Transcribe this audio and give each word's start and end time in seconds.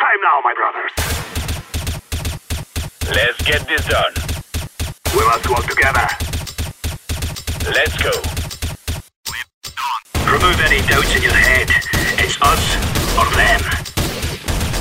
time 0.00 0.20
now, 0.22 0.40
my 0.42 0.54
brothers. 0.54 0.92
Let's 3.14 3.36
get 3.42 3.68
this 3.68 3.84
done. 3.84 4.14
We 5.14 5.22
must 5.26 5.46
work 5.50 5.66
together. 5.66 6.08
Let's 7.68 7.96
go. 8.00 8.12
Remove 10.24 10.58
any 10.64 10.80
doubts 10.88 11.14
in 11.14 11.22
your 11.22 11.34
head. 11.34 11.68
It's 12.16 12.40
us 12.40 12.64
or 13.18 13.28
them. 13.36 13.60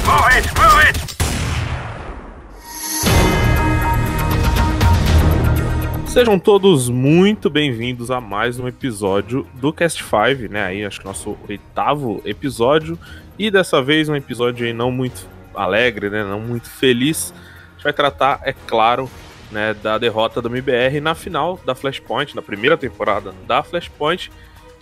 Move 0.08 0.30
it, 0.38 0.46
move 0.56 0.80
it! 0.88 0.98
Sejam 6.08 6.40
todos 6.40 6.90
muito 6.90 7.50
bem-vindos 7.50 8.10
a 8.10 8.22
mais 8.22 8.58
um 8.58 8.68
episódio 8.68 9.46
do 9.56 9.74
Cast 9.74 10.02
5, 10.02 10.52
né? 10.52 10.66
Aí 10.66 10.86
acho 10.86 11.00
que 11.00 11.06
nosso 11.06 11.38
oitavo 11.48 12.22
episódio. 12.26 12.98
E 13.40 13.50
dessa 13.50 13.82
vez 13.82 14.10
um 14.10 14.16
episódio 14.18 14.68
aí 14.68 14.74
não 14.74 14.92
muito 14.92 15.26
alegre, 15.56 16.10
né? 16.10 16.26
Não 16.26 16.42
muito 16.42 16.70
feliz. 16.70 17.34
A 17.34 17.72
gente 17.76 17.84
vai 17.86 17.94
tratar, 17.94 18.42
é 18.44 18.52
claro, 18.52 19.10
né, 19.50 19.74
da 19.74 19.98
derrota 19.98 20.42
do 20.42 20.50
MBR 20.50 21.00
na 21.00 21.16
final 21.16 21.58
da 21.66 21.74
Flashpoint, 21.74 22.36
na 22.36 22.42
primeira 22.42 22.76
temporada 22.76 23.34
da 23.48 23.64
Flashpoint, 23.64 24.30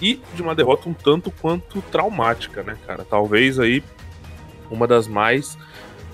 e 0.01 0.19
de 0.33 0.41
uma 0.41 0.55
derrota 0.55 0.89
um 0.89 0.93
tanto 0.93 1.29
quanto 1.29 1.83
traumática, 1.83 2.63
né, 2.63 2.75
cara? 2.87 3.05
Talvez 3.07 3.59
aí 3.59 3.83
uma 4.71 4.87
das 4.87 5.07
mais 5.07 5.55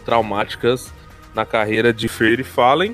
traumáticas 0.03 0.93
na 1.33 1.45
carreira 1.45 1.93
de 1.93 2.09
Fear 2.09 2.43
Fallen. 2.43 2.93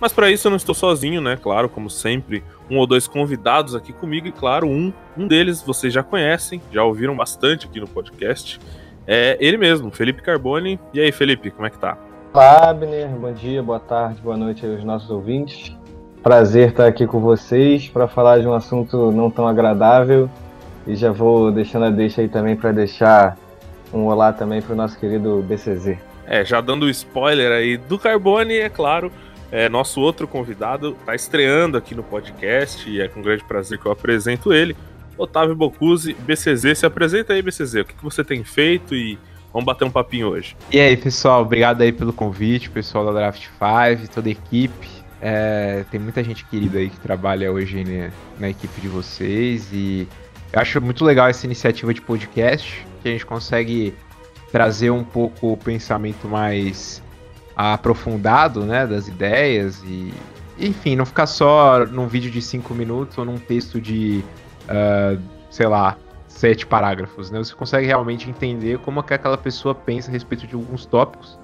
Mas 0.00 0.12
para 0.12 0.30
isso 0.30 0.46
eu 0.46 0.50
não 0.50 0.56
estou 0.56 0.74
sozinho, 0.74 1.20
né? 1.20 1.36
Claro, 1.36 1.68
como 1.68 1.90
sempre, 1.90 2.44
um 2.70 2.78
ou 2.78 2.86
dois 2.86 3.08
convidados 3.08 3.74
aqui 3.74 3.92
comigo, 3.92 4.28
e 4.28 4.32
claro, 4.32 4.68
um, 4.68 4.92
um 5.16 5.26
deles 5.26 5.62
vocês 5.62 5.92
já 5.92 6.02
conhecem, 6.02 6.62
já 6.70 6.84
ouviram 6.84 7.16
bastante 7.16 7.66
aqui 7.66 7.80
no 7.80 7.88
podcast. 7.88 8.60
É 9.06 9.36
ele 9.40 9.56
mesmo, 9.56 9.90
Felipe 9.90 10.22
Carboni. 10.22 10.78
E 10.92 11.00
aí, 11.00 11.12
Felipe, 11.12 11.50
como 11.50 11.66
é 11.66 11.70
que 11.70 11.78
tá? 11.78 11.96
Olá, 12.32 12.70
Abner. 12.70 13.08
Bom 13.08 13.32
dia, 13.32 13.62
boa 13.62 13.78
tarde, 13.78 14.20
boa 14.20 14.36
noite 14.36 14.64
aos 14.66 14.82
nossos 14.82 15.10
ouvintes. 15.10 15.76
Prazer 16.22 16.70
estar 16.70 16.86
aqui 16.86 17.06
com 17.06 17.20
vocês 17.20 17.88
para 17.88 18.08
falar 18.08 18.40
de 18.40 18.46
um 18.46 18.54
assunto 18.54 19.12
não 19.12 19.30
tão 19.30 19.46
agradável. 19.46 20.28
E 20.86 20.96
já 20.96 21.12
vou 21.12 21.52
deixando 21.52 21.84
a 21.84 21.90
deixa 21.90 22.22
aí 22.22 22.28
também 22.28 22.56
para 22.56 22.72
deixar 22.72 23.36
um 23.92 24.06
olá 24.06 24.32
também 24.32 24.60
para 24.60 24.72
o 24.72 24.76
nosso 24.76 24.98
querido 24.98 25.44
BCZ. 25.46 25.96
É, 26.26 26.44
já 26.44 26.60
dando 26.60 26.84
o 26.84 26.90
spoiler 26.90 27.52
aí 27.52 27.76
do 27.76 27.98
Carbone, 27.98 28.56
é 28.56 28.68
claro, 28.68 29.12
é, 29.52 29.68
nosso 29.68 30.00
outro 30.00 30.26
convidado 30.26 30.96
está 30.98 31.14
estreando 31.14 31.76
aqui 31.76 31.94
no 31.94 32.02
podcast 32.02 32.88
e 32.90 33.00
é 33.00 33.06
com 33.06 33.22
grande 33.22 33.44
prazer 33.44 33.78
que 33.78 33.86
eu 33.86 33.92
apresento 33.92 34.52
ele. 34.52 34.74
Otávio 35.16 35.54
Bocuse, 35.54 36.14
BCZ. 36.14 36.78
Se 36.78 36.86
apresenta 36.86 37.32
aí, 37.32 37.42
BCZ. 37.42 37.74
O 37.74 37.84
que, 37.84 37.94
que 37.94 38.04
você 38.04 38.24
tem 38.24 38.44
feito 38.44 38.94
e 38.94 39.18
vamos 39.52 39.64
bater 39.64 39.84
um 39.84 39.90
papinho 39.90 40.28
hoje. 40.28 40.56
E 40.72 40.80
aí, 40.80 40.96
pessoal, 40.96 41.42
obrigado 41.42 41.82
aí 41.82 41.92
pelo 41.92 42.12
convite, 42.12 42.68
pessoal 42.68 43.06
da 43.06 43.12
Draft 43.12 43.46
5, 43.46 44.12
toda 44.12 44.28
a 44.28 44.32
equipe. 44.32 44.88
É, 45.20 45.84
tem 45.90 45.98
muita 45.98 46.22
gente 46.22 46.44
querida 46.44 46.78
aí 46.78 46.90
que 46.90 46.98
trabalha 46.98 47.50
hoje 47.50 47.82
né, 47.84 48.12
na 48.38 48.50
equipe 48.50 48.78
de 48.80 48.88
vocês 48.88 49.70
e 49.72 50.06
eu 50.52 50.60
acho 50.60 50.80
muito 50.80 51.04
legal 51.04 51.28
essa 51.28 51.46
iniciativa 51.46 51.94
de 51.94 52.00
podcast, 52.00 52.86
que 53.02 53.08
a 53.08 53.12
gente 53.12 53.24
consegue 53.24 53.94
trazer 54.52 54.90
um 54.90 55.02
pouco 55.02 55.52
o 55.52 55.56
pensamento 55.56 56.28
mais 56.28 57.02
aprofundado, 57.56 58.64
né, 58.64 58.86
das 58.86 59.08
ideias 59.08 59.82
e, 59.84 60.12
enfim, 60.58 60.94
não 60.94 61.06
ficar 61.06 61.26
só 61.26 61.86
num 61.86 62.06
vídeo 62.06 62.30
de 62.30 62.42
cinco 62.42 62.74
minutos 62.74 63.16
ou 63.16 63.24
num 63.24 63.38
texto 63.38 63.80
de, 63.80 64.22
uh, 64.68 65.20
sei 65.50 65.66
lá, 65.66 65.96
sete 66.28 66.66
parágrafos, 66.66 67.30
né? 67.30 67.38
Você 67.38 67.54
consegue 67.54 67.86
realmente 67.86 68.28
entender 68.28 68.78
como 68.78 69.00
é 69.00 69.02
que 69.02 69.14
aquela 69.14 69.38
pessoa 69.38 69.74
pensa 69.74 70.10
a 70.10 70.12
respeito 70.12 70.46
de 70.46 70.54
alguns 70.54 70.84
tópicos. 70.84 71.38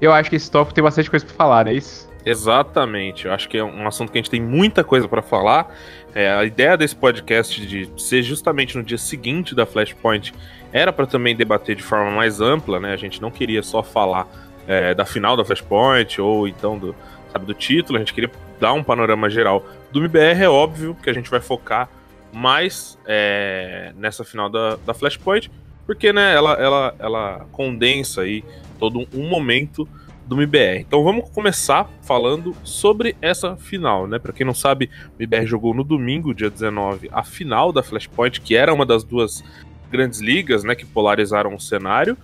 Eu 0.00 0.12
acho 0.12 0.30
que 0.30 0.36
esse 0.36 0.50
tópico 0.50 0.74
tem 0.74 0.82
bastante 0.82 1.10
coisa 1.10 1.24
para 1.24 1.34
falar, 1.34 1.64
não 1.64 1.72
é 1.72 1.74
isso? 1.74 2.10
Exatamente, 2.24 3.26
eu 3.26 3.32
acho 3.32 3.48
que 3.48 3.58
é 3.58 3.64
um 3.64 3.86
assunto 3.86 4.12
que 4.12 4.18
a 4.18 4.20
gente 4.20 4.30
tem 4.30 4.40
muita 4.40 4.84
coisa 4.84 5.08
para 5.08 5.22
falar. 5.22 5.74
É, 6.14 6.30
a 6.32 6.44
ideia 6.44 6.76
desse 6.76 6.94
podcast 6.94 7.64
de 7.66 7.90
ser 7.96 8.22
justamente 8.22 8.76
no 8.76 8.84
dia 8.84 8.98
seguinte 8.98 9.54
da 9.54 9.66
Flashpoint 9.66 10.32
era 10.72 10.92
para 10.92 11.06
também 11.06 11.34
debater 11.34 11.74
de 11.74 11.82
forma 11.82 12.10
mais 12.10 12.40
ampla, 12.40 12.78
né? 12.78 12.92
A 12.92 12.96
gente 12.96 13.20
não 13.20 13.30
queria 13.30 13.62
só 13.62 13.82
falar 13.82 14.28
é, 14.66 14.94
da 14.94 15.04
final 15.04 15.36
da 15.36 15.44
Flashpoint 15.44 16.20
ou 16.20 16.46
então 16.46 16.78
do, 16.78 16.94
sabe, 17.32 17.44
do 17.44 17.54
título, 17.54 17.96
a 17.96 18.00
gente 18.00 18.14
queria 18.14 18.30
dar 18.60 18.72
um 18.72 18.84
panorama 18.84 19.28
geral. 19.28 19.66
Do 19.90 19.98
MBR 19.98 20.44
é 20.44 20.48
óbvio 20.48 20.96
que 21.02 21.10
a 21.10 21.12
gente 21.12 21.28
vai 21.28 21.40
focar 21.40 21.88
mais 22.32 22.98
é, 23.06 23.92
nessa 23.96 24.24
final 24.24 24.48
da, 24.48 24.76
da 24.76 24.94
Flashpoint, 24.94 25.50
porque 25.86 26.12
né, 26.12 26.34
ela, 26.34 26.52
ela, 26.54 26.94
ela 26.98 27.46
condensa 27.52 28.22
aí 28.22 28.44
todo 28.78 29.06
um 29.14 29.28
momento 29.28 29.86
do 30.26 30.36
MBR. 30.36 30.80
Então 30.80 31.02
vamos 31.02 31.28
começar 31.30 31.90
falando 32.02 32.54
sobre 32.62 33.16
essa 33.20 33.56
final, 33.56 34.06
né? 34.06 34.18
Para 34.18 34.32
quem 34.32 34.46
não 34.46 34.54
sabe, 34.54 34.88
o 35.18 35.22
MBR 35.22 35.46
jogou 35.46 35.74
no 35.74 35.84
domingo, 35.84 36.32
dia 36.32 36.48
19, 36.48 37.10
a 37.12 37.22
final 37.22 37.72
da 37.72 37.82
Flashpoint, 37.82 38.40
que 38.40 38.54
era 38.54 38.72
uma 38.72 38.86
das 38.86 39.04
duas 39.04 39.44
grandes 39.90 40.20
ligas, 40.20 40.64
né, 40.64 40.74
que 40.74 40.86
polarizaram 40.86 41.54
o 41.54 41.60
cenário 41.60 42.16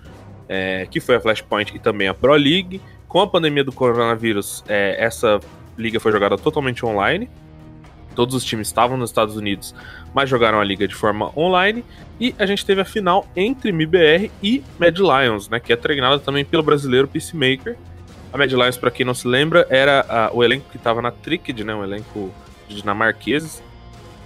é, 0.49 0.87
que 0.91 0.99
foi 0.99 1.17
a 1.17 1.21
Flashpoint 1.21 1.77
e 1.77 1.79
também 1.79 2.09
a 2.09 2.15
Pro 2.15 2.35
League. 2.35 2.81
Com 3.07 3.21
a 3.21 3.27
pandemia 3.27 3.63
do 3.63 3.73
coronavírus, 3.73 4.65
é, 4.69 4.97
essa 4.99 5.39
liga 5.77 6.01
foi 6.01 6.11
jogada 6.11 6.37
totalmente 6.37 6.85
online. 6.85 7.29
Todos 8.19 8.35
os 8.35 8.45
times 8.45 8.67
estavam 8.67 8.97
nos 8.97 9.11
Estados 9.11 9.37
Unidos, 9.37 9.73
mas 10.13 10.29
jogaram 10.29 10.59
a 10.61 10.65
liga 10.65 10.89
de 10.89 10.95
forma 10.97 11.31
online. 11.39 11.85
E 12.19 12.35
a 12.37 12.47
gente 12.47 12.67
teve 12.67 12.81
a 12.81 12.85
final 12.85 13.25
entre 13.37 13.71
MIBR 13.71 14.29
e 14.43 14.65
Mad 14.77 14.99
Lions, 14.99 15.49
né, 15.49 15.61
que 15.61 15.73
é 15.73 15.77
treinada 15.77 16.19
também 16.19 16.45
pelo 16.45 16.65
brasileiro 16.65 17.07
Peacemaker. 17.07 17.77
A 18.33 18.37
Mad 18.37 18.51
Lions, 18.51 18.77
para 18.77 18.91
quem 18.91 19.07
não 19.07 19.15
se 19.15 19.29
lembra, 19.29 19.69
era 19.71 20.05
a, 20.09 20.35
o 20.35 20.43
elenco 20.43 20.69
que 20.69 20.77
estava 20.77 21.01
na 21.01 21.13
Tricked, 21.13 21.63
né, 21.63 21.73
um 21.73 21.85
elenco 21.85 22.35
de 22.67 22.75
dinamarqueses 22.81 23.63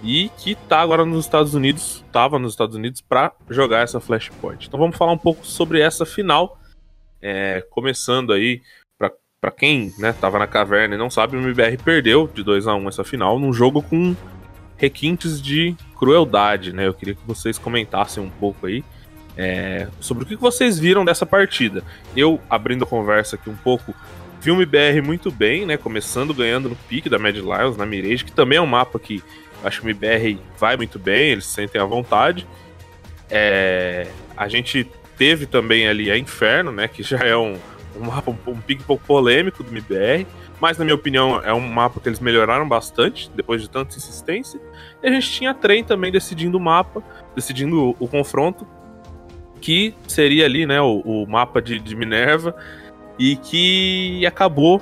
e 0.03 0.31
que 0.39 0.55
tá 0.55 0.81
agora 0.81 1.05
nos 1.05 1.27
Estados 1.27 1.53
Unidos, 1.53 2.03
tava 2.11 2.39
nos 2.39 2.55
Estados 2.55 2.75
Unidos 2.75 3.03
para 3.03 3.33
jogar 3.51 3.81
essa 3.81 4.01
Flashpoint. 4.01 4.69
Então 4.69 4.81
vamos 4.81 4.97
falar 4.97 5.13
um 5.13 5.19
pouco 5.19 5.47
sobre 5.47 5.81
essa 5.81 6.07
final, 6.07 6.59
é, 7.21 7.63
começando 7.69 8.33
aí 8.33 8.63
para 9.43 9.51
quem 9.51 9.93
né, 9.99 10.13
tava 10.13 10.39
na 10.39 10.47
caverna 10.47 10.95
e 10.95 10.99
não 10.99 11.11
sabe, 11.11 11.37
o 11.37 11.41
MBR 11.41 11.77
perdeu 11.79 12.31
de 12.33 12.45
2 12.45 12.69
a 12.69 12.77
1 12.77 12.89
essa 12.89 13.03
final 13.03 13.41
num 13.41 13.53
jogo 13.53 13.83
com 13.83 14.15
requintes 14.77 15.43
de 15.43 15.75
crueldade, 15.99 16.73
né? 16.73 16.87
Eu 16.87 16.95
queria 16.95 17.15
que 17.15 17.27
vocês 17.27 17.59
comentassem 17.59 18.23
um 18.23 18.31
pouco 18.31 18.69
aí 18.69 18.85
é, 19.37 19.89
sobre 20.01 20.23
o 20.23 20.27
que 20.27 20.37
vocês 20.37 20.79
viram 20.79 21.05
dessa 21.05 21.27
partida. 21.27 21.83
Eu, 22.17 22.41
abrindo 22.49 22.85
a 22.85 22.87
conversa 22.87 23.35
aqui 23.35 23.51
um 23.51 23.57
pouco, 23.57 23.93
vi 24.41 24.53
o 24.53 24.55
MBR 24.55 25.03
muito 25.03 25.29
bem, 25.29 25.67
né? 25.67 25.77
Começando 25.77 26.33
ganhando 26.33 26.69
no 26.69 26.77
pique 26.77 27.09
da 27.09 27.19
Mad 27.19 27.35
Lions, 27.35 27.77
na 27.77 27.85
Mirage, 27.85 28.25
que 28.25 28.33
também 28.33 28.59
é 28.59 28.63
um 28.63 28.67
mapa 28.67 28.99
que 28.99 29.23
Acho 29.65 29.81
que 29.81 29.87
o 29.87 29.91
MBR 29.91 30.39
vai 30.59 30.77
muito 30.77 30.99
bem, 30.99 31.31
eles 31.31 31.47
se 31.47 31.55
sentem 31.55 31.81
à 31.81 31.85
vontade. 31.85 32.47
É, 33.31 34.09
a 34.37 34.49
gente 34.49 34.89
teve 35.17 35.47
também 35.47 35.87
ali 35.87 36.11
a 36.11 36.19
Inferno, 36.19 36.73
né? 36.73 36.89
Que 36.89 37.03
já 37.03 37.19
é 37.19 37.37
um, 37.37 37.57
um 37.97 38.07
mapa 38.07 38.31
um, 38.31 38.37
um 38.51 38.53
um 38.53 38.77
pouco 38.87 39.05
polêmico 39.05 39.63
do 39.63 39.71
MBR. 39.71 40.27
Mas, 40.61 40.79
na 40.79 40.85
minha 40.85 40.95
opinião, 40.95 41.41
é 41.43 41.53
um 41.53 41.61
mapa 41.61 41.99
que 41.99 42.09
eles 42.09 42.21
melhoraram 42.21 42.69
bastante 42.69 43.31
depois 43.35 43.61
de 43.61 43.69
tanta 43.69 43.97
insistência. 43.97 44.61
E 45.03 45.09
a 45.09 45.11
gente 45.11 45.31
tinha 45.31 45.53
Trem 45.53 45.83
também 45.83 46.13
decidindo 46.13 46.57
o 46.57 46.61
mapa, 46.61 47.03
decidindo 47.35 47.91
o, 47.91 47.97
o 47.99 48.07
confronto, 48.07 48.67
que 49.61 49.95
seria 50.07 50.45
ali, 50.45 50.65
né, 50.65 50.81
o, 50.81 51.01
o 51.01 51.27
mapa 51.27 51.61
de, 51.61 51.81
de 51.81 51.97
Minerva, 51.97 52.55
e 53.19 53.37
que 53.37 54.25
acabou 54.25 54.81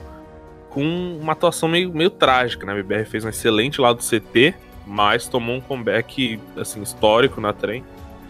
com 0.71 1.19
uma 1.21 1.33
atuação 1.33 1.69
meio, 1.69 1.93
meio 1.93 2.11
trágica, 2.11 2.65
né? 2.65 2.73
A 2.73 2.77
MBR 2.77 3.05
fez 3.05 3.25
um 3.25 3.29
excelente 3.29 3.81
lado 3.81 3.99
do 3.99 4.05
CT, 4.05 4.55
mas 4.87 5.27
tomou 5.27 5.57
um 5.57 5.61
comeback 5.61 6.41
assim, 6.57 6.81
histórico 6.83 7.41
na 7.41 7.53
trem 7.53 7.85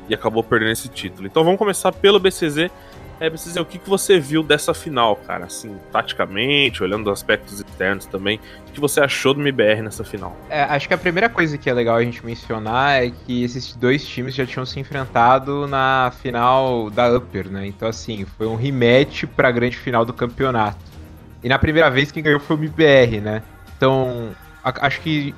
e 0.08 0.14
acabou 0.14 0.42
perdendo 0.42 0.72
esse 0.72 0.88
título. 0.88 1.26
Então 1.26 1.44
vamos 1.44 1.58
começar 1.58 1.92
pelo 1.92 2.18
BCZ. 2.18 2.70
É, 3.20 3.28
BCZ, 3.28 3.56
o 3.56 3.66
que, 3.66 3.78
que 3.78 3.88
você 3.88 4.18
viu 4.18 4.42
dessa 4.42 4.72
final, 4.72 5.14
cara? 5.14 5.44
Assim, 5.44 5.76
taticamente, 5.92 6.82
olhando 6.82 7.06
os 7.06 7.12
aspectos 7.12 7.60
externos 7.60 8.06
também, 8.06 8.40
o 8.66 8.72
que 8.72 8.80
você 8.80 8.98
achou 8.98 9.34
do 9.34 9.42
MBR 9.42 9.82
nessa 9.82 10.02
final? 10.02 10.34
É, 10.48 10.62
acho 10.62 10.88
que 10.88 10.94
a 10.94 10.98
primeira 10.98 11.28
coisa 11.28 11.58
que 11.58 11.68
é 11.68 11.74
legal 11.74 11.96
a 11.96 12.02
gente 12.02 12.24
mencionar 12.24 13.04
é 13.04 13.10
que 13.10 13.44
esses 13.44 13.76
dois 13.76 14.06
times 14.08 14.34
já 14.34 14.46
tinham 14.46 14.64
se 14.64 14.80
enfrentado 14.80 15.66
na 15.66 16.10
final 16.22 16.88
da 16.88 17.14
Upper, 17.14 17.50
né? 17.50 17.66
Então, 17.66 17.86
assim, 17.86 18.24
foi 18.38 18.46
um 18.46 18.56
rematch 18.56 19.24
pra 19.36 19.50
grande 19.50 19.76
final 19.76 20.02
do 20.02 20.14
campeonato. 20.14 20.78
E 21.44 21.48
na 21.48 21.58
primeira 21.58 21.90
vez 21.90 22.10
quem 22.10 22.22
ganhou 22.22 22.40
foi 22.40 22.56
o 22.56 22.58
MBR, 22.58 23.20
né? 23.20 23.42
Então, 23.76 24.30
acho 24.64 24.98
que 25.02 25.34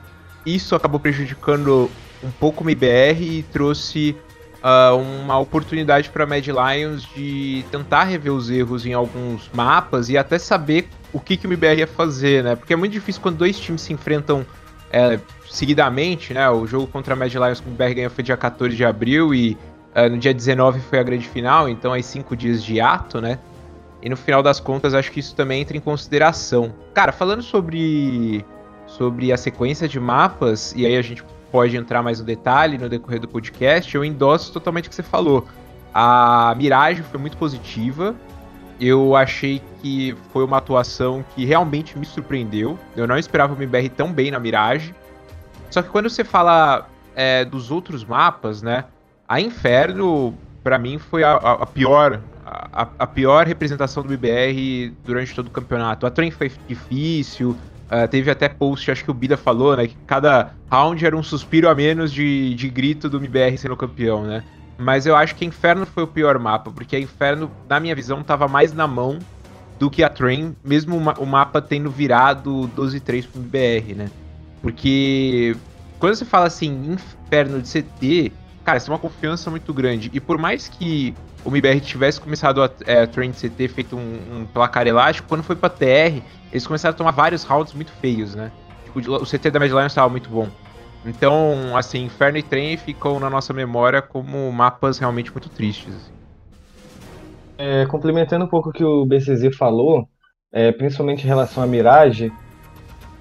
isso 0.47 0.77
acabou 0.77 1.01
prejudicando 1.01 1.91
um 2.23 2.31
pouco 2.31 2.63
o 2.63 2.67
MBR 2.71 3.39
e 3.39 3.43
trouxe 3.43 4.17
uh, 4.63 4.97
uma 4.97 5.39
oportunidade 5.39 6.09
para 6.11 6.25
Mad 6.25 6.47
Lions 6.47 7.03
de 7.15 7.65
tentar 7.71 8.05
rever 8.05 8.33
os 8.33 8.49
erros 8.49 8.87
em 8.87 8.93
alguns 8.93 9.51
mapas 9.53 10.09
e 10.09 10.17
até 10.17 10.39
saber 10.39 10.89
o 11.13 11.21
que, 11.21 11.37
que 11.37 11.47
o 11.47 11.51
MBR 11.51 11.81
ia 11.81 11.87
fazer, 11.87 12.43
né? 12.43 12.57
Porque 12.57 12.73
é 12.73 12.77
muito 12.77 12.93
difícil 12.93 13.21
quando 13.21 13.37
dois 13.37 13.59
times 13.59 13.83
se 13.83 13.93
enfrentam 13.93 14.47
é, 14.91 15.19
seguidamente, 15.51 16.33
né? 16.33 16.49
O 16.49 16.67
jogo 16.67 16.87
contra 16.87 17.15
a 17.15 17.17
Mad 17.17 17.33
Lions 17.33 17.61
que 17.61 17.69
o 17.69 17.71
MBR 17.71 17.95
ganhou 17.95 18.11
foi 18.11 18.25
dia 18.25 18.37
14 18.37 18.75
de 18.75 18.85
abril 18.85 19.35
e 19.35 19.57
uh, 19.95 20.09
no 20.09 20.19
dia 20.19 20.33
19 20.33 20.81
foi 20.81 20.99
a 20.99 21.03
grande 21.03 21.29
final, 21.29 21.69
então 21.69 21.93
aí 21.93 22.03
cinco 22.03 22.37
dias 22.37 22.63
de 22.65 22.81
ato, 22.81 23.21
né? 23.21 23.39
E 24.01 24.09
no 24.09 24.17
final 24.17 24.43
das 24.43 24.59
contas, 24.59 24.95
acho 24.95 25.13
que 25.13 25.21
isso 25.21 25.35
também 25.35 25.61
entra 25.61 25.77
em 25.77 25.81
consideração. 25.81 26.75
Cara, 26.93 27.13
falando 27.13 27.43
sobre 27.43 28.45
sobre 28.87 29.33
a 29.33 29.37
sequência 29.39 29.89
de 29.89 29.99
mapas, 29.99 30.75
e 30.77 30.85
aí 30.85 30.97
a 30.97 31.03
gente 31.03 31.23
pode 31.53 31.77
entrar 31.77 32.03
mais 32.03 32.19
no 32.19 32.25
detalhe 32.25 32.79
no 32.79 32.89
decorrer 32.89 33.21
do 33.21 33.29
podcast, 33.29 33.95
eu 33.95 34.03
endosso 34.03 34.53
totalmente 34.53 34.87
o 34.87 34.89
que 34.89 34.97
você 34.97 35.03
falou. 35.03 35.47
A 35.95 36.55
miragem 36.57 37.05
foi 37.05 37.21
muito 37.21 37.37
positiva. 37.37 38.17
Eu 38.81 39.15
achei 39.15 39.63
que 39.81 40.17
foi 40.33 40.43
uma 40.45 40.57
atuação 40.57 41.23
que 41.35 41.45
realmente 41.45 41.97
me 41.97 42.07
surpreendeu. 42.07 42.79
Eu 42.97 43.07
não 43.07 43.19
esperava 43.19 43.53
o 43.53 43.57
MBR 43.57 43.91
tão 43.91 44.11
bem 44.11 44.31
na 44.31 44.41
miragem. 44.41 44.95
Só 45.71 45.83
que 45.83 45.91
quando 45.91 46.09
você 46.09 46.25
fala 46.25 46.89
é, 47.15 47.45
dos 47.45 47.71
outros 47.71 48.05
mapas, 48.05 48.63
né? 48.63 48.87
A 49.29 49.41
Inferno, 49.41 50.35
para 50.65 50.79
mim, 50.79 50.99
foi 50.99 51.23
a, 51.23 51.35
a 51.35 51.67
pior 51.67 52.21
a, 52.45 52.89
a, 52.99 53.07
pior 53.07 53.47
representação 53.47 54.03
do 54.03 54.13
MBR 54.13 54.93
durante 55.05 55.35
todo 55.35 55.47
o 55.47 55.51
campeonato. 55.51 56.07
A 56.07 56.11
trem 56.11 56.31
foi 56.31 56.51
difícil, 56.67 57.57
Uh, 57.93 58.09
teve 58.09 58.31
até 58.31 58.49
post, 58.49 58.91
acho 58.91 59.05
que 59.05 59.11
o 59.11 59.15
Bida 59.15 59.37
falou, 59.37 59.77
né? 59.77 59.87
Que 59.87 59.97
cada 60.07 60.55
round 60.71 61.05
era 61.05 61.15
um 61.15 61.23
suspiro 61.23 61.69
a 61.69 61.75
menos 61.75 62.11
de, 62.11 62.55
de 62.55 62.71
grito 62.71 63.07
do 63.11 63.19
MBR 63.19 63.59
sendo 63.59 63.77
campeão, 63.77 64.25
né? 64.25 64.43
Mas 64.79 65.05
eu 65.05 65.15
acho 65.15 65.35
que 65.35 65.45
Inferno 65.45 65.85
foi 65.85 66.03
o 66.03 66.07
pior 66.07 66.39
mapa, 66.39 66.71
porque 66.71 66.99
Inferno, 66.99 67.51
na 67.69 67.79
minha 67.79 67.95
visão, 67.95 68.23
tava 68.23 68.49
mais 68.49 68.73
na 68.73 68.87
mão 68.87 69.19
do 69.79 69.91
que 69.91 70.03
a 70.03 70.09
Train, 70.09 70.57
mesmo 70.65 70.97
o 70.97 71.27
mapa 71.27 71.61
tendo 71.61 71.91
virado 71.91 72.71
12-3 72.75 73.27
pro 73.29 73.43
MBR, 73.43 73.95
né? 73.95 74.11
Porque 74.63 75.55
quando 75.99 76.15
você 76.15 76.25
fala 76.25 76.47
assim, 76.47 76.95
Inferno 76.95 77.61
de 77.61 77.69
CT, 77.69 78.33
cara, 78.65 78.79
isso 78.79 78.91
é 78.91 78.95
uma 78.95 78.99
confiança 78.99 79.51
muito 79.51 79.75
grande. 79.75 80.11
E 80.15 80.19
por 80.19 80.39
mais 80.39 80.67
que 80.67 81.15
o 81.45 81.49
MBR 81.49 81.81
tivesse 81.81 82.21
começado 82.21 82.63
a, 82.63 82.71
é, 82.87 83.03
a 83.03 83.07
Train 83.07 83.31
de 83.31 83.49
CT 83.49 83.69
feito 83.69 83.97
um, 83.97 84.41
um 84.41 84.47
placar 84.47 84.87
elástico, 84.87 85.29
quando 85.29 85.43
foi 85.43 85.57
pra 85.57 85.69
TR, 85.69 86.23
eles 86.51 86.67
começaram 86.67 86.95
a 86.95 86.97
tomar 86.97 87.11
vários 87.11 87.45
rounds 87.45 87.73
muito 87.75 87.93
feios, 87.93 88.35
né? 88.35 88.53
Tipo, 88.85 89.15
o 89.15 89.27
CT 89.27 89.51
da 89.51 89.59
Mad 89.59 89.71
Lions 89.71 89.87
estava 89.93 90.09
muito 90.09 90.29
bom. 90.29 90.49
Então, 91.05 91.77
assim, 91.77 92.05
Inferno 92.05 92.39
e 92.39 92.43
Trem 92.43 92.77
ficam 92.77 93.19
na 93.19 93.29
nossa 93.29 93.53
memória 93.53 94.01
como 94.01 94.51
mapas 94.53 94.99
realmente 94.99 95.33
muito 95.33 95.49
tristes. 95.49 95.95
Assim. 95.95 96.13
É, 97.59 97.87
complementando 97.87 98.45
um 98.45 98.49
pouco 98.49 98.71
o 98.71 98.73
que 98.73 98.85
o 98.85 99.05
BCZ 99.05 99.57
falou, 99.57 100.09
é, 100.53 100.71
principalmente 100.71 101.25
em 101.25 101.27
relação 101.27 101.63
à 101.63 101.67
Mirage, 101.67 102.33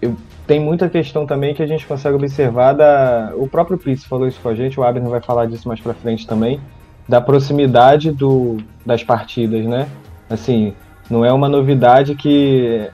eu, 0.02 0.16
tem 0.46 0.60
muita 0.60 0.90
questão 0.90 1.26
também 1.26 1.54
que 1.54 1.64
a 1.64 1.68
gente 1.68 1.88
consegue 1.88 2.16
observar 2.16 2.74
da. 2.74 3.32
O 3.36 3.48
próprio 3.48 3.78
Prince 3.78 4.08
falou 4.08 4.28
isso 4.28 4.40
com 4.42 4.50
a 4.50 4.56
gente, 4.56 4.80
o 4.80 4.84
Abner 4.84 5.10
vai 5.10 5.22
falar 5.22 5.46
disso 5.46 5.68
mais 5.68 5.80
pra 5.80 5.94
frente 5.94 6.28
também, 6.28 6.60
da 7.08 7.20
proximidade 7.20 8.12
do, 8.12 8.58
das 8.86 9.04
partidas, 9.04 9.66
né? 9.66 9.88
Assim, 10.30 10.74
não 11.10 11.26
é 11.26 11.32
uma 11.32 11.50
novidade 11.50 12.16
que 12.16 12.90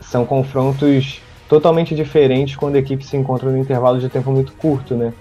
são 0.00 0.24
confrontos 0.24 1.20
totalmente 1.48 1.94
diferentes 1.94 2.56
quando 2.56 2.76
a 2.76 2.78
equipe 2.78 3.04
se 3.04 3.16
encontra 3.16 3.50
no 3.50 3.58
intervalo 3.58 3.98
de 3.98 4.08
tempo 4.08 4.30
muito 4.30 4.52
curto, 4.52 4.94
né? 4.94 5.12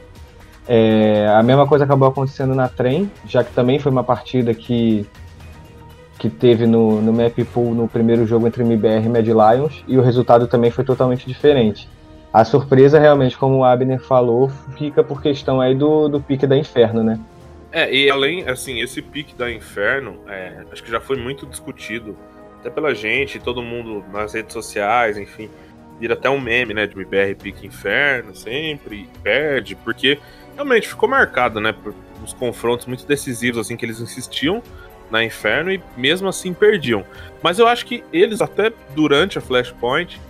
É, 0.67 1.27
a 1.27 1.41
mesma 1.41 1.67
coisa 1.67 1.83
acabou 1.83 2.07
acontecendo 2.07 2.53
na 2.53 2.69
trem, 2.69 3.11
já 3.25 3.43
que 3.43 3.51
também 3.51 3.79
foi 3.79 3.91
uma 3.91 4.03
partida 4.03 4.53
que, 4.53 5.05
que 6.19 6.29
teve 6.29 6.67
no, 6.67 7.01
no 7.01 7.11
Map 7.11 7.37
Pool 7.53 7.73
no 7.73 7.87
primeiro 7.87 8.25
jogo 8.25 8.47
entre 8.47 8.63
MBR 8.63 9.05
e 9.05 9.09
Mad 9.09 9.27
Lions, 9.27 9.83
e 9.87 9.97
o 9.97 10.01
resultado 10.01 10.47
também 10.47 10.71
foi 10.71 10.83
totalmente 10.83 11.27
diferente. 11.27 11.89
A 12.31 12.45
surpresa, 12.45 12.97
realmente, 12.97 13.37
como 13.37 13.57
o 13.57 13.65
Abner 13.65 13.99
falou, 13.99 14.49
fica 14.77 15.03
por 15.03 15.21
questão 15.21 15.59
aí 15.59 15.75
do, 15.75 16.07
do 16.07 16.21
pique 16.21 16.47
da 16.47 16.55
Inferno, 16.55 17.03
né? 17.03 17.19
É, 17.71 17.94
e 17.94 18.09
além, 18.09 18.47
assim, 18.50 18.81
esse 18.81 19.01
pique 19.01 19.33
da 19.33 19.50
Inferno, 19.50 20.21
é, 20.27 20.63
acho 20.71 20.83
que 20.83 20.91
já 20.91 21.00
foi 21.00 21.15
muito 21.15 21.45
discutido 21.45 22.18
até 22.59 22.69
pela 22.69 22.94
gente, 22.94 23.39
todo 23.39 23.62
mundo 23.62 24.03
nas 24.12 24.33
redes 24.33 24.53
sociais, 24.53 25.18
enfim, 25.18 25.50
vira 26.00 26.13
até 26.13 26.29
um 26.29 26.39
meme, 26.39 26.73
né, 26.73 26.85
de 26.85 26.95
MBR 26.95 27.35
pique 27.35 27.65
inferno 27.65 28.35
sempre, 28.35 29.09
perde, 29.23 29.75
porque 29.75 30.19
realmente 30.53 30.88
ficou 30.88 31.07
marcado, 31.07 31.59
né, 31.59 31.71
por 31.71 31.94
uns 32.21 32.33
confrontos 32.33 32.85
muito 32.85 33.06
decisivos, 33.06 33.59
assim, 33.59 33.77
que 33.77 33.85
eles 33.85 34.00
insistiam 34.00 34.62
na 35.09 35.23
inferno 35.23 35.71
e 35.71 35.81
mesmo 35.97 36.27
assim 36.27 36.53
perdiam. 36.53 37.06
Mas 37.41 37.57
eu 37.57 37.68
acho 37.68 37.85
que 37.85 38.03
eles 38.13 38.41
até 38.41 38.71
durante 38.95 39.38
a 39.38 39.41
Flashpoint 39.41 40.21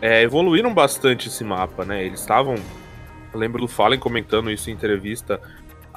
é, 0.00 0.22
evoluíram 0.22 0.72
bastante 0.72 1.28
esse 1.28 1.44
mapa, 1.44 1.84
né, 1.84 2.04
eles 2.04 2.20
estavam, 2.20 2.56
lembro 3.34 3.60
do 3.60 3.68
Fallen 3.68 4.00
comentando 4.00 4.50
isso 4.50 4.70
em 4.70 4.72
entrevista 4.72 5.40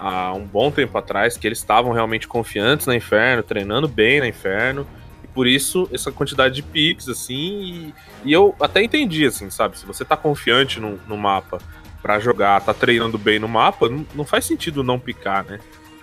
há 0.01 0.33
um 0.33 0.45
bom 0.45 0.71
tempo 0.71 0.97
atrás, 0.97 1.37
que 1.37 1.47
eles 1.47 1.59
estavam 1.59 1.91
realmente 1.91 2.27
confiantes 2.27 2.87
na 2.87 2.95
inferno, 2.95 3.43
treinando 3.43 3.87
bem 3.87 4.19
na 4.19 4.27
inferno, 4.27 4.87
por 5.33 5.47
isso, 5.47 5.87
essa 5.93 6.11
quantidade 6.11 6.55
de 6.55 6.63
picks, 6.63 7.07
assim, 7.07 7.33
e, 7.35 7.93
e, 8.25 8.33
eu 8.33 8.53
até 8.59 8.83
entendi, 8.83 9.25
assim, 9.25 9.49
sabe? 9.49 9.77
Se 9.77 9.85
você 9.85 10.03
tá 10.03 10.17
confiante 10.17 10.79
no, 10.79 10.99
no 11.07 11.15
mapa 11.15 11.59
para 12.01 12.19
jogar, 12.19 12.59
tá 12.61 12.73
treinando 12.73 13.17
bem 13.17 13.39
no 13.39 13.47
mapa, 13.47 13.87
não, 13.87 14.05
não 14.13 14.25
faz 14.25 14.43
sentido 14.43 14.83
não 14.83 14.99
picar, 14.99 15.45
né? 15.45 15.59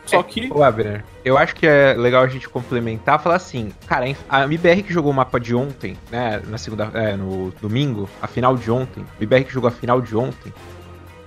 Só 0.06 0.20
é, 0.20 0.22
que. 0.22 0.48
O 0.50 0.62
Abner, 0.62 1.04
eu 1.22 1.36
acho 1.36 1.54
que 1.54 1.66
é 1.66 1.92
legal 1.92 2.22
a 2.22 2.28
gente 2.28 2.48
complementar 2.48 3.22
falar 3.22 3.36
assim, 3.36 3.70
cara, 3.86 4.06
a 4.26 4.44
MBR 4.44 4.82
que 4.82 4.92
jogou 4.92 5.12
o 5.12 5.14
mapa 5.14 5.38
de 5.38 5.54
ontem, 5.54 5.98
né? 6.10 6.40
Na 6.46 6.56
segunda. 6.56 6.90
É, 6.94 7.14
no 7.14 7.50
domingo, 7.60 8.08
a 8.22 8.26
final 8.26 8.56
de 8.56 8.70
ontem, 8.70 9.02
o 9.02 9.22
MBR 9.22 9.44
que 9.44 9.52
jogou 9.52 9.68
a 9.68 9.72
final 9.72 10.00
de 10.00 10.16
ontem, 10.16 10.54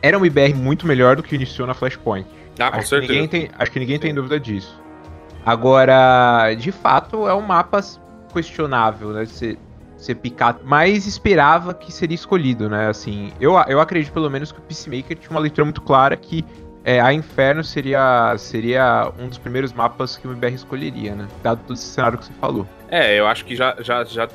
era 0.01 0.17
um 0.17 0.25
MBR 0.25 0.55
muito 0.55 0.87
melhor 0.87 1.15
do 1.15 1.21
que 1.21 1.35
iniciou 1.35 1.67
na 1.67 1.75
Flashpoint. 1.75 2.27
Ah, 2.61 2.71
com 2.71 2.77
acho 2.77 2.87
certeza. 2.87 3.11
Que 3.13 3.19
ninguém 3.19 3.27
tem, 3.27 3.49
acho 3.57 3.71
que 3.71 3.79
ninguém 3.79 3.99
tem 3.99 4.13
dúvida 4.13 4.39
disso. 4.39 4.79
Agora, 5.45 6.53
de 6.53 6.71
fato, 6.71 7.27
é 7.27 7.33
um 7.33 7.41
mapa 7.41 7.81
questionável, 8.31 9.09
né? 9.09 9.25
Ser, 9.25 9.57
ser 9.97 10.15
picado, 10.15 10.61
mas 10.63 11.05
esperava 11.05 11.73
que 11.73 11.91
seria 11.91 12.15
escolhido, 12.15 12.69
né? 12.69 12.87
Assim, 12.87 13.31
eu, 13.39 13.53
eu 13.67 13.79
acredito 13.79 14.13
pelo 14.13 14.29
menos 14.29 14.51
que 14.51 14.59
o 14.59 14.61
Peacemaker 14.61 15.17
tinha 15.17 15.31
uma 15.31 15.39
leitura 15.39 15.65
muito 15.65 15.81
clara 15.81 16.15
que 16.15 16.45
é, 16.83 16.99
a 16.99 17.13
Inferno 17.13 17.63
seria, 17.63 18.35
seria 18.37 19.11
um 19.19 19.27
dos 19.27 19.37
primeiros 19.37 19.71
mapas 19.71 20.17
que 20.17 20.27
o 20.27 20.31
MBR 20.31 20.55
escolheria, 20.55 21.15
né? 21.15 21.27
Dado 21.43 21.61
todo 21.67 21.75
esse 21.75 21.85
cenário 21.85 22.17
que 22.17 22.25
você 22.25 22.33
falou. 22.33 22.67
É, 22.89 23.19
eu 23.19 23.27
acho 23.27 23.45
que 23.45 23.55
já, 23.55 23.75
já, 23.79 24.03
já 24.03 24.27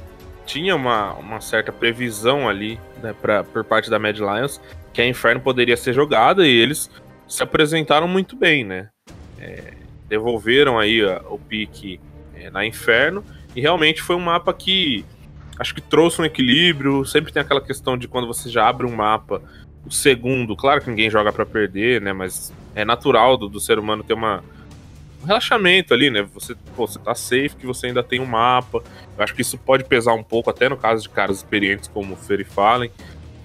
tinha 0.44 0.74
uma, 0.76 1.12
uma 1.14 1.40
certa 1.40 1.72
previsão 1.72 2.48
ali, 2.48 2.78
né, 3.02 3.14
pra, 3.20 3.42
por 3.42 3.64
parte 3.64 3.90
da 3.90 3.98
Mad 3.98 4.16
Lions, 4.16 4.60
que 4.92 5.02
a 5.02 5.06
Inferno 5.06 5.40
poderia 5.40 5.76
ser 5.76 5.92
jogada 5.92 6.46
e 6.46 6.50
eles 6.50 6.88
se 7.28 7.42
apresentaram 7.42 8.08
muito 8.08 8.36
bem, 8.36 8.64
né? 8.64 8.88
É, 9.38 9.74
devolveram 10.08 10.78
aí 10.78 11.04
o 11.04 11.38
pique 11.38 12.00
é, 12.34 12.50
na 12.50 12.64
Inferno 12.64 13.24
e 13.54 13.60
realmente 13.60 14.02
foi 14.02 14.16
um 14.16 14.20
mapa 14.20 14.52
que 14.52 15.04
acho 15.58 15.74
que 15.74 15.80
trouxe 15.80 16.20
um 16.20 16.24
equilíbrio. 16.24 17.04
Sempre 17.04 17.32
tem 17.32 17.42
aquela 17.42 17.60
questão 17.60 17.96
de 17.96 18.06
quando 18.06 18.26
você 18.26 18.48
já 18.48 18.68
abre 18.68 18.86
um 18.86 18.94
mapa, 18.94 19.42
o 19.84 19.90
segundo, 19.90 20.56
claro 20.56 20.80
que 20.80 20.90
ninguém 20.90 21.08
joga 21.08 21.32
para 21.32 21.46
perder, 21.46 22.00
né? 22.00 22.12
Mas 22.12 22.52
é 22.74 22.84
natural 22.84 23.36
do, 23.36 23.48
do, 23.48 23.60
ser 23.60 23.78
humano 23.78 24.02
ter 24.02 24.14
uma, 24.14 24.42
um 25.22 25.26
relaxamento 25.26 25.94
ali, 25.94 26.10
né? 26.10 26.22
Você, 26.34 26.56
pô, 26.74 26.86
você 26.86 26.98
tá 26.98 27.14
safe 27.14 27.56
que 27.56 27.66
você 27.66 27.86
ainda 27.86 28.02
tem 28.02 28.20
um 28.20 28.26
mapa. 28.26 28.82
Eu 29.16 29.24
acho 29.24 29.34
que 29.34 29.42
isso 29.42 29.56
pode 29.56 29.84
pesar 29.84 30.12
um 30.12 30.24
pouco, 30.24 30.50
até 30.50 30.68
no 30.68 30.76
caso 30.76 31.02
de 31.02 31.08
caras 31.08 31.38
experientes 31.38 31.88
como 31.88 32.14
o 32.14 32.16
Fer 32.16 32.40
e 32.40 32.44
Fallen. 32.44 32.90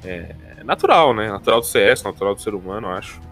É, 0.03 0.35
é 0.57 0.63
natural, 0.63 1.13
né? 1.13 1.29
Natural 1.29 1.61
do 1.61 1.65
CS, 1.65 2.03
natural 2.03 2.35
do 2.35 2.41
ser 2.41 2.55
humano, 2.55 2.88
eu 2.88 2.91
acho. 2.91 3.30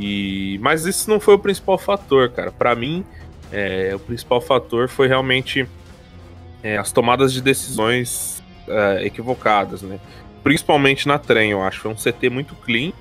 E, 0.00 0.58
mas 0.62 0.86
isso 0.86 1.10
não 1.10 1.20
foi 1.20 1.34
o 1.34 1.38
principal 1.38 1.76
fator, 1.76 2.30
cara. 2.30 2.50
Para 2.50 2.74
mim, 2.74 3.04
é, 3.52 3.92
o 3.94 3.98
principal 3.98 4.40
fator 4.40 4.88
foi 4.88 5.06
realmente 5.06 5.68
é, 6.62 6.78
as 6.78 6.90
tomadas 6.90 7.34
de 7.34 7.42
decisões 7.42 8.42
é, 8.66 9.04
equivocadas, 9.04 9.82
né? 9.82 10.00
Principalmente 10.42 11.06
na 11.06 11.18
trem, 11.18 11.50
eu 11.50 11.62
acho. 11.62 11.80
Foi 11.80 11.90
um 11.90 11.94
CT 11.94 12.30
muito 12.30 12.54
clean, 12.54 12.92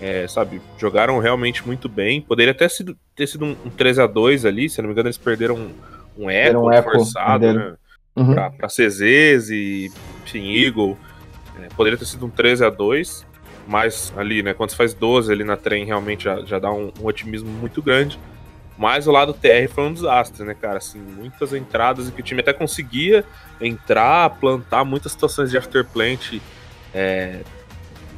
é, 0.00 0.26
sabe? 0.26 0.62
Jogaram 0.78 1.18
realmente 1.18 1.66
muito 1.66 1.90
bem. 1.90 2.22
Poderia 2.22 2.52
até 2.52 2.66
sido, 2.70 2.96
ter 3.14 3.26
sido 3.26 3.44
um, 3.44 3.54
um 3.66 3.68
3 3.68 3.98
a 3.98 4.06
2 4.06 4.46
ali, 4.46 4.70
se 4.70 4.80
não 4.80 4.88
me 4.88 4.94
engano, 4.94 5.08
eles 5.08 5.18
perderam 5.18 5.56
um, 5.56 5.70
um 6.24 6.30
eco, 6.30 6.58
um 6.58 6.72
eco 6.72 6.90
forçado, 6.90 7.52
né? 7.52 7.74
Uhum. 8.16 8.32
Pra, 8.32 8.50
pra 8.50 8.68
CZs 8.68 9.50
e, 9.50 9.92
enfim, 10.24 10.56
Eagle. 10.56 10.96
É, 11.60 11.68
poderia 11.76 11.98
ter 11.98 12.06
sido 12.06 12.24
um 12.24 12.30
13 12.30 12.64
a 12.64 12.70
2 12.70 13.28
mas 13.70 14.12
ali, 14.16 14.42
né? 14.42 14.52
Quando 14.52 14.70
você 14.70 14.76
faz 14.76 14.92
12 14.92 15.32
ali 15.32 15.44
na 15.44 15.56
trem, 15.56 15.84
realmente 15.84 16.24
já, 16.24 16.40
já 16.44 16.58
dá 16.58 16.72
um, 16.72 16.92
um, 17.00 17.06
otimismo 17.06 17.48
muito 17.48 17.80
grande. 17.80 18.18
Mas 18.76 19.06
o 19.06 19.12
lado 19.12 19.32
TR 19.32 19.68
foi 19.72 19.84
um 19.84 19.92
desastre, 19.92 20.44
né, 20.44 20.56
cara? 20.60 20.78
Assim, 20.78 20.98
muitas 20.98 21.54
entradas 21.54 22.08
e 22.08 22.12
que 22.12 22.20
o 22.20 22.24
time 22.24 22.40
até 22.40 22.52
conseguia 22.52 23.24
entrar, 23.60 24.28
plantar 24.40 24.84
muitas 24.84 25.12
situações 25.12 25.52
de 25.52 25.56
afterplant 25.58 26.40
é, 26.92 27.42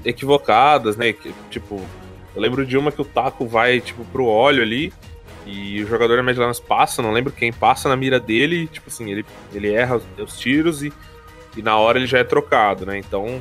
equivocadas, 0.02 0.97
né? 0.97 1.14
Tipo, 1.50 1.82
eu 2.35 2.40
lembro 2.40 2.64
de 2.64 2.78
uma 2.78 2.90
que 2.90 3.02
o 3.02 3.04
taco 3.04 3.47
vai, 3.47 3.78
tipo, 3.78 4.06
pro 4.06 4.25
óleo 4.25 4.62
ali 4.62 4.90
e 5.44 5.82
o 5.82 5.87
jogador 5.87 6.16
da 6.16 6.23
Medlands 6.23 6.61
passa, 6.61 7.02
não 7.02 7.12
lembro 7.12 7.30
quem, 7.30 7.52
passa 7.52 7.90
na 7.90 7.97
mira 7.97 8.18
dele, 8.18 8.68
tipo 8.68 8.88
assim, 8.88 9.11
ele, 9.11 9.26
ele 9.52 9.71
erra 9.71 9.97
os, 9.97 10.04
os 10.18 10.38
tiros 10.38 10.82
e, 10.82 10.90
e 11.54 11.61
na 11.61 11.76
hora 11.76 11.99
ele 11.99 12.06
já 12.06 12.21
é 12.21 12.25
trocado, 12.25 12.87
né? 12.87 12.97
Então 12.97 13.38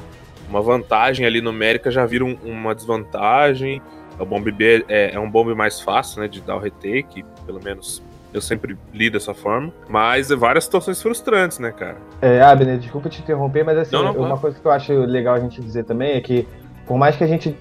uma 0.52 0.62
vantagem 0.62 1.26
ali 1.26 1.42
numérica 1.42 1.90
já 1.90 2.06
vira 2.06 2.26
um, 2.26 2.38
uma 2.44 2.76
desvantagem. 2.76 3.82
O 4.20 4.26
bomb 4.26 4.52
B 4.52 4.86
é, 4.88 5.16
é, 5.16 5.20
um 5.20 5.32
bomb 5.32 5.56
mais 5.56 5.80
fácil, 5.80 6.22
né, 6.22 6.28
de 6.28 6.42
dar 6.42 6.58
o 6.58 6.60
retake, 6.60 7.26
pelo 7.46 7.64
menos 7.64 8.04
Eu 8.34 8.42
sempre 8.42 8.78
li 8.94 9.10
dessa 9.10 9.34
forma. 9.34 9.74
Mas 9.90 10.30
é 10.30 10.36
várias 10.36 10.66
situações 10.66 11.02
frustrantes, 11.02 11.58
né, 11.58 11.72
cara? 11.72 11.98
É, 12.22 12.42
Abner, 12.42 12.78
desculpa 12.78 13.10
te 13.10 13.22
interromper, 13.22 13.64
mas 13.64 13.78
assim, 13.78 13.96
Não, 13.96 14.04
não, 14.04 14.12
uma 14.12 14.28
claro. 14.28 14.42
coisa 14.42 14.60
que 14.60 14.66
eu 14.66 14.72
acho 14.72 14.94
legal 14.94 15.36
a 15.36 15.40
gente 15.40 15.62
dizer 15.62 15.86
também 15.86 16.12
é 16.12 16.22
que, 16.22 16.48
por 16.86 16.98
mais 16.98 17.16
que 17.16 17.24
a 17.24 17.28
gente 17.28 17.58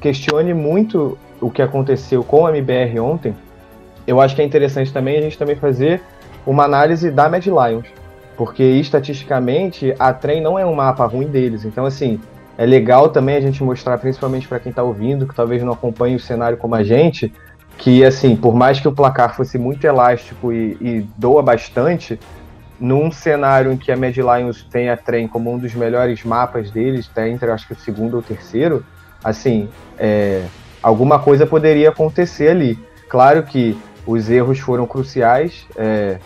questione 0.00 0.54
muito 0.54 1.18
o 1.40 1.50
que 1.50 1.60
aconteceu 1.60 2.22
com 2.22 2.46
a 2.46 2.50
MBR 2.50 3.00
ontem, 3.00 3.34
eu 4.06 4.20
acho 4.20 4.36
que 4.36 4.42
é 4.42 4.44
interessante 4.44 4.92
também 4.92 5.18
a 5.18 5.22
gente 5.22 5.36
também 5.36 5.56
fazer 5.56 6.00
uma 6.46 6.64
análise 6.64 7.10
da 7.10 7.28
Mad 7.28 7.44
Lions. 7.44 7.88
Porque 8.36 8.62
estatisticamente 8.62 9.94
a 9.98 10.12
trem 10.12 10.40
não 10.40 10.58
é 10.58 10.66
um 10.66 10.74
mapa 10.74 11.06
ruim 11.06 11.26
deles. 11.26 11.64
Então, 11.64 11.86
assim, 11.86 12.20
é 12.58 12.64
legal 12.64 13.08
também 13.08 13.36
a 13.36 13.40
gente 13.40 13.62
mostrar, 13.62 13.98
principalmente 13.98 14.48
para 14.48 14.58
quem 14.58 14.72
tá 14.72 14.82
ouvindo, 14.82 15.26
que 15.26 15.34
talvez 15.34 15.62
não 15.62 15.72
acompanhe 15.72 16.16
o 16.16 16.20
cenário 16.20 16.56
como 16.56 16.74
a 16.74 16.82
gente, 16.82 17.32
que 17.78 18.04
assim, 18.04 18.34
por 18.34 18.54
mais 18.54 18.80
que 18.80 18.88
o 18.88 18.92
placar 18.92 19.34
fosse 19.34 19.58
muito 19.58 19.86
elástico 19.86 20.52
e, 20.52 20.76
e 20.80 21.08
doa 21.16 21.42
bastante, 21.42 22.18
num 22.80 23.10
cenário 23.10 23.72
em 23.72 23.76
que 23.76 23.90
a 23.90 23.96
Mad 23.96 24.16
Lions 24.16 24.62
tem 24.70 24.88
a 24.90 24.96
trem 24.96 25.26
como 25.26 25.52
um 25.52 25.58
dos 25.58 25.74
melhores 25.74 26.24
mapas 26.24 26.70
deles, 26.70 27.08
tá 27.08 27.28
entre 27.28 27.50
acho 27.50 27.66
que 27.66 27.72
o 27.72 27.78
segundo 27.78 28.14
ou 28.14 28.22
terceiro, 28.22 28.84
assim, 29.22 29.68
é, 29.98 30.44
alguma 30.82 31.18
coisa 31.18 31.46
poderia 31.46 31.88
acontecer 31.88 32.48
ali. 32.48 32.78
Claro 33.08 33.42
que 33.42 33.78
os 34.06 34.30
erros 34.30 34.58
foram 34.58 34.86
cruciais, 34.86 35.66
é, 35.76 36.18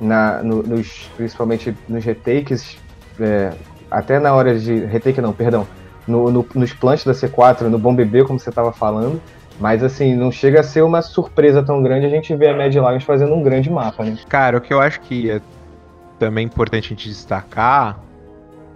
na, 0.00 0.42
no- 0.42 0.62
nos, 0.62 1.10
principalmente 1.16 1.74
nos 1.88 2.04
retakes, 2.04 2.78
é, 3.20 3.52
até 3.90 4.18
na 4.18 4.34
hora 4.34 4.58
de. 4.58 4.84
Retake 4.84 5.20
não, 5.20 5.32
perdão. 5.32 5.66
No, 6.06 6.30
no- 6.30 6.46
nos 6.54 6.72
planches 6.72 7.04
da 7.04 7.12
C4, 7.12 7.62
no 7.68 7.78
Bom 7.78 7.94
Bebê, 7.94 8.24
como 8.24 8.38
você 8.38 8.50
estava 8.50 8.72
falando. 8.72 9.20
Mas 9.58 9.82
assim, 9.82 10.14
não 10.14 10.30
chega 10.30 10.60
a 10.60 10.62
ser 10.62 10.82
uma 10.82 11.00
surpresa 11.00 11.62
tão 11.62 11.82
grande 11.82 12.04
a 12.04 12.10
gente 12.10 12.34
ver 12.36 12.50
a 12.50 12.56
Mad 12.56 12.74
Lions 12.74 13.04
fazendo 13.04 13.34
um 13.34 13.42
grande 13.42 13.70
mapa, 13.70 14.04
né? 14.04 14.16
Cara, 14.28 14.58
o 14.58 14.60
que 14.60 14.72
eu 14.72 14.80
acho 14.80 15.00
que 15.00 15.30
é 15.30 15.40
também 16.18 16.44
importante 16.44 16.86
a 16.86 16.88
gente 16.90 17.08
destacar 17.08 17.98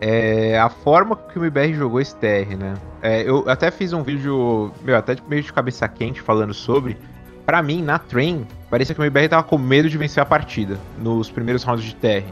é 0.01 0.59
a 0.59 0.71
forma 0.71 1.15
que 1.17 1.39
o 1.39 1.45
MBR 1.45 1.75
jogou 1.75 2.01
esse 2.01 2.17
TR, 2.17 2.57
né? 2.59 2.75
É, 3.03 3.23
eu 3.29 3.45
até 3.47 3.71
fiz 3.71 3.93
um 3.93 4.03
vídeo, 4.03 4.73
meu, 4.83 4.97
até 4.97 5.17
meio 5.29 5.43
de 5.43 5.53
cabeça 5.53 5.87
quente 5.87 6.23
falando 6.23 6.55
sobre. 6.55 6.97
Pra 7.45 7.63
mim, 7.63 7.83
na 7.83 7.99
Train, 7.99 8.47
parecia 8.71 8.95
que 8.95 9.01
o 9.01 9.05
MBR 9.05 9.29
tava 9.29 9.43
com 9.43 9.59
medo 9.59 9.91
de 9.91 9.99
vencer 9.99 10.23
a 10.23 10.27
partida 10.27 10.79
nos 10.99 11.31
primeiros 11.31 11.63
rounds 11.65 11.85
de 11.85 11.95
TR. 11.95 12.25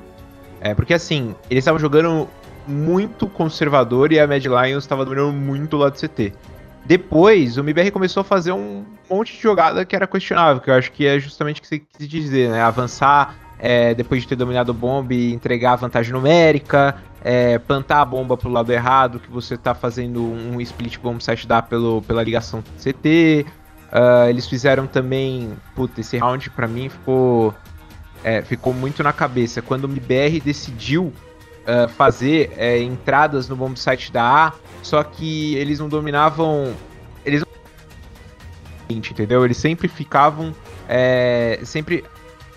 É, 0.60 0.74
porque 0.74 0.94
assim, 0.94 1.34
eles 1.50 1.62
estavam 1.62 1.78
jogando 1.78 2.28
muito 2.66 3.26
conservador 3.26 4.12
e 4.12 4.20
a 4.20 4.26
Mad 4.26 4.44
Lions 4.44 4.84
estava 4.84 5.04
dominando 5.04 5.32
muito 5.32 5.76
o 5.76 5.78
lado 5.78 5.94
do 5.94 5.98
CT. 5.98 6.32
Depois, 6.84 7.58
o 7.58 7.60
MBR 7.60 7.90
começou 7.90 8.22
a 8.22 8.24
fazer 8.24 8.52
um 8.52 8.84
monte 9.10 9.34
de 9.34 9.42
jogada 9.42 9.84
que 9.84 9.94
era 9.94 10.06
questionável, 10.06 10.62
que 10.62 10.70
eu 10.70 10.74
acho 10.74 10.90
que 10.92 11.06
é 11.06 11.18
justamente 11.18 11.58
o 11.58 11.62
que 11.62 11.68
você 11.68 11.78
quis 11.78 12.08
dizer, 12.08 12.50
né? 12.50 12.62
Avançar 12.62 13.34
é, 13.58 13.94
depois 13.94 14.22
de 14.22 14.28
ter 14.28 14.36
dominado 14.36 14.70
o 14.70 14.74
bomba 14.74 15.12
e 15.12 15.32
entregar 15.32 15.72
a 15.72 15.76
vantagem 15.76 16.12
numérica, 16.12 16.96
é, 17.22 17.58
plantar 17.58 18.00
a 18.00 18.04
bomba 18.04 18.36
pro 18.36 18.48
lado 18.48 18.72
errado, 18.72 19.18
que 19.18 19.30
você 19.30 19.56
tá 19.56 19.74
fazendo 19.74 20.22
um 20.22 20.60
split 20.60 20.98
bomb 20.98 21.20
set 21.20 21.46
dá 21.46 21.60
pelo, 21.60 22.00
pela 22.02 22.22
ligação 22.22 22.62
CT. 22.78 23.44
Ah, 23.90 24.28
eles 24.28 24.46
fizeram 24.46 24.86
também. 24.86 25.52
Puta, 25.74 26.00
esse 26.00 26.16
round 26.18 26.50
pra 26.50 26.66
mim 26.66 26.88
ficou. 26.88 27.54
é, 28.22 28.42
ficou 28.42 28.72
muito 28.72 29.02
na 29.02 29.12
cabeça. 29.12 29.62
Quando 29.62 29.84
o 29.84 29.88
MBR 29.88 30.40
decidiu 30.40 31.12
ah, 31.66 31.88
fazer 31.88 32.52
é, 32.56 32.78
entradas 32.82 33.48
no 33.48 33.56
bomb 33.56 33.76
site 33.76 34.10
da 34.10 34.46
A, 34.46 34.52
só 34.82 35.02
que 35.02 35.54
eles 35.56 35.78
não 35.78 35.88
dominavam. 35.88 36.74
Eles 37.24 37.42
não. 37.42 37.48
Entendeu? 38.96 39.44
Eles 39.44 39.58
sempre 39.58 39.88
ficavam. 39.88 40.54
é, 40.88 41.60
sempre. 41.64 42.04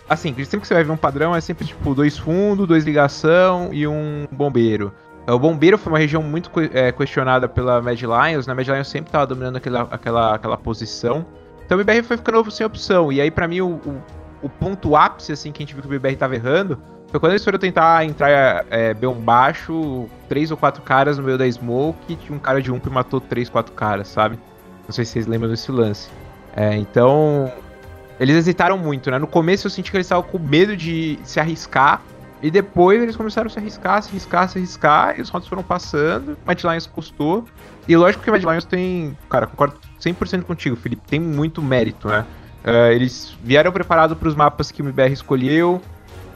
Assim, 0.07 0.33
sempre 0.43 0.59
que 0.59 0.67
você 0.67 0.73
vai 0.73 0.83
ver 0.83 0.91
um 0.91 0.97
padrão, 0.97 1.33
é 1.33 1.39
sempre 1.39 1.65
tipo 1.65 1.95
dois 1.95 2.17
fundos, 2.17 2.67
dois 2.67 2.83
ligação 2.83 3.69
e 3.73 3.87
um 3.87 4.27
bombeiro. 4.29 4.93
O 5.33 5.39
bombeiro 5.39 5.77
foi 5.77 5.91
uma 5.91 5.99
região 5.99 6.21
muito 6.23 6.49
que- 6.49 6.69
é, 6.73 6.91
questionada 6.91 7.47
pela 7.47 7.81
Mad 7.81 7.99
Lions, 8.01 8.47
né? 8.47 8.53
A 8.53 8.55
Mad 8.55 8.67
Lions 8.67 8.87
sempre 8.87 9.11
tava 9.11 9.25
dominando 9.27 9.57
aquela, 9.57 9.87
aquela, 9.91 10.35
aquela 10.35 10.57
posição. 10.57 11.25
Então 11.65 11.77
o 11.77 11.83
BBR 11.83 12.03
foi 12.03 12.17
ficando 12.17 12.49
sem 12.51 12.65
opção. 12.65 13.11
E 13.11 13.21
aí, 13.21 13.31
pra 13.31 13.47
mim, 13.47 13.61
o, 13.61 13.69
o, 13.85 14.01
o 14.43 14.49
ponto 14.49 14.95
ápice, 14.95 15.31
assim, 15.31 15.51
que 15.51 15.61
a 15.61 15.65
gente 15.65 15.73
viu 15.73 15.81
que 15.81 15.87
o 15.87 15.91
BBR 15.91 16.15
tava 16.15 16.35
errando, 16.35 16.77
foi 17.09 17.19
quando 17.19 17.33
eles 17.33 17.43
foram 17.43 17.59
tentar 17.59 18.05
entrar 18.05 18.65
é, 18.69 18.93
B1 18.93 19.15
baixo, 19.15 20.05
três 20.29 20.49
ou 20.51 20.57
quatro 20.57 20.81
caras 20.81 21.17
no 21.17 21.23
meio 21.23 21.37
da 21.37 21.49
smoke, 21.49 22.15
tinha 22.15 22.35
um 22.35 22.39
cara 22.39 22.61
de 22.61 22.71
ump 22.71 22.85
e 22.85 22.89
matou 22.89 23.19
três, 23.21 23.49
quatro 23.49 23.73
caras, 23.73 24.07
sabe? 24.07 24.39
Não 24.87 24.93
sei 24.93 25.05
se 25.05 25.11
vocês 25.11 25.27
lembram 25.27 25.49
desse 25.49 25.71
lance. 25.71 26.09
É, 26.55 26.75
então, 26.75 27.51
eles 28.19 28.35
hesitaram 28.35 28.77
muito, 28.77 29.09
né? 29.11 29.17
No 29.17 29.27
começo 29.27 29.67
eu 29.67 29.71
senti 29.71 29.91
que 29.91 29.97
eles 29.97 30.05
estavam 30.05 30.23
com 30.23 30.39
medo 30.39 30.75
de 30.75 31.17
se 31.23 31.39
arriscar. 31.39 32.01
E 32.41 32.49
depois 32.49 33.01
eles 33.01 33.15
começaram 33.15 33.47
a 33.47 33.49
se 33.49 33.59
arriscar, 33.59 34.01
se 34.01 34.09
arriscar, 34.09 34.49
se 34.49 34.57
arriscar. 34.57 35.19
E 35.19 35.21
os 35.21 35.29
rounds 35.29 35.47
foram 35.47 35.63
passando. 35.63 36.37
Mad 36.45 36.59
Lions 36.63 36.87
custou. 36.87 37.45
E 37.87 37.95
lógico 37.95 38.23
que 38.23 38.29
o 38.29 38.33
Mad 38.33 38.43
Lions 38.43 38.65
tem. 38.65 39.15
Cara, 39.29 39.45
concordo 39.47 39.75
100% 40.01 40.43
contigo, 40.43 40.75
Felipe. 40.75 41.01
Tem 41.07 41.19
muito 41.19 41.61
mérito, 41.61 42.07
né? 42.07 42.25
Eh, 42.63 42.93
eles 42.95 43.35
vieram 43.43 43.71
preparados 43.71 44.17
para 44.17 44.27
os 44.27 44.35
mapas 44.35 44.71
que 44.71 44.81
o 44.81 44.85
MBR 44.85 45.13
escolheu. 45.13 45.81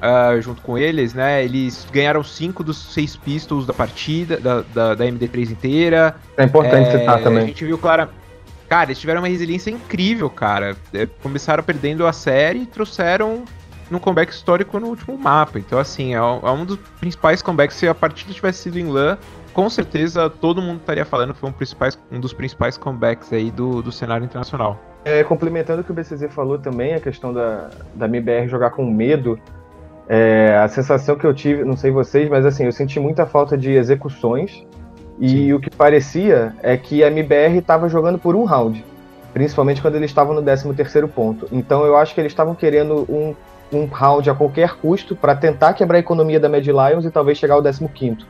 ah, 0.01 0.39
junto 0.39 0.61
com 0.61 0.77
eles, 0.77 1.13
né? 1.15 1.43
Eles 1.43 1.87
ganharam 1.91 2.23
cinco 2.23 2.63
dos 2.63 2.93
seis 2.93 3.15
pistols 3.15 3.65
da 3.65 3.73
partida, 3.73 4.37
da, 4.37 4.61
da, 4.73 4.93
da 4.93 5.05
MD3 5.05 5.49
inteira. 5.51 6.15
É 6.37 6.43
importante 6.43 6.89
É, 6.89 6.99
citar 6.99 7.17
A 7.17 7.21
também. 7.21 7.47
gente 7.47 7.65
viu, 7.65 7.77
Clara. 7.77 8.09
Cara, 8.69 8.85
eles 8.87 8.99
tiveram 8.99 9.21
uma 9.21 9.27
resiliência 9.27 9.71
incrível, 9.71 10.29
cara. 10.29 10.75
É, 10.93 11.07
Começaram 11.23 11.63
perdendo 11.63 12.05
a 12.05 12.13
série 12.13 12.59
e 12.63 12.65
trouxeram 12.67 13.45
num 13.89 13.99
comeback 13.99 14.31
histórico 14.31 14.79
no 14.79 14.87
último 14.87 15.17
mapa. 15.17 15.59
Então, 15.59 15.79
assim, 15.79 16.13
é 16.13 16.21
um 16.21 16.39
é 16.47 16.51
um 16.51 16.65
dos 16.65 16.77
principais 16.99 17.41
comebacks. 17.41 17.77
Se 17.77 17.87
a 17.87 17.95
partida 17.95 18.33
tivesse 18.33 18.63
sido 18.63 18.79
em 18.79 18.87
LAN, 18.87 19.17
com 19.53 19.69
certeza 19.69 20.29
todo 20.29 20.61
mundo 20.61 20.79
estaria 20.79 21.05
falando 21.05 21.33
que 21.33 21.39
foi 21.39 21.49
um, 21.49 21.53
principais- 21.53 21.97
um 22.11 22.19
dos 22.19 22.33
principais 22.33 22.77
comebacks 22.77 23.31
aí 23.31 23.49
do, 23.49 23.81
do 23.81 23.91
cenário 23.91 24.25
internacional. 24.25 24.79
É, 25.05 25.23
complementando 25.23 25.81
o 25.81 25.83
que 25.83 25.91
o 25.91 25.93
BCZ 25.93 26.33
falou 26.33 26.57
também, 26.57 26.93
a 26.93 26.99
questão 26.99 27.31
da, 27.31 27.69
da 27.93 28.05
MBR 28.05 28.47
jogar 28.47 28.71
com 28.71 28.83
medo, 28.85 29.39
é, 30.09 30.57
a 30.57 30.67
sensação 30.67 31.15
que 31.15 31.25
eu 31.25 31.33
tive, 31.33 31.63
não 31.63 31.77
sei 31.77 31.91
vocês, 31.91 32.29
mas 32.29 32.45
assim, 32.45 32.65
eu 32.65 32.71
senti 32.71 32.99
muita 32.99 33.25
falta 33.25 33.57
de 33.57 33.71
execuções 33.71 34.65
e 35.19 35.29
Sim. 35.29 35.53
o 35.53 35.59
que 35.59 35.69
parecia 35.69 36.53
é 36.61 36.75
que 36.75 37.03
a 37.03 37.07
MBR 37.07 37.57
estava 37.59 37.87
jogando 37.87 38.19
por 38.19 38.35
um 38.35 38.43
round, 38.43 38.83
principalmente 39.33 39.81
quando 39.81 39.95
eles 39.95 40.11
estavam 40.11 40.33
no 40.33 40.43
13º 40.43 41.07
ponto. 41.07 41.47
Então 41.51 41.85
eu 41.85 41.95
acho 41.95 42.13
que 42.13 42.19
eles 42.19 42.31
estavam 42.31 42.53
querendo 42.53 43.05
um, 43.09 43.33
um 43.75 43.85
round 43.85 44.29
a 44.29 44.33
qualquer 44.33 44.75
custo 44.75 45.15
para 45.15 45.35
tentar 45.35 45.73
quebrar 45.73 45.97
a 45.97 45.99
economia 45.99 46.39
da 46.39 46.49
Mad 46.49 46.65
Lions 46.65 47.05
e 47.05 47.11
talvez 47.11 47.37
chegar 47.37 47.55
ao 47.55 47.63
15º. 47.63 48.23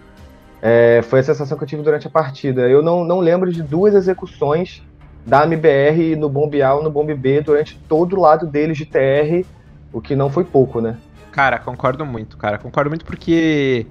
É, 0.61 1.01
foi 1.03 1.19
a 1.19 1.23
sensação 1.23 1.57
que 1.57 1.63
eu 1.63 1.67
tive 1.67 1.83
durante 1.83 2.07
a 2.07 2.09
partida. 2.09 2.61
Eu 2.61 2.81
não, 2.81 3.03
não 3.03 3.19
lembro 3.19 3.51
de 3.51 3.61
duas 3.61 3.93
execuções 3.93 4.81
da 5.25 5.43
MBR 5.43 6.15
no 6.15 6.29
Bomb 6.29 6.61
A 6.61 6.75
ou 6.75 6.83
no 6.83 6.89
Bomb 6.89 7.13
B 7.13 7.41
durante 7.41 7.77
todo 7.87 8.15
o 8.15 8.19
lado 8.19 8.45
deles 8.45 8.77
de 8.77 8.85
TR, 8.85 9.45
o 9.91 9.99
que 9.99 10.15
não 10.15 10.29
foi 10.29 10.43
pouco, 10.43 10.79
né? 10.79 10.97
Cara, 11.31 11.59
concordo 11.59 12.05
muito, 12.05 12.37
cara. 12.37 12.57
Concordo 12.57 12.89
muito 12.89 13.03
porque, 13.03 13.87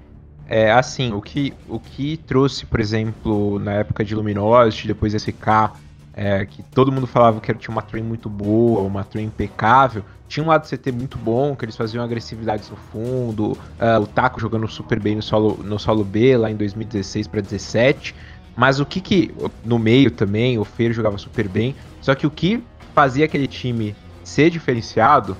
é, 0.48 0.70
assim, 0.70 1.12
o 1.12 1.20
que, 1.20 1.52
o 1.68 1.78
que 1.78 2.16
trouxe, 2.16 2.64
por 2.64 2.80
exemplo, 2.80 3.58
na 3.58 3.72
época 3.72 4.04
de 4.04 4.14
Luminosity, 4.14 4.88
depois 4.88 5.12
SK, 5.12 5.72
é, 6.16 6.46
que 6.46 6.62
todo 6.62 6.92
mundo 6.92 7.06
falava 7.06 7.40
que 7.40 7.52
tinha 7.54 7.72
uma 7.72 7.82
train 7.82 8.02
muito 8.02 8.28
boa, 8.28 8.80
uma 8.80 9.02
train 9.02 9.24
impecável, 9.24 10.04
tinha 10.34 10.42
um 10.42 10.48
lado 10.48 10.66
CT 10.68 10.90
muito 10.90 11.16
bom, 11.16 11.54
que 11.54 11.64
eles 11.64 11.76
faziam 11.76 12.02
agressividades 12.02 12.68
no 12.68 12.76
fundo, 12.76 13.56
ah, 13.78 14.00
o 14.00 14.06
Taco 14.06 14.40
jogando 14.40 14.66
super 14.66 14.98
bem 14.98 15.14
no 15.14 15.22
solo, 15.22 15.60
no 15.62 15.78
solo 15.78 16.02
B, 16.02 16.36
lá 16.36 16.50
em 16.50 16.56
2016 16.56 17.28
para 17.28 17.40
17, 17.40 18.16
mas 18.56 18.80
o 18.80 18.86
que 18.86 19.00
que, 19.00 19.32
no 19.64 19.78
meio 19.78 20.10
também, 20.10 20.58
o 20.58 20.64
Fer 20.64 20.92
jogava 20.92 21.16
super 21.18 21.46
bem, 21.46 21.76
só 22.00 22.16
que 22.16 22.26
o 22.26 22.30
que 22.32 22.60
fazia 22.92 23.26
aquele 23.26 23.46
time 23.46 23.94
ser 24.24 24.50
diferenciado 24.50 25.36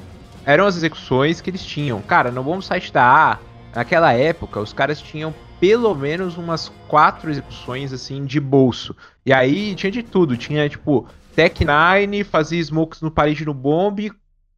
eram 0.47 0.65
as 0.65 0.77
execuções 0.77 1.41
que 1.41 1.51
eles 1.51 1.65
tinham. 1.65 2.01
Cara, 2.01 2.31
no 2.31 2.45
bom 2.45 2.61
site 2.61 2.93
da 2.93 3.33
A, 3.33 3.39
naquela 3.75 4.13
época, 4.13 4.61
os 4.61 4.73
caras 4.73 5.01
tinham 5.01 5.35
pelo 5.59 5.93
menos 5.95 6.37
umas 6.37 6.71
quatro 6.87 7.31
execuções 7.31 7.93
assim 7.93 8.25
de 8.25 8.39
bolso. 8.39 8.95
E 9.27 9.33
aí 9.33 9.75
tinha 9.75 9.91
de 9.91 10.05
tudo, 10.05 10.37
tinha 10.37 10.69
tipo 10.69 11.09
Tech 11.35 11.65
9, 11.65 12.23
fazia 12.23 12.61
smokes 12.61 13.01
no 13.01 13.11
parede 13.11 13.45
no 13.45 13.55
bomb, 13.55 14.13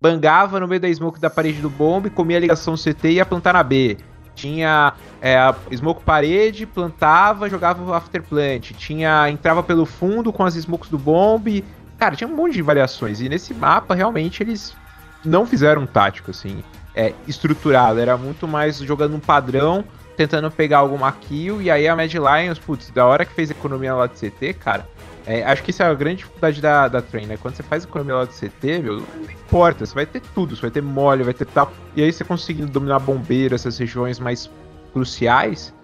bangava 0.06 0.60
no 0.60 0.68
meio 0.68 0.80
da 0.80 0.88
smoke 0.88 1.18
da 1.18 1.28
parede 1.28 1.60
do 1.60 1.68
bomb, 1.68 2.08
comia 2.10 2.36
a 2.36 2.40
ligação 2.40 2.74
CT 2.76 3.08
e 3.08 3.12
ia 3.14 3.26
plantar 3.26 3.54
na 3.54 3.62
B. 3.62 3.96
Tinha 4.36 4.92
é, 5.20 5.36
smoke 5.74 6.04
parede, 6.04 6.64
plantava, 6.64 7.50
jogava 7.50 7.82
o 7.82 7.92
afterplant. 7.92 8.70
Tinha 8.72 9.28
entrava 9.28 9.62
pelo 9.64 9.84
fundo 9.84 10.32
com 10.32 10.44
as 10.44 10.54
smokes 10.54 10.90
do 10.90 10.98
bomb. 10.98 11.64
Cara, 11.98 12.14
tinha 12.14 12.28
um 12.28 12.36
monte 12.36 12.52
de 12.52 12.62
variações. 12.62 13.20
E 13.20 13.28
nesse 13.28 13.52
mapa, 13.52 13.94
realmente, 13.94 14.42
eles 14.42 14.76
não 15.24 15.44
fizeram 15.44 15.82
um 15.82 15.86
tático, 15.86 16.30
assim, 16.30 16.62
é, 16.94 17.12
estruturado. 17.26 17.98
Era 17.98 18.16
muito 18.16 18.46
mais 18.46 18.78
jogando 18.78 19.16
um 19.16 19.20
padrão 19.20 19.84
tentando 20.16 20.50
pegar 20.50 20.78
alguma 20.78 21.12
kill, 21.12 21.60
e 21.60 21.70
aí 21.70 21.86
a 21.86 21.94
Mad 21.94 22.12
Lions, 22.12 22.58
putz, 22.58 22.90
da 22.90 23.04
hora 23.04 23.24
que 23.24 23.34
fez 23.34 23.50
economia 23.50 23.94
lá 23.94 24.06
do 24.06 24.14
CT, 24.14 24.54
cara, 24.54 24.88
é, 25.26 25.42
acho 25.42 25.62
que 25.62 25.70
isso 25.70 25.82
é 25.82 25.86
a 25.86 25.92
grande 25.92 26.18
dificuldade 26.18 26.60
da, 26.60 26.86
da 26.86 27.02
Train, 27.02 27.26
né? 27.26 27.36
Quando 27.36 27.56
você 27.56 27.62
faz 27.64 27.82
economia 27.82 28.14
lá 28.14 28.24
do 28.24 28.32
CT, 28.32 28.78
meu, 28.78 28.96
não 28.98 29.30
importa, 29.30 29.84
você 29.84 29.92
vai 29.92 30.06
ter 30.06 30.22
tudo, 30.32 30.54
você 30.54 30.62
vai 30.62 30.70
ter 30.70 30.82
mole, 30.82 31.24
vai 31.24 31.34
ter 31.34 31.46
tal. 31.46 31.72
E 31.96 32.02
aí 32.02 32.12
você 32.12 32.22
conseguindo 32.22 32.68
dominar 32.68 33.00
bombeiro, 33.00 33.54
essas 33.54 33.76
regiões 33.76 34.20
mais 34.20 34.48
cruciais, 34.92 35.74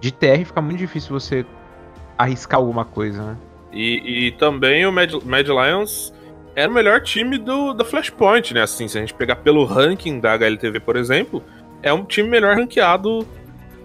de 0.00 0.10
TR 0.12 0.44
fica 0.44 0.60
muito 0.60 0.78
difícil 0.78 1.10
você 1.10 1.46
arriscar 2.16 2.58
alguma 2.58 2.84
coisa, 2.84 3.22
né? 3.22 3.36
E, 3.72 4.26
e 4.26 4.32
também 4.32 4.84
o 4.84 4.92
Mad, 4.92 5.14
Mad 5.24 5.46
Lions 5.46 6.12
era 6.56 6.68
o 6.68 6.74
melhor 6.74 7.00
time 7.00 7.38
do, 7.38 7.72
da 7.72 7.84
Flashpoint, 7.84 8.52
né? 8.52 8.62
Assim, 8.62 8.88
se 8.88 8.98
a 8.98 9.00
gente 9.00 9.14
pegar 9.14 9.36
pelo 9.36 9.64
ranking 9.64 10.18
da 10.18 10.32
HLTV, 10.32 10.80
por 10.80 10.96
exemplo, 10.96 11.40
é 11.82 11.92
um 11.92 12.04
time 12.04 12.28
melhor 12.28 12.56
ranqueado 12.56 13.24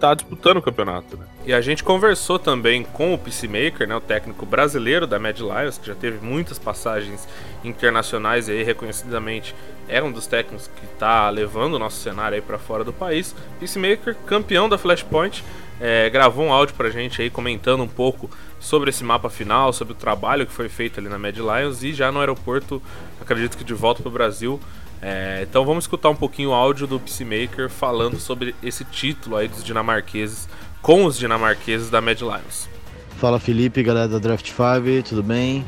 tá 0.00 0.12
disputando 0.12 0.56
o 0.56 0.62
campeonato, 0.62 1.16
né? 1.16 1.24
E 1.46 1.52
a 1.52 1.60
gente 1.60 1.84
conversou 1.84 2.38
também 2.38 2.82
com 2.82 3.12
o 3.12 3.18
Peacemaker, 3.18 3.86
né, 3.86 3.94
o 3.94 4.00
técnico 4.00 4.46
brasileiro 4.46 5.06
da 5.06 5.18
Mad 5.18 5.38
Lions, 5.38 5.76
que 5.76 5.86
já 5.86 5.94
teve 5.94 6.24
muitas 6.24 6.58
passagens 6.58 7.28
internacionais 7.62 8.48
e 8.48 8.52
aí 8.52 8.62
reconhecidamente 8.62 9.54
é 9.86 10.02
um 10.02 10.10
dos 10.10 10.26
técnicos 10.26 10.70
que 10.74 10.86
está 10.86 11.28
levando 11.28 11.74
o 11.74 11.78
nosso 11.78 12.00
cenário 12.00 12.36
aí 12.36 12.40
para 12.40 12.58
fora 12.58 12.82
do 12.82 12.94
país. 12.94 13.34
Peacemaker, 13.60 14.16
campeão 14.26 14.70
da 14.70 14.78
Flashpoint, 14.78 15.44
é, 15.78 16.08
gravou 16.08 16.46
um 16.46 16.52
áudio 16.52 16.74
pra 16.76 16.88
gente 16.88 17.20
aí 17.20 17.28
comentando 17.28 17.82
um 17.82 17.88
pouco 17.88 18.30
sobre 18.58 18.88
esse 18.88 19.04
mapa 19.04 19.28
final, 19.28 19.70
sobre 19.70 19.92
o 19.92 19.96
trabalho 19.96 20.46
que 20.46 20.52
foi 20.52 20.70
feito 20.70 20.98
ali 20.98 21.10
na 21.10 21.18
Mad 21.18 21.36
Lions 21.36 21.82
e 21.82 21.92
já 21.92 22.10
no 22.10 22.20
aeroporto, 22.20 22.80
acredito 23.20 23.58
que 23.58 23.64
de 23.64 23.74
volta 23.74 24.00
para 24.00 24.08
o 24.08 24.12
Brasil. 24.12 24.58
É, 25.02 25.40
então 25.42 25.66
vamos 25.66 25.84
escutar 25.84 26.08
um 26.08 26.16
pouquinho 26.16 26.48
o 26.48 26.54
áudio 26.54 26.86
do 26.86 26.98
Peacemaker 26.98 27.68
falando 27.68 28.18
sobre 28.18 28.54
esse 28.62 28.82
título 28.86 29.36
aí 29.36 29.46
dos 29.46 29.62
dinamarqueses 29.62 30.48
com 30.84 31.06
os 31.06 31.16
dinamarqueses 31.16 31.88
da 31.88 31.98
Mad 32.02 32.20
Lions. 32.20 32.68
Fala 33.16 33.40
Felipe, 33.40 33.82
galera 33.82 34.06
da 34.06 34.18
Draft 34.18 34.46
5, 34.46 35.08
tudo 35.08 35.22
bem? 35.22 35.64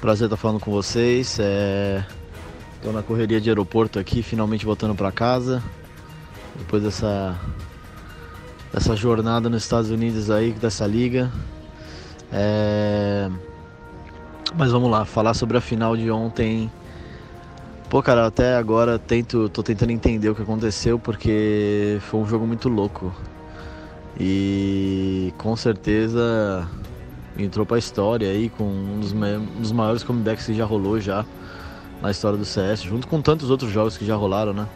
Prazer 0.00 0.24
estar 0.24 0.38
falando 0.38 0.58
com 0.58 0.70
vocês. 0.70 1.36
É... 1.38 2.02
Tô 2.80 2.92
na 2.92 3.02
correria 3.02 3.38
de 3.38 3.50
aeroporto 3.50 3.98
aqui, 3.98 4.22
finalmente 4.22 4.64
voltando 4.64 4.94
para 4.94 5.12
casa. 5.12 5.62
Depois 6.56 6.82
dessa 6.82 7.38
dessa 8.72 8.96
jornada 8.96 9.50
nos 9.50 9.64
Estados 9.64 9.90
Unidos 9.90 10.30
aí, 10.30 10.52
dessa 10.52 10.86
liga. 10.86 11.30
É... 12.32 13.28
Mas 14.56 14.72
vamos 14.72 14.90
lá, 14.90 15.04
falar 15.04 15.34
sobre 15.34 15.58
a 15.58 15.60
final 15.60 15.94
de 15.94 16.10
ontem. 16.10 16.72
Pô, 17.90 18.02
cara, 18.02 18.28
até 18.28 18.56
agora 18.56 18.98
tento, 18.98 19.50
tô 19.50 19.62
tentando 19.62 19.92
entender 19.92 20.30
o 20.30 20.34
que 20.34 20.40
aconteceu 20.40 20.98
porque 20.98 21.98
foi 22.00 22.18
um 22.18 22.26
jogo 22.26 22.46
muito 22.46 22.70
louco. 22.70 23.14
E 24.18 25.32
com 25.38 25.56
certeza 25.56 26.68
entrou 27.38 27.64
pra 27.64 27.78
história 27.78 28.28
aí 28.28 28.50
com 28.50 28.64
um 28.64 29.00
dos, 29.00 29.12
um 29.12 29.60
dos 29.60 29.72
maiores 29.72 30.02
comebacks 30.02 30.46
que 30.46 30.54
já 30.54 30.64
rolou 30.64 31.00
já 31.00 31.24
na 32.00 32.10
história 32.10 32.36
do 32.36 32.44
CS, 32.44 32.82
junto 32.82 33.06
com 33.06 33.22
tantos 33.22 33.48
outros 33.48 33.70
jogos 33.70 33.96
que 33.96 34.04
já 34.04 34.16
rolaram, 34.16 34.52
né? 34.52 34.66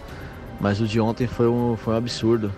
Mas 0.60 0.80
o 0.80 0.86
de 0.86 1.00
ontem 1.00 1.26
foi 1.26 1.48
um, 1.48 1.76
foi 1.76 1.94
um 1.94 1.96
absurdo. 1.96 2.52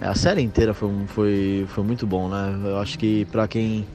A 0.00 0.14
série 0.14 0.42
inteira 0.42 0.74
foi, 0.74 0.90
foi, 1.06 1.66
foi 1.68 1.84
muito 1.84 2.06
bom, 2.06 2.28
né? 2.28 2.60
Eu 2.64 2.78
acho 2.78 2.98
que 2.98 3.24
pra 3.26 3.48
quem, 3.48 3.86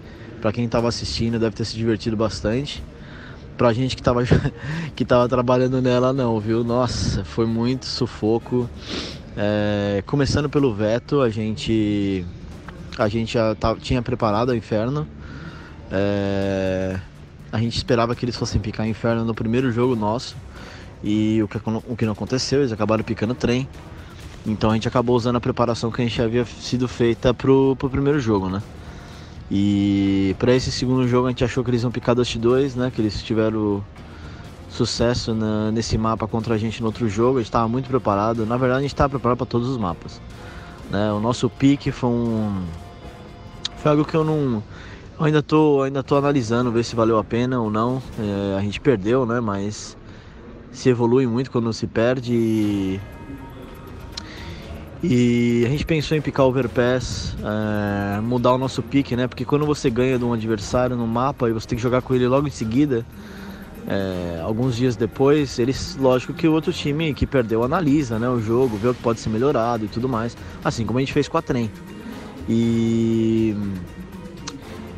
pra 0.41 0.51
quem 0.51 0.67
tava 0.67 0.87
assistindo 0.87 1.37
deve 1.37 1.55
ter 1.55 1.65
se 1.65 1.75
divertido 1.75 2.17
bastante. 2.17 2.83
Pra 3.57 3.71
gente 3.71 3.95
que 3.95 4.01
tava, 4.01 4.23
que 4.95 5.05
tava 5.05 5.29
trabalhando 5.29 5.81
nela, 5.81 6.11
não, 6.11 6.39
viu? 6.39 6.63
Nossa, 6.63 7.23
foi 7.23 7.45
muito 7.45 7.85
sufoco. 7.85 8.69
É, 9.35 10.03
começando 10.05 10.47
pelo 10.47 10.73
veto, 10.73 11.21
a 11.21 11.29
gente, 11.29 12.23
a 12.97 13.07
gente 13.07 13.33
já 13.33 13.55
tava, 13.55 13.79
tinha 13.79 14.01
preparado 14.01 14.49
o 14.49 14.55
inferno. 14.55 15.07
É, 15.91 16.99
a 17.51 17.57
gente 17.57 17.75
esperava 17.75 18.15
que 18.15 18.25
eles 18.25 18.35
fossem 18.35 18.61
picar 18.61 18.87
inferno 18.87 19.25
no 19.25 19.33
primeiro 19.33 19.71
jogo 19.71 19.95
nosso. 19.95 20.35
E 21.03 21.41
o 21.43 21.47
que, 21.47 21.57
o 21.87 21.95
que 21.95 22.05
não 22.05 22.13
aconteceu, 22.13 22.59
eles 22.59 22.71
acabaram 22.71 23.03
picando 23.03 23.33
trem. 23.33 23.67
Então 24.45 24.69
a 24.69 24.73
gente 24.73 24.87
acabou 24.87 25.15
usando 25.15 25.37
a 25.37 25.41
preparação 25.41 25.91
que 25.91 26.01
a 26.01 26.05
gente 26.05 26.21
havia 26.21 26.45
sido 26.45 26.87
feita 26.87 27.33
pro, 27.33 27.75
pro 27.77 27.89
primeiro 27.89 28.19
jogo, 28.19 28.49
né? 28.49 28.61
E 29.49 30.35
para 30.39 30.53
esse 30.53 30.71
segundo 30.71 31.07
jogo 31.07 31.27
a 31.27 31.29
gente 31.29 31.43
achou 31.43 31.63
que 31.63 31.69
eles 31.69 31.83
iam 31.83 31.91
picar 31.91 32.15
Dust 32.15 32.37
2, 32.37 32.75
né? 32.75 32.91
Que 32.93 33.01
eles 33.01 33.21
tiveram 33.23 33.83
sucesso 34.73 35.33
na, 35.33 35.71
nesse 35.71 35.97
mapa 35.97 36.27
contra 36.27 36.55
a 36.55 36.57
gente 36.57 36.81
no 36.81 36.87
outro 36.87 37.07
jogo. 37.07 37.37
A 37.37 37.41
gente 37.41 37.49
estava 37.49 37.67
muito 37.67 37.87
preparado. 37.87 38.45
Na 38.45 38.57
verdade 38.57 38.79
a 38.79 38.81
gente 38.81 38.93
estava 38.93 39.11
preparado 39.11 39.37
para 39.37 39.47
todos 39.47 39.69
os 39.69 39.77
mapas. 39.77 40.21
Né? 40.89 41.11
O 41.11 41.19
nosso 41.19 41.49
pique 41.49 41.91
foi 41.91 42.09
um. 42.09 42.63
Foi 43.77 43.91
algo 43.91 44.03
que 44.03 44.15
eu 44.15 44.23
não. 44.23 44.63
Eu 45.19 45.25
ainda 45.25 45.43
tô, 45.43 45.83
ainda 45.83 46.01
tô 46.01 46.17
analisando, 46.17 46.71
ver 46.71 46.83
se 46.83 46.95
valeu 46.95 47.17
a 47.17 47.23
pena 47.23 47.59
ou 47.59 47.69
não. 47.69 48.01
É, 48.19 48.57
a 48.57 48.61
gente 48.61 48.81
perdeu, 48.81 49.25
né? 49.25 49.39
Mas 49.39 49.95
se 50.71 50.89
evolui 50.89 51.27
muito 51.27 51.51
quando 51.51 51.71
se 51.71 51.87
perde. 51.87 52.33
E 52.33 53.01
e 55.05 55.65
a 55.65 55.69
gente 55.69 55.85
pensou 55.85 56.17
em 56.17 56.21
picar 56.21 56.45
overpass, 56.45 57.35
é, 57.43 58.21
mudar 58.21 58.53
o 58.53 58.57
nosso 58.57 58.81
pique, 58.81 59.17
né? 59.17 59.27
Porque 59.27 59.43
quando 59.43 59.65
você 59.65 59.89
ganha 59.89 60.17
de 60.17 60.23
um 60.23 60.31
adversário 60.31 60.95
no 60.95 61.05
mapa 61.05 61.49
e 61.49 61.51
você 61.51 61.67
tem 61.67 61.75
que 61.75 61.81
jogar 61.81 62.01
com 62.01 62.15
ele 62.15 62.25
logo 62.25 62.47
em 62.47 62.51
seguida, 62.51 63.05
é, 63.87 64.39
alguns 64.41 64.75
dias 64.75 64.95
depois, 64.95 65.59
eles, 65.59 65.97
lógico 65.99 66.33
que 66.33 66.47
o 66.47 66.53
outro 66.53 66.71
time 66.71 67.13
que 67.13 67.25
perdeu 67.25 67.63
analisa 67.63 68.17
né, 68.17 68.29
o 68.29 68.39
jogo, 68.39 68.77
vê 68.77 68.87
o 68.87 68.93
que 68.93 69.01
pode 69.01 69.19
ser 69.19 69.29
melhorado 69.29 69.85
e 69.85 69.87
tudo 69.87 70.07
mais. 70.07 70.37
Assim 70.63 70.85
como 70.85 70.99
a 70.99 71.01
gente 71.01 71.13
fez 71.13 71.27
com 71.27 71.37
a 71.37 71.41
trem. 71.41 71.69
E. 72.47 73.55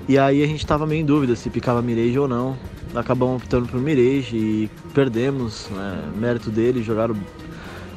E 0.08 0.20
aí 0.20 0.44
a 0.44 0.48
gente 0.48 0.66
tava 0.66 0.86
meio 0.86 1.02
em 1.02 1.06
dúvida 1.06 1.36
se 1.36 1.50
picava 1.50 1.82
Mirage 1.82 2.20
ou 2.20 2.28
não. 2.28 2.56
Acabamos 2.94 3.42
optando 3.42 3.68
pro 3.68 3.80
Mirage 3.80 4.38
e 4.38 4.70
perdemos, 4.94 5.68
né, 5.72 6.04
mérito 6.16 6.52
deles, 6.52 6.86
jogaram 6.86 7.16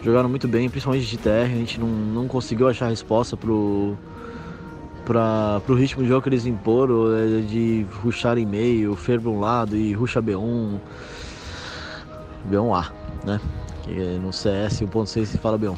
jogaram 0.03 0.29
muito 0.29 0.48
bem, 0.48 0.70
principalmente 0.70 1.07
de 1.07 1.18
TR. 1.18 1.44
A 1.44 1.48
gente 1.48 1.79
não, 1.79 1.88
não 1.88 2.27
conseguiu 2.27 2.66
achar 2.66 2.88
resposta 2.88 3.37
pro, 3.37 3.96
pra, 5.09 5.61
pro 5.64 5.75
ritmo 5.75 6.03
de 6.03 6.09
jogo 6.09 6.23
que 6.23 6.29
eles 6.29 6.44
imporam, 6.47 7.16
é, 7.16 7.40
de 7.40 7.87
ruxar 8.03 8.37
em 8.37 8.44
meio, 8.44 8.94
Fer 8.94 9.18
para 9.18 9.31
um 9.31 9.40
lado 9.40 9.75
e 9.75 9.92
ruxa 9.94 10.23
B1. 10.23 10.79
B1A, 12.49 12.92
né? 13.25 13.40
Que 13.83 13.90
no 14.23 14.33
CS 14.33 14.83
1.6 14.83 15.25
se 15.25 15.38
fala 15.38 15.59
B1. 15.59 15.75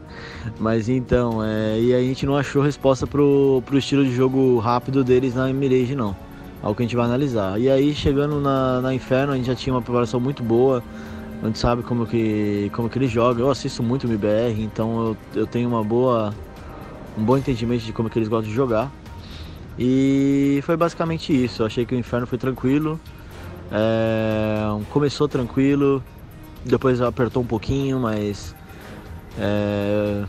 Mas 0.58 0.88
então, 0.88 1.44
é, 1.44 1.78
e 1.78 1.94
a 1.94 2.00
gente 2.00 2.24
não 2.24 2.36
achou 2.36 2.62
resposta 2.62 3.06
pro, 3.06 3.62
pro 3.66 3.76
estilo 3.76 4.04
de 4.04 4.14
jogo 4.14 4.58
rápido 4.58 5.04
deles 5.04 5.34
na 5.34 5.52
Mirage, 5.52 5.94
não. 5.94 6.16
Algo 6.62 6.74
que 6.74 6.82
a 6.82 6.86
gente 6.86 6.96
vai 6.96 7.04
analisar. 7.04 7.60
E 7.60 7.68
aí, 7.68 7.94
chegando 7.94 8.40
na, 8.40 8.80
na 8.80 8.94
Inferno, 8.94 9.34
a 9.34 9.36
gente 9.36 9.46
já 9.46 9.54
tinha 9.54 9.74
uma 9.74 9.82
preparação 9.82 10.18
muito 10.18 10.42
boa 10.42 10.82
a 11.42 11.46
gente 11.46 11.58
sabe 11.58 11.82
como 11.82 12.06
que, 12.06 12.70
como 12.72 12.88
que 12.88 12.96
ele 12.96 13.08
joga. 13.08 13.42
Eu 13.42 13.50
assisto 13.50 13.82
muito 13.82 14.04
o 14.04 14.06
MBR, 14.06 14.62
então 14.62 15.08
eu, 15.34 15.40
eu 15.40 15.46
tenho 15.46 15.68
uma 15.68 15.82
boa, 15.82 16.32
um 17.16 17.24
bom 17.24 17.36
entendimento 17.36 17.84
de 17.84 17.92
como 17.92 18.08
que 18.08 18.18
eles 18.18 18.28
gostam 18.28 18.48
de 18.48 18.54
jogar. 18.54 18.90
E 19.78 20.60
foi 20.64 20.76
basicamente 20.76 21.32
isso. 21.32 21.62
Eu 21.62 21.66
achei 21.66 21.86
que 21.86 21.94
o 21.94 21.98
inferno 21.98 22.26
foi 22.26 22.38
tranquilo. 22.38 23.00
É, 23.70 24.68
começou 24.90 25.26
tranquilo, 25.26 26.04
depois 26.62 27.00
apertou 27.00 27.42
um 27.42 27.46
pouquinho, 27.46 27.98
mas 27.98 28.54
é, 29.38 30.24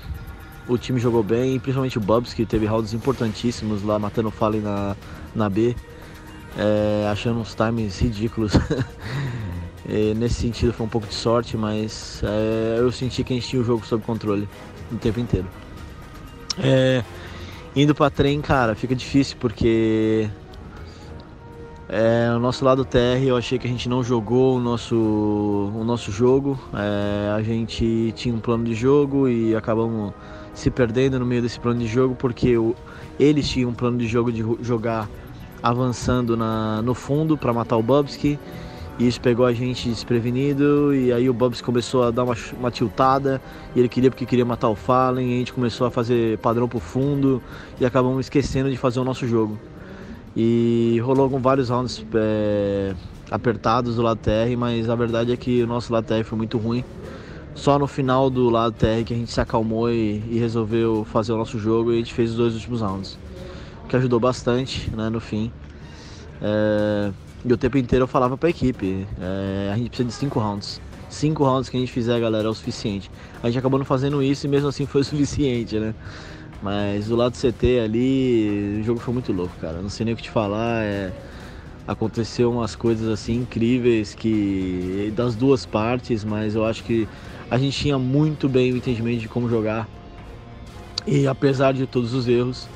o 0.66 0.78
time 0.78 0.98
jogou 0.98 1.22
bem, 1.22 1.60
principalmente 1.60 1.98
o 1.98 2.02
Bubs, 2.02 2.34
que 2.34 2.46
teve 2.46 2.66
rounds 2.66 2.94
importantíssimos 2.94 3.84
lá, 3.84 4.00
matando 4.00 4.30
o 4.30 4.32
Fallen 4.32 4.62
na, 4.62 4.96
na 5.36 5.50
B, 5.50 5.76
é, 6.58 7.08
achando 7.12 7.40
uns 7.42 7.54
times 7.54 8.00
ridículos. 8.00 8.54
Nesse 10.16 10.36
sentido 10.36 10.72
foi 10.72 10.86
um 10.86 10.90
pouco 10.90 11.06
de 11.08 11.14
sorte, 11.14 11.58
mas 11.58 12.22
é, 12.24 12.78
eu 12.80 12.90
senti 12.94 13.22
que 13.26 13.34
a 13.34 13.36
gente 13.36 13.50
tinha 13.50 13.62
o 13.62 13.66
jogo 13.66 13.86
sob 13.86 14.02
controle 14.06 14.48
o 14.90 14.96
tempo 14.96 15.20
inteiro. 15.20 15.48
É, 16.60 17.04
indo 17.76 17.96
para 17.96 18.10
trem, 18.10 18.42
cara, 18.42 18.76
fica 18.76 18.96
difícil 18.96 19.38
porque 19.40 20.30
é, 21.90 22.32
o 22.36 22.40
nosso 22.40 22.64
lado 22.66 22.84
TR 22.84 23.22
eu 23.24 23.38
achei 23.38 23.60
que 23.60 23.68
a 23.68 23.70
gente 23.70 23.88
não 23.88 24.04
jogou 24.04 24.58
o 24.58 24.60
nosso, 24.60 24.96
o 24.96 25.84
nosso 25.84 26.12
jogo. 26.12 26.60
É, 26.74 27.32
a 27.32 27.42
gente 27.42 28.14
tinha 28.16 28.34
um 28.34 28.40
plano 28.40 28.64
de 28.64 28.74
jogo 28.74 29.28
e 29.28 29.56
acabamos 29.56 30.14
se 30.54 30.70
perdendo 30.70 31.20
no 31.20 31.26
meio 31.26 31.42
desse 31.42 31.60
plano 31.60 31.80
de 31.80 31.88
jogo 31.88 32.16
porque 32.16 32.58
o, 32.58 32.76
eles 33.20 33.50
tinham 33.50 33.70
um 33.70 33.74
plano 33.74 33.98
de 33.98 34.08
jogo 34.08 34.32
de 34.32 34.44
jogar 34.62 35.10
avançando 35.62 36.36
na, 36.36 36.82
no 36.82 36.94
fundo 36.94 37.38
para 37.38 37.54
matar 37.54 37.78
o 37.78 37.84
Bubsky 37.84 38.40
e 39.00 39.08
isso 39.08 39.20
pegou 39.20 39.46
a 39.46 39.54
gente 39.54 39.90
desprevenido 39.90 40.94
e 40.94 41.12
aí 41.12 41.30
o 41.30 41.34
Bubs 41.34 41.62
começou 41.62 42.04
a 42.04 42.12
dar 42.12 42.24
uma, 42.24 42.36
uma 42.60 42.70
tiltada 42.70 43.42
e 43.76 43.80
ele 43.80 43.90
queria 43.90 44.12
porque 44.12 44.26
queria 44.26 44.46
matar 44.46 44.70
o 44.70 44.76
Fallen 44.76 45.32
e 45.32 45.36
a 45.36 45.38
gente 45.40 45.54
começou 45.54 45.88
a 45.88 45.92
fazer 45.92 46.38
padrão 46.38 46.68
pro 46.68 46.80
fundo 46.80 47.42
e 47.80 47.86
acabamos 47.86 48.26
esquecendo 48.26 48.70
de 48.70 48.78
fazer 48.78 49.00
o 49.00 49.04
nosso 49.04 49.28
jogo. 49.28 49.58
E 50.36 51.00
rolou 51.04 51.30
com 51.30 51.40
vários 51.40 51.70
rounds 51.70 52.06
é, 52.14 52.94
apertados 53.30 53.96
do 53.96 54.16
TR, 54.16 54.56
mas 54.58 54.90
a 54.90 54.96
verdade 54.96 55.32
é 55.32 55.38
que 55.38 55.64
o 55.64 55.68
nosso 55.68 55.90
TR 56.02 56.24
foi 56.24 56.38
muito 56.38 56.58
ruim. 56.58 56.84
Só 57.56 57.78
no 57.78 57.86
final 57.86 58.30
do 58.30 58.50
lado 58.50 58.74
TR 58.74 59.04
que 59.06 59.14
a 59.14 59.18
gente 59.18 59.32
se 59.32 59.40
acalmou 59.40 59.92
e, 59.92 60.24
e 60.30 60.40
resolveu 60.40 61.06
fazer 61.06 61.34
o 61.34 61.38
nosso 61.38 61.60
jogo 61.60 61.92
e 61.92 61.96
a 61.96 61.98
gente 61.98 62.14
fez 62.14 62.32
os 62.32 62.38
dois 62.38 62.54
últimos 62.56 62.82
rounds. 62.82 63.18
Que 63.88 63.96
ajudou 63.96 64.20
bastante, 64.20 64.90
né, 64.96 65.10
no 65.10 65.20
fim. 65.20 65.52
É, 66.42 67.12
e 67.46 67.52
o 67.52 67.58
tempo 67.58 67.78
inteiro 67.78 68.04
eu 68.04 68.08
falava 68.08 68.38
pra 68.38 68.50
equipe, 68.50 69.06
é, 69.20 69.72
a 69.74 69.78
gente 69.78 69.90
precisa 69.90 70.08
de 70.08 70.16
cinco 70.16 70.40
rounds. 70.40 70.80
Cinco 71.10 71.44
rounds 71.44 71.70
que 71.70 71.78
a 71.78 71.80
gente 71.80 71.92
fizer, 71.92 72.20
galera, 72.20 72.48
é 72.48 72.50
o 72.50 72.54
suficiente. 72.54 73.12
A 73.42 73.48
gente 73.48 73.60
acabou 73.60 73.78
não 73.78 73.86
fazendo 73.86 74.24
isso 74.24 74.46
e 74.46 74.50
mesmo 74.50 74.70
assim 74.70 74.86
foi 74.86 75.02
o 75.02 75.04
suficiente, 75.06 75.78
né? 75.78 75.94
Mas 76.62 77.08
do 77.08 77.16
lado 77.16 77.34
do 77.34 77.38
CT 77.38 77.80
ali, 77.80 78.80
o 78.80 78.84
jogo 78.84 79.00
foi 79.00 79.14
muito 79.14 79.34
louco, 79.34 79.54
cara. 79.60 79.82
Não 79.82 79.90
sei 79.90 80.06
nem 80.06 80.14
o 80.14 80.18
que 80.18 80.24
te 80.24 80.30
falar. 80.30 80.84
É... 80.84 81.12
Aconteceu 81.86 82.50
umas 82.50 82.78
coisas 82.78 83.10
assim 83.10 83.42
incríveis 83.42 84.16
que 84.16 85.12
das 85.14 85.36
duas 85.36 85.66
partes, 85.66 86.24
mas 86.24 86.56
eu 86.56 86.64
acho 86.64 86.82
que 86.86 87.06
a 87.52 87.58
gente 87.58 87.78
tinha 87.78 88.00
muito 88.00 88.48
bem 88.48 88.72
o 88.72 88.78
entendimento 88.78 89.20
de 89.20 89.28
como 89.28 89.50
jogar. 89.50 89.90
E 91.06 91.28
apesar 91.28 91.74
de 91.74 91.86
todos 91.86 92.14
os 92.14 92.26
erros, 92.26 92.70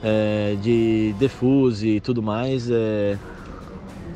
é, 0.00 0.56
de 0.62 1.12
defuse 1.18 1.96
e 1.96 2.00
tudo 2.00 2.22
mais, 2.22 2.70
é, 2.70 3.18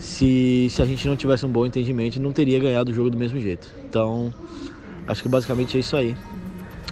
se, 0.01 0.69
se 0.71 0.83
a 0.83 0.85
gente 0.85 1.07
não 1.07 1.17
tivesse 1.17 1.47
um 1.47 1.49
bom 1.49 1.67
entendimento, 1.67 2.21
não 2.21 2.33
teria 2.33 2.59
ganhado 2.59 2.91
o 2.91 2.95
jogo 2.95 3.11
do 3.11 3.17
mesmo 3.17 3.39
jeito. 3.39 3.73
Então, 3.85 4.35
acho 5.07 5.23
que 5.23 5.29
basicamente 5.29 5.77
é 5.77 5.81
isso 5.81 5.97
aí 5.97 6.17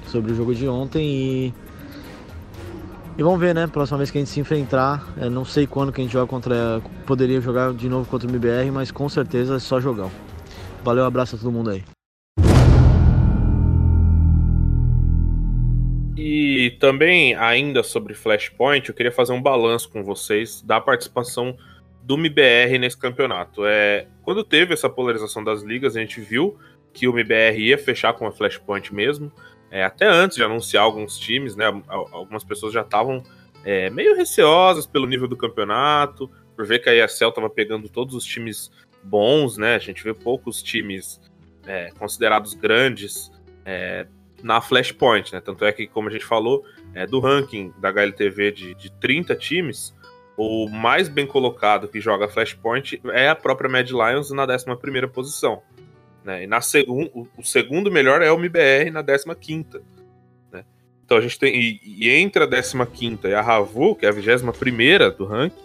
sobre 0.07 0.33
o 0.33 0.35
jogo 0.35 0.55
de 0.55 0.69
ontem 0.69 1.05
e 1.05 1.55
e 3.19 3.23
vamos 3.23 3.41
ver, 3.41 3.53
né? 3.53 3.67
Próxima 3.67 3.99
vez 3.99 4.13
que 4.13 4.19
a 4.19 4.21
gente 4.21 4.31
se 4.31 4.39
enfrentar, 4.39 5.05
é, 5.21 5.29
não 5.29 5.45
sei 5.45 5.67
quando 5.67 5.93
que 5.93 6.01
a 6.01 6.05
gente 6.05 6.13
joga 6.13 6.29
contra. 6.29 6.81
Poderia 7.05 7.41
jogar 7.41 7.75
de 7.75 7.89
novo 7.89 8.09
contra 8.09 8.29
o 8.29 8.31
MBR, 8.31 8.71
mas 8.71 8.93
com 8.93 9.09
certeza 9.09 9.57
é 9.57 9.59
só 9.59 9.81
jogão. 9.81 10.09
Valeu, 10.85 11.05
abraço 11.05 11.35
a 11.35 11.39
todo 11.39 11.51
mundo 11.51 11.71
aí. 11.71 11.83
E 16.17 16.77
também, 16.79 17.35
ainda 17.35 17.83
sobre 17.83 18.15
Flashpoint, 18.15 18.89
eu 18.89 18.95
queria 18.95 19.11
fazer 19.11 19.33
um 19.33 19.43
balanço 19.43 19.91
com 19.91 20.05
vocês 20.05 20.63
da 20.63 20.81
participação 20.81 21.57
do 22.03 22.15
MBR 22.15 22.79
nesse 22.79 22.97
campeonato. 22.97 23.67
É, 23.67 24.07
quando 24.23 24.43
teve 24.45 24.75
essa 24.75 24.89
polarização 24.89 25.43
das 25.45 25.63
ligas, 25.63 25.97
a 25.97 26.01
gente 26.01 26.21
viu 26.21 26.59
que 26.93 27.07
o 27.07 27.11
MBR 27.13 27.59
ia 27.59 27.79
fechar 27.79 28.13
com 28.15 28.27
a 28.27 28.33
Flashpoint 28.33 28.95
mesmo. 28.95 29.33
É, 29.71 29.85
até 29.85 30.07
antes 30.07 30.37
de 30.37 30.43
anunciar 30.43 30.83
alguns 30.83 31.19
times, 31.19 31.55
né? 31.55 31.67
Algumas 31.89 32.43
pessoas 32.43 32.73
já 32.73 32.81
estavam 32.81 33.23
é, 33.65 33.91
meio 33.91 34.17
receosas 34.17 34.87
pelo 34.87 35.07
nível 35.07 35.29
do 35.29 35.37
campeonato, 35.37 36.31
por 36.57 36.67
ver 36.67 36.79
que 36.79 36.89
a 36.89 37.05
ESL 37.05 37.29
estava 37.29 37.51
pegando 37.51 37.89
todos 37.89 38.15
os 38.15 38.25
times 38.25 38.71
bons, 39.03 39.57
né? 39.57 39.75
A 39.75 39.79
gente 39.79 40.03
vê 40.03 40.15
poucos 40.15 40.63
times 40.63 41.21
é, 41.67 41.91
considerados 41.99 42.55
grandes 42.55 43.31
é, 43.65 44.07
na 44.43 44.61
Flashpoint, 44.61 45.33
né? 45.33 45.41
Tanto 45.41 45.65
é 45.65 45.73
que, 45.73 45.87
como 45.87 46.09
a 46.09 46.13
gente 46.13 46.25
falou, 46.25 46.65
é, 46.95 47.07
do 47.07 47.21
ranking 47.21 47.73
da 47.79 47.91
HLTV 47.91 48.53
de, 48.53 48.75
de 48.75 48.91
30 48.93 49.37
times, 49.37 49.95
o 50.39 50.69
mais 50.69 51.09
bem 51.09 51.27
colocado 51.27 51.89
que 51.89 52.01
joga 52.01 52.29
Flashpoint 52.29 53.03
é 53.07 53.29
a 53.29 53.35
própria 53.35 53.69
Mad 53.69 53.91
Lions 53.91 54.31
na 54.31 54.45
11 54.45 55.09
posição. 55.13 55.61
Né? 56.25 56.45
E 56.45 56.47
na 56.47 56.61
segun, 56.61 57.09
o 57.37 57.43
segundo 57.43 57.91
melhor 57.91 58.23
é 58.23 58.31
o 58.31 58.37
MBR 58.37 58.93
na 58.93 59.03
15. 59.03 59.81
Né? 60.53 60.65
Então 61.05 61.19
a 61.19 61.21
gente 61.21 61.39
tem. 61.41 61.61
E, 61.61 61.81
e 61.83 62.09
entre 62.09 62.45
a 62.45 62.47
15 62.47 63.19
e 63.25 63.35
a 63.35 63.43
Ravu, 63.43 63.97
que 63.97 64.07
é 64.07 64.11
a 64.11 64.13
21 64.13 64.53
do 65.17 65.25
ranking, 65.25 65.57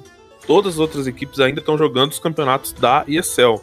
todas 0.47 0.73
as 0.73 0.79
outras 0.79 1.05
equipes 1.05 1.39
ainda 1.39 1.59
estão 1.59 1.77
jogando 1.77 2.11
os 2.11 2.19
campeonatos 2.19 2.73
da 2.73 3.05
ESL. 3.07 3.61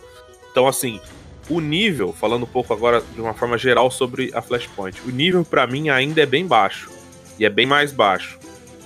Então, 0.52 0.68
assim, 0.68 1.00
o 1.48 1.60
nível, 1.60 2.12
falando 2.12 2.44
um 2.44 2.46
pouco 2.46 2.72
agora 2.72 3.00
de 3.00 3.20
uma 3.20 3.34
forma 3.34 3.58
geral 3.58 3.90
sobre 3.90 4.30
a 4.32 4.40
Flashpoint, 4.40 5.00
o 5.04 5.10
nível 5.10 5.44
para 5.44 5.66
mim 5.66 5.88
ainda 5.88 6.22
é 6.22 6.26
bem 6.26 6.46
baixo. 6.46 6.88
E 7.36 7.44
é 7.44 7.50
bem 7.50 7.66
mais 7.66 7.92
baixo. 7.92 8.38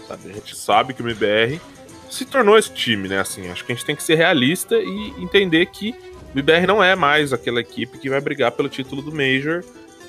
Sabe? 0.08 0.30
A 0.30 0.32
gente 0.32 0.56
sabe 0.56 0.94
que 0.94 1.02
o 1.02 1.06
MBR 1.06 1.60
se 2.14 2.24
tornou 2.24 2.56
esse 2.56 2.72
time, 2.72 3.08
né? 3.08 3.20
Assim, 3.20 3.50
acho 3.50 3.64
que 3.64 3.72
a 3.72 3.74
gente 3.74 3.84
tem 3.84 3.96
que 3.96 4.02
ser 4.02 4.14
realista 4.14 4.76
e 4.76 5.14
entender 5.18 5.66
que 5.66 5.94
o 6.34 6.38
IBR 6.38 6.66
não 6.66 6.82
é 6.82 6.94
mais 6.94 7.32
aquela 7.32 7.60
equipe 7.60 7.98
que 7.98 8.10
vai 8.10 8.20
brigar 8.20 8.52
pelo 8.52 8.68
título 8.68 9.02
do 9.02 9.12
Major 9.12 9.62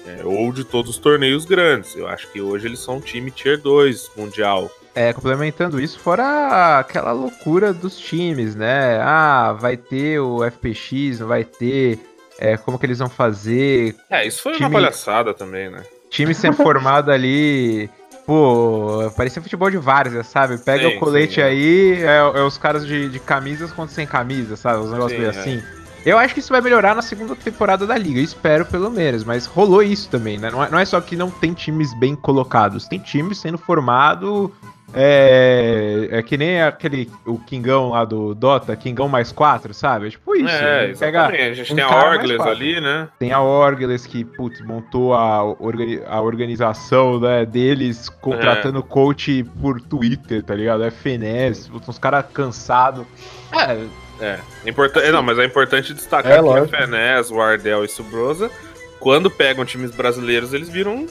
é, 0.07 0.23
ou 0.23 0.51
de 0.51 0.63
todos 0.63 0.91
os 0.91 0.97
torneios 0.97 1.45
grandes. 1.45 1.95
Eu 1.95 2.07
acho 2.07 2.31
que 2.31 2.39
hoje 2.41 2.67
eles 2.67 2.79
são 2.79 2.97
um 2.97 3.01
time 3.01 3.31
Tier 3.31 3.59
2 3.59 4.11
mundial. 4.15 4.71
É, 4.93 5.11
complementando 5.11 5.79
isso, 5.79 5.99
fora 5.99 6.79
aquela 6.79 7.11
loucura 7.11 7.73
dos 7.73 7.97
times, 7.97 8.55
né? 8.55 8.97
Ah, 9.01 9.53
vai 9.59 9.75
ter 9.75 10.19
o 10.19 10.39
FPX, 10.49 11.19
não 11.19 11.27
vai 11.27 11.43
ter. 11.43 11.99
É, 12.39 12.55
como 12.55 12.79
que 12.79 12.85
eles 12.85 12.99
vão 12.99 13.09
fazer? 13.09 13.95
É, 14.09 14.25
isso 14.25 14.41
foi 14.41 14.53
time, 14.53 14.65
uma 14.65 14.71
palhaçada 14.71 15.33
também, 15.33 15.69
né? 15.69 15.83
Time 16.09 16.33
sendo 16.33 16.55
formado 16.55 17.11
ali. 17.11 17.89
Pô, 18.25 19.11
parecia 19.15 19.41
futebol 19.41 19.69
de 19.69 19.77
várzea, 19.77 20.23
sabe? 20.23 20.57
Pega 20.57 20.89
sim, 20.89 20.95
o 20.95 20.99
colete 20.99 21.35
sim, 21.35 21.41
é. 21.41 21.43
aí, 21.43 21.93
é, 22.01 22.17
é, 22.17 22.41
os 22.43 22.57
caras 22.57 22.85
de, 22.85 23.07
de 23.07 23.19
camisas 23.19 23.71
contra 23.71 23.93
sem 23.93 24.07
camisa, 24.07 24.55
sabe? 24.55 24.79
Os 24.79 24.91
negócios 24.91 25.19
meio 25.19 25.31
é. 25.31 25.37
assim. 25.37 25.61
Eu 26.05 26.19
acho 26.19 26.33
que 26.33 26.39
isso 26.39 26.51
vai 26.51 26.61
melhorar 26.61 26.95
na 26.95 27.01
segunda 27.01 27.35
temporada 27.35 27.87
da 27.87 27.97
liga, 27.97 28.19
espero 28.19 28.63
pelo 28.65 28.91
menos, 28.91 29.23
mas 29.23 29.47
rolou 29.47 29.81
isso 29.81 30.07
também, 30.07 30.37
né? 30.37 30.51
Não 30.51 30.63
é, 30.63 30.69
não 30.69 30.79
é 30.79 30.85
só 30.85 31.01
que 31.01 31.15
não 31.15 31.31
tem 31.31 31.53
times 31.53 31.97
bem 31.99 32.15
colocados, 32.15 32.87
tem 32.87 32.99
times 32.99 33.39
sendo 33.39 33.57
formado 33.57 34.51
é, 34.97 36.07
é, 36.09 36.23
que 36.23 36.37
nem 36.37 36.61
aquele 36.61 37.11
o 37.25 37.37
Kingão 37.37 37.89
lá 37.89 38.05
do 38.05 38.33
Dota, 38.33 38.73
Kingão 38.77 39.09
mais 39.09 39.29
4, 39.29 39.73
sabe? 39.73 40.07
É 40.07 40.09
tipo 40.11 40.35
isso. 40.35 40.47
É, 40.47 40.89
exatamente. 40.89 41.41
a 41.41 41.53
gente 41.53 41.73
um 41.73 41.75
tem 41.75 41.83
a 41.83 41.89
Orgles 41.89 42.39
ali, 42.39 42.79
né? 42.79 43.09
Tem 43.19 43.31
a 43.33 43.41
Orgles 43.41 44.07
que, 44.07 44.23
putz, 44.23 44.61
montou 44.61 45.13
a, 45.13 45.43
organi 45.43 46.01
a 46.07 46.21
organização 46.21 47.19
né, 47.19 47.45
deles 47.45 48.07
contratando 48.07 48.79
é. 48.79 48.81
coach 48.81 49.43
por 49.61 49.81
Twitter, 49.81 50.41
tá 50.41 50.55
ligado? 50.55 50.83
FNS, 50.85 51.69
uns 51.87 51.99
caras 51.99 52.25
cansados. 52.33 53.05
É, 53.51 54.39
é, 54.65 54.69
importante. 54.69 55.11
Não, 55.11 55.21
mas 55.21 55.37
é 55.37 55.43
importante 55.43 55.93
destacar 55.93 56.31
é, 56.31 56.35
que 56.35 56.41
lógico. 56.41 56.73
a 56.73 56.83
FNES, 56.83 57.31
o 57.31 57.41
Ardell 57.41 57.83
e 57.83 57.89
Subrosa, 57.89 58.49
quando 58.97 59.29
pegam 59.29 59.65
times 59.65 59.91
brasileiros, 59.91 60.53
eles 60.53 60.69
viram 60.69 61.05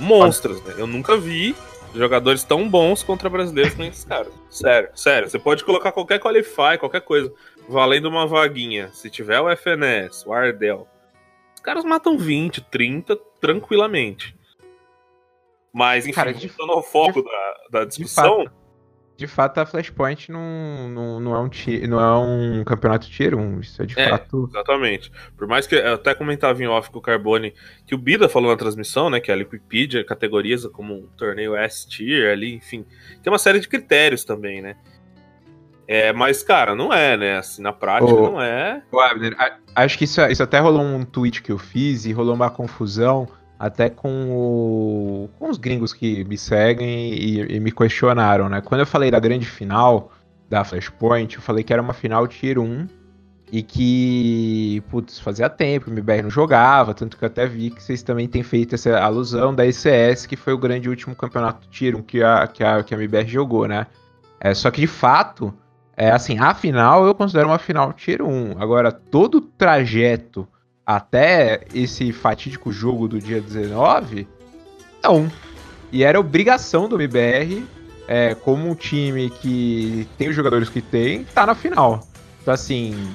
monstros, 0.00 0.60
né? 0.64 0.74
Eu 0.76 0.86
nunca 0.86 1.16
vi 1.16 1.54
jogadores 1.94 2.44
tão 2.44 2.68
bons 2.68 3.02
contra 3.02 3.28
brasileiros 3.28 3.76
nem 3.76 3.88
esses 3.88 4.04
caras. 4.04 4.32
Sério, 4.50 4.90
sério. 4.94 5.28
Você 5.28 5.38
pode 5.38 5.64
colocar 5.64 5.92
qualquer 5.92 6.18
qualify, 6.18 6.78
qualquer 6.78 7.00
coisa, 7.00 7.32
valendo 7.68 8.06
uma 8.08 8.26
vaguinha. 8.26 8.90
Se 8.92 9.10
tiver 9.10 9.40
o 9.40 9.50
FNS, 9.50 10.26
o 10.26 10.32
Ardell, 10.32 10.86
os 11.54 11.60
caras 11.60 11.84
matam 11.84 12.18
20, 12.18 12.62
30 12.62 13.16
tranquilamente. 13.40 14.36
Mas, 15.72 16.06
enfim, 16.06 16.14
cara, 16.14 16.32
de, 16.32 16.48
voltando 16.48 16.72
ao 16.72 16.82
foco 16.82 17.22
de, 17.22 17.28
da, 17.28 17.80
da 17.80 17.84
discussão 17.84 18.46
de 19.18 19.26
fato 19.26 19.58
a 19.58 19.66
Flashpoint 19.66 20.30
não, 20.30 20.88
não, 20.88 21.18
não, 21.18 21.34
é, 21.34 21.40
um 21.40 21.50
não 21.88 22.00
é 22.00 22.18
um 22.18 22.62
campeonato 22.62 23.10
tier 23.10 23.34
1. 23.34 23.58
Isso 23.58 23.82
é 23.82 23.84
de 23.84 23.98
é, 23.98 24.10
fato. 24.10 24.48
Exatamente. 24.48 25.10
Por 25.36 25.48
mais 25.48 25.66
que 25.66 25.74
eu 25.74 25.94
até 25.94 26.14
comentava 26.14 26.62
em 26.62 26.68
off 26.68 26.88
com 26.88 27.00
o 27.00 27.02
Carbone 27.02 27.52
que 27.84 27.96
o 27.96 27.98
Bida 27.98 28.28
falou 28.28 28.48
na 28.48 28.56
transmissão, 28.56 29.10
né? 29.10 29.18
Que 29.18 29.32
a 29.32 29.34
Liquipedia 29.34 30.04
categoriza 30.04 30.70
como 30.70 30.94
um 30.94 31.08
torneio 31.16 31.56
S-tier 31.56 32.32
ali, 32.32 32.54
enfim. 32.54 32.86
Tem 33.20 33.32
uma 33.32 33.40
série 33.40 33.58
de 33.58 33.66
critérios 33.66 34.22
também, 34.22 34.62
né? 34.62 34.76
É, 35.88 36.12
mas, 36.12 36.44
cara, 36.44 36.76
não 36.76 36.92
é, 36.92 37.16
né? 37.16 37.38
Assim, 37.38 37.60
na 37.60 37.72
prática 37.72 38.14
Ô, 38.14 38.30
não 38.30 38.40
é. 38.40 38.84
Ô, 38.92 39.00
Abner, 39.00 39.34
acho 39.74 39.98
que 39.98 40.04
isso, 40.04 40.20
isso 40.26 40.44
até 40.44 40.60
rolou 40.60 40.82
um 40.82 41.04
tweet 41.04 41.42
que 41.42 41.50
eu 41.50 41.58
fiz 41.58 42.04
e 42.04 42.12
rolou 42.12 42.36
uma 42.36 42.50
confusão 42.50 43.26
até 43.58 43.90
com, 43.90 44.30
o, 44.30 45.30
com 45.38 45.50
os 45.50 45.58
gringos 45.58 45.92
que 45.92 46.24
me 46.24 46.38
seguem 46.38 47.12
e, 47.12 47.56
e, 47.56 47.60
me 47.60 47.72
questionaram, 47.72 48.48
né? 48.48 48.60
Quando 48.60 48.80
eu 48.80 48.86
falei 48.86 49.10
da 49.10 49.18
grande 49.18 49.46
final 49.46 50.12
da 50.48 50.62
Flashpoint, 50.64 51.36
eu 51.36 51.42
falei 51.42 51.64
que 51.64 51.72
era 51.72 51.82
uma 51.82 51.92
final 51.92 52.26
Tier 52.28 52.58
1 52.58 52.86
e 53.50 53.62
que, 53.62 54.82
putz, 54.88 55.18
fazia 55.18 55.48
tempo, 55.48 55.90
o 55.90 55.92
MBR 55.92 56.22
não 56.22 56.30
jogava, 56.30 56.94
tanto 56.94 57.16
que 57.16 57.24
eu 57.24 57.26
até 57.26 57.46
vi 57.46 57.70
que 57.70 57.82
vocês 57.82 58.02
também 58.02 58.28
têm 58.28 58.42
feito 58.42 58.74
essa 58.74 58.98
alusão 58.98 59.54
da 59.54 59.66
ECS, 59.66 60.26
que 60.26 60.36
foi 60.36 60.52
o 60.52 60.58
grande 60.58 60.88
último 60.88 61.16
campeonato 61.16 61.66
Tier 61.68 61.96
1 61.96 62.02
que 62.02 62.22
a, 62.22 62.46
que 62.46 62.62
a, 62.62 62.82
que 62.82 62.94
a 62.94 62.96
MBR 62.96 63.26
jogou, 63.26 63.66
né? 63.66 63.86
É, 64.38 64.54
só 64.54 64.70
que 64.70 64.80
de 64.80 64.86
fato, 64.86 65.52
é 65.96 66.10
assim, 66.10 66.38
a 66.38 66.54
final 66.54 67.06
eu 67.06 67.14
considero 67.14 67.48
uma 67.48 67.58
final 67.58 67.92
Tier 67.92 68.22
1. 68.22 68.60
Agora, 68.60 68.92
todo 68.92 69.36
o 69.36 69.40
trajeto 69.40 70.46
até 70.88 71.66
esse 71.74 72.14
fatídico 72.14 72.72
jogo 72.72 73.06
do 73.06 73.20
dia 73.20 73.42
19, 73.42 74.26
não. 75.02 75.30
E 75.92 76.02
era 76.02 76.18
obrigação 76.18 76.88
do 76.88 76.96
MBR, 76.96 77.62
é, 78.08 78.34
como 78.34 78.66
um 78.66 78.74
time 78.74 79.28
que 79.28 80.08
tem 80.16 80.30
os 80.30 80.34
jogadores 80.34 80.70
que 80.70 80.80
tem, 80.80 81.24
tá 81.24 81.44
na 81.44 81.54
final. 81.54 82.02
Então, 82.40 82.54
assim, 82.54 83.14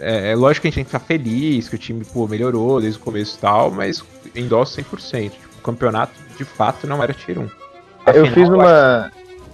é, 0.00 0.32
é 0.32 0.34
lógico 0.34 0.62
que 0.62 0.66
a 0.66 0.70
gente 0.70 0.74
tem 0.74 0.84
que 0.84 0.90
ficar 0.90 1.04
feliz, 1.04 1.68
que 1.68 1.76
o 1.76 1.78
time 1.78 2.04
pô, 2.04 2.26
melhorou 2.26 2.80
desde 2.80 2.98
o 2.98 3.02
começo 3.02 3.36
e 3.38 3.40
tal, 3.40 3.70
mas 3.70 4.02
endosso 4.34 4.82
100%. 4.82 5.30
Tipo, 5.30 5.58
o 5.60 5.62
campeonato, 5.62 6.12
de 6.36 6.44
fato, 6.44 6.88
não 6.88 7.00
era 7.00 7.14
tier 7.14 7.38
1. 7.38 7.48
eu 8.14 8.26
fiz 8.26 8.48
uma... 8.48 9.12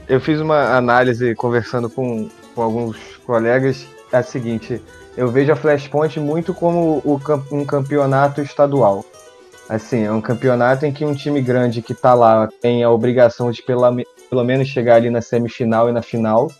Eu 0.09 0.21
fiz 0.21 0.41
uma 0.41 0.77
análise 0.77 1.35
conversando 1.35 1.91
com, 1.91 2.31
com 2.55 2.63
alguns 2.63 2.97
colegas, 3.27 3.85
é 4.13 4.19
a 4.19 4.23
seguinte, 4.23 4.81
eu 5.17 5.29
vejo 5.29 5.53
a 5.53 5.57
Flashpoint 5.57 6.21
muito 6.21 6.53
como 6.53 7.03
um 7.51 7.65
campeonato 7.65 8.41
estadual. 8.41 9.05
Assim, 9.69 10.05
é 10.05 10.13
um 10.13 10.21
campeonato 10.21 10.87
em 10.87 10.93
que 10.93 11.05
um 11.05 11.15
time 11.15 11.41
grande 11.41 11.83
que 11.83 11.95
tá 11.95 12.15
lá 12.15 12.49
tem 12.61 12.85
a 12.85 12.91
obrigação 12.91 13.51
de 13.51 13.63
pela, 13.63 13.95
pelo 14.31 14.45
menos 14.45 14.69
chegar 14.69 14.97
ali 14.97 15.11
na 15.11 15.21
semifinal 15.21 15.89
e 15.89 15.93
na 15.93 16.03
final. 16.03 16.51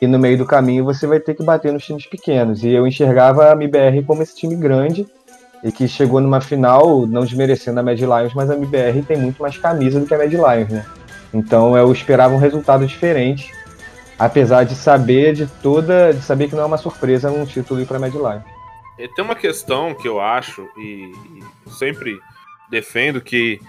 E 0.00 0.06
no 0.06 0.18
meio 0.18 0.38
do 0.38 0.46
caminho 0.46 0.84
você 0.84 1.06
vai 1.06 1.20
ter 1.20 1.34
que 1.34 1.42
bater 1.42 1.72
nos 1.72 1.84
times 1.84 2.06
pequenos. 2.06 2.62
E 2.64 2.70
eu 2.70 2.86
enxergava 2.86 3.50
a 3.50 3.52
MBR 3.52 4.02
como 4.04 4.22
esse 4.22 4.36
time 4.36 4.56
grande 4.56 5.06
e 5.62 5.72
que 5.72 5.88
chegou 5.88 6.20
numa 6.20 6.40
final, 6.40 7.06
não 7.06 7.24
desmerecendo 7.24 7.80
a 7.80 7.82
Mad 7.82 7.98
Lions, 7.98 8.34
mas 8.34 8.50
a 8.50 8.54
MBR 8.54 9.02
tem 9.02 9.16
muito 9.16 9.42
mais 9.42 9.56
camisa 9.56 9.98
do 9.98 10.06
que 10.06 10.14
a 10.14 10.18
Mad 10.18 10.32
Lions, 10.32 10.68
né? 10.68 10.84
Então 11.32 11.76
eu 11.76 11.90
esperava 11.90 12.34
um 12.34 12.38
resultado 12.38 12.86
diferente, 12.86 13.50
apesar 14.18 14.64
de 14.64 14.74
saber 14.74 15.34
de 15.34 15.46
toda, 15.46 16.12
de 16.12 16.22
saber 16.22 16.48
que 16.48 16.54
não 16.54 16.62
é 16.62 16.66
uma 16.66 16.78
surpresa 16.78 17.30
um 17.30 17.44
título 17.44 17.80
ir 17.80 17.86
para 17.86 17.98
Mad 17.98 18.14
Lions. 18.14 18.44
E 18.98 19.08
tem 19.08 19.24
uma 19.24 19.34
questão 19.34 19.94
que 19.94 20.06
eu 20.06 20.20
acho 20.20 20.68
e, 20.76 21.12
e 21.66 21.70
sempre 21.70 22.18
defendo 22.70 23.20
que 23.20 23.60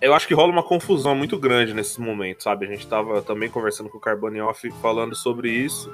eu 0.00 0.14
acho 0.14 0.28
que 0.28 0.34
rola 0.34 0.52
uma 0.52 0.62
confusão 0.62 1.14
muito 1.14 1.38
grande 1.38 1.72
nesse 1.72 2.00
momento, 2.00 2.42
sabe? 2.42 2.66
A 2.66 2.68
gente 2.68 2.86
tava 2.86 3.22
também 3.22 3.48
conversando 3.48 3.88
com 3.88 3.96
o 3.96 4.00
Carbonioff 4.00 4.70
falando 4.82 5.14
sobre 5.14 5.50
isso. 5.50 5.90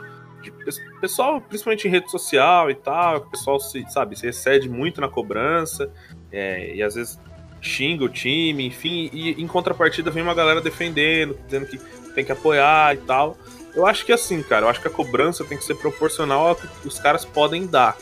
Pessoal, 1.00 1.40
principalmente 1.40 1.86
em 1.86 1.90
rede 1.90 2.10
social 2.10 2.68
e 2.68 2.74
tal, 2.74 3.18
o 3.18 3.30
pessoal 3.30 3.60
se, 3.60 3.84
sabe, 3.88 4.18
se 4.18 4.26
excede 4.26 4.68
muito 4.68 5.00
na 5.00 5.08
cobrança 5.08 5.92
é, 6.32 6.74
e 6.74 6.82
às 6.82 6.96
vezes 6.96 7.20
xinga 7.60 8.02
o 8.02 8.08
time, 8.08 8.66
enfim, 8.66 9.08
e 9.12 9.40
em 9.40 9.46
contrapartida 9.46 10.10
vem 10.10 10.20
uma 10.20 10.34
galera 10.34 10.60
defendendo, 10.60 11.38
dizendo 11.46 11.66
que 11.66 11.80
tem 12.14 12.24
que 12.24 12.32
apoiar 12.32 12.94
e 12.94 12.98
tal. 12.98 13.36
Eu 13.74 13.86
acho 13.86 14.04
que 14.04 14.12
assim, 14.12 14.42
cara, 14.42 14.66
eu 14.66 14.68
acho 14.68 14.80
que 14.80 14.88
a 14.88 14.90
cobrança 14.90 15.44
tem 15.44 15.56
que 15.56 15.64
ser 15.64 15.74
proporcional 15.76 16.48
ao 16.48 16.56
que 16.56 16.66
os 16.86 16.98
caras 16.98 17.24
podem 17.24 17.66
dar. 17.66 17.96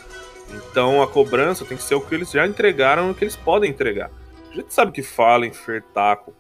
Então 0.53 1.03
a 1.03 1.07
cobrança 1.07 1.65
tem 1.65 1.77
que 1.77 1.83
ser 1.83 1.95
o 1.95 2.01
que 2.01 2.15
eles 2.15 2.31
já 2.31 2.47
entregaram, 2.47 3.11
o 3.11 3.15
que 3.15 3.25
eles 3.25 3.37
podem 3.37 3.71
entregar. 3.71 4.11
A 4.51 4.55
gente 4.55 4.75
sabe 4.75 4.91
que 4.91 5.03
fala 5.03 5.47
em 5.47 5.53
Fertaco. 5.53 6.35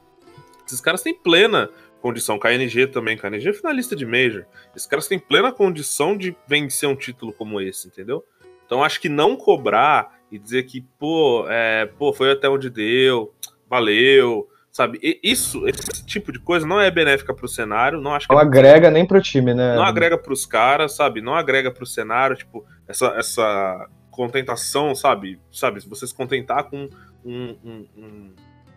Esses 0.66 0.80
caras 0.80 1.02
têm 1.02 1.14
plena 1.14 1.70
condição. 2.00 2.38
KNG 2.38 2.88
também, 2.88 3.16
KNG 3.16 3.50
é 3.50 3.52
finalista 3.52 3.94
de 3.94 4.04
Major. 4.04 4.44
Esses 4.74 4.88
caras 4.88 5.06
têm 5.06 5.18
plena 5.18 5.52
condição 5.52 6.16
de 6.16 6.36
vencer 6.46 6.88
um 6.88 6.96
título 6.96 7.32
como 7.32 7.60
esse, 7.60 7.86
entendeu? 7.86 8.24
Então 8.66 8.82
acho 8.82 9.00
que 9.00 9.08
não 9.08 9.36
cobrar 9.36 10.20
e 10.30 10.38
dizer 10.38 10.64
que, 10.64 10.80
pô, 10.98 11.44
é, 11.48 11.86
pô, 11.86 12.12
foi 12.12 12.32
até 12.32 12.48
onde 12.48 12.70
deu, 12.70 13.34
valeu, 13.68 14.48
sabe? 14.70 14.98
Isso, 15.22 15.66
esse 15.66 16.04
tipo 16.04 16.32
de 16.32 16.38
coisa 16.38 16.66
não 16.66 16.80
é 16.80 16.90
benéfica 16.90 17.34
pro 17.34 17.48
cenário, 17.48 18.00
não 18.00 18.14
acho 18.14 18.28
que 18.28 18.34
não 18.34 18.40
é 18.40 18.44
agrega 18.44 18.90
nem 18.90 19.06
pro 19.06 19.20
time, 19.20 19.52
né? 19.54 19.76
Não 19.76 19.82
agrega 19.82 20.16
pros 20.16 20.46
caras, 20.46 20.94
sabe? 20.94 21.20
Não 21.20 21.34
agrega 21.34 21.70
pro 21.70 21.86
cenário, 21.86 22.36
tipo, 22.36 22.64
essa, 22.86 23.06
essa 23.16 23.88
contentação, 24.10 24.94
sabe? 24.94 25.40
Sabe, 25.50 25.80
você 25.80 26.06
se 26.06 26.14
contentar 26.14 26.64
com 26.64 26.88
um, 27.24 27.56
um, 27.64 27.86
um 27.96 28.34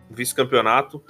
vice-campeonato, 0.10 1.04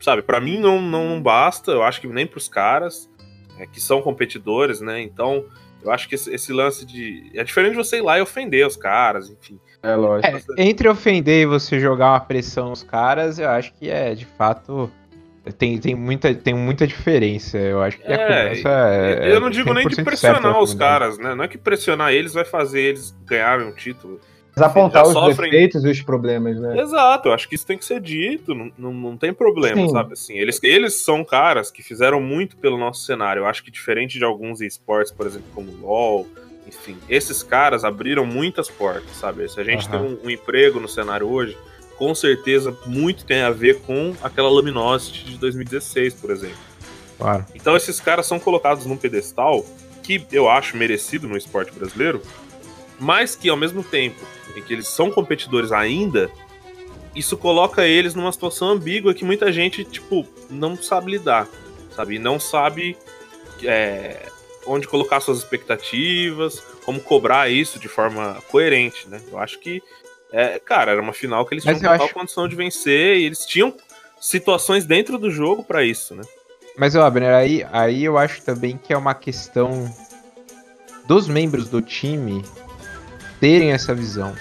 sabe? 0.00 0.22
Para 0.22 0.40
mim 0.40 0.58
não, 0.58 0.80
não 0.80 1.20
basta, 1.20 1.72
eu 1.72 1.82
acho 1.82 2.00
que 2.00 2.06
nem 2.06 2.26
pros 2.26 2.48
caras, 2.48 3.10
é, 3.58 3.66
que 3.66 3.80
são 3.80 4.00
competidores, 4.00 4.80
né? 4.80 5.00
Então, 5.02 5.44
eu 5.82 5.90
acho 5.90 6.08
que 6.08 6.14
esse, 6.14 6.32
esse, 6.32 6.52
lance 6.52 6.84
de. 6.84 7.30
É 7.34 7.44
diferente 7.44 7.72
de 7.72 7.76
você 7.76 7.98
ir 7.98 8.02
lá 8.02 8.18
e 8.18 8.22
ofender 8.22 8.66
os 8.66 8.76
caras, 8.76 9.30
enfim. 9.30 9.58
É 9.82 9.94
lógico. 9.94 10.54
É, 10.58 10.62
entre 10.62 10.88
ofender 10.88 11.42
e 11.42 11.46
você 11.46 11.80
jogar 11.80 12.12
uma 12.12 12.20
pressão 12.20 12.68
nos 12.70 12.82
caras, 12.82 13.38
eu 13.38 13.48
acho 13.48 13.72
que 13.74 13.88
é 13.88 14.14
de 14.14 14.26
fato. 14.26 14.90
Tem, 15.56 15.78
tem, 15.78 15.94
muita, 15.94 16.34
tem 16.34 16.54
muita 16.54 16.86
diferença. 16.86 17.56
Eu 17.56 17.82
acho 17.82 17.96
que 17.96 18.06
é, 18.06 18.14
a 18.14 18.18
cobrança 18.18 18.68
é. 18.68 19.34
Eu 19.34 19.40
não 19.40 19.48
digo 19.48 19.72
nem 19.72 19.86
de 19.86 20.02
pressionar 20.02 20.60
os 20.60 20.74
caras, 20.74 21.18
né? 21.18 21.34
Não 21.34 21.44
é 21.44 21.48
que 21.48 21.56
pressionar 21.56 22.12
eles 22.12 22.34
vai 22.34 22.44
fazer 22.44 22.80
eles 22.80 23.16
ganharem 23.24 23.66
um 23.66 23.72
título. 23.72 24.20
Mas 24.54 24.62
apontar 24.62 25.04
os 25.04 25.12
sofrem... 25.12 25.50
defeitos 25.50 25.84
e 25.84 25.88
os 25.88 26.02
problemas, 26.02 26.60
né? 26.60 26.80
Exato, 26.80 27.28
eu 27.28 27.32
acho 27.32 27.48
que 27.48 27.54
isso 27.54 27.66
tem 27.66 27.78
que 27.78 27.84
ser 27.84 28.00
dito, 28.00 28.54
não, 28.54 28.70
não, 28.76 28.92
não 28.92 29.16
tem 29.16 29.32
problema, 29.32 29.80
Sim. 29.80 29.88
sabe? 29.88 30.12
Assim, 30.12 30.38
eles, 30.38 30.60
eles 30.62 31.02
são 31.02 31.24
caras 31.24 31.70
que 31.70 31.82
fizeram 31.82 32.20
muito 32.20 32.56
pelo 32.56 32.76
nosso 32.76 33.04
cenário. 33.04 33.40
Eu 33.40 33.46
acho 33.46 33.62
que 33.62 33.70
diferente 33.70 34.18
de 34.18 34.24
alguns 34.24 34.60
esportes, 34.60 35.12
por 35.12 35.26
exemplo, 35.26 35.46
como 35.54 35.70
o 35.70 35.80
LoL, 35.80 36.26
enfim, 36.70 36.96
esses 37.08 37.42
caras 37.42 37.84
abriram 37.84 38.24
muitas 38.24 38.68
portas, 38.68 39.10
sabe? 39.16 39.48
Se 39.48 39.60
a 39.60 39.64
gente 39.64 39.86
uhum. 39.86 39.90
tem 39.90 40.00
um, 40.00 40.26
um, 40.26 40.30
emprego 40.30 40.78
no 40.78 40.88
cenário 40.88 41.28
hoje, 41.28 41.56
com 41.96 42.14
certeza 42.14 42.76
muito 42.86 43.24
tem 43.24 43.42
a 43.42 43.50
ver 43.50 43.80
com 43.80 44.14
aquela 44.22 44.48
Luminosity 44.48 45.24
de 45.24 45.36
2016, 45.38 46.14
por 46.14 46.30
exemplo. 46.30 46.58
Claro. 47.18 47.44
Então 47.54 47.76
esses 47.76 48.00
caras 48.00 48.26
são 48.26 48.38
colocados 48.38 48.86
num 48.86 48.96
pedestal 48.96 49.64
que 50.02 50.24
eu 50.32 50.48
acho 50.48 50.76
merecido 50.76 51.28
no 51.28 51.36
esporte 51.36 51.72
brasileiro, 51.72 52.22
mas 52.98 53.34
que 53.34 53.48
ao 53.48 53.56
mesmo 53.56 53.82
tempo 53.82 54.24
em 54.56 54.62
que 54.62 54.72
eles 54.72 54.88
são 54.88 55.10
competidores 55.10 55.72
ainda, 55.72 56.30
isso 57.14 57.36
coloca 57.36 57.84
eles 57.84 58.14
numa 58.14 58.32
situação 58.32 58.68
ambígua 58.68 59.12
que 59.12 59.24
muita 59.24 59.52
gente, 59.52 59.84
tipo, 59.84 60.26
não 60.48 60.76
sabe 60.76 61.10
lidar, 61.10 61.48
sabe? 61.94 62.18
Não 62.18 62.40
sabe 62.40 62.96
é, 63.62 64.30
onde 64.70 64.86
colocar 64.86 65.20
suas 65.20 65.38
expectativas, 65.38 66.60
como 66.84 67.00
cobrar 67.00 67.50
isso 67.50 67.78
de 67.78 67.88
forma 67.88 68.40
coerente, 68.48 69.08
né? 69.08 69.20
Eu 69.30 69.38
acho 69.38 69.58
que, 69.58 69.82
é, 70.32 70.60
cara, 70.60 70.92
era 70.92 71.02
uma 71.02 71.12
final 71.12 71.44
que 71.44 71.54
eles 71.54 71.64
Mas 71.64 71.78
tinham 71.78 71.90
total 71.90 72.06
acho... 72.06 72.14
condição 72.14 72.46
de 72.46 72.54
vencer 72.54 73.16
e 73.16 73.24
eles 73.24 73.44
tinham 73.44 73.74
situações 74.20 74.84
dentro 74.84 75.18
do 75.18 75.30
jogo 75.30 75.64
para 75.64 75.82
isso, 75.82 76.14
né? 76.14 76.22
Mas, 76.78 76.94
Abner, 76.94 77.34
aí, 77.34 77.66
aí 77.72 78.04
eu 78.04 78.16
acho 78.16 78.42
também 78.42 78.78
que 78.78 78.92
é 78.92 78.96
uma 78.96 79.12
questão 79.14 79.92
dos 81.06 81.26
membros 81.26 81.68
do 81.68 81.82
time 81.82 82.44
terem 83.40 83.72
essa 83.72 83.92
visão. 83.92 84.34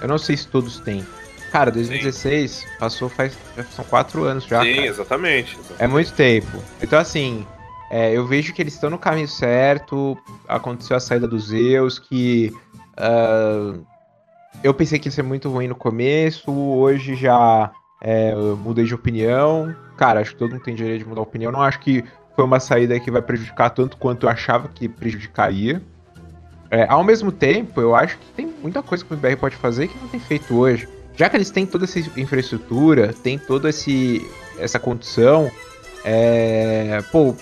Eu 0.00 0.08
não 0.08 0.18
sei 0.18 0.36
se 0.36 0.48
todos 0.48 0.80
têm. 0.80 1.06
Cara, 1.52 1.70
2016 1.70 2.50
Sim. 2.50 2.66
passou 2.78 3.08
faz. 3.08 3.32
São 3.74 3.84
quatro 3.84 4.24
anos 4.24 4.44
já. 4.44 4.62
Sim, 4.62 4.80
exatamente, 4.84 5.54
exatamente. 5.54 5.82
É 5.82 5.86
muito 5.86 6.12
tempo. 6.12 6.62
Então, 6.82 6.98
assim, 6.98 7.46
é, 7.90 8.16
eu 8.16 8.26
vejo 8.26 8.52
que 8.52 8.60
eles 8.62 8.74
estão 8.74 8.90
no 8.90 8.98
caminho 8.98 9.28
certo. 9.28 10.16
Aconteceu 10.46 10.96
a 10.96 11.00
saída 11.00 11.26
dos 11.26 11.48
Zeus, 11.48 11.98
que. 11.98 12.52
Uh, 12.98 13.84
eu 14.62 14.74
pensei 14.74 14.98
que 14.98 15.08
ia 15.08 15.12
ser 15.12 15.22
muito 15.22 15.48
ruim 15.48 15.68
no 15.68 15.74
começo, 15.74 16.50
hoje 16.50 17.14
já 17.14 17.70
é, 18.00 18.34
mudei 18.34 18.84
de 18.84 18.94
opinião. 18.94 19.74
Cara, 19.96 20.20
acho 20.20 20.32
que 20.32 20.36
todo 20.36 20.52
mundo 20.52 20.62
tem 20.62 20.74
direito 20.74 21.00
de 21.00 21.08
mudar 21.08 21.22
de 21.22 21.28
opinião. 21.28 21.52
Não 21.52 21.62
acho 21.62 21.78
que 21.80 22.04
foi 22.34 22.44
uma 22.44 22.60
saída 22.60 22.98
que 22.98 23.10
vai 23.10 23.22
prejudicar 23.22 23.70
tanto 23.70 23.96
quanto 23.96 24.26
eu 24.26 24.30
achava 24.30 24.68
que 24.68 24.88
prejudicaria. 24.88 25.82
É, 26.70 26.86
ao 26.88 27.02
mesmo 27.02 27.32
tempo, 27.32 27.80
eu 27.80 27.94
acho 27.94 28.18
que 28.18 28.26
tem 28.32 28.52
muita 28.62 28.82
coisa 28.82 29.04
que 29.04 29.14
o 29.14 29.16
BR 29.16 29.36
pode 29.36 29.56
fazer 29.56 29.88
que 29.88 29.98
não 29.98 30.08
tem 30.08 30.20
feito 30.20 30.54
hoje. 30.56 30.88
Já 31.16 31.28
que 31.28 31.36
eles 31.36 31.50
têm 31.50 31.66
toda 31.66 31.84
essa 31.84 31.98
infraestrutura, 31.98 33.12
tem 33.12 33.38
toda 33.38 33.68
essa 33.68 34.78
condição, 34.78 35.50
é, 36.04 37.02
pô, 37.10 37.34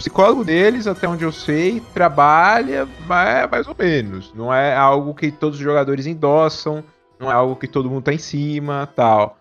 psicólogo 0.00 0.44
deles, 0.44 0.86
até 0.86 1.06
onde 1.06 1.24
eu 1.24 1.30
sei, 1.30 1.80
trabalha 1.92 2.88
mais, 3.06 3.50
mais 3.50 3.68
ou 3.68 3.76
menos. 3.78 4.32
Não 4.34 4.52
é 4.52 4.74
algo 4.74 5.14
que 5.14 5.30
todos 5.30 5.58
os 5.58 5.64
jogadores 5.64 6.06
endossam, 6.06 6.82
não 7.18 7.30
é 7.30 7.34
algo 7.34 7.54
que 7.54 7.68
todo 7.68 7.90
mundo 7.90 8.04
tá 8.04 8.12
em 8.12 8.18
cima, 8.18 8.88
tal. 8.96 9.38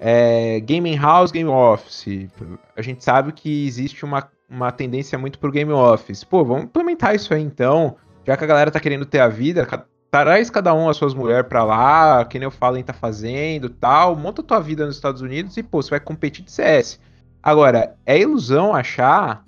É, 0.00 0.60
gaming 0.60 0.96
House, 0.96 1.30
Game 1.30 1.48
Office. 1.48 2.28
A 2.76 2.82
gente 2.82 3.04
sabe 3.04 3.32
que 3.32 3.66
existe 3.66 4.04
uma, 4.04 4.28
uma 4.48 4.72
tendência 4.72 5.16
muito 5.18 5.38
pro 5.38 5.52
Game 5.52 5.72
Office. 5.72 6.24
Pô, 6.24 6.44
vamos 6.44 6.64
implementar 6.64 7.14
isso 7.14 7.32
aí 7.32 7.42
então 7.42 7.96
já 8.26 8.36
que 8.36 8.44
a 8.44 8.46
galera 8.46 8.70
tá 8.70 8.80
querendo 8.80 9.06
ter 9.06 9.20
a 9.20 9.28
vida, 9.28 9.66
traz 10.10 10.50
cada 10.50 10.74
um 10.74 10.88
as 10.88 10.96
suas 10.96 11.14
mulheres 11.14 11.48
pra 11.48 11.64
lá, 11.64 12.24
que 12.24 12.38
nem 12.38 12.48
o 12.48 12.50
Fallen 12.50 12.82
tá 12.82 12.92
fazendo 12.92 13.68
tal, 13.68 14.16
monta 14.16 14.42
tua 14.42 14.60
vida 14.60 14.86
nos 14.86 14.96
Estados 14.96 15.20
Unidos 15.20 15.56
e, 15.56 15.62
pô, 15.62 15.82
você 15.82 15.90
vai 15.90 16.00
competir 16.00 16.44
de 16.44 16.50
CS. 16.50 17.00
Agora, 17.42 17.96
é 18.04 18.18
ilusão 18.18 18.74
achar, 18.74 19.44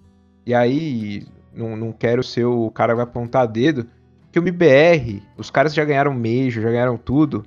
e 0.46 0.54
aí 0.54 1.26
não, 1.54 1.76
não 1.76 1.92
quero 1.92 2.22
ser 2.22 2.44
o 2.44 2.70
cara 2.70 2.92
que 2.92 2.96
vai 2.96 3.04
apontar 3.04 3.46
dedo, 3.46 3.86
que 4.30 4.38
o 4.38 4.42
MBR, 4.42 5.22
os 5.36 5.50
caras 5.50 5.74
já 5.74 5.84
ganharam 5.84 6.12
Major, 6.12 6.62
já 6.62 6.70
ganharam 6.70 6.96
tudo, 6.96 7.44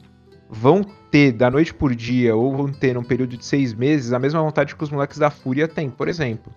vão 0.49 0.83
ter 1.09 1.31
da 1.31 1.49
noite 1.49 1.73
por 1.73 1.95
dia, 1.95 2.35
ou 2.35 2.55
vão 2.55 2.71
ter 2.71 2.93
num 2.93 3.03
período 3.03 3.35
de 3.35 3.45
seis 3.45 3.73
meses, 3.73 4.13
a 4.13 4.19
mesma 4.19 4.41
vontade 4.41 4.75
que 4.75 4.83
os 4.83 4.91
moleques 4.91 5.17
da 5.17 5.29
Fúria 5.29 5.67
têm, 5.67 5.89
por 5.89 6.07
exemplo. 6.07 6.53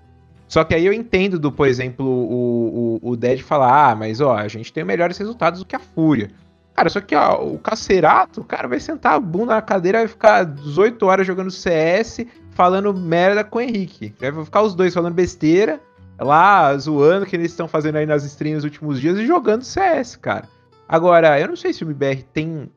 Só 0.46 0.64
que 0.64 0.74
aí 0.74 0.86
eu 0.86 0.92
entendo 0.92 1.38
do, 1.38 1.52
por 1.52 1.68
exemplo, 1.68 2.06
o, 2.06 2.98
o, 3.02 3.10
o 3.10 3.16
Dead 3.16 3.40
falar, 3.40 3.90
ah, 3.90 3.94
mas 3.94 4.20
ó, 4.20 4.34
a 4.34 4.48
gente 4.48 4.72
tem 4.72 4.84
melhores 4.84 5.18
resultados 5.18 5.60
do 5.60 5.66
que 5.66 5.76
a 5.76 5.80
Fúria. 5.80 6.30
Cara, 6.74 6.88
só 6.88 7.00
que 7.00 7.14
ó, 7.14 7.42
o 7.42 7.58
Cacerato, 7.58 8.40
o 8.40 8.44
cara 8.44 8.68
vai 8.68 8.80
sentar 8.80 9.14
a 9.14 9.20
bunda 9.20 9.54
na 9.54 9.62
cadeira, 9.62 9.98
vai 9.98 10.08
ficar 10.08 10.44
18 10.44 11.04
horas 11.04 11.26
jogando 11.26 11.50
CS, 11.50 12.24
falando 12.50 12.94
merda 12.94 13.44
com 13.44 13.58
o 13.58 13.60
Henrique. 13.60 14.14
Vai 14.18 14.44
ficar 14.44 14.62
os 14.62 14.74
dois 14.74 14.94
falando 14.94 15.12
besteira, 15.12 15.80
lá, 16.18 16.76
zoando 16.76 17.24
o 17.24 17.28
que 17.28 17.36
eles 17.36 17.50
estão 17.50 17.68
fazendo 17.68 17.96
aí 17.96 18.06
nas 18.06 18.24
streams 18.24 18.56
nos 18.56 18.64
últimos 18.64 19.00
dias 19.00 19.18
e 19.18 19.26
jogando 19.26 19.62
CS, 19.62 20.16
cara. 20.16 20.48
Agora, 20.88 21.38
eu 21.38 21.48
não 21.48 21.56
sei 21.56 21.72
se 21.72 21.84
o 21.84 21.86
MBR 21.86 22.24
tem 22.32 22.70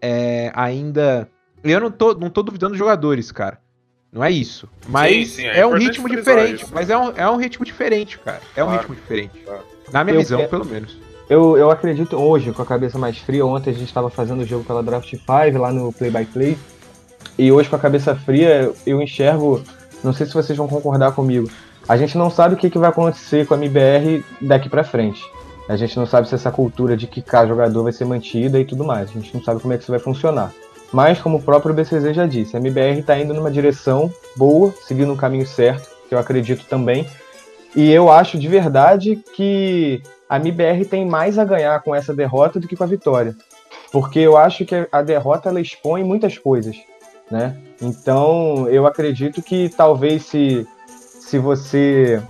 é, 0.00 0.50
ainda. 0.54 1.28
Eu 1.62 1.80
não 1.80 1.90
tô, 1.90 2.14
não 2.14 2.30
tô 2.30 2.42
duvidando 2.42 2.70
dos 2.70 2.78
jogadores, 2.78 3.30
cara. 3.30 3.60
Não 4.12 4.22
é 4.22 4.30
isso. 4.30 4.68
Mas 4.88 5.30
sim, 5.30 5.36
sim, 5.36 5.46
é, 5.46 5.60
é 5.60 5.66
um 5.66 5.74
ritmo 5.74 6.08
diferente. 6.08 6.64
Isso, 6.64 6.72
mas 6.74 6.90
é 6.90 6.98
um, 6.98 7.12
é 7.16 7.30
um 7.30 7.36
ritmo 7.36 7.64
diferente, 7.64 8.18
cara. 8.18 8.40
É 8.56 8.62
um 8.62 8.66
claro, 8.66 8.80
ritmo 8.80 8.94
diferente. 8.94 9.38
Claro. 9.44 9.62
Na 9.92 10.04
minha 10.04 10.16
eu, 10.16 10.20
visão, 10.20 10.46
pelo 10.48 10.66
menos. 10.66 10.98
Eu, 11.30 11.56
eu 11.56 11.70
acredito 11.70 12.16
hoje, 12.16 12.52
com 12.52 12.60
a 12.60 12.66
cabeça 12.66 12.98
mais 12.98 13.16
fria, 13.16 13.46
ontem 13.46 13.70
a 13.70 13.72
gente 13.72 13.86
estava 13.86 14.10
fazendo 14.10 14.42
o 14.42 14.46
jogo 14.46 14.64
pela 14.64 14.82
Draft 14.82 15.08
5 15.08 15.26
lá 15.58 15.72
no 15.72 15.92
Play 15.92 16.10
by 16.10 16.26
Play. 16.26 16.58
e 17.38 17.50
hoje 17.50 17.70
com 17.70 17.76
a 17.76 17.78
cabeça 17.78 18.14
fria 18.14 18.70
eu 18.84 19.00
enxergo, 19.00 19.62
não 20.04 20.12
sei 20.12 20.26
se 20.26 20.34
vocês 20.34 20.58
vão 20.58 20.68
concordar 20.68 21.12
comigo, 21.12 21.48
a 21.88 21.96
gente 21.96 22.16
não 22.16 22.30
sabe 22.30 22.54
o 22.54 22.58
que, 22.58 22.70
que 22.70 22.78
vai 22.78 22.90
acontecer 22.90 23.46
com 23.46 23.54
a 23.54 23.56
MBR 23.56 24.24
daqui 24.40 24.68
para 24.68 24.84
frente. 24.84 25.22
A 25.68 25.76
gente 25.76 25.96
não 25.96 26.06
sabe 26.06 26.28
se 26.28 26.34
essa 26.34 26.50
cultura 26.50 26.96
de 26.96 27.06
quicar 27.06 27.46
jogador 27.46 27.84
vai 27.84 27.92
ser 27.92 28.04
mantida 28.04 28.58
e 28.58 28.64
tudo 28.64 28.84
mais. 28.84 29.10
A 29.10 29.12
gente 29.12 29.34
não 29.34 29.42
sabe 29.42 29.60
como 29.60 29.72
é 29.72 29.76
que 29.76 29.82
isso 29.82 29.92
vai 29.92 30.00
funcionar. 30.00 30.52
Mas, 30.92 31.20
como 31.20 31.38
o 31.38 31.42
próprio 31.42 31.74
BCZ 31.74 32.14
já 32.14 32.26
disse, 32.26 32.54
a 32.56 32.60
MBR 32.60 33.00
está 33.00 33.18
indo 33.18 33.32
numa 33.32 33.50
direção 33.50 34.12
boa, 34.36 34.74
seguindo 34.86 35.12
um 35.12 35.16
caminho 35.16 35.46
certo, 35.46 35.88
que 36.08 36.14
eu 36.14 36.18
acredito 36.18 36.66
também. 36.66 37.06
E 37.74 37.90
eu 37.90 38.10
acho 38.10 38.38
de 38.38 38.46
verdade 38.46 39.16
que 39.34 40.02
a 40.28 40.36
MBR 40.36 40.84
tem 40.84 41.06
mais 41.06 41.38
a 41.38 41.44
ganhar 41.44 41.80
com 41.82 41.94
essa 41.94 42.12
derrota 42.12 42.60
do 42.60 42.68
que 42.68 42.76
com 42.76 42.84
a 42.84 42.86
vitória. 42.86 43.34
Porque 43.90 44.18
eu 44.18 44.36
acho 44.36 44.64
que 44.66 44.86
a 44.92 45.02
derrota 45.02 45.48
ela 45.48 45.60
expõe 45.60 46.04
muitas 46.04 46.36
coisas, 46.36 46.76
né? 47.30 47.56
Então, 47.80 48.68
eu 48.68 48.86
acredito 48.86 49.42
que 49.42 49.70
talvez 49.70 50.26
se, 50.26 50.66
se 51.32 51.38
você 51.38 52.22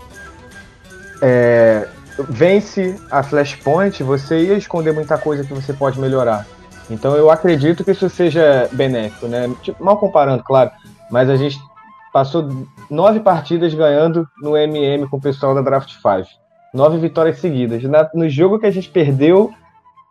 é, 1.20 1.88
vence 2.28 2.96
a 3.10 3.20
Flashpoint, 3.20 4.00
você 4.04 4.44
ia 4.44 4.54
esconder 4.54 4.92
muita 4.92 5.18
coisa 5.18 5.42
que 5.42 5.52
você 5.52 5.72
pode 5.72 5.98
melhorar. 5.98 6.46
Então 6.88 7.16
eu 7.16 7.28
acredito 7.28 7.82
que 7.82 7.90
isso 7.90 8.08
seja 8.08 8.68
benéfico, 8.70 9.26
né? 9.26 9.52
Tipo, 9.60 9.82
mal 9.82 9.96
comparando, 9.96 10.44
claro, 10.44 10.70
mas 11.10 11.28
a 11.28 11.34
gente 11.34 11.58
passou 12.12 12.48
nove 12.88 13.18
partidas 13.18 13.74
ganhando 13.74 14.24
no 14.40 14.56
MM 14.56 15.08
com 15.08 15.16
o 15.16 15.20
pessoal 15.20 15.52
da 15.52 15.62
Draft 15.62 15.90
5. 15.90 16.28
Nove 16.72 16.98
vitórias 16.98 17.40
seguidas. 17.40 17.82
Na, 17.82 18.08
no 18.14 18.28
jogo 18.28 18.60
que 18.60 18.66
a 18.66 18.70
gente 18.70 18.88
perdeu, 18.88 19.52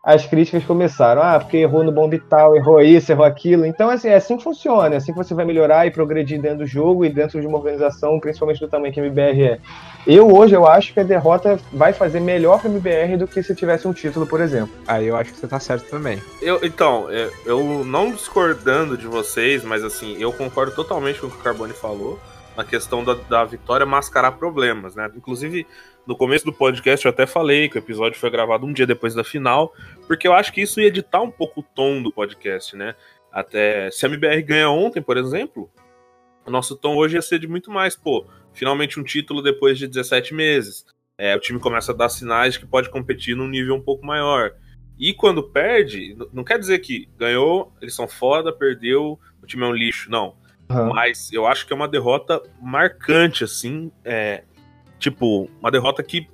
as 0.04 0.26
críticas 0.26 0.64
começaram. 0.64 1.22
Ah, 1.22 1.40
porque 1.40 1.58
errou 1.58 1.84
no 1.84 1.92
bomb 1.92 2.18
tal, 2.30 2.56
errou 2.56 2.82
isso, 2.82 3.12
errou 3.12 3.26
aquilo. 3.26 3.66
Então, 3.66 3.90
assim, 3.90 4.08
é 4.08 4.16
assim 4.16 4.38
que 4.38 4.44
funciona. 4.44 4.96
É 4.96 4.98
assim 4.98 5.12
que 5.12 5.18
você 5.18 5.34
vai 5.34 5.46
melhorar 5.46 5.86
e 5.86 5.92
progredir 5.92 6.42
dentro 6.42 6.60
do 6.60 6.66
jogo 6.66 7.06
e 7.06 7.10
dentro 7.10 7.40
de 7.40 7.46
uma 7.46 7.58
organização, 7.58 8.20
principalmente 8.20 8.60
do 8.60 8.68
tamanho 8.68 8.94
que 8.94 9.00
a 9.00 9.06
MBR 9.06 9.44
é. 9.44 9.60
Eu, 10.08 10.34
hoje, 10.34 10.56
eu 10.56 10.66
acho 10.66 10.94
que 10.94 11.00
a 11.00 11.04
derrota 11.04 11.60
vai 11.72 11.94
fazer 11.94 12.20
melhor 12.20 12.60
para 12.60 12.70
a 12.70 12.74
MBR 12.74 13.18
do 13.18 13.28
que 13.28 13.44
se 13.44 13.54
tivesse 13.54 13.88
um 13.88 13.94
título, 13.94 14.26
por 14.26 14.42
exemplo. 14.42 14.74
Aí 14.88 15.08
eu 15.08 15.16
acho 15.16 15.32
que 15.32 15.40
você 15.40 15.48
tá 15.48 15.60
certo 15.60 15.88
também. 15.90 16.20
Eu, 16.42 16.60
então, 16.64 17.08
é, 17.10 17.30
eu 17.46 17.84
não 17.86 18.12
discordando 18.12 18.98
de 18.98 19.06
vocês, 19.06 19.64
mas 19.64 19.84
assim, 19.84 20.18
eu 20.20 20.34
concordo 20.34 20.74
totalmente 20.74 21.20
com 21.20 21.28
o 21.28 21.30
que 21.30 21.38
o 21.38 21.40
Carbone 21.40 21.74
falou 21.74 22.20
na 22.56 22.66
questão 22.66 23.04
da, 23.04 23.14
da 23.14 23.44
vitória 23.44 23.86
mascarar 23.86 24.34
problemas, 24.34 24.96
né? 24.96 25.10
Inclusive, 25.16 25.66
no 26.06 26.16
começo 26.16 26.46
do 26.46 26.54
podcast 26.54 27.06
eu 27.06 27.12
até 27.12 27.26
falei 27.26 27.70
que 27.70 27.78
o 27.78 27.80
episódio 27.80 28.20
foi 28.20 28.30
gravado 28.30 28.66
um 28.66 28.74
dia 28.74 28.88
depois 28.88 29.14
da 29.14 29.24
final, 29.24 29.74
porque 30.08 30.28
eu 30.28 30.34
acho 30.34 30.52
que 30.52 30.62
isso 30.62 30.82
ia 30.82 30.88
editar 30.88 31.22
um 31.22 31.32
pouco 31.32 31.62
o 31.62 31.64
tom 31.64 32.02
do 32.02 32.12
podcast, 32.12 32.76
né? 32.76 32.96
Até 33.32 33.90
se 33.92 34.06
a 34.06 34.10
MBR 34.10 34.42
ganha 34.42 34.70
ontem, 34.70 35.02
por 35.02 35.18
exemplo, 35.18 35.70
o 36.46 36.52
nosso 36.52 36.76
tom 36.76 36.96
hoje 36.96 37.16
ia 37.16 37.22
ser 37.22 37.40
de 37.40 37.48
muito 37.48 37.72
mais, 37.72 37.96
pô, 37.96 38.26
finalmente 38.54 39.00
um 39.00 39.04
título 39.04 39.42
depois 39.42 39.78
de 39.78 39.88
17 39.88 40.34
meses. 40.34 40.86
É, 41.18 41.36
o 41.36 41.40
time 41.40 41.60
começa 41.60 41.92
a 41.92 41.96
dar 41.96 42.10
sinais 42.10 42.54
de 42.54 42.60
que 42.60 42.66
pode 42.66 42.90
competir 42.90 43.36
num 43.36 43.48
nível 43.48 43.76
um 43.76 43.82
pouco 43.82 44.06
maior. 44.06 44.54
E 44.98 45.14
quando 45.14 45.44
perde, 45.44 46.16
não 46.34 46.44
quer 46.44 46.60
dizer 46.60 46.80
que 46.80 47.08
ganhou, 47.18 47.74
eles 47.82 47.96
são 47.96 48.08
foda, 48.08 48.52
perdeu, 48.52 49.20
o 49.42 49.46
time 49.46 49.64
é 49.64 49.68
um 49.68 49.74
lixo, 49.74 50.10
não. 50.10 50.36
Uhum. 50.70 50.94
Mas 50.94 51.32
eu 51.32 51.46
acho 51.46 51.66
que 51.66 51.74
é 51.74 51.76
uma 51.76 51.88
derrota 51.88 52.42
marcante, 52.62 53.44
assim. 53.44 53.92
É, 54.04 54.44
tipo, 55.02 55.50
uma 55.60 55.72
derrota 55.72 56.02
que 56.04 56.30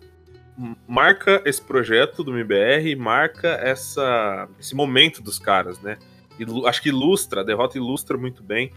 marca 0.88 1.42
esse 1.46 1.62
projeto 1.62 2.24
do 2.24 2.32
MBR, 2.38 2.96
marca 2.96 3.48
essa, 3.48 4.48
esse 4.60 4.76
momento 4.76 5.22
dos 5.22 5.40
caras, 5.40 5.80
né? 5.80 5.98
E, 6.38 6.46
acho 6.68 6.82
que 6.82 6.90
ilustra, 6.90 7.42
a 7.42 7.44
derrota 7.44 7.78
ilustra 7.78 8.18
muito 8.18 8.44
bem 8.44 8.72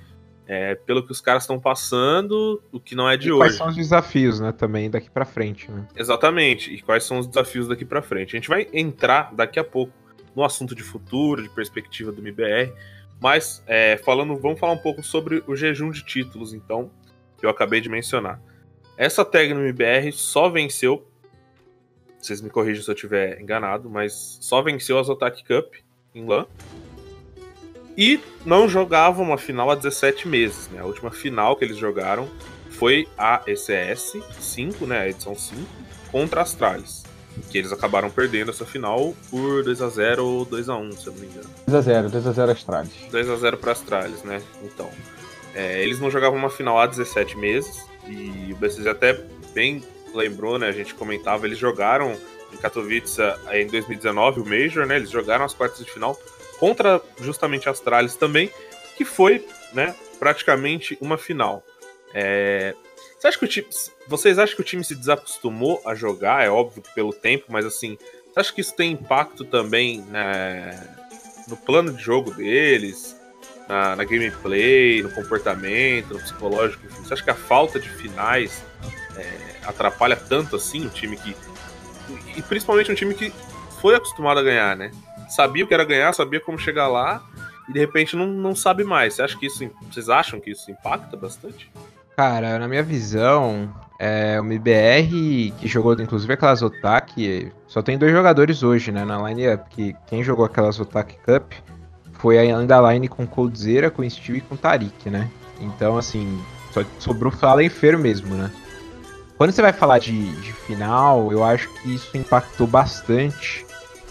é, 0.47 0.75
pelo 0.75 1.05
que 1.05 1.13
os 1.13 1.21
caras 1.21 1.45
estão 1.45 1.61
passando, 1.61 2.63
o 2.73 2.81
que 2.81 2.95
não 2.95 3.09
é 3.09 3.17
de 3.17 3.29
e 3.29 3.33
hoje. 3.33 3.41
Quais 3.41 3.55
são 3.57 3.69
os 3.69 3.77
desafios, 3.77 4.41
né, 4.41 4.53
também 4.53 4.91
daqui 4.91 5.11
para 5.11 5.25
frente, 5.25 5.71
né? 5.71 5.87
Exatamente. 5.95 6.75
E 6.75 6.81
quais 6.83 7.05
são 7.05 7.19
os 7.19 7.27
desafios 7.27 7.69
daqui 7.69 7.85
para 7.85 8.03
frente? 8.03 8.37
A 8.37 8.39
gente 8.39 8.49
vai 8.49 8.67
entrar 8.73 9.33
daqui 9.35 9.61
a 9.61 9.65
pouco 9.65 9.93
no 10.35 10.45
assunto 10.45 10.75
de 10.75 10.83
futuro, 10.83 11.43
de 11.43 11.49
perspectiva 11.51 12.11
do 12.11 12.21
MBR, 12.21 12.73
mas, 13.21 13.63
é, 13.67 13.97
falando, 13.99 14.37
vamos 14.37 14.59
falar 14.59 14.73
um 14.73 14.79
pouco 14.79 15.03
sobre 15.03 15.43
o 15.47 15.55
jejum 15.55 15.91
de 15.91 16.05
títulos, 16.05 16.53
então, 16.53 16.91
que 17.39 17.47
eu 17.47 17.51
acabei 17.51 17.81
de 17.81 17.89
mencionar. 17.89 18.41
Essa 19.01 19.25
tag 19.25 19.55
no 19.55 19.61
MBR 19.61 20.13
só 20.13 20.51
venceu. 20.51 21.07
Vocês 22.21 22.43
me 22.43 22.51
corrijam 22.51 22.85
se 22.85 22.91
eu 22.91 22.95
estiver 22.95 23.41
enganado, 23.41 23.89
mas 23.89 24.37
só 24.43 24.61
venceu 24.61 24.99
a 24.99 25.03
Zotac 25.03 25.43
Cup 25.43 25.73
em 26.15 26.27
LAN. 26.27 26.45
E 27.97 28.21
não 28.45 28.69
jogava 28.69 29.23
uma 29.23 29.39
final 29.39 29.71
há 29.71 29.75
17 29.75 30.29
meses, 30.29 30.69
né? 30.69 30.81
A 30.81 30.85
última 30.85 31.11
final 31.11 31.57
que 31.57 31.65
eles 31.65 31.79
jogaram 31.79 32.29
foi 32.73 33.09
a 33.17 33.41
ECS 33.47 34.19
5, 34.39 34.87
né? 34.87 34.99
A 34.99 35.09
edição 35.09 35.35
5, 35.35 35.63
contra 36.13 36.41
a 36.41 36.43
Astralis 36.43 37.09
que 37.51 37.57
eles 37.57 37.73
acabaram 37.73 38.11
perdendo 38.11 38.51
essa 38.51 38.67
final 38.67 39.15
por 39.31 39.65
2x0 39.65 40.19
ou 40.19 40.45
2x1, 40.45 40.93
se 40.93 41.07
eu 41.07 41.13
não 41.15 41.21
me 41.21 41.27
engano. 41.27 41.49
2x0, 41.71 42.11
2x0 42.11 42.51
Astralis. 42.51 42.93
2x0 43.11 43.57
para 43.57 43.73
Astralis, 43.73 44.23
né? 44.25 44.43
Então. 44.63 44.91
É, 45.55 45.83
eles 45.83 45.99
não 45.99 46.11
jogavam 46.11 46.39
uma 46.39 46.51
final 46.51 46.79
há 46.79 46.87
17 46.87 47.39
meses, 47.39 47.89
e 48.07 48.53
o 48.53 48.57
BCZ 48.57 48.87
até 48.87 49.13
bem 49.55 49.83
lembrou, 50.15 50.59
né? 50.59 50.69
A 50.69 50.73
gente 50.73 50.95
comentava, 50.95 51.47
eles 51.47 51.59
jogaram 51.59 52.17
em 52.53 52.57
Katowice 52.57 53.21
em 53.53 53.67
2019, 53.67 54.41
o 54.41 54.45
Major, 54.45 54.87
né? 54.87 54.97
Eles 54.97 55.11
jogaram 55.11 55.45
as 55.45 55.55
quartas 55.55 55.85
de 55.85 55.91
final 55.91 56.19
contra 56.59 57.01
justamente 57.21 57.69
a 57.69 57.73
Astralis 57.73 58.17
também, 58.17 58.51
que 58.97 59.05
foi, 59.05 59.47
né, 59.73 59.95
praticamente 60.19 60.99
uma 61.01 61.17
final. 61.17 61.65
É, 62.13 62.75
você 63.19 63.29
acha 63.29 63.39
que 63.39 63.45
o 63.45 63.49
time, 63.49 63.67
vocês 64.07 64.39
acham 64.39 64.57
que 64.57 64.63
o 64.63 64.65
time 64.65 64.85
se 64.85 64.95
desacostumou 64.95 65.81
a 65.87 65.95
jogar? 65.95 66.45
É 66.45 66.51
óbvio 66.51 66.83
que 66.83 66.95
pelo 66.95 67.13
tempo, 67.13 67.47
mas 67.49 67.65
assim, 67.65 67.97
você 68.27 68.41
acha 68.41 68.53
que 68.53 68.61
isso 68.61 68.75
tem 68.75 68.93
impacto 68.93 69.45
também 69.45 70.03
né, 70.03 70.97
no 71.49 71.57
plano 71.57 71.93
de 71.93 72.03
jogo 72.03 72.31
deles, 72.33 73.17
na, 73.71 73.97
na, 73.97 74.05
gameplay, 74.05 75.03
no 75.03 75.11
comportamento, 75.11 76.15
no 76.15 76.21
psicológico? 76.21 76.85
Enfim? 76.87 77.05
Você 77.05 77.15
acha 77.15 77.23
que 77.23 77.31
a 77.31 77.35
falta 77.35 77.79
de 77.79 77.89
finais 77.89 78.65
é, 79.17 79.57
atrapalha 79.65 80.17
tanto 80.17 80.57
assim 80.57 80.85
o 80.87 80.91
time 80.91 81.17
que. 81.17 81.37
E 82.37 82.43
principalmente 82.43 82.91
um 82.91 82.95
time 82.95 83.15
que 83.15 83.33
foi 83.81 83.95
acostumado 83.95 84.41
a 84.41 84.43
ganhar, 84.43 84.77
né? 84.77 84.91
Sabia 85.29 85.65
o 85.65 85.69
que 85.69 85.75
era 85.75 85.85
ganhar, 85.85 86.13
sabia 86.13 86.41
como 86.41 86.59
chegar 86.59 86.89
lá 86.89 87.23
e 87.69 87.73
de 87.73 87.79
repente 87.79 88.17
não, 88.17 88.27
não 88.27 88.55
sabe 88.55 88.83
mais. 88.83 89.15
Você 89.15 89.23
acha 89.23 89.39
que 89.39 89.47
isso. 89.47 89.71
Vocês 89.91 90.09
acham 90.09 90.41
que 90.41 90.51
isso 90.51 90.71
impacta 90.71 91.17
bastante? 91.17 91.71
Cara, 92.17 92.59
na 92.59 92.67
minha 92.67 92.83
visão, 92.83 93.73
é, 93.99 94.39
o 94.41 94.45
MBR, 94.45 95.53
que 95.59 95.69
jogou 95.69 95.95
inclusive 95.95 96.33
aquela 96.33 96.55
Zotac, 96.55 97.53
só 97.67 97.81
tem 97.81 97.97
dois 97.97 98.13
jogadores 98.13 98.63
hoje, 98.63 98.93
né, 98.93 99.05
na 99.05 99.17
line-up, 99.29 99.71
que 99.71 99.97
quem 100.07 100.23
jogou 100.23 100.45
aquela 100.45 100.71
Zotac 100.71 101.17
Cup 101.25 101.53
foi 102.21 102.39
a 102.39 102.93
line 102.93 103.09
com 103.09 103.27
Coldzera, 103.27 103.91
com 103.91 104.09
Steel 104.09 104.39
e 104.39 104.41
com 104.41 104.57
Tarik, 104.57 105.09
né? 105.09 105.29
Então, 105.61 105.97
assim, 105.97 106.39
só 106.71 106.83
sobrou 106.99 107.33
Fallen 107.33 107.69
Fer 107.69 107.99
mesmo, 107.99 108.35
né? 108.35 108.51
Quando 109.37 109.53
você 109.53 109.63
vai 109.63 109.73
falar 109.73 109.99
de, 109.99 110.33
de 110.41 110.53
final, 110.53 111.33
eu 111.33 111.43
acho 111.43 111.69
que 111.75 111.95
isso 111.95 112.15
impactou 112.17 112.67
bastante 112.67 113.65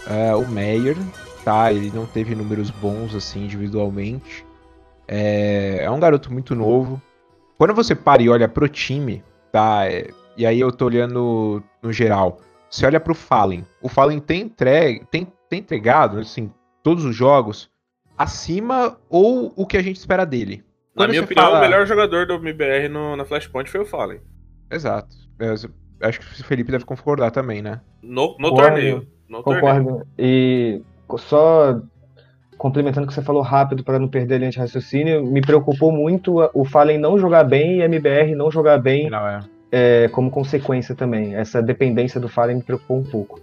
uh, 0.06 0.36
o 0.36 0.48
Meyer, 0.48 0.96
tá? 1.44 1.72
Ele 1.72 1.92
não 1.94 2.04
teve 2.04 2.34
números 2.34 2.70
bons, 2.70 3.14
assim, 3.14 3.44
individualmente. 3.44 4.44
É, 5.06 5.84
é 5.84 5.90
um 5.90 6.00
garoto 6.00 6.32
muito 6.32 6.54
novo, 6.54 7.00
quando 7.56 7.74
você 7.74 7.94
para 7.94 8.22
e 8.22 8.28
olha 8.28 8.48
pro 8.48 8.68
time, 8.68 9.22
tá? 9.52 9.86
É, 9.86 10.10
e 10.36 10.46
aí 10.46 10.58
eu 10.58 10.72
tô 10.72 10.86
olhando 10.86 11.62
no 11.82 11.92
geral. 11.92 12.38
Você 12.68 12.86
olha 12.86 12.98
pro 12.98 13.14
Fallen. 13.14 13.66
O 13.82 13.88
Fallen 13.88 14.18
tem, 14.18 14.42
entregue, 14.42 15.04
tem, 15.10 15.28
tem 15.48 15.60
entregado, 15.60 16.18
assim, 16.18 16.50
todos 16.82 17.04
os 17.04 17.14
jogos 17.14 17.70
acima 18.20 18.98
ou 19.08 19.50
o 19.56 19.64
que 19.66 19.78
a 19.78 19.82
gente 19.82 19.96
espera 19.96 20.26
dele. 20.26 20.62
Quando 20.94 21.08
na 21.08 21.12
minha 21.12 21.24
opinião, 21.24 21.46
fala... 21.46 21.58
o 21.58 21.62
melhor 21.62 21.86
jogador 21.86 22.26
do 22.26 22.34
MBR 22.34 22.86
no, 22.90 23.16
na 23.16 23.24
Flashpoint 23.24 23.70
foi 23.70 23.80
o 23.80 23.86
Fallen. 23.86 24.20
Exato. 24.70 25.16
Eu, 25.38 25.54
acho 26.02 26.20
que 26.20 26.26
o 26.42 26.44
Felipe 26.44 26.70
deve 26.70 26.84
concordar 26.84 27.30
também, 27.30 27.62
né? 27.62 27.80
No, 28.02 28.36
no 28.38 28.54
torneio. 28.54 29.06
No 29.26 29.42
Concordo. 29.42 29.88
Torneio. 29.88 30.06
E 30.18 30.82
só 31.16 31.80
complementando 32.58 33.06
o 33.06 33.08
que 33.08 33.14
você 33.14 33.22
falou 33.22 33.40
rápido 33.40 33.82
para 33.82 33.98
não 33.98 34.06
perder 34.06 34.34
a 34.34 34.38
linha 34.38 34.50
de 34.50 34.58
raciocínio, 34.58 35.24
me 35.24 35.40
preocupou 35.40 35.90
muito 35.90 36.36
o 36.52 36.62
Fallen 36.62 36.98
não 36.98 37.18
jogar 37.18 37.42
bem 37.44 37.78
e 37.78 37.82
a 37.82 37.86
MBR 37.86 38.34
não 38.34 38.50
jogar 38.50 38.76
bem 38.76 39.08
não, 39.08 39.26
é. 39.26 39.40
É, 39.72 40.08
como 40.08 40.30
consequência 40.30 40.94
também. 40.94 41.34
Essa 41.34 41.62
dependência 41.62 42.20
do 42.20 42.28
Fallen 42.28 42.56
me 42.56 42.62
preocupou 42.62 42.98
um 42.98 43.04
pouco. 43.04 43.40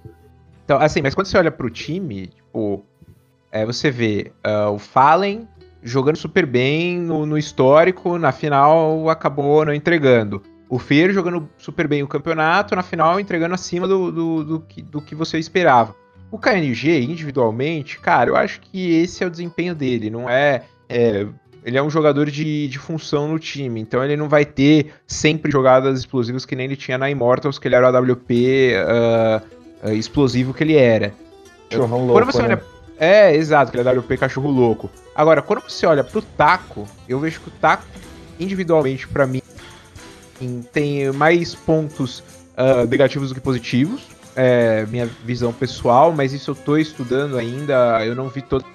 Então, 0.64 0.78
assim, 0.78 1.02
mas 1.02 1.16
quando 1.16 1.26
você 1.26 1.38
olha 1.38 1.50
pro 1.50 1.68
time, 1.68 2.28
tipo, 2.28 2.86
é, 3.52 3.66
você 3.66 3.90
vê 3.90 4.32
uh, 4.46 4.72
o 4.72 4.80
Fallen 4.80 5.48
jogando 5.82 6.18
super 6.18 6.46
bem 6.46 7.00
no, 7.00 7.26
no, 7.26 7.38
histórico, 7.38 8.18
na 8.18 8.32
final 8.32 9.10
acabou 9.10 9.66
não 9.66 9.74
entregando. 9.74 10.42
O 10.70 10.78
Fer 10.78 11.14
jogando 11.14 11.48
super 11.58 11.88
bem 11.88 12.04
o 12.04 12.08
campeonato, 12.08 12.76
na 12.76 12.84
final 12.84 13.20
entregando 13.20 13.56
acima 13.56 13.88
do, 13.88 14.12
do, 14.12 14.44
do, 14.44 14.60
que, 14.60 14.82
do 14.82 15.02
que 15.02 15.16
você 15.16 15.38
esperava. 15.38 15.96
O 16.30 16.38
KNG, 16.38 17.04
individualmente, 17.04 18.00
cara, 18.00 18.32
eu 18.32 18.36
acho 18.36 18.60
que 18.60 18.92
esse 19.00 19.24
é 19.24 19.28
o 19.28 19.30
desempenho 19.30 19.74
dele, 19.74 20.10
não 20.10 20.30
é, 20.30 20.64
é 20.90 21.26
ele 21.64 21.78
é 21.78 21.84
um 21.84 21.90
jogador 21.90 22.30
de, 22.30 22.68
de 22.68 22.80
função 22.80 23.30
no 23.30 23.40
time, 23.40 23.80
então 23.80 24.04
ele 24.04 24.18
não 24.18 24.28
vai 24.28 24.46
ter 24.46 24.94
sempre 25.06 25.52
jogadas 25.52 26.00
explosivas 26.00 26.46
que 26.46 26.56
nem 26.56 26.66
ele 26.66 26.76
tinha 26.76 26.98
na 26.98 27.10
Immortals, 27.10 27.60
que 27.60 27.68
ele 27.68 27.76
era 27.76 27.90
o 27.90 27.96
AWP 27.96 28.74
uh, 28.74 29.88
uh, 29.88 29.94
explosivo 29.94 30.54
que 30.54 30.64
ele 30.64 30.76
era. 30.76 31.14
Quando 31.70 31.98
louco, 31.98 32.26
você 32.26 32.48
né? 32.48 32.60
É, 33.00 33.36
exato, 33.36 33.72
que 33.72 33.78
ele 33.78 33.88
é 33.88 33.94
WP 33.94 34.18
cachorro 34.18 34.50
louco. 34.50 34.90
Agora, 35.16 35.42
quando 35.42 35.62
você 35.62 35.86
olha 35.86 36.04
pro 36.04 36.22
Taco, 36.22 36.88
eu 37.08 37.20
vejo 37.20 37.40
que 37.42 37.50
o 37.50 37.52
Taco, 37.52 37.86
individualmente, 38.40 39.08
pra 39.08 39.28
mim, 39.28 39.42
tem 40.72 41.12
mais 41.12 41.54
pontos 41.54 42.24
ah, 42.56 42.86
negativos 42.86 43.30
do 43.30 43.36
que 43.36 43.42
positivos. 43.42 44.02
É 44.36 44.86
minha 44.88 45.08
visão 45.24 45.54
pessoal, 45.54 46.12
mas 46.12 46.34
isso 46.34 46.52
eu 46.52 46.56
tô 46.56 46.78
estudando 46.78 47.38
ainda. 47.38 48.04
Eu 48.06 48.16
não 48.16 48.30
vi 48.30 48.42
todo 48.42 48.66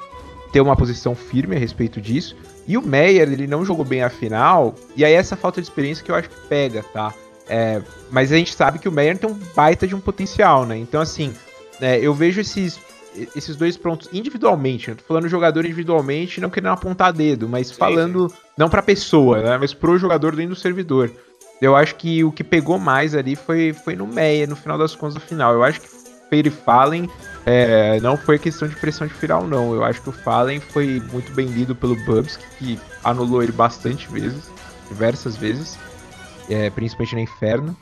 ter 0.53 0.61
uma 0.61 0.77
posição 0.77 1.15
firme 1.15 1.57
a 1.57 1.59
respeito 1.59 2.01
disso. 2.01 2.37
E 2.67 2.77
o 2.77 2.83
Meyer, 2.83 3.33
ele 3.33 3.47
não 3.47 3.65
jogou 3.65 3.85
bem 3.85 4.03
a 4.03 4.11
final, 4.11 4.75
e 4.95 5.05
aí 5.05 5.15
essa 5.15 5.35
falta 5.35 5.61
de 5.61 5.67
experiência 5.67 6.05
que 6.05 6.13
eu 6.13 6.15
acho 6.15 6.29
que 6.29 6.47
pega, 6.49 6.85
tá? 6.93 7.13
É, 7.49 7.83
mas 8.11 8.31
a 8.31 8.37
gente 8.37 8.55
sabe 8.55 8.79
que 8.79 8.89
o 8.89 8.93
Meyer 8.93 9.19
tem 9.19 9.29
um 9.29 9.39
baita 9.55 9.87
de 9.87 9.97
um 9.97 10.01
potencial, 10.01 10.65
né? 10.65 10.77
Então, 10.77 11.01
assim, 11.01 11.35
é, 11.81 11.99
eu 11.99 12.15
vejo 12.15 12.41
esses, 12.41 12.79
esses 13.37 13.57
dois 13.57 13.77
pontos 13.77 14.09
individualmente. 14.13 14.91
Eu 14.91 14.97
tô 14.97 15.05
falando 15.05 15.29
jogador 15.29 15.65
individualmente, 15.65 16.41
não 16.41 16.51
querendo 16.51 16.73
apontar 16.73 17.13
dedo, 17.13 17.49
mas 17.49 17.71
falando 17.71 18.33
não 18.57 18.69
pra 18.69 18.83
pessoa, 18.83 19.43
né? 19.43 19.59
Mas 19.59 19.75
pro 19.75 19.99
jogador 19.99 20.35
dentro 20.35 20.55
do 20.55 20.61
servidor. 20.61 21.11
Eu 21.61 21.77
acho 21.77 21.95
que 21.95 22.25
o 22.25 22.33
que 22.33 22.43
pegou 22.43 22.79
mais 22.79 23.15
ali 23.15 23.37
foi, 23.37 23.73
foi 23.73 23.95
no 23.95 24.07
Meyer, 24.07 24.49
no 24.49 24.57
final 24.57 24.77
das 24.77 24.97
contas, 24.97 25.15
no 25.15 25.21
final. 25.21 25.55
Eu 25.55 25.63
acho 25.63 25.81
que 25.81 25.89
Fade 26.29 26.51
Fallen 26.51 27.09
é, 27.45 28.01
não 28.01 28.17
foi 28.17 28.39
questão 28.39 28.67
de 28.67 28.75
pressão 28.75 29.07
de 29.07 29.15
final, 29.15 29.47
não. 29.47 29.75
Eu 29.75 29.85
acho 29.85 30.01
que 30.03 30.09
o 30.09 30.13
Fallen 30.13 30.61
foi 30.61 31.01
muito 31.13 31.31
bem 31.33 31.47
lido 31.47 31.75
pelo 31.75 31.95
Bubs, 32.05 32.37
que 32.59 32.79
anulou 33.05 33.43
ele 33.43 33.53
bastante 33.53 34.11
vezes, 34.11 34.51
diversas 34.89 35.37
vezes, 35.37 35.79
é, 36.49 36.71
principalmente 36.71 37.15
na 37.15 37.21
Inferno. 37.21 37.77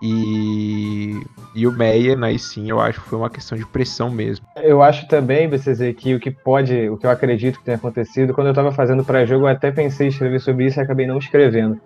E, 0.00 1.20
e 1.54 1.66
o 1.66 1.72
Meyer, 1.72 2.22
aí 2.22 2.38
sim, 2.38 2.70
eu 2.70 2.80
acho 2.80 3.00
que 3.00 3.08
foi 3.08 3.18
uma 3.18 3.30
questão 3.30 3.58
de 3.58 3.66
pressão 3.66 4.10
mesmo. 4.10 4.46
Eu 4.56 4.82
acho 4.82 5.08
também, 5.08 5.48
BCZ, 5.48 5.94
que 5.96 6.14
o 6.14 6.20
que 6.20 6.30
pode, 6.30 6.88
o 6.88 6.96
que 6.96 7.04
eu 7.04 7.10
acredito 7.10 7.58
que 7.58 7.64
tenha 7.64 7.76
acontecido, 7.76 8.32
quando 8.32 8.46
eu 8.46 8.54
tava 8.54 8.70
fazendo 8.70 9.04
pré-jogo, 9.04 9.44
eu 9.44 9.48
até 9.48 9.70
pensei 9.70 10.06
em 10.06 10.10
escrever 10.10 10.40
sobre 10.40 10.66
isso 10.66 10.78
e 10.78 10.82
acabei 10.82 11.06
não 11.06 11.18
escrevendo. 11.18 11.80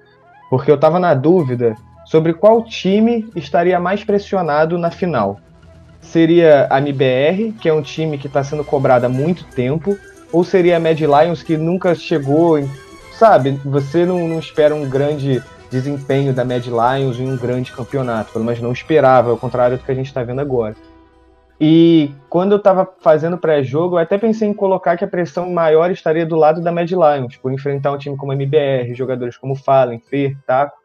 Porque 0.51 0.71
eu 0.71 0.79
tava 0.79 0.99
na 0.99 1.15
dúvida 1.15 1.75
sobre 2.05 2.35
qual 2.35 2.63
time 2.65 3.27
estaria 3.35 3.81
mais 3.81 4.05
pressionado 4.05 4.77
na 4.77 4.91
final. 4.91 5.41
Seria 6.01 6.67
a 6.69 6.79
MBR, 6.79 7.53
que 7.53 7.69
é 7.69 7.73
um 7.73 7.81
time 7.81 8.19
que 8.19 8.27
está 8.27 8.45
sendo 8.45 8.65
cobrado 8.65 9.07
há 9.07 9.09
muito 9.09 9.45
tempo, 9.45 9.97
ou 10.31 10.45
seria 10.45 10.77
a 10.77 10.81
Mad 10.81 11.01
Lions, 11.01 11.43
que 11.43 11.57
nunca 11.57 11.95
chegou, 11.95 12.59
sabe? 13.13 13.53
Você 13.65 14.05
não, 14.05 14.29
não 14.29 14.39
espera 14.39 14.75
um 14.75 14.89
grande 14.89 15.43
desempenho 15.73 16.35
da 16.35 16.45
Mad 16.45 16.67
Lions 16.67 17.19
em 17.19 17.27
um 17.27 17.37
grande 17.37 17.73
campeonato, 17.73 18.31
pelo 18.31 18.45
menos 18.45 18.61
não 18.61 18.73
esperava, 18.73 19.31
ao 19.31 19.39
contrário 19.39 19.79
do 19.79 19.83
que 19.83 19.91
a 19.91 19.95
gente 19.95 20.07
está 20.07 20.23
vendo 20.23 20.41
agora. 20.41 20.77
E 21.59 22.11
quando 22.29 22.53
eu 22.53 22.59
estava 22.59 22.87
fazendo 23.01 23.39
pré-jogo, 23.39 23.95
eu 23.95 24.01
até 24.01 24.19
pensei 24.19 24.49
em 24.49 24.53
colocar 24.53 24.97
que 24.97 25.05
a 25.05 25.09
pressão 25.09 25.51
maior 25.51 25.91
estaria 25.91 26.27
do 26.27 26.37
lado 26.37 26.61
da 26.61 26.71
Mad 26.71 26.91
Lions, 26.91 27.37
por 27.37 27.53
enfrentar 27.53 27.93
um 27.93 27.99
time 27.99 28.17
como 28.17 28.33
a 28.33 28.35
MBR, 28.35 28.95
jogadores 28.95 29.37
como 29.37 29.55
Fallen, 29.55 29.99
Fer, 29.99 30.37
Taco. 30.47 30.77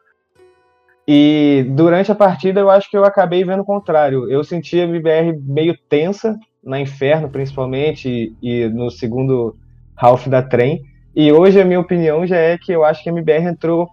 E 1.06 1.66
durante 1.70 2.10
a 2.10 2.14
partida 2.14 2.60
eu 2.60 2.70
acho 2.70 2.90
que 2.90 2.96
eu 2.96 3.04
acabei 3.04 3.44
vendo 3.44 3.60
o 3.60 3.66
contrário. 3.66 4.30
Eu 4.30 4.42
senti 4.42 4.80
a 4.80 4.84
MBR 4.84 5.38
meio 5.42 5.76
tensa, 5.88 6.38
na 6.62 6.80
Inferno 6.80 7.28
principalmente, 7.28 8.34
e, 8.40 8.64
e 8.64 8.68
no 8.68 8.90
segundo 8.90 9.56
half 9.96 10.26
da 10.28 10.42
trem. 10.42 10.82
E 11.14 11.32
hoje 11.32 11.60
a 11.60 11.64
minha 11.64 11.80
opinião 11.80 12.26
já 12.26 12.36
é 12.36 12.56
que 12.56 12.70
eu 12.70 12.84
acho 12.84 13.02
que 13.02 13.08
a 13.08 13.12
MBR 13.12 13.44
entrou 13.46 13.88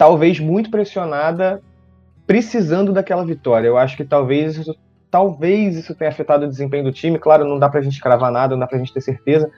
talvez 0.00 0.40
muito 0.40 0.70
pressionada, 0.70 1.62
precisando 2.26 2.90
daquela 2.90 3.22
vitória. 3.22 3.68
Eu 3.68 3.76
acho 3.76 3.98
que 3.98 4.04
talvez 4.04 4.56
isso, 4.56 4.74
talvez 5.10 5.76
isso 5.76 5.94
tenha 5.94 6.08
afetado 6.08 6.46
o 6.46 6.48
desempenho 6.48 6.84
do 6.84 6.90
time. 6.90 7.18
Claro, 7.18 7.44
não 7.44 7.58
dá 7.58 7.68
pra 7.68 7.82
gente 7.82 8.00
cravar 8.00 8.32
nada, 8.32 8.54
não 8.54 8.60
dá 8.60 8.66
pra 8.66 8.78
gente 8.78 8.94
ter 8.94 9.02
certeza. 9.02 9.52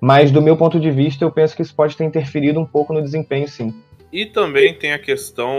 Mas 0.00 0.30
do 0.30 0.40
meu 0.40 0.56
ponto 0.56 0.80
de 0.80 0.90
vista, 0.90 1.22
eu 1.22 1.30
penso 1.30 1.54
que 1.54 1.60
isso 1.60 1.74
pode 1.74 1.98
ter 1.98 2.04
interferido 2.04 2.58
um 2.58 2.64
pouco 2.64 2.94
no 2.94 3.02
desempenho, 3.02 3.46
sim. 3.46 3.78
E 4.10 4.24
também 4.24 4.72
tem 4.72 4.94
a 4.94 4.98
questão, 4.98 5.54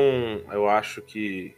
eu 0.52 0.68
acho 0.68 1.04
que 1.04 1.54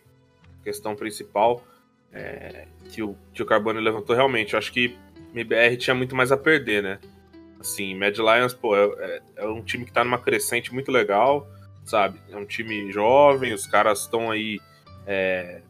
a 0.60 0.66
questão 0.66 0.94
principal 0.94 1.64
é, 2.12 2.66
que, 2.90 3.02
o, 3.02 3.16
que 3.34 3.42
o 3.42 3.46
Carbone 3.46 3.80
levantou 3.80 4.14
realmente. 4.14 4.56
Eu 4.56 4.60
acho 4.60 4.74
que 4.74 4.94
MBR 5.34 5.78
tinha 5.78 5.96
muito 5.96 6.18
mais 6.18 6.34
a 6.34 6.38
perder, 6.38 6.84
né? 6.84 7.00
Assim, 7.62 7.96
Mad 7.96 8.18
Lions, 8.18 8.54
pô, 8.54 8.76
é, 8.76 9.22
é 9.38 9.48
um 9.48 9.62
time 9.62 9.86
que 9.86 9.94
tá 9.94 10.04
numa 10.04 10.18
crescente 10.18 10.74
muito 10.74 10.92
legal, 10.92 11.48
sabe? 11.88 12.20
É 12.30 12.38
um 12.38 12.46
time 12.46 12.92
jovem, 12.92 13.54
os 13.54 13.66
caras 13.66 14.02
estão 14.02 14.30
aí 14.30 14.60
é, 15.06 15.62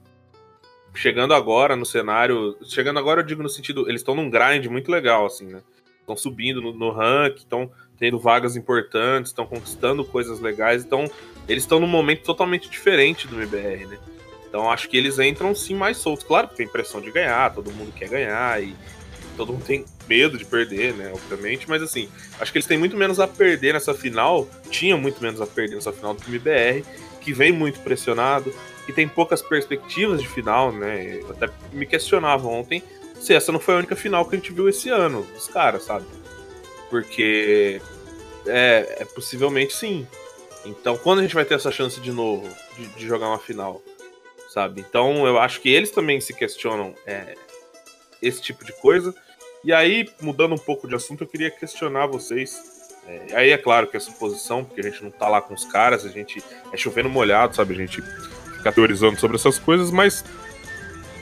chegando 0.93 1.33
agora 1.33 1.75
no 1.75 1.85
cenário. 1.85 2.57
Chegando 2.63 2.99
agora, 2.99 3.21
eu 3.21 3.25
digo 3.25 3.43
no 3.43 3.49
sentido, 3.49 3.87
eles 3.87 4.01
estão 4.01 4.15
num 4.15 4.29
grind 4.29 4.65
muito 4.65 4.91
legal, 4.91 5.25
assim, 5.25 5.45
né? 5.45 5.61
Estão 5.99 6.17
subindo 6.17 6.61
no, 6.61 6.73
no 6.73 6.91
rank, 6.91 7.37
estão 7.37 7.71
tendo 7.97 8.19
vagas 8.19 8.55
importantes, 8.55 9.31
estão 9.31 9.45
conquistando 9.45 10.05
coisas 10.05 10.39
legais, 10.39 10.83
então 10.83 11.09
eles 11.47 11.63
estão 11.63 11.79
num 11.79 11.87
momento 11.87 12.23
totalmente 12.23 12.69
diferente 12.69 13.27
do 13.27 13.35
MBR, 13.35 13.87
né? 13.87 13.99
Então 14.47 14.71
acho 14.71 14.89
que 14.89 14.97
eles 14.97 15.19
entram 15.19 15.53
sim 15.53 15.75
mais 15.75 15.97
soltos. 15.97 16.25
Claro 16.25 16.47
que 16.47 16.55
tem 16.55 16.67
pressão 16.67 17.01
de 17.01 17.11
ganhar, 17.11 17.53
todo 17.53 17.71
mundo 17.71 17.91
quer 17.91 18.09
ganhar 18.09 18.63
e 18.63 18.75
todo 19.37 19.53
mundo 19.53 19.63
tem 19.63 19.85
medo 20.09 20.37
de 20.37 20.43
perder, 20.43 20.93
né? 20.93 21.11
Obviamente, 21.13 21.69
mas 21.69 21.81
assim, 21.81 22.09
acho 22.39 22.51
que 22.51 22.57
eles 22.57 22.67
têm 22.67 22.77
muito 22.77 22.97
menos 22.97 23.19
a 23.19 23.27
perder 23.27 23.73
nessa 23.73 23.93
final, 23.93 24.47
tinham 24.69 24.97
muito 24.97 25.21
menos 25.21 25.39
a 25.39 25.47
perder 25.47 25.75
nessa 25.75 25.93
final 25.93 26.13
do 26.13 26.21
que 26.21 26.29
o 26.29 26.33
MBR, 26.33 26.83
que 27.21 27.31
vem 27.31 27.51
muito 27.51 27.79
pressionado 27.81 28.53
e 28.87 28.93
tem 28.93 29.07
poucas 29.07 29.41
perspectivas 29.41 30.21
de 30.21 30.27
final, 30.27 30.71
né? 30.71 31.19
Eu 31.21 31.31
até 31.31 31.49
me 31.71 31.85
questionava 31.85 32.47
ontem 32.47 32.81
se 33.19 33.33
essa 33.33 33.51
não 33.51 33.59
foi 33.59 33.75
a 33.75 33.77
única 33.77 33.95
final 33.95 34.25
que 34.25 34.35
a 34.35 34.39
gente 34.39 34.51
viu 34.51 34.67
esse 34.67 34.89
ano, 34.89 35.23
dos 35.33 35.47
caras, 35.47 35.83
sabe? 35.83 36.05
Porque 36.89 37.81
é, 38.45 38.97
é, 38.99 39.05
possivelmente 39.05 39.75
sim. 39.75 40.07
Então, 40.65 40.97
quando 40.97 41.19
a 41.19 41.21
gente 41.21 41.35
vai 41.35 41.45
ter 41.45 41.55
essa 41.55 41.71
chance 41.71 41.99
de 41.99 42.11
novo 42.11 42.47
de, 42.77 42.87
de 42.87 43.07
jogar 43.07 43.27
uma 43.27 43.39
final, 43.39 43.81
sabe? 44.49 44.81
Então, 44.81 45.25
eu 45.27 45.37
acho 45.37 45.61
que 45.61 45.69
eles 45.69 45.91
também 45.91 46.19
se 46.21 46.33
questionam 46.33 46.93
é, 47.05 47.35
esse 48.21 48.41
tipo 48.41 48.63
de 48.65 48.73
coisa. 48.73 49.13
E 49.67 49.73
aí, 49.73 50.09
mudando 50.21 50.55
um 50.55 50.57
pouco 50.57 50.87
de 50.87 50.95
assunto, 50.95 51.25
eu 51.25 51.27
queria 51.27 51.51
questionar 51.51 52.07
vocês. 52.07 52.57
É, 53.05 53.35
aí 53.35 53.49
é 53.49 53.57
claro 53.57 53.85
que 53.85 53.97
é 53.97 53.99
suposição, 53.99 54.63
porque 54.63 54.79
a 54.79 54.83
gente 54.85 55.03
não 55.03 55.11
tá 55.11 55.27
lá 55.27 55.41
com 55.41 55.53
os 55.53 55.65
caras, 55.65 56.05
a 56.05 56.07
gente 56.07 56.41
é 56.71 56.77
chovendo 56.77 57.09
molhado, 57.09 57.53
sabe? 57.53 57.73
A 57.73 57.77
gente 57.77 58.01
fica 58.01 58.71
teorizando 58.71 59.19
sobre 59.19 59.35
essas 59.35 59.59
coisas, 59.59 59.91
mas 59.91 60.23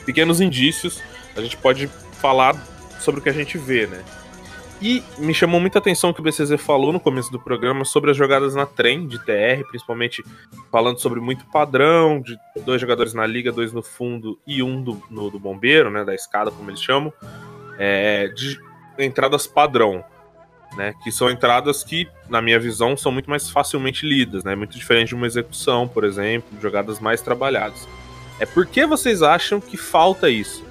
pequenos 0.06 0.42
indícios 0.42 1.02
a 1.36 1.42
gente 1.42 1.58
pode 1.58 1.88
falar 2.22 2.56
sobre 3.00 3.20
o 3.20 3.24
que 3.24 3.30
a 3.30 3.34
gente 3.34 3.58
vê, 3.58 3.88
né? 3.88 4.06
E 4.80 5.02
me 5.18 5.34
chamou 5.34 5.60
muita 5.60 5.80
atenção 5.80 6.12
o 6.12 6.14
que 6.14 6.22
o 6.22 6.24
BCZ 6.24 6.62
falou 6.62 6.94
no 6.94 7.00
começo 7.00 7.32
do 7.32 7.40
programa 7.40 7.84
sobre 7.84 8.12
as 8.12 8.18
jogadas 8.18 8.54
na 8.54 8.68
trem 8.68 9.08
de 9.08 9.18
TR, 9.26 9.66
principalmente 9.68 10.24
falando 10.72 11.00
sobre 11.00 11.20
muito 11.20 11.46
padrão, 11.46 12.22
de 12.22 12.38
dois 12.64 12.80
jogadores 12.80 13.16
na 13.16 13.26
liga, 13.26 13.52
dois 13.52 13.74
no 13.74 13.82
fundo 13.82 14.38
e 14.46 14.62
um 14.62 14.84
do, 14.84 15.02
no, 15.10 15.32
do 15.32 15.40
bombeiro, 15.40 15.90
né, 15.90 16.06
da 16.06 16.14
escada, 16.14 16.52
como 16.52 16.70
eles 16.70 16.84
chamam, 16.84 17.12
é, 17.78 18.28
de 18.30 18.60
entradas 18.98 19.46
padrão, 19.48 20.04
né, 20.76 20.94
que 21.04 21.12
são 21.12 21.30
entradas 21.30 21.84
que, 21.84 22.08
na 22.30 22.42
minha 22.42 22.60
visão, 22.60 22.98
são 22.98 23.12
muito 23.12 23.30
mais 23.30 23.50
facilmente 23.50 24.06
lidas, 24.06 24.44
né, 24.44 24.56
muito 24.56 24.78
diferente 24.78 25.10
de 25.10 25.16
uma 25.16 25.28
execução, 25.28 25.88
por 25.88 26.04
exemplo, 26.04 26.50
jogadas 26.62 27.00
mais 27.00 27.22
trabalhadas. 27.22 27.88
É 28.40 28.46
por 28.46 28.66
que 28.66 28.86
vocês 28.86 29.22
acham 29.22 29.62
que 29.62 29.78
falta 29.78 30.30
isso? 30.30 30.66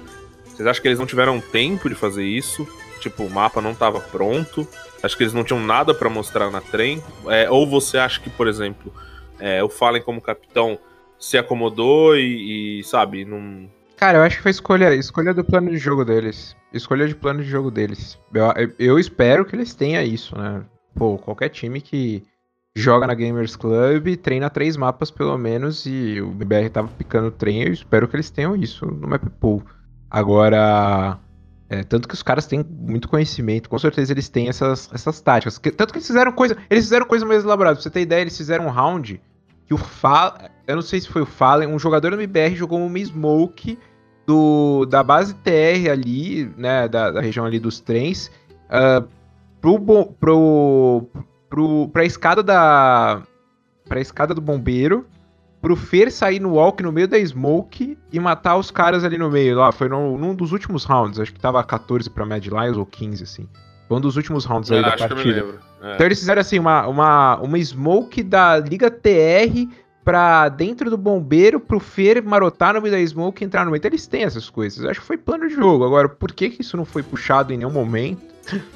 Vocês 0.45 0.67
acham 0.67 0.81
que 0.81 0.87
eles 0.87 0.99
não 0.99 1.05
tiveram 1.05 1.41
tempo 1.41 1.89
de 1.89 1.95
fazer 1.95 2.23
isso? 2.23 2.67
Tipo, 2.99 3.23
o 3.23 3.29
mapa 3.29 3.61
não 3.61 3.71
estava 3.71 3.99
pronto. 3.99 4.67
Acho 5.03 5.17
que 5.17 5.23
eles 5.23 5.33
não 5.33 5.43
tinham 5.43 5.59
nada 5.59 5.93
para 5.93 6.09
mostrar 6.09 6.49
na 6.49 6.61
trem. 6.61 7.03
É, 7.27 7.49
ou 7.49 7.67
você 7.67 7.97
acha 7.97 8.19
que, 8.21 8.29
por 8.29 8.47
exemplo, 8.47 8.93
é, 9.39 9.63
o 9.63 9.69
Fallen 9.69 10.01
como 10.01 10.21
capitão 10.21 10.79
se 11.19 11.37
acomodou 11.37 12.15
e, 12.15 12.79
e, 12.79 12.83
sabe, 12.83 13.25
não. 13.25 13.69
Cara, 13.97 14.17
eu 14.17 14.23
acho 14.23 14.37
que 14.37 14.43
foi 14.43 14.51
escolha, 14.51 14.93
escolha 14.93 15.33
do 15.33 15.43
plano 15.43 15.71
de 15.71 15.77
jogo 15.77 16.03
deles. 16.03 16.55
Escolha 16.73 17.07
de 17.07 17.15
plano 17.15 17.41
de 17.41 17.49
jogo 17.49 17.71
deles. 17.71 18.19
Eu, 18.33 18.73
eu 18.77 18.99
espero 18.99 19.45
que 19.45 19.55
eles 19.55 19.73
tenham 19.73 20.03
isso, 20.03 20.37
né? 20.37 20.63
Pô, 20.93 21.17
qualquer 21.17 21.49
time 21.49 21.79
que 21.79 22.23
joga 22.75 23.07
na 23.07 23.13
Gamers 23.13 23.55
Club 23.55 24.17
treina 24.17 24.49
três 24.49 24.75
mapas 24.75 25.09
pelo 25.09 25.37
menos 25.37 25.85
e 25.85 26.21
o 26.21 26.29
BBR 26.31 26.69
tava 26.69 26.89
picando 26.89 27.31
trem, 27.31 27.63
eu 27.63 27.71
espero 27.71 28.07
que 28.07 28.15
eles 28.17 28.29
tenham 28.29 28.55
isso 28.55 28.85
no 28.85 29.07
map 29.07 29.23
pool. 29.39 29.63
Agora, 30.09 31.17
é, 31.69 31.83
tanto 31.83 32.07
que 32.07 32.13
os 32.13 32.21
caras 32.21 32.45
têm 32.45 32.63
muito 32.63 33.07
conhecimento, 33.07 33.69
com 33.69 33.79
certeza 33.79 34.11
eles 34.11 34.29
têm 34.29 34.49
essas, 34.49 34.89
essas 34.93 35.21
táticas. 35.21 35.57
Que, 35.57 35.71
tanto 35.71 35.93
que 35.93 35.99
eles 35.99 36.07
fizeram 36.07 36.31
coisa. 36.31 36.57
Eles 36.69 36.83
fizeram 36.83 37.05
coisa 37.05 37.25
mais 37.25 37.43
elaborada. 37.43 37.75
Pra 37.75 37.83
você 37.83 37.89
ter 37.89 38.01
ideia, 38.01 38.21
eles 38.21 38.37
fizeram 38.37 38.67
um 38.67 38.69
round 38.69 39.21
que 39.65 39.73
o 39.73 39.77
Fallen. 39.77 40.49
Eu 40.67 40.75
não 40.75 40.81
sei 40.81 40.99
se 40.99 41.07
foi 41.07 41.21
o 41.21 41.25
Fallen, 41.25 41.67
um 41.67 41.79
jogador 41.79 42.11
do 42.11 42.21
MBR 42.21 42.55
jogou 42.55 42.79
uma 42.79 42.99
smoke 42.99 43.77
do, 44.25 44.85
da 44.85 45.03
base 45.03 45.33
TR 45.35 45.91
ali, 45.91 46.51
né? 46.57 46.87
Da, 46.87 47.11
da 47.11 47.21
região 47.21 47.45
ali 47.45 47.59
dos 47.59 47.79
trens. 47.79 48.31
Uh, 48.67 49.07
pro, 49.61 50.05
pro, 50.19 51.07
pro, 51.49 51.87
pra 51.89 52.05
escada 52.05 52.41
da. 52.41 53.21
pra 53.87 53.99
escada 53.99 54.33
do 54.33 54.41
bombeiro, 54.41 55.05
pro 55.61 55.75
Fer 55.75 56.11
sair 56.11 56.39
no 56.39 56.53
walk 56.53 56.81
no 56.81 56.91
meio 56.91 57.07
da 57.07 57.23
smoke 57.23 57.97
e 58.11 58.19
matar 58.19 58.57
os 58.57 58.71
caras 58.71 59.03
ali 59.03 59.17
no 59.17 59.29
meio. 59.29 59.57
Lá, 59.57 59.71
foi 59.71 59.89
no, 59.89 60.17
num 60.17 60.35
dos 60.35 60.51
últimos 60.51 60.83
rounds, 60.83 61.19
acho 61.19 61.33
que 61.33 61.39
tava 61.39 61.63
14 61.63 62.09
pra 62.09 62.25
Mad 62.25 62.45
Lions 62.45 62.77
ou 62.77 62.85
15, 62.85 63.23
assim. 63.23 63.47
Foi 63.87 63.97
um 63.97 64.01
dos 64.01 64.15
últimos 64.17 64.45
rounds 64.45 64.71
aí 64.71 64.79
É, 64.79 64.81
da 64.81 64.87
acho 64.89 64.97
que 64.97 65.03
eu 65.13 65.17
me 65.17 65.23
partida. 65.23 65.45
lembro. 65.45 65.59
É. 65.81 65.93
Então 65.95 66.05
eles 66.05 66.19
fizeram 66.19 66.41
assim, 66.41 66.57
uma, 66.59 66.87
uma, 66.87 67.35
uma 67.37 67.59
smoke 67.63 68.23
da 68.23 68.57
Liga 68.57 68.89
TR 68.89 69.67
pra 70.03 70.49
dentro 70.49 70.89
do 70.89 70.97
bombeiro, 70.97 71.59
pro 71.59 71.79
Fer 71.79 72.23
marotar 72.23 72.73
no 72.75 72.81
meio 72.81 72.93
da 72.93 73.07
smoke 73.07 73.43
e 73.43 73.45
entrar 73.45 73.65
no 73.65 73.71
meio. 73.71 73.79
Então 73.79 73.89
eles 73.89 74.05
têm 74.07 74.23
essas 74.23 74.49
coisas. 74.49 74.83
Eu 74.83 74.89
acho 74.89 75.01
que 75.01 75.05
foi 75.05 75.17
plano 75.17 75.47
de 75.47 75.53
jogo. 75.55 75.83
Agora, 75.83 76.07
por 76.09 76.31
que, 76.31 76.49
que 76.49 76.61
isso 76.61 76.77
não 76.77 76.85
foi 76.85 77.01
puxado 77.03 77.51
em 77.53 77.57
nenhum 77.57 77.71
momento? 77.71 78.21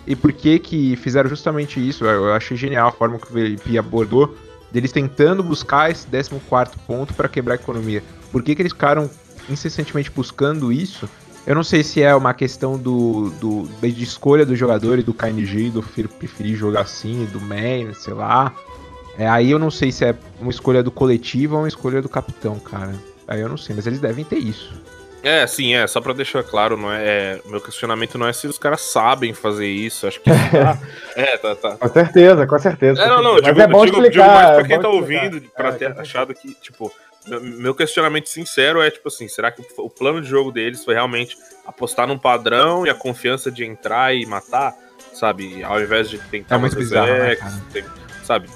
E 0.08 0.16
por 0.16 0.32
que 0.34 0.58
que 0.58 0.96
fizeram 0.96 1.30
justamente 1.30 1.80
isso? 1.88 2.04
Eu 2.04 2.34
achei 2.34 2.58
genial 2.58 2.88
a 2.90 2.92
forma 2.92 3.20
que 3.20 3.28
o 3.28 3.34
Felipe 3.34 3.78
abordou 3.78 4.36
deles 4.72 4.92
tentando 4.92 5.44
buscar 5.44 5.90
esse 5.92 6.08
14 6.08 6.72
ponto 6.88 7.14
pra 7.14 7.28
quebrar 7.30 7.54
a 7.54 7.56
economia. 7.56 8.04
Por 8.32 8.42
que, 8.42 8.56
que 8.56 8.62
eles 8.62 8.72
ficaram 8.74 9.10
incessantemente 9.48 10.10
buscando 10.12 10.72
isso? 10.72 11.08
Eu 11.48 11.56
não 11.56 11.64
sei 11.64 11.84
se 11.84 12.02
é 12.02 12.14
uma 12.14 12.34
questão 12.34 12.78
do, 12.78 13.30
do 13.40 13.64
de 13.82 14.04
escolha 14.04 14.46
do 14.46 14.56
jogador 14.56 15.00
e 15.00 15.04
do 15.04 15.14
KNG, 15.14 15.70
do 15.72 15.82
Fer 15.82 16.08
preferir 16.08 16.56
jogar 16.56 16.82
assim, 16.82 17.26
do 17.32 17.40
man, 17.42 17.94
sei 17.94 18.14
lá. 18.14 18.54
É, 19.18 19.28
aí 19.28 19.50
eu 19.52 19.58
não 19.60 19.72
sei 19.72 19.92
se 19.92 20.06
é 20.06 20.16
uma 20.40 20.52
escolha 20.52 20.84
do 20.84 20.92
coletivo 20.92 21.56
ou 21.56 21.62
uma 21.64 21.68
escolha 21.68 22.02
do 22.02 22.08
capitão, 22.10 22.60
cara. 22.60 22.94
Aí 23.28 23.42
eu 23.42 23.50
não 23.50 23.58
sei, 23.58 23.76
mas 23.76 23.86
eles 23.88 24.00
devem 24.00 24.24
ter 24.24 24.38
isso. 24.38 24.74
É, 25.22 25.46
sim, 25.46 25.74
é, 25.76 25.86
só 25.86 26.00
pra 26.00 26.14
deixar 26.14 26.42
claro, 26.44 26.78
não 26.78 26.90
é, 26.90 27.04
é, 27.06 27.42
meu 27.46 27.60
questionamento 27.60 28.18
não 28.18 28.26
é 28.26 28.32
se 28.32 28.48
os 28.48 28.58
caras 28.58 28.80
sabem 28.80 29.34
fazer 29.34 29.68
isso, 29.68 30.08
acho 30.08 30.22
que 30.22 30.30
tá, 30.30 30.80
é, 31.14 31.36
tá, 31.38 31.56
tá. 31.56 31.72
Com 31.76 31.90
certeza, 31.90 32.48
com 32.48 32.58
certeza. 32.60 33.02
É, 33.02 33.08
não, 33.10 33.22
não, 33.22 33.36
eu 33.36 33.42
Mas 33.42 33.46
digo, 33.48 33.60
é 33.62 33.68
bom 33.68 33.86
digo, 33.86 33.98
explicar. 33.98 34.12
digo 34.24 34.34
mais 34.34 34.50
pra 34.52 34.60
é 34.62 34.64
quem 34.68 34.78
bom 34.78 34.82
tá 34.82 34.90
explicar. 34.98 35.24
ouvindo, 35.26 35.50
pra 35.52 35.68
É, 35.68 35.72
ter 35.74 36.00
achado 36.00 36.34
que, 36.34 36.54
tipo, 36.62 36.90
meu- 37.42 37.76
questionamento 37.76 38.28
sincero 38.30 38.82
é, 38.82 38.90
tipo 38.90 39.08
assim, 39.08 39.28
será 39.28 39.52
que 39.52 39.62
o 39.78 39.90
plano 39.90 40.22
de 40.22 40.28
jogo 40.28 40.52
deles 40.52 40.84
foi 40.84 40.94
realmente 40.94 41.38
apostar 41.66 42.08
num 42.08 42.18
padrão 42.18 42.86
e 42.86 42.90
a 42.90 42.96
confiança 42.96 43.52
de 43.52 43.64
entrar 43.66 44.14
e 44.16 44.26
matar, 44.26 44.76
sabe, 45.14 45.64
ao 45.64 45.80
invés 45.82 46.10
de 46.10 46.18
tentar 46.18 46.56
É 46.56 46.58
umas 46.58 46.74
bizarro, 46.74 47.08
né, 47.08 47.20
resex, 47.30 47.40
cara? 47.42 47.62
tem- 47.74 47.86
sabe, 48.24 48.50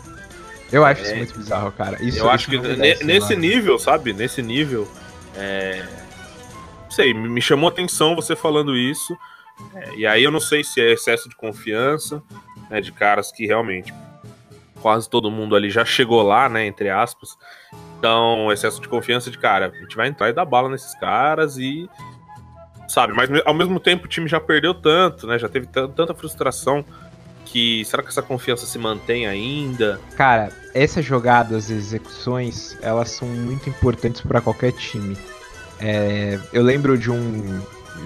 Eu 0.71 0.83
acho 0.83 1.01
É. 1.01 1.03
isso 1.05 1.15
muito 1.17 1.37
bizarro, 1.37 1.71
cara. 1.73 2.01
Isso, 2.03 2.17
eu 2.17 2.29
acho 2.31 2.51
isso 2.51 2.61
que 2.63 2.67
ne- 2.67 2.75
merece, 2.77 3.03
nesse 3.03 3.35
nível, 3.35 3.77
sabe? 3.77 4.11
Nesse 4.11 4.41
nível. 4.41 4.87
É... 5.35 5.85
Não 6.85 6.89
sei, 6.91 7.13
me 7.13 7.29
me 7.29 7.41
chamou 7.43 7.69
atenção 7.69 8.15
você 8.15 8.35
falando 8.35 8.75
isso. 8.75 9.15
É, 9.75 9.95
e 9.97 10.07
aí 10.07 10.23
eu 10.23 10.31
não 10.31 10.39
sei 10.39 10.63
se 10.63 10.81
é 10.81 10.91
excesso 10.93 11.29
de 11.29 11.35
confiança, 11.35 12.23
né? 12.71 12.81
De 12.81 12.91
caras 12.91 13.31
que 13.31 13.45
realmente 13.45 13.93
quase 14.81 15.07
todo 15.07 15.29
mundo 15.29 15.55
ali 15.55 15.69
já 15.69 15.85
chegou 15.85 16.23
lá, 16.23 16.49
né? 16.49 16.65
Entre 16.65 16.89
aspas. 16.89 17.37
Então, 18.03 18.51
excesso 18.51 18.81
de 18.81 18.89
confiança 18.89 19.31
de 19.31 19.37
cara, 19.37 19.71
a 19.73 19.79
gente 19.81 19.95
vai 19.95 20.09
entrar 20.09 20.27
e 20.27 20.33
dar 20.33 20.43
bala 20.43 20.67
nesses 20.67 20.93
caras 20.93 21.55
e. 21.57 21.89
Sabe, 22.85 23.13
mas 23.13 23.29
ao 23.45 23.53
mesmo 23.53 23.79
tempo 23.79 24.03
o 24.03 24.07
time 24.09 24.27
já 24.27 24.41
perdeu 24.41 24.73
tanto, 24.73 25.25
né? 25.25 25.39
Já 25.39 25.47
teve 25.47 25.67
tan- 25.67 25.87
tanta 25.87 26.13
frustração 26.13 26.83
que 27.45 27.85
será 27.85 28.03
que 28.03 28.09
essa 28.09 28.21
confiança 28.21 28.65
se 28.65 28.77
mantém 28.77 29.25
ainda? 29.25 30.01
Cara, 30.17 30.49
essas 30.73 31.05
jogadas, 31.05 31.69
execuções, 31.69 32.77
elas 32.81 33.09
são 33.09 33.25
muito 33.25 33.69
importantes 33.69 34.19
pra 34.19 34.41
qualquer 34.41 34.73
time. 34.73 35.15
É, 35.79 36.37
eu 36.51 36.61
lembro 36.61 36.97
de 36.97 37.09
um 37.09 37.61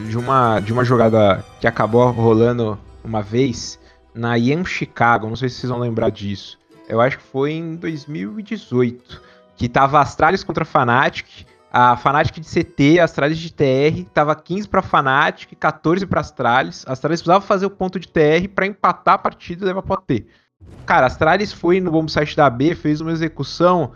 de 0.08 0.16
uma 0.16 0.60
de 0.60 0.72
uma 0.72 0.86
jogada 0.86 1.44
que 1.60 1.66
acabou 1.66 2.08
rolando 2.12 2.78
uma 3.04 3.24
vez 3.24 3.80
na 4.14 4.38
IEM 4.38 4.64
Chicago, 4.64 5.28
não 5.28 5.36
sei 5.36 5.50
se 5.50 5.56
vocês 5.56 5.72
vão 5.72 5.80
lembrar 5.80 6.12
disso. 6.12 6.60
Eu 6.88 7.02
acho 7.02 7.18
que 7.18 7.24
foi 7.24 7.54
em 7.54 7.76
2018, 7.76 9.26
que 9.58 9.68
tava 9.68 10.00
Astralis 10.00 10.44
contra 10.44 10.64
Fnatic, 10.64 11.46
a 11.74 11.98
Fnatic 11.98 12.40
de 12.40 12.48
CT, 12.48 13.00
Astralis 13.00 13.38
de 13.40 13.52
TR, 13.52 14.08
tava 14.14 14.36
15 14.36 14.70
pra 14.70 14.82
Fnatic, 14.82 15.56
14 15.60 16.06
pra 16.06 16.22
Astralis. 16.22 16.86
A 16.88 16.94
Astralis 16.94 17.22
precisava 17.22 17.44
fazer 17.44 17.66
o 17.66 17.72
ponto 17.72 18.00
de 18.00 18.08
TR 18.08 18.48
pra 18.54 18.68
empatar 18.68 19.16
a 19.16 19.18
partida 19.18 19.66
e 19.66 19.68
levar 19.68 19.82
pro 19.82 19.96
AT. 19.96 20.26
Cara, 20.86 21.06
a 21.06 21.08
Astralis 21.08 21.52
foi 21.52 21.82
no 21.82 21.92
bomb 21.92 22.08
site 22.08 22.38
da 22.38 22.50
B, 22.50 22.76
fez 22.76 23.02
uma 23.02 23.12
execução 23.12 23.92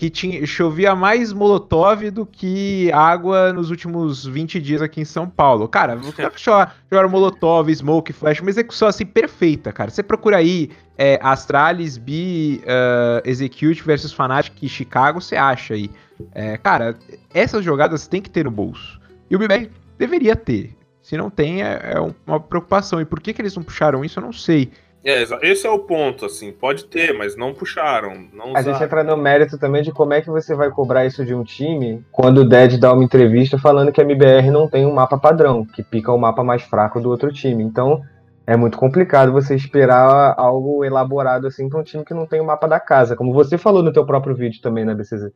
que 0.00 0.08
tinha, 0.08 0.46
chovia 0.46 0.94
mais 0.94 1.30
Molotov 1.30 2.10
do 2.10 2.24
que 2.24 2.90
água 2.90 3.52
nos 3.52 3.68
últimos 3.68 4.24
20 4.24 4.58
dias 4.58 4.80
aqui 4.80 5.02
em 5.02 5.04
São 5.04 5.28
Paulo. 5.28 5.68
Cara, 5.68 5.94
os 5.94 6.14
caras 6.14 6.72
jogaram 6.90 7.10
Molotov, 7.10 7.70
Smoke, 7.70 8.10
Flash, 8.14 8.40
uma 8.40 8.48
execução 8.48 8.88
assim 8.88 9.04
perfeita, 9.04 9.70
cara. 9.70 9.90
Você 9.90 10.02
procura 10.02 10.38
aí 10.38 10.70
é, 10.96 11.20
Astralis, 11.22 11.98
B, 11.98 12.62
uh, 12.62 13.28
Execute 13.28 13.82
versus 13.82 14.10
Fnatic 14.10 14.62
e 14.62 14.68
Chicago, 14.70 15.20
você 15.20 15.36
acha 15.36 15.74
aí. 15.74 15.90
É, 16.32 16.56
cara, 16.56 16.96
essas 17.34 17.62
jogadas 17.62 18.06
tem 18.06 18.22
que 18.22 18.30
ter 18.30 18.46
no 18.46 18.50
bolso. 18.50 18.98
E 19.28 19.36
o 19.36 19.38
BBR 19.38 19.70
deveria 19.98 20.34
ter. 20.34 20.74
Se 21.02 21.14
não 21.18 21.28
tem, 21.28 21.62
é, 21.62 21.92
é 21.94 22.12
uma 22.26 22.40
preocupação. 22.40 23.02
E 23.02 23.04
por 23.04 23.20
que, 23.20 23.34
que 23.34 23.42
eles 23.42 23.54
não 23.54 23.62
puxaram 23.62 24.02
isso, 24.02 24.18
eu 24.18 24.24
não 24.24 24.32
sei. 24.32 24.70
É, 25.02 25.22
esse 25.42 25.66
é 25.66 25.70
o 25.70 25.78
ponto, 25.78 26.26
assim, 26.26 26.52
pode 26.52 26.84
ter, 26.84 27.14
mas 27.14 27.34
não 27.34 27.54
puxaram, 27.54 28.26
não 28.34 28.54
A 28.54 28.60
gente 28.60 28.82
entra 28.82 29.02
no 29.02 29.16
mérito 29.16 29.56
também 29.56 29.82
de 29.82 29.92
como 29.92 30.12
é 30.12 30.20
que 30.20 30.28
você 30.28 30.54
vai 30.54 30.70
cobrar 30.70 31.06
isso 31.06 31.24
de 31.24 31.34
um 31.34 31.42
time 31.42 32.04
quando 32.12 32.38
o 32.38 32.44
Dead 32.44 32.78
dá 32.78 32.92
uma 32.92 33.02
entrevista 33.02 33.58
falando 33.58 33.92
que 33.92 34.00
a 34.00 34.04
MBR 34.04 34.50
não 34.50 34.68
tem 34.68 34.84
um 34.84 34.92
mapa 34.92 35.16
padrão, 35.16 35.64
que 35.64 35.82
pica 35.82 36.12
o 36.12 36.18
mapa 36.18 36.44
mais 36.44 36.62
fraco 36.62 37.00
do 37.00 37.08
outro 37.08 37.32
time. 37.32 37.64
Então 37.64 38.02
é 38.46 38.56
muito 38.56 38.76
complicado 38.76 39.32
você 39.32 39.54
esperar 39.54 40.34
algo 40.36 40.84
elaborado 40.84 41.46
assim 41.46 41.68
pra 41.68 41.80
um 41.80 41.84
time 41.84 42.04
que 42.04 42.12
não 42.12 42.26
tem 42.26 42.40
o 42.40 42.44
mapa 42.44 42.68
da 42.68 42.78
casa, 42.78 43.16
como 43.16 43.32
você 43.32 43.56
falou 43.56 43.82
no 43.82 43.92
teu 43.92 44.04
próprio 44.04 44.34
vídeo 44.34 44.60
também 44.60 44.84
na 44.84 44.94
BCZ. 44.94 45.30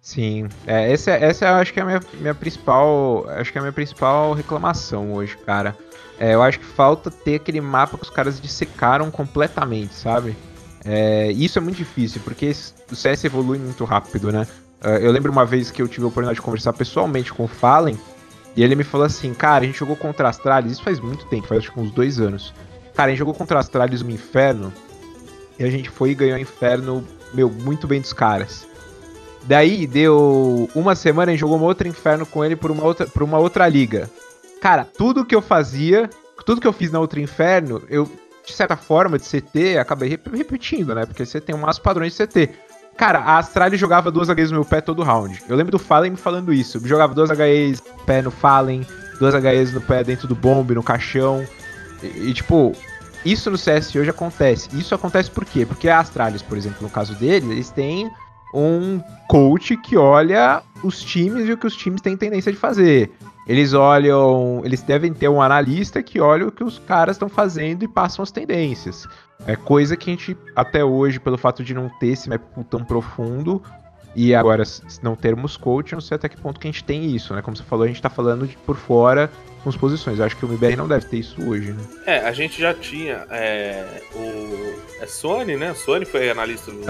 Sim, 0.00 0.48
é, 0.66 0.92
essa, 0.92 1.12
essa 1.12 1.46
eu 1.46 1.54
acho 1.54 1.72
que 1.72 1.80
é 1.80 1.82
a 1.82 1.86
minha, 1.86 2.00
minha 2.14 2.34
principal. 2.34 3.24
Acho 3.28 3.50
que 3.50 3.56
é 3.56 3.60
a 3.60 3.62
minha 3.62 3.72
principal 3.72 4.34
reclamação 4.34 5.14
hoje, 5.14 5.34
cara. 5.38 5.74
É, 6.18 6.34
eu 6.34 6.42
acho 6.42 6.60
que 6.60 6.64
falta 6.64 7.10
ter 7.10 7.36
aquele 7.36 7.60
mapa 7.60 7.96
que 7.96 8.04
os 8.04 8.10
caras 8.10 8.40
dissecaram 8.40 9.10
completamente, 9.10 9.94
sabe? 9.94 10.36
É, 10.84 11.30
isso 11.32 11.58
é 11.58 11.62
muito 11.62 11.76
difícil, 11.76 12.20
porque 12.22 12.52
o 12.90 12.94
CS 12.94 13.24
evolui 13.24 13.58
muito 13.58 13.84
rápido, 13.84 14.30
né? 14.30 14.46
É, 14.82 15.04
eu 15.04 15.10
lembro 15.10 15.32
uma 15.32 15.44
vez 15.44 15.70
que 15.70 15.82
eu 15.82 15.88
tive 15.88 16.04
a 16.04 16.08
oportunidade 16.08 16.36
de 16.36 16.42
conversar 16.42 16.72
pessoalmente 16.72 17.32
com 17.32 17.44
o 17.44 17.48
Fallen, 17.48 17.98
e 18.56 18.62
ele 18.62 18.76
me 18.76 18.84
falou 18.84 19.06
assim, 19.06 19.34
cara, 19.34 19.64
a 19.64 19.66
gente 19.66 19.78
jogou 19.78 19.96
contra 19.96 20.28
as 20.28 20.36
Astralis, 20.36 20.72
isso 20.72 20.82
faz 20.82 21.00
muito 21.00 21.26
tempo, 21.26 21.48
faz 21.48 21.60
acho 21.60 21.72
que 21.72 21.80
uns 21.80 21.90
dois 21.90 22.20
anos. 22.20 22.54
Cara, 22.94 23.08
a 23.08 23.10
gente 23.10 23.18
jogou 23.18 23.34
contra 23.34 23.58
as 23.58 23.66
Astralis 23.66 24.02
no 24.02 24.10
Inferno, 24.10 24.72
e 25.58 25.64
a 25.64 25.70
gente 25.70 25.90
foi 25.90 26.10
e 26.10 26.14
ganhou 26.14 26.36
o 26.36 26.40
Inferno, 26.40 27.04
meu, 27.32 27.50
muito 27.50 27.88
bem 27.88 28.00
dos 28.00 28.12
caras. 28.12 28.66
Daí 29.46 29.86
deu 29.86 30.70
uma 30.74 30.94
semana 30.94 31.32
e 31.32 31.36
jogou 31.36 31.56
uma 31.56 31.66
outra 31.66 31.86
inferno 31.86 32.24
com 32.24 32.42
ele 32.44 32.56
por 32.56 32.70
uma 32.70 32.82
outra, 32.82 33.06
por 33.06 33.22
uma 33.22 33.38
outra 33.38 33.68
liga. 33.68 34.10
Cara, 34.64 34.88
tudo 34.96 35.26
que 35.26 35.34
eu 35.34 35.42
fazia, 35.42 36.08
tudo 36.46 36.58
que 36.58 36.66
eu 36.66 36.72
fiz 36.72 36.90
na 36.90 36.98
outra 36.98 37.20
inferno, 37.20 37.82
eu, 37.86 38.10
de 38.46 38.50
certa 38.54 38.78
forma, 38.78 39.18
de 39.18 39.24
CT, 39.28 39.76
acabei 39.76 40.08
rep- 40.08 40.34
repetindo, 40.34 40.94
né? 40.94 41.04
Porque 41.04 41.26
você 41.26 41.38
tem 41.38 41.54
umas 41.54 41.78
padrões 41.78 42.16
de 42.16 42.26
CT. 42.26 42.48
Cara, 42.96 43.18
a 43.18 43.36
Astralis 43.36 43.78
jogava 43.78 44.10
duas 44.10 44.30
HEs 44.30 44.50
no 44.50 44.60
meu 44.60 44.64
pé 44.64 44.80
todo 44.80 45.02
round. 45.02 45.38
Eu 45.50 45.54
lembro 45.54 45.70
do 45.70 45.78
Fallen 45.78 46.12
me 46.12 46.16
falando 46.16 46.50
isso. 46.50 46.78
Eu 46.78 46.86
jogava 46.86 47.12
duas 47.12 47.28
HEs 47.28 47.82
no 47.82 47.98
pé 48.06 48.22
no 48.22 48.30
Fallen, 48.30 48.86
duas 49.20 49.34
HEs 49.34 49.74
no 49.74 49.82
pé 49.82 50.02
dentro 50.02 50.26
do 50.26 50.34
bomb, 50.34 50.70
no 50.70 50.82
caixão. 50.82 51.46
E, 52.02 52.30
e, 52.30 52.32
tipo, 52.32 52.72
isso 53.22 53.50
no 53.50 53.58
CS 53.58 53.94
hoje 53.94 54.08
acontece. 54.08 54.70
Isso 54.72 54.94
acontece 54.94 55.30
por 55.30 55.44
quê? 55.44 55.66
Porque 55.66 55.90
a 55.90 55.98
Astralis, 55.98 56.40
por 56.40 56.56
exemplo, 56.56 56.78
no 56.80 56.88
caso 56.88 57.14
dele, 57.16 57.52
eles 57.52 57.68
têm 57.68 58.10
um 58.54 58.98
coach 59.28 59.76
que 59.76 59.94
olha 59.98 60.62
os 60.82 61.02
times 61.02 61.46
e 61.46 61.52
o 61.52 61.58
que 61.58 61.66
os 61.66 61.76
times 61.76 62.00
têm 62.00 62.16
tendência 62.16 62.50
de 62.50 62.56
fazer. 62.56 63.12
Eles 63.46 63.74
olham, 63.74 64.62
eles 64.64 64.82
devem 64.82 65.12
ter 65.12 65.28
um 65.28 65.42
analista 65.42 66.02
que 66.02 66.20
olha 66.20 66.46
o 66.48 66.52
que 66.52 66.64
os 66.64 66.78
caras 66.78 67.16
estão 67.16 67.28
fazendo 67.28 67.82
e 67.84 67.88
passam 67.88 68.22
as 68.22 68.30
tendências. 68.30 69.06
É 69.46 69.54
coisa 69.54 69.96
que 69.96 70.08
a 70.10 70.12
gente, 70.14 70.36
até 70.56 70.82
hoje, 70.84 71.20
pelo 71.20 71.36
fato 71.36 71.62
de 71.62 71.74
não 71.74 71.88
ter 72.00 72.08
esse 72.08 72.28
map 72.28 72.40
tão 72.70 72.82
profundo, 72.82 73.62
e 74.16 74.32
agora 74.34 74.62
não 75.02 75.16
termos 75.16 75.56
coach, 75.56 75.92
não 75.92 76.00
sei 76.00 76.14
até 76.14 76.28
que 76.28 76.36
ponto 76.40 76.58
que 76.60 76.68
a 76.68 76.70
gente 76.70 76.84
tem 76.84 77.04
isso, 77.04 77.34
né? 77.34 77.42
Como 77.42 77.56
você 77.56 77.64
falou, 77.64 77.84
a 77.84 77.88
gente 77.88 78.00
tá 78.00 78.08
falando 78.08 78.46
de 78.46 78.56
por 78.58 78.76
fora 78.76 79.28
com 79.64 79.68
as 79.68 79.76
posições. 79.76 80.20
Eu 80.20 80.24
acho 80.24 80.36
que 80.36 80.44
o 80.46 80.48
MBR 80.48 80.76
não 80.76 80.86
deve 80.86 81.06
ter 81.06 81.16
isso 81.18 81.42
hoje, 81.44 81.72
né? 81.72 81.82
É, 82.06 82.18
a 82.20 82.30
gente 82.32 82.60
já 82.60 82.72
tinha 82.72 83.26
é, 83.28 84.02
o. 84.14 85.02
É 85.02 85.06
Sony, 85.06 85.56
né? 85.56 85.74
Sony 85.74 86.04
foi 86.04 86.30
analista 86.30 86.70
do- 86.70 86.80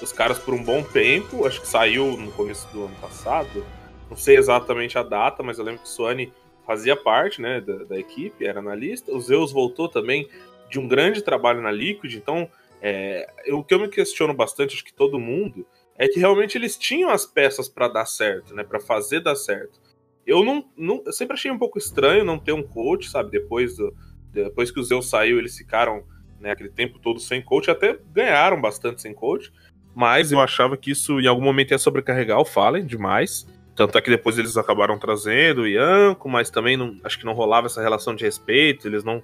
dos 0.00 0.12
caras 0.12 0.36
por 0.36 0.52
um 0.52 0.64
bom 0.64 0.82
tempo. 0.82 1.46
Acho 1.46 1.60
que 1.60 1.68
saiu 1.68 2.16
no 2.16 2.32
começo 2.32 2.66
do 2.72 2.86
ano 2.86 2.94
passado. 3.00 3.64
Não 4.12 4.16
sei 4.16 4.36
exatamente 4.36 4.98
a 4.98 5.02
data, 5.02 5.42
mas 5.42 5.58
eu 5.58 5.64
lembro 5.64 5.80
que 5.80 5.86
o 5.88 5.90
Sony 5.90 6.30
fazia 6.66 6.94
parte 6.94 7.40
né, 7.40 7.62
da, 7.62 7.84
da 7.84 7.98
equipe, 7.98 8.44
era 8.44 8.58
analista. 8.58 9.10
O 9.10 9.18
Zeus 9.18 9.50
voltou 9.50 9.88
também 9.88 10.28
de 10.68 10.78
um 10.78 10.86
grande 10.86 11.22
trabalho 11.22 11.62
na 11.62 11.70
Liquid. 11.70 12.14
Então, 12.14 12.46
é, 12.82 13.26
o 13.48 13.64
que 13.64 13.72
eu 13.72 13.80
me 13.80 13.88
questiono 13.88 14.34
bastante, 14.34 14.74
acho 14.74 14.84
que 14.84 14.92
todo 14.92 15.18
mundo, 15.18 15.66
é 15.96 16.06
que 16.06 16.20
realmente 16.20 16.58
eles 16.58 16.76
tinham 16.76 17.08
as 17.08 17.24
peças 17.24 17.70
pra 17.70 17.88
dar 17.88 18.04
certo, 18.04 18.54
né? 18.54 18.62
Para 18.62 18.78
fazer 18.78 19.20
dar 19.20 19.34
certo. 19.34 19.80
Eu 20.26 20.44
não, 20.44 20.62
não- 20.76 21.02
eu 21.06 21.12
sempre 21.14 21.32
achei 21.32 21.50
um 21.50 21.58
pouco 21.58 21.78
estranho 21.78 22.22
não 22.22 22.38
ter 22.38 22.52
um 22.52 22.62
coach, 22.62 23.08
sabe? 23.08 23.30
Depois 23.30 23.78
do, 23.78 23.96
depois 24.30 24.70
que 24.70 24.78
o 24.78 24.84
Zeus 24.84 25.08
saiu, 25.08 25.38
eles 25.38 25.56
ficaram 25.56 26.04
né? 26.38 26.50
Aquele 26.50 26.68
tempo 26.68 26.98
todo 26.98 27.18
sem 27.18 27.40
coach, 27.40 27.70
até 27.70 27.98
ganharam 28.12 28.60
bastante 28.60 29.00
sem 29.00 29.14
coach, 29.14 29.50
mas 29.94 30.32
eu 30.32 30.40
achava 30.40 30.76
que 30.76 30.90
isso 30.90 31.18
em 31.18 31.26
algum 31.26 31.42
momento 31.42 31.70
ia 31.70 31.78
sobrecarregar 31.78 32.38
o 32.38 32.44
Fallen 32.44 32.84
demais. 32.84 33.46
Tanto 33.82 33.98
é 33.98 34.00
que 34.00 34.10
depois 34.10 34.38
eles 34.38 34.56
acabaram 34.56 34.96
trazendo 34.96 35.62
o 35.62 35.66
Ianco, 35.66 36.28
mas 36.28 36.50
também 36.50 36.76
não, 36.76 36.96
acho 37.02 37.18
que 37.18 37.24
não 37.24 37.32
rolava 37.32 37.66
essa 37.66 37.82
relação 37.82 38.14
de 38.14 38.24
respeito, 38.24 38.86
eles 38.86 39.02
não 39.02 39.20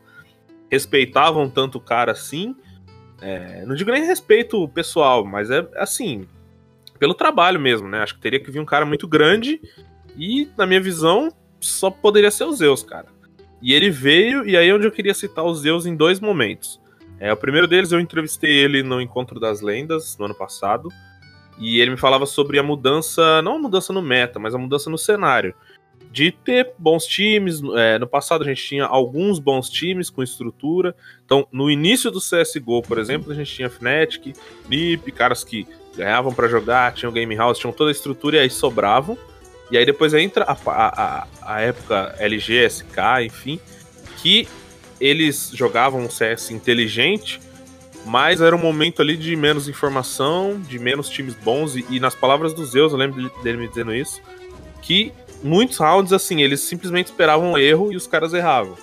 respeitavam 0.69 1.49
tanto 1.49 1.79
o 1.79 1.81
cara 1.81 2.11
assim. 2.11 2.57
É, 3.23 3.65
não 3.65 3.77
digo 3.77 3.93
nem 3.93 4.05
respeito 4.05 4.67
pessoal, 4.71 5.25
mas 5.25 5.49
é 5.49 5.65
assim, 5.77 6.27
pelo 6.99 7.15
trabalho 7.15 7.61
mesmo, 7.61 7.87
né? 7.87 8.01
Acho 8.01 8.17
que 8.17 8.21
teria 8.21 8.41
que 8.41 8.51
vir 8.51 8.59
um 8.59 8.65
cara 8.65 8.85
muito 8.85 9.07
grande 9.07 9.61
e, 10.17 10.51
na 10.59 10.67
minha 10.67 10.81
visão, 10.81 11.33
só 11.61 11.89
poderia 11.89 12.33
ser 12.33 12.43
o 12.43 12.53
Zeus, 12.53 12.83
cara. 12.83 13.07
E 13.63 13.73
ele 13.73 13.91
veio, 13.91 14.45
e 14.45 14.57
aí 14.57 14.69
é 14.69 14.75
onde 14.75 14.89
eu 14.89 14.93
queria 14.93 15.15
citar 15.15 15.45
o 15.45 15.55
Zeus 15.55 15.87
em 15.87 15.95
dois 15.95 16.19
momentos. 16.19 16.81
É, 17.21 17.33
o 17.33 17.37
primeiro 17.37 17.69
deles 17.69 17.93
eu 17.93 18.01
entrevistei 18.01 18.51
ele 18.51 18.83
no 18.83 19.01
Encontro 19.01 19.39
das 19.39 19.61
Lendas, 19.61 20.19
no 20.19 20.25
ano 20.25 20.35
passado, 20.35 20.89
e 21.59 21.81
ele 21.81 21.91
me 21.91 21.97
falava 21.97 22.27
sobre 22.27 22.59
a 22.59 22.63
mudança, 22.63 23.43
não 23.43 23.57
a 23.57 23.59
mudança 23.59 23.93
no 23.93 24.01
meta, 24.01 24.39
mas 24.39 24.55
a 24.55 24.59
mudança 24.59 24.89
no 24.89 24.99
cenário. 24.99 25.55
De 26.11 26.33
ter 26.33 26.73
bons 26.79 27.05
times, 27.05 27.61
é, 27.77 27.99
no 27.99 28.07
passado 28.07 28.43
a 28.43 28.47
gente 28.47 28.63
tinha 28.63 28.87
alguns 28.87 29.39
bons 29.39 29.69
times 29.69 30.09
com 30.09 30.23
estrutura. 30.23 30.95
Então, 31.25 31.47
no 31.53 31.71
início 31.71 32.11
do 32.11 32.19
CSGO, 32.19 32.83
por 32.83 32.99
exemplo, 32.99 33.31
a 33.31 33.35
gente 33.35 33.53
tinha 33.53 33.69
Fnatic, 33.69 34.35
NiP, 34.69 35.13
caras 35.13 35.45
que 35.45 35.67
ganhavam 35.95 36.33
para 36.33 36.49
jogar, 36.49 36.95
tinham 36.95 37.13
Game 37.13 37.35
House, 37.35 37.59
tinham 37.59 37.73
toda 37.73 37.91
a 37.91 37.93
estrutura 37.93 38.37
e 38.37 38.41
aí 38.41 38.51
sobravam. 38.51 39.19
E 39.71 39.77
aí 39.77 39.85
depois 39.85 40.15
entra 40.15 40.45
a, 40.45 40.57
a, 40.67 41.27
a 41.43 41.61
época 41.61 42.15
LG, 42.19 42.71
SK, 42.71 42.97
enfim, 43.27 43.61
que 44.17 44.49
eles 45.01 45.51
jogavam 45.53 46.01
um 46.01 46.11
CS 46.11 46.51
inteligente, 46.51 47.41
mas 48.09 48.41
era 48.41 48.57
um 48.57 48.59
momento 48.59 49.03
ali 49.03 49.17
de 49.17 49.37
menos 49.37 49.69
informação, 49.69 50.59
de 50.61 50.79
menos 50.79 51.11
times 51.11 51.35
bons, 51.35 51.77
e, 51.77 51.85
e 51.91 52.01
nas 52.01 52.15
palavras 52.15 52.55
do 52.55 52.65
Zeus, 52.65 52.93
eu 52.93 52.99
lembro 52.99 53.31
dele 53.43 53.59
me 53.59 53.69
dizendo 53.69 53.95
isso, 53.95 54.21
que 54.81 55.13
muitos 55.43 55.77
rounds, 55.77 56.13
assim, 56.13 56.41
eles 56.41 56.61
simplesmente 56.61 57.07
esperavam 57.09 57.53
um 57.53 57.59
erro 57.59 57.93
e 57.93 57.97
os 57.97 58.07
caras 58.07 58.33
erravam, 58.33 58.77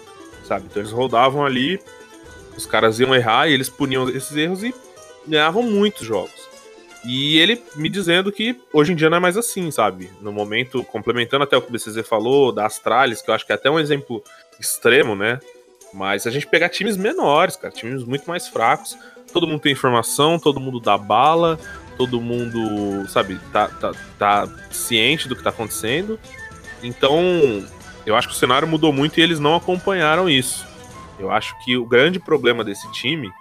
sabe? 0.43 0.67
Então 0.69 0.81
eles 0.81 0.91
rodavam 0.91 1.43
ali, 1.43 1.79
os 2.55 2.67
caras 2.67 2.99
iam 2.99 3.15
errar 3.15 3.47
e 3.47 3.53
eles 3.53 3.67
puniam 3.67 4.07
esses 4.09 4.37
erros 4.37 4.63
e 4.63 4.73
ganhavam 5.27 5.63
muitos 5.63 6.05
jogos. 6.05 6.45
E 7.03 7.39
ele 7.39 7.61
me 7.75 7.89
dizendo 7.89 8.31
que 8.31 8.59
hoje 8.71 8.93
em 8.93 8.95
dia 8.95 9.09
não 9.09 9.17
é 9.17 9.19
mais 9.19 9.37
assim, 9.37 9.69
sabe? 9.71 10.09
No 10.21 10.31
momento, 10.31 10.83
complementando 10.83 11.43
até 11.43 11.57
o 11.57 11.61
que 11.61 11.69
o 11.69 11.71
BCZ 11.71 12.07
falou, 12.07 12.51
da 12.51 12.65
Astralis, 12.65 13.21
que 13.21 13.29
eu 13.29 13.35
acho 13.35 13.45
que 13.45 13.51
é 13.51 13.55
até 13.55 13.69
um 13.69 13.79
exemplo 13.79 14.23
extremo, 14.59 15.15
né? 15.15 15.39
Mas 15.95 16.27
a 16.27 16.29
gente 16.29 16.45
pegar 16.45 16.67
times 16.67 16.97
menores, 16.97 17.55
cara, 17.55 17.73
times 17.73 18.03
muito 18.03 18.27
mais 18.27 18.47
fracos, 18.49 18.97
todo 19.31 19.47
mundo 19.47 19.61
tem 19.61 19.71
informação, 19.71 20.37
todo 20.37 20.59
mundo 20.59 20.79
dá 20.81 20.97
bala, 20.97 21.57
todo 21.97 22.19
mundo, 22.19 23.07
sabe, 23.07 23.39
tá, 23.53 23.69
tá, 23.69 23.93
tá 24.19 24.47
ciente 24.69 25.29
do 25.29 25.37
que 25.37 25.41
tá 25.41 25.51
acontecendo. 25.51 26.19
Então, 26.83 27.65
eu 28.05 28.13
acho 28.13 28.27
que 28.27 28.33
o 28.33 28.37
cenário 28.37 28.67
mudou 28.67 28.91
muito 28.91 29.17
e 29.17 29.23
eles 29.23 29.39
não 29.39 29.55
acompanharam 29.55 30.29
isso. 30.29 30.67
Eu 31.17 31.31
acho 31.31 31.57
que 31.63 31.77
o 31.77 31.85
grande 31.85 32.19
problema 32.19 32.61
desse 32.61 32.91
time 32.91 33.31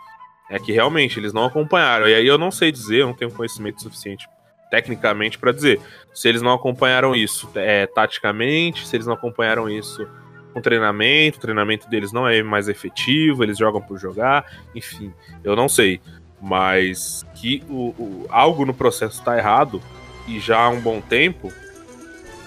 é 0.49 0.57
que 0.57 0.71
realmente 0.71 1.19
eles 1.19 1.33
não 1.33 1.45
acompanharam. 1.47 2.09
E 2.09 2.15
aí 2.15 2.27
eu 2.27 2.39
não 2.39 2.53
sei 2.53 2.71
dizer, 2.71 3.01
eu 3.01 3.09
não 3.09 3.15
tenho 3.15 3.33
conhecimento 3.33 3.83
suficiente 3.83 4.29
tecnicamente 4.71 5.39
para 5.39 5.53
dizer 5.53 5.81
se 6.13 6.29
eles 6.29 6.41
não 6.41 6.53
acompanharam 6.53 7.15
isso 7.15 7.51
é, 7.55 7.87
taticamente, 7.87 8.87
se 8.87 8.97
eles 8.97 9.07
não 9.07 9.15
acompanharam 9.15 9.69
isso 9.69 10.09
com 10.55 10.61
treinamento, 10.61 11.37
o 11.37 11.41
treinamento 11.41 11.91
deles 11.91 12.13
não 12.13 12.27
é 12.27 12.43
mais 12.43 12.69
efetivo, 12.69 13.43
eles 13.43 13.59
jogam 13.59 13.83
por 13.83 13.99
jogar, 13.99 14.47
enfim, 14.75 15.13
eu 15.43 15.55
não 15.55 15.69
sei. 15.69 16.01
Mas 16.41 17.27
que 17.35 17.63
o, 17.69 17.95
o 17.99 18.27
algo 18.31 18.65
no 18.65 18.73
processo 18.73 19.19
está 19.19 19.37
errado 19.37 19.83
e 20.27 20.39
já 20.39 20.59
há 20.59 20.69
um 20.69 20.81
bom 20.81 21.01
tempo, 21.01 21.53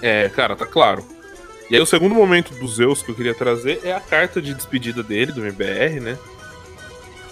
é, 0.02 0.28
cara, 0.28 0.56
tá 0.56 0.66
claro. 0.66 1.04
E 1.70 1.74
aí 1.76 1.80
o 1.80 1.86
segundo 1.86 2.14
momento 2.14 2.54
dos 2.54 2.76
Zeus 2.76 3.02
que 3.02 3.10
eu 3.10 3.14
queria 3.14 3.34
trazer 3.34 3.80
é 3.84 3.92
a 3.92 4.00
carta 4.00 4.40
de 4.40 4.54
despedida 4.54 5.02
dele, 5.02 5.32
do 5.32 5.44
MBR, 5.44 6.00
né? 6.00 6.18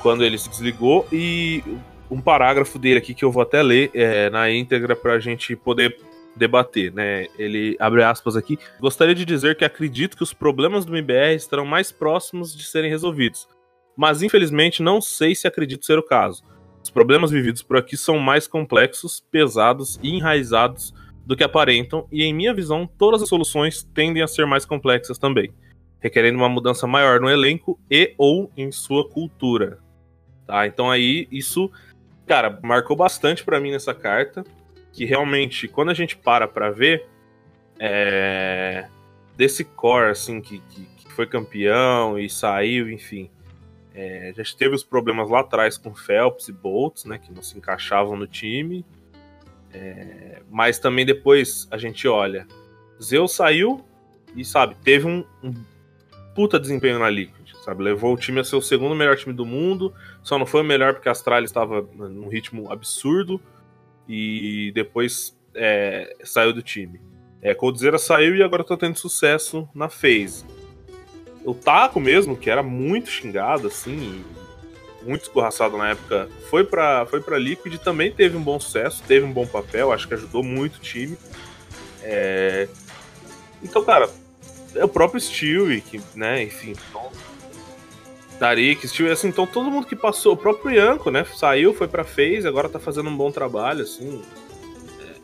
quando 0.07 0.25
ele 0.25 0.39
se 0.39 0.49
desligou 0.49 1.05
e 1.11 1.65
um 2.09 2.21
parágrafo 2.21 2.79
dele 2.79 2.99
aqui 2.99 3.13
que 3.13 3.25
eu 3.25 3.33
vou 3.33 3.43
até 3.43 3.61
ler 3.61 3.91
é, 3.93 4.31
na 4.31 4.49
íntegra 4.49 4.95
para 4.95 5.15
a 5.15 5.19
gente 5.19 5.57
poder 5.57 5.99
debater, 6.37 6.93
né? 6.93 7.27
Ele 7.39 7.77
abre 7.81 8.03
aspas 8.03 8.37
aqui. 8.37 8.59
Gostaria 8.79 9.15
de 9.15 9.25
dizer 9.25 9.57
que 9.57 9.65
acredito 9.65 10.17
que 10.17 10.23
os 10.23 10.35
problemas 10.35 10.85
do 10.85 10.97
MBR 10.97 11.35
estarão 11.35 11.65
mais 11.65 11.91
próximos 11.91 12.55
de 12.55 12.65
serem 12.65 12.91
resolvidos, 12.91 13.49
mas 13.97 14.23
infelizmente 14.23 14.83
não 14.83 15.01
sei 15.01 15.35
se 15.35 15.49
acredito 15.49 15.87
ser 15.87 15.99
o 15.99 16.03
caso. 16.03 16.45
Os 16.83 16.91
problemas 16.91 17.31
vividos 17.31 17.63
por 17.63 17.77
aqui 17.79 17.97
são 17.97 18.19
mais 18.19 18.47
complexos, 18.47 19.25
pesados 19.31 19.99
e 20.03 20.11
enraizados 20.11 20.95
do 21.27 21.37
que 21.37 21.43
aparentam, 21.43 22.07
e 22.13 22.23
em 22.23 22.33
minha 22.33 22.55
visão, 22.55 22.87
todas 22.87 23.21
as 23.21 23.29
soluções 23.29 23.83
tendem 23.83 24.23
a 24.23 24.29
ser 24.29 24.47
mais 24.47 24.65
complexas 24.65 25.19
também, 25.19 25.53
requerendo 25.99 26.39
uma 26.39 26.49
mudança 26.49 26.87
maior 26.87 27.21
no 27.21 27.29
elenco 27.29 27.81
e 27.91 28.15
ou 28.17 28.53
em 28.57 28.71
sua 28.71 29.09
cultura. 29.09 29.81
Tá? 30.47 30.69
Então 30.69 30.89
aí 30.89 31.27
isso, 31.33 31.69
cara, 32.25 32.61
marcou 32.63 32.97
bastante 32.97 33.43
para 33.43 33.59
mim 33.59 33.73
nessa 33.73 33.93
carta, 33.93 34.45
que 34.97 35.05
realmente 35.05 35.69
quando 35.69 35.91
a 35.91 35.95
gente 35.95 36.17
para 36.17 36.49
para 36.49 36.71
ver 36.71 37.07
é, 37.79 38.89
desse 39.37 39.63
core 39.63 40.11
assim 40.11 40.41
que, 40.41 40.59
que, 40.71 40.87
que, 40.97 41.13
foi 41.13 41.27
campeão 41.27 42.19
e 42.19 42.29
saiu, 42.31 42.91
enfim, 42.91 43.31
é, 43.95 44.31
a 44.31 44.43
gente 44.43 44.57
teve 44.57 44.75
os 44.75 44.83
problemas 44.83 45.29
lá 45.29 45.41
atrás 45.41 45.77
com 45.77 45.95
Phelps 45.95 46.49
e 46.49 46.53
Boltz, 46.53 47.05
né, 47.05 47.19
que 47.19 47.33
não 47.33 47.43
se 47.43 47.57
encaixavam 47.57 48.17
no 48.17 48.27
time. 48.27 48.85
É, 49.73 50.43
mas 50.51 50.79
também 50.79 51.05
depois 51.05 51.69
a 51.71 51.79
gente 51.79 52.07
olha, 52.07 52.47
Zeus 53.03 53.33
saiu 53.33 53.85
e 54.35 54.45
sabe, 54.45 54.75
teve 54.83 55.07
um, 55.07 55.25
um 55.43 55.55
puta 56.35 56.59
desempenho 56.59 56.99
na 56.99 57.11
Liquid 57.11 57.47
sabe? 57.67 57.83
Levou 57.83 58.15
o 58.15 58.17
time 58.17 58.39
a 58.39 58.45
ser 58.45 58.55
o 58.55 58.63
segundo 58.63 58.95
melhor 58.95 59.17
time 59.17 59.35
do 59.35 59.45
mundo, 59.45 59.93
só 60.23 60.39
não 60.39 60.47
foi 60.47 60.61
o 60.61 60.65
melhor 60.65 60.95
porque 60.95 61.09
a 61.09 61.13
Astralis 61.13 61.51
estava 61.51 61.83
num 61.83 62.29
ritmo 62.29 62.71
absurdo 62.71 63.41
e 64.09 64.73
depois 64.75 65.37
é, 65.55 66.17
saiu 66.23 66.53
do 66.53 66.63
time. 66.63 67.01
É, 67.43 67.55
Coldzera 67.55 67.99
saiu 67.99 68.37
e 68.37 68.43
agora 68.43 68.65
tá 68.65 68.77
tendo 68.77 68.99
sucesso 68.99 69.69
na 69.75 69.89
FaZe. 69.89 70.45
O 71.45 71.55
Taco 71.55 72.01
mesmo, 72.01 72.37
que 72.37 72.51
era 72.51 72.63
muito 72.63 73.09
xingado, 73.09 73.69
assim, 73.69 74.25
muito 75.03 75.23
escorraçado 75.23 75.77
na 75.77 75.91
época, 75.91 76.29
foi 76.51 76.65
pra, 76.65 77.07
foi 77.07 77.21
pra 77.21 77.39
Liquid 77.39 77.75
e 77.75 77.79
também 77.79 78.11
teve 78.11 78.37
um 78.37 78.43
bom 78.43 78.59
sucesso, 78.59 79.03
teve 79.07 79.25
um 79.25 79.33
bom 79.33 79.47
papel, 79.47 79.93
acho 79.93 80.09
que 80.09 80.15
ajudou 80.15 80.43
muito 80.43 80.77
o 80.77 80.81
time. 80.81 81.17
É... 82.03 82.69
Então, 83.63 83.85
cara, 83.85 84.11
é 84.75 84.85
o 84.85 84.89
próprio 84.89 85.21
Stewie, 85.21 85.81
que, 85.81 86.01
né, 86.15 86.43
enfim, 86.43 86.75
Tarik, 88.39 88.87
Steel, 88.87 89.11
assim, 89.11 89.29
então 89.29 89.47
todo 89.47 89.71
mundo 89.71 89.87
que 89.87 89.97
passou, 89.97 90.35
o 90.35 90.37
próprio 90.37 90.77
Yanko, 90.77 91.11
né, 91.11 91.25
saiu, 91.25 91.73
foi 91.73 91.89
pra 91.89 92.05
FaZe, 92.05 92.47
agora 92.47 92.69
tá 92.69 92.79
fazendo 92.79 93.09
um 93.09 93.17
bom 93.17 93.31
trabalho, 93.31 93.83
assim. 93.83 94.23
É. 95.01 95.15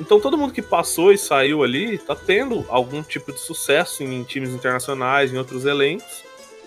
Então 0.00 0.20
todo 0.20 0.36
mundo 0.36 0.52
que 0.52 0.60
passou 0.60 1.12
e 1.12 1.18
saiu 1.18 1.62
ali 1.62 1.98
tá 1.98 2.14
tendo 2.14 2.64
algum 2.68 3.02
tipo 3.02 3.32
de 3.32 3.40
sucesso 3.40 4.02
em 4.02 4.22
times 4.24 4.50
internacionais, 4.50 5.32
em 5.32 5.38
outros 5.38 5.64
elencos. 5.64 6.22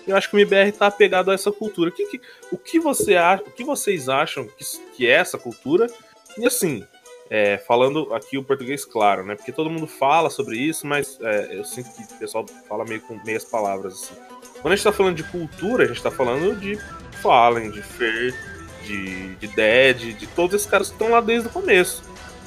E 0.08 0.12
eu 0.12 0.18
acho 0.18 0.30
que 0.30 0.36
o 0.36 0.40
MBR 0.40 0.72
tá 0.72 0.88
apegado 0.88 1.32
a 1.32 1.34
essa 1.34 1.52
cultura. 1.52 1.90
O 1.90 1.94
que, 1.94 2.06
que, 2.06 2.22
o 2.52 2.58
que, 2.58 2.80
você 2.80 3.16
o 3.18 3.52
que 3.52 3.64
vocês 3.64 4.08
acham 4.08 4.48
que, 4.48 4.64
que 4.96 5.08
é 5.08 5.12
essa 5.12 5.38
cultura? 5.38 5.88
E 6.38 6.46
assim, 6.46 6.86
é, 7.30 7.58
falando 7.58 8.14
aqui 8.14 8.38
o 8.38 8.44
português 8.44 8.86
claro, 8.86 9.26
né? 9.26 9.36
Porque 9.36 9.52
todo 9.52 9.70
mundo 9.70 9.88
fala 9.88 10.30
sobre 10.30 10.58
isso, 10.58 10.86
mas 10.86 11.20
é, 11.22 11.58
eu 11.58 11.66
sinto 11.66 11.90
que 11.92 12.14
o 12.14 12.20
pessoal 12.20 12.46
fala 12.68 12.86
meio 12.86 13.02
com 13.02 13.20
meias 13.26 13.44
palavras 13.44 13.94
assim. 13.94 14.16
Quando 14.66 14.74
a 14.74 14.76
gente 14.78 14.84
tá 14.84 14.92
falando 14.92 15.16
de 15.16 15.24
cultura, 15.26 15.84
a 15.84 15.88
gente 15.88 16.02
tá 16.02 16.10
falando 16.10 16.60
de 16.60 16.76
Fallen, 17.22 17.70
de 17.70 17.84
Fer, 17.84 18.34
de, 18.84 19.36
de 19.36 19.48
Dead, 19.50 20.18
de 20.18 20.26
todos 20.26 20.56
esses 20.56 20.68
caras 20.68 20.88
que 20.88 20.96
estão 20.96 21.12
lá 21.12 21.22
desde 21.22 21.48
o 21.48 21.52
começo. 21.52 22.04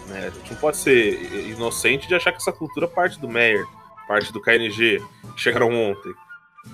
Né? 0.09 0.27
A 0.27 0.31
gente 0.31 0.51
não 0.51 0.59
pode 0.59 0.79
ser 0.79 1.15
inocente 1.49 2.09
de 2.09 2.17
achar 2.17 2.33
que 2.33 2.39
essa 2.39 2.51
cultura 2.51 2.89
parte 2.89 3.21
do 3.21 3.29
Meyer, 3.29 3.65
parte 4.09 4.33
do 4.33 4.43
KNG, 4.43 5.01
que 5.37 5.41
chegaram 5.41 5.73
ontem. 5.73 6.13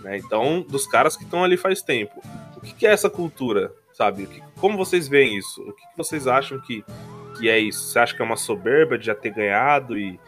Né? 0.02 0.16
Então, 0.16 0.62
dos 0.66 0.86
caras 0.86 1.14
que 1.14 1.24
estão 1.24 1.44
ali 1.44 1.58
faz 1.58 1.82
tempo. 1.82 2.22
O 2.56 2.60
que, 2.62 2.72
que 2.72 2.86
é 2.86 2.92
essa 2.92 3.10
cultura? 3.10 3.70
Sabe? 3.92 4.26
Como 4.58 4.78
vocês 4.78 5.08
veem 5.08 5.36
isso? 5.36 5.60
O 5.60 5.74
que, 5.74 5.86
que 5.88 5.96
vocês 5.98 6.26
acham 6.26 6.58
que, 6.58 6.82
que 7.38 7.50
é 7.50 7.58
isso? 7.58 7.90
Você 7.90 7.98
acha 7.98 8.16
que 8.16 8.22
é 8.22 8.24
uma 8.24 8.38
soberba 8.38 8.96
de 8.96 9.04
já 9.04 9.14
ter 9.14 9.28
ganhado 9.28 9.98
e, 9.98 10.18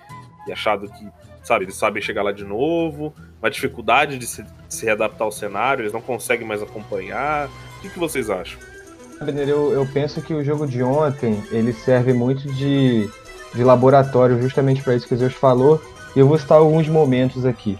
e 0.46 0.52
achado 0.52 0.86
que 0.90 1.08
sabe, 1.42 1.64
eles 1.64 1.76
sabem 1.76 2.02
chegar 2.02 2.22
lá 2.22 2.32
de 2.32 2.44
novo, 2.44 3.14
uma 3.46 3.50
dificuldade 3.50 4.18
de 4.18 4.26
se, 4.26 4.42
de 4.42 4.74
se 4.74 4.84
readaptar 4.84 5.24
ao 5.24 5.32
cenário, 5.32 5.82
eles 5.82 5.92
não 5.92 6.00
conseguem 6.00 6.46
mais 6.46 6.62
acompanhar. 6.62 7.48
O 7.78 7.82
que, 7.82 7.88
que 7.90 7.98
vocês 7.98 8.28
acham? 8.28 8.58
Eu, 9.20 9.72
eu 9.72 9.86
penso 9.86 10.20
que 10.20 10.34
o 10.34 10.44
jogo 10.44 10.66
de 10.66 10.82
ontem 10.82 11.42
ele 11.50 11.72
serve 11.72 12.12
muito 12.12 12.52
de, 12.52 13.08
de 13.54 13.64
laboratório 13.64 14.40
justamente 14.42 14.82
para 14.82 14.94
isso 14.94 15.06
que 15.06 15.14
o 15.14 15.16
Zeus 15.16 15.32
falou. 15.32 15.80
E 16.14 16.18
eu 16.18 16.26
vou 16.26 16.36
citar 16.36 16.58
alguns 16.58 16.88
momentos 16.88 17.46
aqui. 17.46 17.78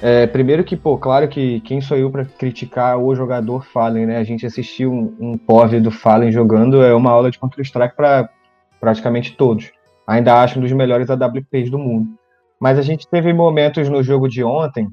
É, 0.00 0.26
primeiro 0.26 0.64
que, 0.64 0.76
pô, 0.76 0.98
claro 0.98 1.28
que 1.28 1.60
quem 1.60 1.80
sou 1.80 1.96
eu 1.96 2.10
para 2.10 2.24
criticar 2.24 2.98
o 2.98 3.14
jogador 3.14 3.64
Fallen, 3.66 4.06
né? 4.06 4.16
A 4.16 4.24
gente 4.24 4.44
assistiu 4.44 4.92
um, 4.92 5.14
um 5.20 5.38
POV 5.38 5.78
do 5.78 5.92
Fallen 5.92 6.32
jogando, 6.32 6.82
é 6.82 6.92
uma 6.92 7.10
aula 7.10 7.30
de 7.30 7.38
Counter-Strike 7.38 7.94
para 7.94 8.28
praticamente 8.80 9.36
todos. 9.36 9.70
Ainda 10.06 10.42
acho 10.42 10.58
um 10.58 10.62
dos 10.62 10.72
melhores 10.72 11.08
AWPs 11.08 11.70
do 11.70 11.78
mundo. 11.78 12.08
Mas 12.58 12.78
a 12.78 12.82
gente 12.82 13.08
teve 13.08 13.32
momentos 13.32 13.88
no 13.88 14.02
jogo 14.02 14.28
de 14.28 14.42
ontem, 14.42 14.88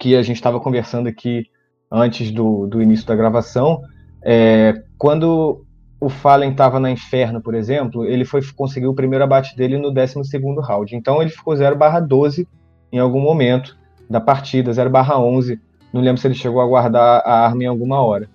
que 0.00 0.16
a 0.16 0.22
gente 0.22 0.36
estava 0.36 0.58
conversando 0.58 1.08
aqui 1.08 1.44
antes 1.92 2.30
do, 2.30 2.66
do 2.66 2.80
início 2.80 3.06
da 3.06 3.14
gravação, 3.14 3.82
é, 4.24 4.82
quando 4.96 5.64
o 6.00 6.08
Fallen 6.08 6.52
estava 6.52 6.80
na 6.80 6.90
Inferno, 6.90 7.42
por 7.42 7.54
exemplo, 7.54 8.06
ele 8.06 8.24
foi 8.24 8.40
conseguir 8.56 8.86
o 8.86 8.94
primeiro 8.94 9.22
abate 9.22 9.54
dele 9.54 9.76
no 9.76 9.92
12 9.92 10.16
round. 10.66 10.96
Então 10.96 11.20
ele 11.20 11.30
ficou 11.30 11.54
0/12 11.54 12.48
em 12.90 12.98
algum 12.98 13.20
momento 13.20 13.76
da 14.08 14.20
partida, 14.20 14.72
0/11. 14.72 15.60
Não 15.92 16.00
lembro 16.00 16.18
se 16.18 16.26
ele 16.26 16.34
chegou 16.34 16.62
a 16.62 16.66
guardar 16.66 17.22
a 17.26 17.44
arma 17.44 17.64
em 17.64 17.66
alguma 17.66 18.00
hora. 18.00 18.26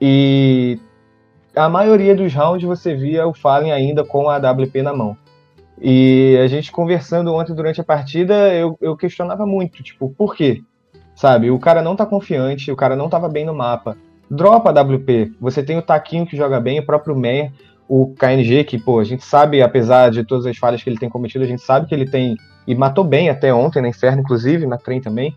E 0.00 0.80
a 1.54 1.68
maioria 1.68 2.16
dos 2.16 2.34
rounds 2.34 2.66
você 2.66 2.96
via 2.96 3.28
o 3.28 3.32
Fallen 3.32 3.70
ainda 3.70 4.02
com 4.02 4.28
a 4.28 4.36
AWP 4.36 4.82
na 4.82 4.92
mão. 4.92 5.16
E 5.80 6.36
a 6.42 6.46
gente 6.48 6.72
conversando 6.72 7.32
ontem 7.32 7.54
durante 7.54 7.80
a 7.80 7.84
partida, 7.84 8.52
eu, 8.54 8.76
eu 8.80 8.96
questionava 8.96 9.46
muito, 9.46 9.82
tipo, 9.82 10.08
por 10.10 10.34
quê? 10.34 10.62
Sabe, 11.16 11.50
o 11.50 11.58
cara 11.58 11.80
não 11.80 11.96
tá 11.96 12.04
confiante, 12.04 12.70
o 12.70 12.76
cara 12.76 12.94
não 12.94 13.08
tava 13.08 13.26
bem 13.26 13.46
no 13.46 13.54
mapa. 13.54 13.96
Dropa 14.30 14.70
WP. 14.70 15.32
Você 15.40 15.62
tem 15.62 15.78
o 15.78 15.82
Taquinho 15.82 16.26
que 16.26 16.36
joga 16.36 16.60
bem, 16.60 16.78
o 16.78 16.84
próprio 16.84 17.16
Meyer, 17.16 17.50
o 17.88 18.14
KNG, 18.14 18.64
que, 18.64 18.78
pô, 18.78 19.00
a 19.00 19.04
gente 19.04 19.24
sabe, 19.24 19.62
apesar 19.62 20.10
de 20.10 20.24
todas 20.24 20.44
as 20.44 20.58
falhas 20.58 20.82
que 20.82 20.90
ele 20.90 20.98
tem 20.98 21.08
cometido, 21.08 21.42
a 21.42 21.46
gente 21.46 21.62
sabe 21.62 21.86
que 21.86 21.94
ele 21.94 22.04
tem. 22.04 22.36
E 22.66 22.74
matou 22.74 23.02
bem 23.02 23.30
até 23.30 23.54
ontem, 23.54 23.80
na 23.80 23.88
Inferno, 23.88 24.20
inclusive, 24.20 24.66
na 24.66 24.76
trem 24.76 25.00
também. 25.00 25.34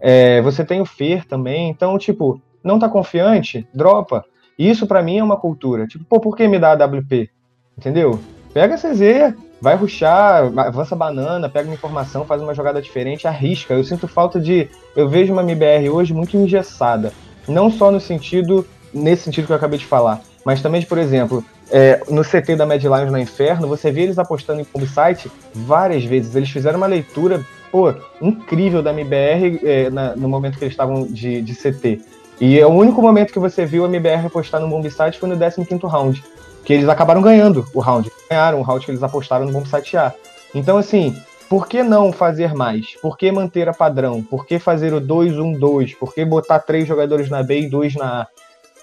É, 0.00 0.40
você 0.40 0.64
tem 0.64 0.80
o 0.80 0.86
Fer 0.86 1.26
também. 1.26 1.68
Então, 1.68 1.98
tipo, 1.98 2.40
não 2.64 2.78
tá 2.78 2.88
confiante? 2.88 3.68
Dropa. 3.74 4.24
Isso 4.58 4.86
para 4.86 5.02
mim 5.02 5.18
é 5.18 5.22
uma 5.22 5.36
cultura. 5.36 5.86
Tipo, 5.86 6.04
pô, 6.04 6.20
por 6.20 6.36
que 6.36 6.48
me 6.48 6.58
dá 6.58 6.72
a 6.72 6.86
WP? 6.86 7.28
Entendeu? 7.76 8.18
Pega 8.54 8.76
a 8.76 8.78
CZ, 8.78 9.34
vai 9.60 9.74
ruxar, 9.76 10.50
avança 10.58 10.94
banana, 10.94 11.48
pega 11.48 11.68
uma 11.68 11.74
informação, 11.74 12.24
faz 12.24 12.40
uma 12.40 12.54
jogada 12.54 12.80
diferente, 12.80 13.26
arrisca. 13.26 13.74
Eu 13.74 13.84
sinto 13.84 14.06
falta 14.06 14.40
de. 14.40 14.68
Eu 14.94 15.08
vejo 15.08 15.32
uma 15.32 15.42
MBR 15.42 15.88
hoje 15.90 16.14
muito 16.14 16.36
engessada. 16.36 17.12
Não 17.46 17.70
só 17.70 17.90
no 17.90 18.00
sentido, 18.00 18.66
nesse 18.92 19.24
sentido 19.24 19.46
que 19.46 19.52
eu 19.52 19.56
acabei 19.56 19.78
de 19.78 19.86
falar, 19.86 20.20
mas 20.44 20.62
também, 20.62 20.82
por 20.82 20.98
exemplo, 20.98 21.44
é, 21.70 22.00
no 22.08 22.22
CT 22.22 22.56
da 22.56 22.66
Mad 22.66 22.82
Lions 22.82 23.10
no 23.10 23.18
Inferno, 23.18 23.68
você 23.68 23.90
vê 23.90 24.02
eles 24.02 24.18
apostando 24.18 24.60
em 24.60 24.86
Site 24.86 25.30
várias 25.54 26.04
vezes. 26.04 26.34
Eles 26.34 26.50
fizeram 26.50 26.78
uma 26.78 26.86
leitura, 26.86 27.44
pô, 27.70 27.92
incrível 28.20 28.82
da 28.82 28.90
MBR 28.92 29.60
é, 29.62 29.90
na, 29.90 30.16
no 30.16 30.28
momento 30.28 30.58
que 30.58 30.64
eles 30.64 30.72
estavam 30.72 31.06
de, 31.06 31.42
de 31.42 31.54
CT. 31.54 32.00
E 32.40 32.58
é 32.58 32.66
o 32.66 32.70
único 32.70 33.02
momento 33.02 33.32
que 33.32 33.38
você 33.38 33.66
viu 33.66 33.84
a 33.84 33.88
MBR 33.88 34.26
apostar 34.26 34.60
no 34.60 34.68
Bomb 34.68 34.88
Site 34.88 35.18
foi 35.18 35.28
no 35.28 35.36
15 35.36 35.66
round 35.84 36.22
que 36.68 36.74
eles 36.74 36.86
acabaram 36.86 37.22
ganhando 37.22 37.66
o 37.72 37.80
round. 37.80 38.12
Ganharam 38.28 38.60
o 38.60 38.62
round 38.62 38.84
que 38.84 38.90
eles 38.90 39.02
apostaram 39.02 39.46
no 39.46 39.52
Bombsite 39.52 39.96
A. 39.96 40.12
Então, 40.54 40.76
assim, 40.76 41.16
por 41.48 41.66
que 41.66 41.82
não 41.82 42.12
fazer 42.12 42.52
mais? 42.52 42.94
Por 43.00 43.16
que 43.16 43.32
manter 43.32 43.70
a 43.70 43.72
padrão? 43.72 44.22
Por 44.22 44.44
que 44.44 44.58
fazer 44.58 44.92
o 44.92 45.00
2-1-2? 45.00 45.96
Por 45.98 46.12
que 46.12 46.26
botar 46.26 46.58
três 46.58 46.86
jogadores 46.86 47.30
na 47.30 47.42
B 47.42 47.60
e 47.60 47.70
dois 47.70 47.94
na 47.94 48.20
A? 48.20 48.26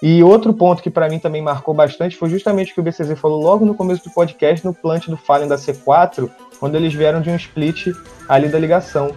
E 0.02 0.24
outro 0.24 0.52
ponto 0.52 0.82
que 0.82 0.90
para 0.90 1.08
mim 1.08 1.20
também 1.20 1.44
marcou 1.44 1.76
bastante 1.76 2.18
foi 2.18 2.28
justamente 2.28 2.72
o 2.72 2.74
que 2.74 2.80
o 2.80 2.84
BCZ 2.84 3.20
falou 3.20 3.40
logo 3.40 3.64
no 3.64 3.76
começo 3.76 4.04
do 4.04 4.10
podcast, 4.10 4.66
no 4.66 4.74
plant 4.74 5.06
do 5.08 5.16
Fallen 5.16 5.48
da 5.48 5.56
C4, 5.56 6.28
quando 6.60 6.74
eles 6.74 6.92
vieram 6.92 7.22
de 7.22 7.30
um 7.30 7.36
split 7.36 7.94
ali 8.28 8.48
da 8.48 8.58
ligação. 8.58 9.12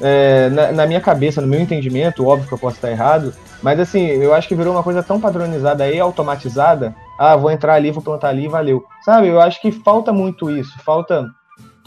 É, 0.00 0.48
na, 0.48 0.70
na, 0.70 0.86
minha 0.86 1.00
cabeça, 1.00 1.40
no 1.40 1.48
meu 1.48 1.60
entendimento, 1.60 2.24
óbvio 2.24 2.46
que 2.46 2.54
eu 2.54 2.58
posso 2.58 2.76
estar 2.76 2.90
errado, 2.90 3.34
mas 3.60 3.80
assim, 3.80 4.06
eu 4.06 4.32
acho 4.32 4.46
que 4.46 4.54
virou 4.54 4.72
uma 4.72 4.82
coisa 4.84 5.02
tão 5.02 5.20
padronizada 5.20 5.88
e 5.88 5.98
automatizada 5.98 6.94
ah, 7.24 7.36
vou 7.36 7.52
entrar 7.52 7.74
ali, 7.74 7.92
vou 7.92 8.02
plantar 8.02 8.30
ali, 8.30 8.48
valeu. 8.48 8.84
Sabe, 9.04 9.28
eu 9.28 9.40
acho 9.40 9.60
que 9.60 9.70
falta 9.70 10.12
muito 10.12 10.50
isso, 10.50 10.76
falta 10.80 11.30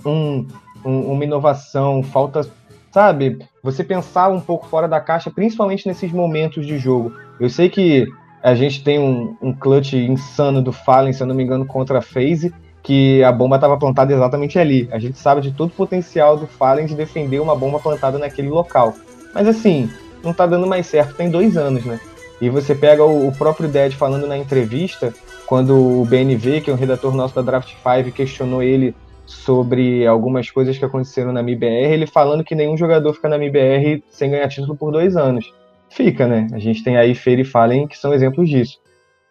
um, 0.06 0.48
um, 0.86 1.12
uma 1.12 1.26
inovação, 1.26 2.02
falta, 2.02 2.48
sabe, 2.90 3.40
você 3.62 3.84
pensar 3.84 4.30
um 4.30 4.40
pouco 4.40 4.66
fora 4.66 4.88
da 4.88 5.02
caixa, 5.02 5.30
principalmente 5.30 5.86
nesses 5.86 6.10
momentos 6.10 6.66
de 6.66 6.78
jogo. 6.78 7.12
Eu 7.38 7.50
sei 7.50 7.68
que 7.68 8.08
a 8.42 8.56
gente 8.56 8.82
tem 8.82 8.98
um, 8.98 9.36
um 9.42 9.52
clutch 9.52 9.92
insano 9.92 10.62
do 10.62 10.72
Fallen, 10.72 11.12
se 11.12 11.22
eu 11.22 11.28
não 11.28 11.36
me 11.36 11.44
engano, 11.44 11.66
contra 11.66 12.00
a 12.00 12.02
FaZe, 12.02 12.54
que 12.82 13.22
a 13.22 13.32
bomba 13.32 13.56
estava 13.58 13.78
plantada 13.78 14.14
exatamente 14.14 14.58
ali. 14.58 14.88
A 14.90 15.00
gente 15.00 15.18
sabe 15.20 15.42
de 15.42 15.52
todo 15.52 15.68
o 15.68 15.76
potencial 15.76 16.38
do 16.38 16.48
Fallen 16.48 16.86
de 16.86 16.96
defender 16.96 17.42
uma 17.42 17.58
bomba 17.58 17.78
plantada 17.78 18.18
naquele 18.18 18.48
local. 18.48 18.94
Mas 19.34 19.50
assim, 19.50 19.90
não 20.24 20.34
tá 20.34 20.46
dando 20.46 20.66
mais 20.66 20.88
certo, 20.88 21.14
tem 21.14 21.30
dois 21.30 21.58
anos, 21.58 21.84
né? 21.84 22.00
E 22.40 22.50
você 22.50 22.76
pega 22.76 23.04
o, 23.04 23.28
o 23.28 23.32
próprio 23.32 23.70
Dead 23.70 23.94
falando 23.94 24.28
na 24.28 24.38
entrevista, 24.38 25.14
quando 25.46 26.02
o 26.02 26.06
BNV, 26.06 26.62
que 26.62 26.70
é 26.70 26.74
um 26.74 26.78
redator 26.78 27.14
nosso 27.14 27.36
da 27.36 27.42
Draft 27.42 27.74
5, 27.76 28.12
questionou 28.12 28.64
ele 28.64 28.96
sobre 29.26 30.06
algumas 30.06 30.50
coisas 30.52 30.78
que 30.78 30.86
aconteceram 30.86 31.32
na 31.32 31.42
MIBR, 31.42 31.92
ele 31.92 32.08
falando 32.08 32.44
que 32.44 32.56
nenhum 32.56 32.78
jogador 32.78 33.14
fica 33.14 33.30
na 33.30 33.38
MIBR 33.38 34.04
sem 34.10 34.32
ganhar 34.32 34.48
título 34.48 34.76
por 34.76 34.92
dois 34.92 35.16
anos. 35.16 35.52
Fica, 35.90 36.28
né? 36.28 36.48
A 36.52 36.60
gente 36.60 36.84
tem 36.84 36.98
aí 36.98 37.16
Feira 37.16 37.42
e 37.42 37.46
Fallen 37.46 37.88
que 37.88 37.98
são 37.98 38.14
exemplos 38.14 38.50
disso. 38.50 38.80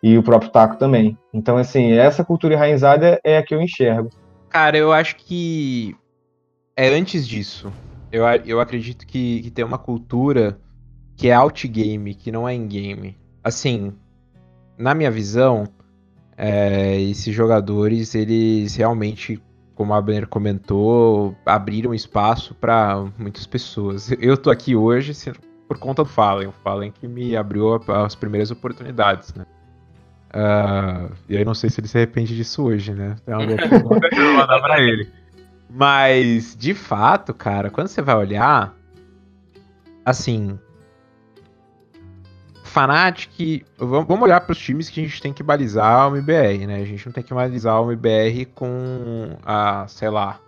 E 0.02 0.18
o 0.18 0.22
próprio 0.22 0.50
Taco 0.50 0.76
também. 0.76 1.16
Então, 1.32 1.56
assim, 1.56 1.92
essa 1.92 2.24
cultura 2.24 2.54
enraizada 2.54 3.20
é 3.24 3.38
a 3.38 3.42
que 3.42 3.54
eu 3.54 3.60
enxergo. 3.60 4.10
Cara, 4.48 4.76
eu 4.76 4.92
acho 4.92 5.16
que 5.16 5.96
é 6.76 6.88
antes 6.88 7.26
disso. 7.26 7.72
Eu, 8.12 8.24
eu 8.44 8.60
acredito 8.60 9.06
que, 9.06 9.42
que 9.42 9.50
tem 9.50 9.64
uma 9.64 9.78
cultura 9.78 10.58
que 11.16 11.28
é 11.28 11.38
outgame, 11.38 12.14
que 12.14 12.30
não 12.30 12.48
é 12.48 12.54
in-game. 12.54 13.16
Assim, 13.42 13.92
na 14.76 14.94
minha 14.94 15.10
visão, 15.10 15.64
é, 16.36 17.00
esses 17.00 17.34
jogadores, 17.34 18.14
eles 18.14 18.74
realmente, 18.76 19.40
como 19.74 19.94
a 19.94 20.00
Banner 20.00 20.26
comentou, 20.26 21.36
abriram 21.46 21.94
espaço 21.94 22.54
para 22.54 23.04
muitas 23.18 23.46
pessoas. 23.46 24.10
Eu 24.20 24.36
tô 24.36 24.50
aqui 24.50 24.74
hoje 24.74 25.12
por 25.68 25.78
conta 25.78 26.02
do 26.02 26.08
Fallen, 26.08 26.48
o 26.48 26.52
Fallen 26.52 26.92
que 26.92 27.08
me 27.08 27.36
abriu 27.36 27.80
as 27.88 28.14
primeiras 28.14 28.50
oportunidades, 28.50 29.32
né? 29.34 29.46
Uh, 30.34 31.14
e 31.28 31.36
aí 31.36 31.44
não 31.44 31.54
sei 31.54 31.70
se 31.70 31.80
ele 31.80 31.86
se 31.86 31.96
arrepende 31.96 32.34
disso 32.34 32.64
hoje, 32.64 32.92
né? 32.92 33.16
É 33.26 33.36
uma 33.36 33.46
pergunta 33.56 34.08
que 34.08 34.18
eu 34.18 34.24
vou 34.24 34.34
mandar 34.34 34.60
pra 34.60 34.80
ele. 34.80 35.08
Mas, 35.70 36.56
de 36.56 36.74
fato, 36.74 37.32
cara, 37.32 37.70
quando 37.70 37.88
você 37.88 38.02
vai 38.02 38.16
olhar, 38.16 38.74
assim, 40.04 40.58
Fnatic, 42.74 43.64
vamos 43.78 44.20
olhar 44.20 44.40
para 44.40 44.52
os 44.52 44.58
times 44.58 44.90
que 44.90 45.00
a 45.00 45.04
gente 45.04 45.22
tem 45.22 45.32
que 45.32 45.44
balizar 45.44 46.10
o 46.10 46.16
MBR, 46.16 46.66
né? 46.66 46.82
A 46.82 46.84
gente 46.84 47.06
não 47.06 47.12
tem 47.12 47.22
que 47.22 47.32
balizar 47.32 47.80
o 47.80 47.92
MBR 47.92 48.46
com 48.46 49.36
a, 49.46 49.86
sei 49.86 50.10
lá, 50.10 50.40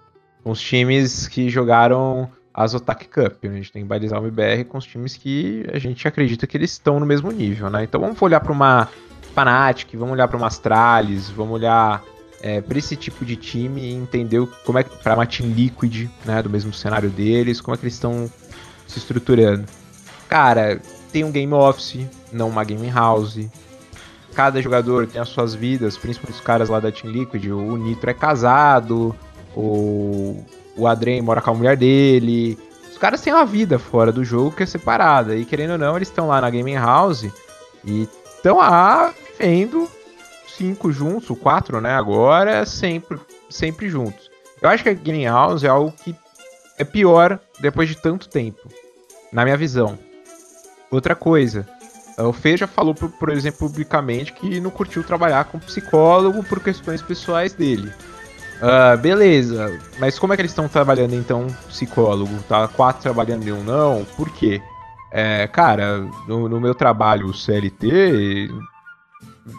com 0.43 0.51
os 0.51 0.61
times 0.61 1.29
que 1.29 1.49
jogaram 1.49 2.29
as 2.53 2.75
Otak 2.75 3.07
Cup. 3.07 3.45
Né? 3.45 3.51
A 3.51 3.55
gente 3.55 3.73
tem 3.73 3.83
que 3.83 3.89
balizar 3.89 4.21
o 4.21 4.25
MBR 4.27 4.65
com 4.65 4.77
os 4.77 4.85
times 4.85 5.17
que 5.17 5.65
a 5.73 5.79
gente 5.79 6.09
acredita 6.09 6.49
que 6.49 6.57
eles 6.57 6.73
estão 6.73 6.99
no 6.99 7.07
mesmo 7.07 7.31
nível, 7.31 7.71
né? 7.71 7.85
Então 7.85 8.01
vamos 8.01 8.21
olhar 8.21 8.41
para 8.41 8.53
uma 8.53 8.89
Fnatic, 9.33 9.95
vamos 9.95 10.15
olhar 10.15 10.27
para 10.27 10.37
uma 10.37 10.49
Astralis, 10.49 11.31
vamos 11.31 11.55
olhar 11.55 12.03
é, 12.43 12.61
para 12.61 12.77
esse 12.77 12.97
tipo 12.97 13.25
de 13.25 13.37
time 13.37 13.83
e 13.83 13.93
entender 13.93 14.45
como 14.65 14.79
é 14.79 14.83
que 14.83 14.91
para 14.97 15.15
uma 15.15 15.27
Team 15.27 15.51
Liquid, 15.51 16.09
né, 16.25 16.43
do 16.43 16.51
mesmo 16.51 16.73
cenário 16.73 17.09
deles, 17.09 17.61
como 17.61 17.77
é 17.77 17.79
que 17.79 17.85
eles 17.85 17.95
estão 17.95 18.29
se 18.89 18.99
estruturando. 18.99 19.65
Cara, 20.29 20.81
tem 21.17 21.25
um 21.25 21.33
game 21.33 21.55
office, 21.55 22.07
não 22.31 22.51
uma 22.51 22.63
game 22.63 22.91
house. 22.91 23.49
Cada 24.35 24.61
jogador 24.61 25.07
tem 25.07 25.19
as 25.19 25.31
suas 25.31 25.55
vidas, 25.55 25.97
principalmente 25.97 26.35
os 26.35 26.45
caras 26.45 26.69
lá 26.69 26.79
da 26.79 26.93
Team 26.93 27.11
Liquid. 27.11 27.47
O 27.47 27.75
Nitro 27.79 28.11
é 28.11 28.13
casado, 28.13 29.17
o, 29.57 30.45
o 30.77 30.87
Adrien 30.87 31.23
mora 31.23 31.41
com 31.41 31.53
a 31.53 31.55
mulher 31.55 31.75
dele. 31.75 32.59
Os 32.91 32.99
caras 32.99 33.23
têm 33.23 33.33
uma 33.33 33.47
vida 33.47 33.79
fora 33.79 34.13
do 34.13 34.23
jogo 34.23 34.55
que 34.55 34.63
é 34.63 34.67
separada. 34.67 35.35
E 35.35 35.47
querendo 35.47 35.71
ou 35.71 35.79
não, 35.79 35.97
eles 35.97 36.09
estão 36.09 36.29
lá 36.29 36.39
na 36.39 36.51
Gaming 36.51 36.75
House 36.75 37.25
e 37.83 38.07
estão 38.37 38.59
lá 38.59 39.15
vendo 39.39 39.89
cinco 40.47 40.93
juntos, 40.93 41.35
quatro, 41.39 41.81
né? 41.81 41.95
Agora, 41.95 42.67
sempre, 42.67 43.19
sempre 43.49 43.89
juntos. 43.89 44.31
Eu 44.61 44.69
acho 44.69 44.83
que 44.83 44.91
a 44.91 44.95
Gaming 44.95 45.25
House 45.25 45.65
é 45.65 45.69
algo 45.69 45.91
que 45.93 46.15
é 46.77 46.85
pior 46.85 47.41
depois 47.59 47.89
de 47.89 47.97
tanto 47.97 48.29
tempo, 48.29 48.69
na 49.33 49.45
minha 49.45 49.57
visão. 49.57 49.99
Outra 50.91 51.15
coisa, 51.15 51.67
o 52.19 52.33
Fê 52.33 52.57
já 52.57 52.67
falou, 52.67 52.95
por, 52.95 53.29
exemplo, 53.31 53.69
publicamente 53.69 54.33
que 54.33 54.61
não 54.61 54.71
curtiu 54.71 55.03
trabalhar 55.05 55.45
com 55.45 55.59
psicólogo 55.59 56.43
por 56.45 56.61
questões 56.61 57.03
pessoais 57.03 57.53
dele. 57.53 57.93
Uh, 58.57 58.97
beleza, 58.97 59.79
mas 59.99 60.19
como 60.19 60.33
é 60.33 60.37
que 60.37 60.41
eles 60.41 60.53
estão 60.53 60.67
trabalhando 60.67 61.15
então 61.15 61.47
psicólogo? 61.69 62.33
Tá 62.49 62.67
quatro 62.69 63.03
trabalhando 63.03 63.47
e 63.47 63.53
um 63.53 63.63
não? 63.63 64.07
Por 64.17 64.31
quê? 64.31 64.63
É, 65.13 65.47
cara, 65.47 65.99
no, 66.27 66.49
no, 66.49 66.59
meu 66.59 66.75
trabalho 66.75 67.35
CLT, 67.35 68.49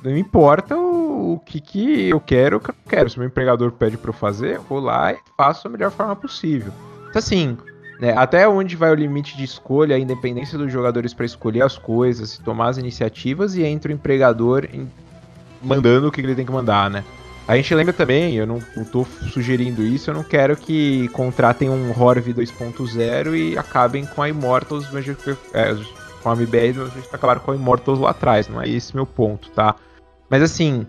não 0.03 0.17
importa 0.17 0.75
o, 0.75 1.33
o, 1.33 1.39
que, 1.39 1.61
que 1.61 2.09
eu 2.09 2.19
quero, 2.19 2.57
o 2.57 2.59
que 2.59 2.71
eu 2.71 2.75
quero. 2.89 3.09
Se 3.09 3.19
meu 3.19 3.27
empregador 3.27 3.71
pede 3.71 3.97
para 3.97 4.09
eu 4.09 4.13
fazer, 4.13 4.55
eu 4.55 4.63
vou 4.63 4.79
lá 4.79 5.13
e 5.13 5.17
faço 5.37 5.65
da 5.65 5.69
melhor 5.69 5.91
forma 5.91 6.15
possível. 6.15 6.73
Então, 7.09 7.19
assim, 7.19 7.57
né, 7.99 8.13
até 8.15 8.47
onde 8.47 8.75
vai 8.75 8.91
o 8.91 8.95
limite 8.95 9.35
de 9.35 9.43
escolha, 9.43 9.95
a 9.95 9.99
independência 9.99 10.57
dos 10.57 10.71
jogadores 10.71 11.13
para 11.13 11.25
escolher 11.25 11.63
as 11.63 11.77
coisas, 11.77 12.37
tomar 12.37 12.69
as 12.69 12.77
iniciativas 12.77 13.55
e 13.55 13.63
entra 13.63 13.91
o 13.91 13.95
empregador 13.95 14.67
em, 14.71 14.89
mandando 15.61 16.07
o 16.07 16.11
que 16.11 16.21
ele 16.21 16.35
tem 16.35 16.45
que 16.45 16.51
mandar, 16.51 16.89
né? 16.89 17.03
A 17.47 17.55
gente 17.55 17.73
lembra 17.73 17.93
também, 17.93 18.35
eu 18.35 18.45
não, 18.45 18.59
tô 18.91 19.05
sugerindo 19.05 19.81
isso, 19.81 20.09
eu 20.09 20.13
não 20.13 20.23
quero 20.23 20.57
que 20.57 21.07
contratem 21.09 21.69
um 21.69 21.91
Horv 21.91 22.33
2.0 22.33 23.35
e 23.35 23.57
acabem 23.57 24.05
com 24.05 24.21
a 24.21 24.27
Immortals, 24.27 24.85
é, 25.53 25.73
com 26.21 26.29
a 26.29 26.33
MBR, 26.33 26.81
a 26.81 26.85
gente 26.87 27.07
acabaram 27.11 27.39
com 27.39 27.51
a 27.51 27.55
Immortals 27.55 27.99
lá 27.99 28.09
atrás, 28.09 28.49
não 28.49 28.61
é 28.61 28.67
esse 28.67 28.93
meu 28.93 29.05
ponto, 29.05 29.49
tá? 29.51 29.75
Mas 30.29 30.43
assim, 30.43 30.85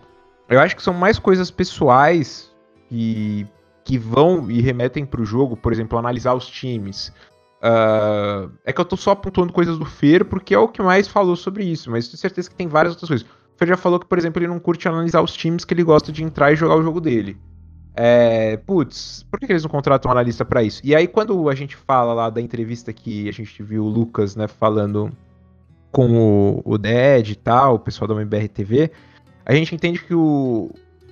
eu 0.49 0.59
acho 0.59 0.75
que 0.75 0.83
são 0.83 0.93
mais 0.93 1.17
coisas 1.17 1.49
pessoais 1.49 2.51
que 2.89 3.47
que 3.89 3.97
vão 3.97 4.51
e 4.51 4.61
remetem 4.61 5.07
para 5.07 5.23
o 5.23 5.25
jogo, 5.25 5.57
por 5.57 5.73
exemplo, 5.73 5.99
analisar 5.99 6.35
os 6.35 6.47
times. 6.47 7.09
Uh, 7.57 8.53
é 8.63 8.71
que 8.71 8.79
eu 8.79 8.85
tô 8.85 8.99
só 8.99 9.13
apontando 9.13 9.51
coisas 9.51 9.79
do 9.79 9.87
Fer, 9.87 10.27
porque 10.27 10.55
é 10.55 10.59
o 10.59 10.69
que 10.69 10.83
mais 10.83 11.09
falou 11.09 11.35
sobre 11.35 11.65
isso, 11.65 11.91
mas 11.91 12.07
tenho 12.07 12.19
certeza 12.19 12.51
que 12.51 12.55
tem 12.55 12.69
várias 12.69 12.93
outras 12.93 13.09
coisas. 13.09 13.27
O 13.27 13.57
Fer 13.57 13.67
já 13.67 13.79
falou 13.79 13.99
que, 13.99 14.05
por 14.05 14.19
exemplo, 14.19 14.41
ele 14.41 14.47
não 14.47 14.61
curte 14.61 14.87
analisar 14.87 15.23
os 15.23 15.33
times 15.33 15.65
que 15.65 15.73
ele 15.73 15.83
gosta 15.83 16.13
de 16.13 16.23
entrar 16.23 16.53
e 16.53 16.57
jogar 16.57 16.77
o 16.77 16.83
jogo 16.83 17.01
dele. 17.01 17.39
É, 17.95 18.59
putz, 18.59 19.25
por 19.31 19.41
que 19.41 19.51
eles 19.51 19.63
não 19.63 19.71
contratam 19.71 20.11
um 20.11 20.13
analista 20.13 20.45
para 20.45 20.63
isso? 20.63 20.83
E 20.85 20.95
aí, 20.95 21.09
quando 21.09 21.49
a 21.49 21.55
gente 21.55 21.75
fala 21.75 22.13
lá 22.13 22.29
da 22.29 22.43
entrevista 22.43 22.93
que 22.93 23.27
a 23.27 23.33
gente 23.33 23.63
viu 23.63 23.85
o 23.85 23.89
Lucas, 23.89 24.37
né, 24.37 24.47
falando 24.47 25.11
com 25.91 26.11
o, 26.11 26.63
o 26.63 26.77
Ded 26.77 27.33
e 27.33 27.37
tal, 27.37 27.77
o 27.77 27.79
pessoal 27.79 28.07
da 28.07 28.15
MBR 28.15 28.49
TV, 28.49 28.91
a 29.47 29.55
gente 29.55 29.75
entende 29.75 30.05
que 30.05 30.15
o, 30.15 30.71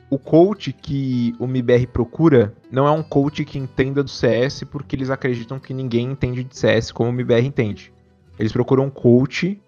o 0.09 0.18
coach 0.18 0.72
que 0.72 1.34
o 1.38 1.46
MIBR 1.46 1.88
procura 1.88 2.54
não 2.70 2.86
é 2.86 2.90
um 2.90 3.02
coach 3.02 3.44
que 3.44 3.59
entenda 3.59 4.02
do 4.02 4.11
CS 4.11 4.62
porque 4.64 4.94
eles 4.94 5.11
acreditam 5.11 5.59
que 5.59 5.74
ninguém 5.74 6.11
entende 6.11 6.44
de 6.44 6.57
CS 6.57 6.92
como 6.92 7.11
o 7.11 7.12
MIBR 7.12 7.44
entende. 7.44 7.92
Eles 8.38 8.52
procuram 8.52 8.84
um 8.84 8.90
coach, 8.90 9.61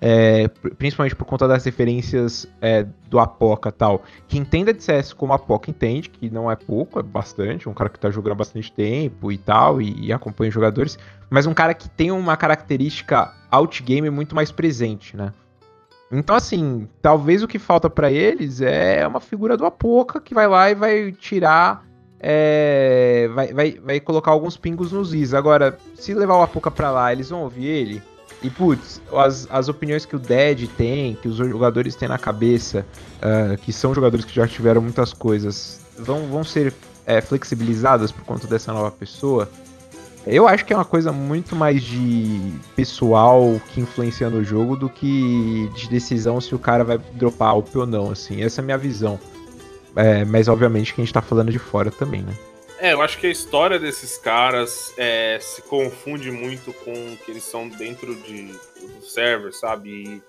é, 0.00 0.46
principalmente 0.78 1.16
por 1.16 1.24
conta 1.24 1.48
das 1.48 1.64
referências 1.64 2.46
é, 2.60 2.86
do 3.08 3.18
Apoca 3.18 3.72
tal, 3.72 4.04
que 4.28 4.38
entenda 4.38 4.72
de 4.72 4.82
CS 4.82 5.12
como 5.12 5.32
a 5.32 5.36
Apoca 5.36 5.70
entende, 5.70 6.08
que 6.08 6.30
não 6.30 6.50
é 6.50 6.54
pouco, 6.54 7.00
é 7.00 7.02
bastante, 7.02 7.68
um 7.68 7.74
cara 7.74 7.90
que 7.90 7.98
tá 7.98 8.10
jogando 8.10 8.32
há 8.32 8.36
bastante 8.36 8.70
tempo 8.70 9.32
e 9.32 9.38
tal, 9.38 9.82
e, 9.82 10.06
e 10.06 10.12
acompanha 10.12 10.48
os 10.48 10.54
jogadores, 10.54 10.98
mas 11.28 11.46
um 11.46 11.54
cara 11.54 11.74
que 11.74 11.88
tem 11.88 12.10
uma 12.12 12.36
característica 12.36 13.34
outgame 13.50 14.10
muito 14.10 14.34
mais 14.34 14.52
presente, 14.52 15.16
né? 15.16 15.32
Então, 16.12 16.34
assim, 16.34 16.88
talvez 17.00 17.42
o 17.42 17.48
que 17.48 17.58
falta 17.58 17.88
para 17.88 18.10
eles 18.10 18.60
é 18.60 19.06
uma 19.06 19.20
figura 19.20 19.56
do 19.56 19.64
Apoca 19.64 20.20
que 20.20 20.34
vai 20.34 20.48
lá 20.48 20.70
e 20.70 20.74
vai 20.74 21.12
tirar. 21.12 21.86
É, 22.18 23.30
vai, 23.32 23.52
vai, 23.52 23.72
vai 23.82 24.00
colocar 24.00 24.30
alguns 24.30 24.56
pingos 24.56 24.92
nos 24.92 25.14
is. 25.14 25.32
Agora, 25.32 25.78
se 25.94 26.12
levar 26.12 26.36
o 26.36 26.42
Apoca 26.42 26.70
pra 26.70 26.90
lá, 26.90 27.12
eles 27.12 27.30
vão 27.30 27.42
ouvir 27.42 27.66
ele. 27.66 28.02
E, 28.42 28.50
putz, 28.50 29.00
as, 29.12 29.46
as 29.50 29.68
opiniões 29.68 30.04
que 30.04 30.16
o 30.16 30.18
Dead 30.18 30.68
tem, 30.76 31.14
que 31.14 31.28
os 31.28 31.36
jogadores 31.36 31.94
têm 31.94 32.08
na 32.08 32.18
cabeça, 32.18 32.86
uh, 33.16 33.56
que 33.58 33.72
são 33.72 33.94
jogadores 33.94 34.24
que 34.24 34.34
já 34.34 34.46
tiveram 34.46 34.80
muitas 34.80 35.12
coisas, 35.12 35.80
vão, 35.98 36.26
vão 36.26 36.42
ser 36.42 36.74
é, 37.06 37.20
flexibilizadas 37.20 38.10
por 38.10 38.24
conta 38.24 38.46
dessa 38.46 38.72
nova 38.72 38.90
pessoa. 38.90 39.48
Eu 40.26 40.46
acho 40.46 40.64
que 40.64 40.72
é 40.72 40.76
uma 40.76 40.84
coisa 40.84 41.12
muito 41.12 41.56
mais 41.56 41.82
de 41.82 42.52
pessoal 42.76 43.60
que 43.72 43.80
influencia 43.80 44.28
no 44.28 44.44
jogo 44.44 44.76
do 44.76 44.88
que 44.88 45.68
de 45.74 45.88
decisão 45.88 46.40
se 46.40 46.54
o 46.54 46.58
cara 46.58 46.84
vai 46.84 46.98
dropar 47.14 47.56
up 47.56 47.76
ou 47.76 47.86
não, 47.86 48.10
assim. 48.10 48.42
Essa 48.42 48.60
é 48.60 48.62
a 48.62 48.64
minha 48.64 48.78
visão. 48.78 49.18
É, 49.96 50.24
mas 50.24 50.46
obviamente 50.46 50.94
que 50.94 51.00
a 51.00 51.04
gente 51.04 51.14
tá 51.14 51.22
falando 51.22 51.50
de 51.50 51.58
fora 51.58 51.90
também, 51.90 52.22
né? 52.22 52.34
É, 52.78 52.92
eu 52.92 53.02
acho 53.02 53.18
que 53.18 53.26
a 53.26 53.30
história 53.30 53.78
desses 53.78 54.16
caras 54.16 54.94
é, 54.96 55.38
se 55.40 55.60
confunde 55.62 56.30
muito 56.30 56.72
com 56.72 56.92
o 56.92 57.16
que 57.16 57.30
eles 57.30 57.42
são 57.42 57.68
dentro 57.68 58.14
de, 58.14 58.46
do 58.46 59.04
server, 59.04 59.52
sabe? 59.52 60.22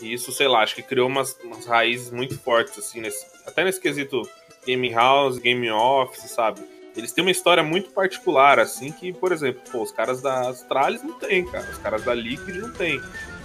E, 0.00 0.04
e, 0.04 0.12
isso, 0.12 0.30
sei 0.30 0.46
lá, 0.46 0.62
acho 0.62 0.74
que 0.74 0.82
criou 0.82 1.08
umas, 1.08 1.38
umas 1.42 1.64
raízes 1.64 2.10
muito 2.10 2.38
fortes, 2.38 2.78
assim, 2.78 3.00
nesse, 3.00 3.24
até 3.46 3.64
nesse 3.64 3.80
quesito 3.80 4.28
game 4.66 4.90
house, 4.90 5.38
game 5.38 5.70
office, 5.70 6.30
sabe? 6.30 6.60
Eles 6.96 7.12
têm 7.12 7.22
uma 7.22 7.30
história 7.30 7.62
muito 7.62 7.90
particular, 7.90 8.58
assim, 8.58 8.90
que, 8.90 9.12
por 9.12 9.30
exemplo, 9.30 9.60
pô, 9.70 9.82
os 9.82 9.92
caras 9.92 10.22
da 10.22 10.48
Astralis 10.48 11.02
não 11.02 11.18
tem, 11.18 11.44
cara. 11.44 11.68
Os 11.70 11.78
caras 11.78 12.02
da 12.02 12.14
Liquid 12.14 12.56
não 12.56 12.72
tem. 12.72 13.00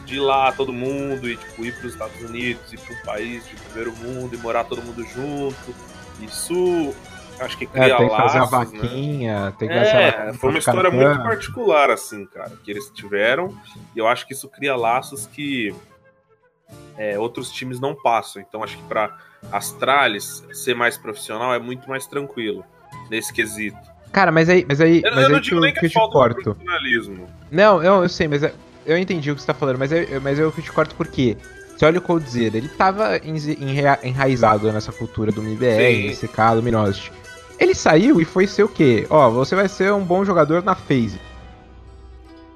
De 0.06 0.16
ir 0.16 0.20
lá 0.20 0.52
todo 0.52 0.72
mundo 0.74 1.30
e, 1.30 1.36
tipo, 1.36 1.66
ir 1.66 1.78
pros 1.78 1.94
Estados 1.94 2.20
Unidos, 2.22 2.72
ir 2.72 2.80
pra 2.80 2.96
um 2.96 3.02
país 3.06 3.46
de 3.48 3.56
primeiro 3.56 3.96
mundo 3.98 4.34
e 4.34 4.38
morar 4.38 4.64
todo 4.64 4.82
mundo 4.82 5.04
junto. 5.04 5.76
Isso 6.22 6.94
acho 7.40 7.58
que 7.58 7.66
é, 7.66 7.68
cria 7.68 7.94
é, 7.94 7.98
tem 7.98 8.10
que 8.10 8.16
fazer 8.16 8.38
a 8.38 8.42
né? 8.42 8.48
vaquinha, 8.48 9.46
né? 9.46 9.54
tem 9.58 9.68
que 9.68 9.74
é, 9.74 10.12
fazer 10.12 10.38
foi 10.38 10.50
uma 10.50 10.60
história 10.60 10.92
muito 10.92 11.24
particular, 11.24 11.90
assim, 11.90 12.26
cara, 12.26 12.52
que 12.64 12.72
eles 12.72 12.90
tiveram. 12.90 13.56
E 13.96 14.00
eu 14.00 14.08
acho 14.08 14.26
que 14.26 14.34
isso 14.34 14.48
cria 14.48 14.76
laços 14.76 15.28
que 15.28 15.76
é, 16.98 17.20
outros 17.20 17.52
times 17.52 17.80
não 17.80 17.96
passam. 17.96 18.42
Então 18.42 18.64
acho 18.64 18.78
que 18.78 18.84
para 18.84 19.18
Astralis 19.52 20.44
ser 20.54 20.74
mais 20.74 20.98
profissional 20.98 21.54
é 21.54 21.60
muito 21.60 21.90
mais 21.90 22.08
tranquilo 22.08 22.64
nesse 23.10 23.34
quesito. 23.34 23.78
Cara, 24.12 24.32
mas 24.32 24.50
aí. 24.50 24.66
Mas 24.68 24.82
aí 24.82 25.02
eu, 25.04 25.12
mas 25.12 25.22
eu 25.22 25.28
aí 25.28 25.34
não 25.34 25.40
digo 25.40 25.60
nem 25.60 25.74
que, 25.74 25.80
que 25.80 25.86
eu 25.86 25.90
te 25.90 26.12
corto. 26.12 26.58
Não, 27.50 27.84
eu, 27.84 28.04
eu 28.04 28.10
sei, 28.10 28.28
mas 28.28 28.44
é, 28.44 28.54
eu 28.86 28.98
entendi 28.98 29.32
o 29.32 29.36
que 29.36 29.42
você 29.42 29.48
tá 29.48 29.54
falando, 29.54 29.78
mas 29.78 29.92
eu, 29.92 30.22
mas 30.22 30.40
eu 30.40 30.52
te 30.52 30.72
corto 30.72 30.96
porque. 30.96 31.38
Você 31.78 31.86
olha 31.88 31.98
o 31.98 32.02
Coldzera, 32.02 32.58
ele 32.58 32.68
tava 32.70 33.20
enraizado 34.04 34.72
nessa 34.72 34.92
cultura 34.92 35.32
do 35.32 35.42
MBR, 35.42 36.16
CK, 36.16 36.54
Luminosity. 36.54 37.12
Ele 37.58 37.74
saiu 37.74 38.22
e 38.22 38.26
foi 38.26 38.46
ser 38.46 38.62
o 38.62 38.70
quê? 38.70 39.08
Ó, 39.10 39.32
você 39.32 39.56
vai 39.56 39.68
ser 39.68 39.92
um 39.92 40.04
bom 40.04 40.24
jogador 40.24 40.62
na 40.62 40.76
phase. 40.76 41.20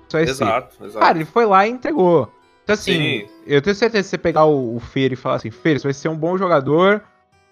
Só 0.10 0.20
exato, 0.20 0.76
exato. 0.86 1.00
Cara, 1.00 1.18
ele 1.18 1.26
foi 1.26 1.48
lá 1.48 1.66
e 1.66 1.72
entregou. 1.72 2.32
Então, 2.64 2.74
assim, 2.74 2.94
Sim. 2.94 3.28
eu 3.48 3.64
tenho 3.64 3.76
certeza 3.76 4.04
que 4.04 4.10
você 4.10 4.18
pegar 4.18 4.46
o, 4.46 4.76
o 4.76 4.80
Fer 4.80 5.12
e 5.12 5.16
falar 5.16 5.36
assim, 5.36 5.50
Fer, 5.50 5.80
você 5.80 5.88
vai 5.88 5.94
ser 5.94 6.10
um 6.10 6.16
bom 6.16 6.38
jogador 6.38 7.02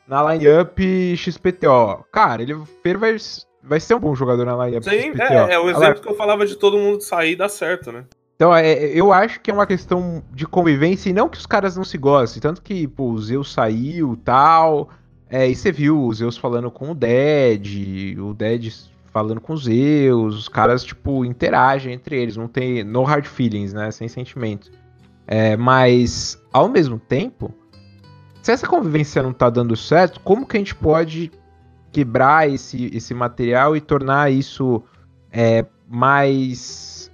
na 0.07 0.33
lineup 0.33 0.77
XPTO. 1.15 2.05
Cara, 2.11 2.41
ele 2.41 2.55
Fer 2.81 2.97
vai, 2.97 3.15
vai 3.61 3.79
ser 3.79 3.95
um 3.95 3.99
bom 3.99 4.15
jogador 4.15 4.45
na 4.45 4.65
lineup 4.65 4.83
Sim, 4.83 5.13
XPTO. 5.13 5.21
É, 5.21 5.53
é 5.53 5.59
o 5.59 5.69
exemplo 5.69 6.01
que 6.01 6.09
eu 6.09 6.15
falava 6.15 6.45
de 6.45 6.55
todo 6.55 6.77
mundo 6.77 7.01
sair 7.01 7.33
e 7.33 7.35
dar 7.35 7.49
certo, 7.49 7.91
né? 7.91 8.05
Então, 8.35 8.53
é, 8.53 8.73
eu 8.87 9.13
acho 9.13 9.39
que 9.39 9.51
é 9.51 9.53
uma 9.53 9.67
questão 9.67 10.23
de 10.33 10.45
convivência 10.45 11.09
e 11.09 11.13
não 11.13 11.29
que 11.29 11.37
os 11.37 11.45
caras 11.45 11.77
não 11.77 11.83
se 11.83 11.97
gostem. 11.97 12.41
Tanto 12.41 12.61
que, 12.61 12.87
pô, 12.87 13.11
o 13.11 13.21
Zeus 13.21 13.53
saiu 13.53 14.17
tal. 14.23 14.89
É, 15.29 15.47
e 15.47 15.55
você 15.55 15.71
viu 15.71 15.99
o 15.99 16.13
Zeus 16.13 16.37
falando 16.37 16.69
com 16.69 16.91
o 16.91 16.95
Dead, 16.95 18.17
o 18.19 18.33
Dead 18.33 18.71
falando 19.11 19.39
com 19.39 19.53
os 19.53 19.63
Zeus, 19.63 20.35
os 20.35 20.49
caras, 20.49 20.83
tipo, 20.83 21.23
interagem 21.23 21.93
entre 21.93 22.21
eles, 22.21 22.35
não 22.35 22.47
tem 22.47 22.83
no 22.83 23.03
hard 23.03 23.25
feelings, 23.25 23.71
né? 23.71 23.91
Sem 23.91 24.07
sentimento. 24.07 24.71
É, 25.27 25.55
mas, 25.55 26.41
ao 26.51 26.67
mesmo 26.67 26.99
tempo, 26.99 27.53
se 28.43 28.51
essa 28.51 28.67
convivência 28.67 29.23
não 29.23 29.31
tá 29.31 29.49
dando 29.49 29.73
certo, 29.75 30.19
como 30.19 30.45
que 30.45 30.57
a 30.57 30.59
gente 30.59 30.75
pode 30.75 31.31
quebrar 31.93 32.49
esse, 32.49 32.91
esse 32.93 33.13
material 33.13 33.75
e 33.75 33.79
tornar 33.79 34.29
isso 34.29 34.83
é, 35.31 35.65
mais 35.87 37.09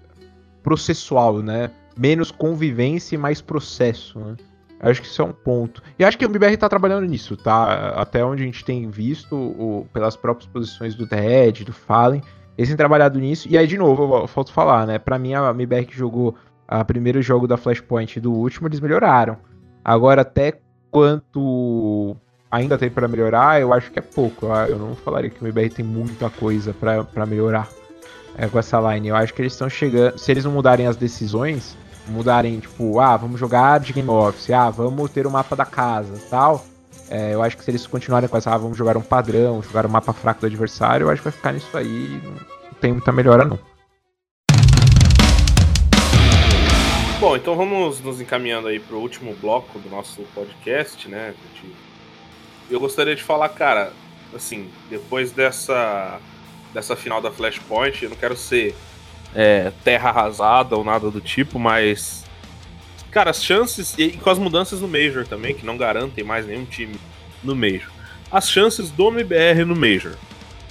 processual, 0.63 1.43
né? 1.43 1.69
Menos 1.95 2.32
convivência 2.32 3.13
e 3.13 3.17
mais 3.17 3.41
processo, 3.41 4.17
né? 4.17 4.36
Acho 4.80 5.01
que 5.01 5.07
isso 5.07 5.21
é 5.21 5.25
um 5.25 5.32
ponto. 5.32 5.84
E 5.99 6.03
acho 6.03 6.17
que 6.17 6.25
o 6.25 6.30
MBR 6.30 6.57
tá 6.57 6.67
trabalhando 6.67 7.05
nisso, 7.05 7.38
tá? 7.38 7.89
Até 7.89 8.25
onde 8.25 8.41
a 8.41 8.45
gente 8.45 8.65
tem 8.65 8.89
visto, 8.89 9.36
o, 9.36 9.86
pelas 9.93 10.15
próprias 10.15 10.49
posições 10.49 10.95
do 10.95 11.05
Ted, 11.05 11.63
do 11.63 11.73
Fallen, 11.73 12.23
eles 12.57 12.69
têm 12.69 12.77
trabalhado 12.77 13.19
nisso. 13.19 13.47
E 13.51 13.57
aí, 13.57 13.67
de 13.67 13.77
novo, 13.77 14.25
falta 14.25 14.51
falar, 14.51 14.88
né? 14.88 14.97
Pra 14.97 15.19
mim, 15.19 15.36
a 15.36 15.51
MBR 15.51 15.86
que 15.86 15.95
jogou 15.95 16.36
o 16.71 16.86
primeiro 16.86 17.21
jogo 17.21 17.45
da 17.45 17.57
Flashpoint 17.57 18.19
do 18.19 18.34
último, 18.34 18.67
eles 18.67 18.80
melhoraram. 18.80 19.38
Agora, 19.84 20.21
até 20.21 20.59
quanto 20.91 22.15
ainda 22.51 22.77
tem 22.77 22.89
para 22.89 23.07
melhorar, 23.07 23.61
eu 23.61 23.73
acho 23.73 23.91
que 23.91 23.99
é 23.99 24.01
pouco. 24.01 24.47
Eu 24.67 24.77
não 24.77 24.95
falaria 24.95 25.29
que 25.29 25.43
o 25.43 25.47
MBR 25.47 25.69
tem 25.69 25.85
muita 25.85 26.29
coisa 26.29 26.73
para 26.73 27.25
melhorar 27.25 27.67
é, 28.37 28.47
com 28.47 28.57
essa 28.57 28.79
line. 28.79 29.09
Eu 29.09 29.15
acho 29.15 29.33
que 29.33 29.41
eles 29.41 29.53
estão 29.53 29.69
chegando. 29.69 30.17
Se 30.17 30.31
eles 30.31 30.45
não 30.45 30.51
mudarem 30.51 30.87
as 30.87 30.95
decisões, 30.95 31.77
mudarem, 32.07 32.59
tipo, 32.59 32.99
ah, 32.99 33.15
vamos 33.17 33.39
jogar 33.39 33.79
de 33.79 33.93
Game 33.93 34.09
Office, 34.09 34.49
ah, 34.49 34.69
vamos 34.69 35.11
ter 35.11 35.27
o 35.27 35.31
mapa 35.31 35.55
da 35.55 35.65
casa 35.65 36.19
tal. 36.29 36.65
É, 37.09 37.33
eu 37.33 37.41
acho 37.41 37.57
que 37.57 37.63
se 37.63 37.71
eles 37.71 37.87
continuarem 37.87 38.29
com 38.29 38.37
essa, 38.37 38.51
ah, 38.53 38.57
vamos 38.57 38.77
jogar 38.77 38.95
um 38.95 39.01
padrão, 39.01 39.61
jogar 39.63 39.85
um 39.85 39.89
mapa 39.89 40.13
fraco 40.13 40.41
do 40.41 40.47
adversário, 40.47 41.05
eu 41.05 41.09
acho 41.09 41.21
que 41.21 41.29
vai 41.29 41.33
ficar 41.33 41.53
nisso 41.53 41.75
aí. 41.75 42.21
Não 42.23 42.73
tem 42.79 42.93
muita 42.93 43.11
melhora, 43.11 43.45
não. 43.45 43.57
Bom, 47.20 47.36
então 47.36 47.53
vamos 47.53 47.99
nos 47.99 48.22
encaminhando 48.22 48.70
aí 48.70 48.80
para 48.80 48.95
o 48.95 49.01
último 49.01 49.36
bloco 49.41 49.78
do 49.78 49.89
nosso 49.89 50.22
podcast, 50.34 51.05
né? 51.09 51.34
Eu 52.72 52.80
gostaria 52.80 53.13
de 53.13 53.22
falar, 53.22 53.49
cara, 53.49 53.91
assim, 54.34 54.70
depois 54.89 55.34
dessa 55.34 56.17
dessa 56.74 56.95
final 56.95 57.22
da 57.22 57.30
Flashpoint, 57.30 58.03
eu 58.03 58.09
não 58.11 58.15
quero 58.15 58.38
ser 58.38 58.74
é, 59.36 59.70
terra 59.84 60.11
arrasada 60.11 60.78
ou 60.78 60.84
nada 60.84 61.11
do 61.11 61.20
tipo, 61.20 61.59
mas 61.59 62.24
cara, 63.11 63.32
as 63.32 63.43
chances 63.43 63.95
e 63.97 64.11
com 64.11 64.30
as 64.30 64.39
mudanças 64.39 64.80
no 64.80 64.88
Major 64.88 65.28
também, 65.28 65.53
que 65.53 65.65
não 65.65 65.76
garantem 65.76 66.24
mais 66.24 66.47
nenhum 66.47 66.63
time 66.63 66.95
no 67.43 67.53
Major. 67.53 67.91
As 68.32 68.49
chances 68.49 68.91
do 68.91 69.09
MBR 69.09 69.65
no 69.65 69.76
Major, 69.76 70.15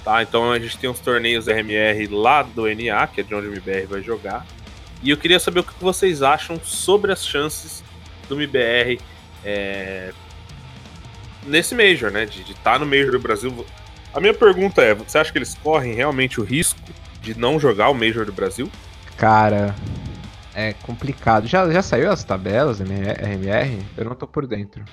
Tá? 0.03 0.23
Então 0.23 0.51
a 0.51 0.57
gente 0.57 0.77
tem 0.77 0.89
uns 0.89 0.99
torneios 0.99 1.47
RMR 1.47 2.07
lá 2.07 2.41
do 2.41 2.63
NA, 2.63 3.05
que 3.07 3.21
é 3.21 3.23
de 3.23 3.35
onde 3.35 3.47
o 3.47 3.51
MBR 3.51 3.85
vai 3.85 4.01
jogar. 4.01 4.45
E 5.01 5.09
eu 5.09 5.17
queria 5.17 5.39
saber 5.39 5.61
o 5.61 5.63
que 5.63 5.73
vocês 5.79 6.21
acham 6.21 6.59
sobre 6.63 7.11
as 7.11 7.25
chances 7.25 7.83
do 8.27 8.35
MBR 8.35 8.99
é, 9.43 10.11
nesse 11.45 11.73
Major, 11.73 12.11
né? 12.11 12.25
De 12.25 12.41
estar 12.41 12.73
tá 12.73 12.79
no 12.79 12.85
Major 12.85 13.11
do 13.11 13.19
Brasil. 13.19 13.65
A 14.13 14.19
minha 14.19 14.33
pergunta 14.33 14.81
é: 14.81 14.93
você 14.93 15.17
acha 15.17 15.31
que 15.31 15.37
eles 15.37 15.55
correm 15.55 15.93
realmente 15.93 16.39
o 16.39 16.43
risco 16.43 16.79
de 17.21 17.37
não 17.37 17.59
jogar 17.59 17.89
o 17.89 17.93
Major 17.93 18.25
do 18.25 18.33
Brasil? 18.33 18.69
Cara, 19.17 19.75
é 20.53 20.73
complicado. 20.73 21.47
Já, 21.47 21.69
já 21.71 21.81
saiu 21.81 22.11
as 22.11 22.23
tabelas 22.23 22.79
RMR? 22.79 23.79
Eu 23.97 24.05
não 24.05 24.15
tô 24.15 24.27
por 24.27 24.45
dentro. 24.45 24.83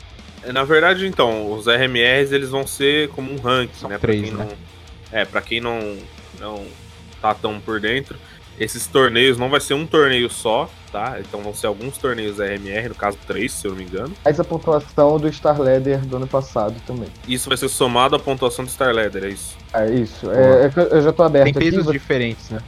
É, 0.42 0.52
na 0.52 0.62
verdade, 0.62 1.06
então, 1.06 1.50
os 1.52 1.66
RMRs 1.66 2.30
eles 2.30 2.50
vão 2.50 2.66
ser 2.66 3.08
como 3.10 3.32
um 3.32 3.36
ranking, 3.36 3.74
São 3.74 3.90
né? 3.90 3.98
Três, 3.98 4.30
pra 4.30 4.44
né? 4.44 4.50
Não, 4.50 5.18
é, 5.18 5.24
pra 5.24 5.40
quem 5.40 5.60
não, 5.60 5.98
não 6.38 6.66
tá 7.20 7.34
tão 7.34 7.58
por 7.60 7.80
dentro, 7.80 8.16
esses 8.58 8.86
torneios 8.86 9.38
não 9.38 9.48
vai 9.50 9.60
ser 9.60 9.74
um 9.74 9.86
torneio 9.86 10.30
só, 10.30 10.68
tá? 10.90 11.16
Então 11.20 11.40
vão 11.40 11.54
ser 11.54 11.66
alguns 11.66 11.98
torneios 11.98 12.38
RMR, 12.38 12.88
no 12.88 12.94
caso 12.94 13.18
três, 13.26 13.52
se 13.52 13.66
eu 13.66 13.72
não 13.72 13.78
me 13.78 13.84
engano. 13.84 14.12
Mais 14.24 14.40
a 14.40 14.44
pontuação 14.44 15.18
do 15.18 15.30
Star 15.32 15.60
Leader 15.60 15.98
do 16.00 16.16
ano 16.16 16.26
passado 16.26 16.74
também. 16.86 17.08
Isso 17.28 17.48
vai 17.48 17.56
ser 17.58 17.68
somado 17.68 18.16
à 18.16 18.18
pontuação 18.18 18.64
do 18.64 18.70
Star 18.70 18.92
Leader, 18.94 19.24
é 19.24 19.28
isso? 19.28 19.56
É 19.72 19.90
isso. 19.90 20.30
É, 20.30 20.66
é 20.66 20.72
eu- 20.96 21.02
já 21.02 21.12
tô 21.12 21.22
aberto 21.22 21.44
Tem 21.44 21.54
pesos 21.54 21.86
aqui. 21.88 21.98
diferentes, 21.98 22.50
né? 22.50 22.60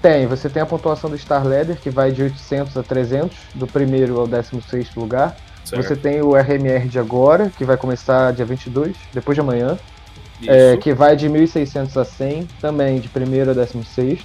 Tem, 0.00 0.26
você 0.26 0.48
tem 0.50 0.62
a 0.62 0.66
pontuação 0.66 1.08
do 1.08 1.16
Star 1.16 1.46
Leader, 1.46 1.76
que 1.80 1.88
vai 1.88 2.12
de 2.12 2.22
800 2.22 2.76
a 2.76 2.82
300, 2.82 3.36
do 3.54 3.66
primeiro 3.66 4.20
ao 4.20 4.26
16º 4.26 5.00
lugar. 5.00 5.36
Certo? 5.64 5.82
Você 5.82 5.96
tem 5.96 6.20
o 6.20 6.36
RMR 6.36 6.86
de 6.88 6.98
agora, 6.98 7.50
que 7.56 7.64
vai 7.64 7.76
começar 7.78 8.32
dia 8.32 8.44
22, 8.44 8.94
depois 9.14 9.34
de 9.34 9.40
amanhã. 9.40 9.78
Isso. 10.40 10.50
É, 10.50 10.76
que 10.76 10.92
vai 10.92 11.16
de 11.16 11.28
1.600 11.28 11.96
a 11.96 12.04
100, 12.04 12.46
também 12.60 13.00
de 13.00 13.08
primeiro 13.08 13.50
a 13.50 13.54
16. 13.54 14.20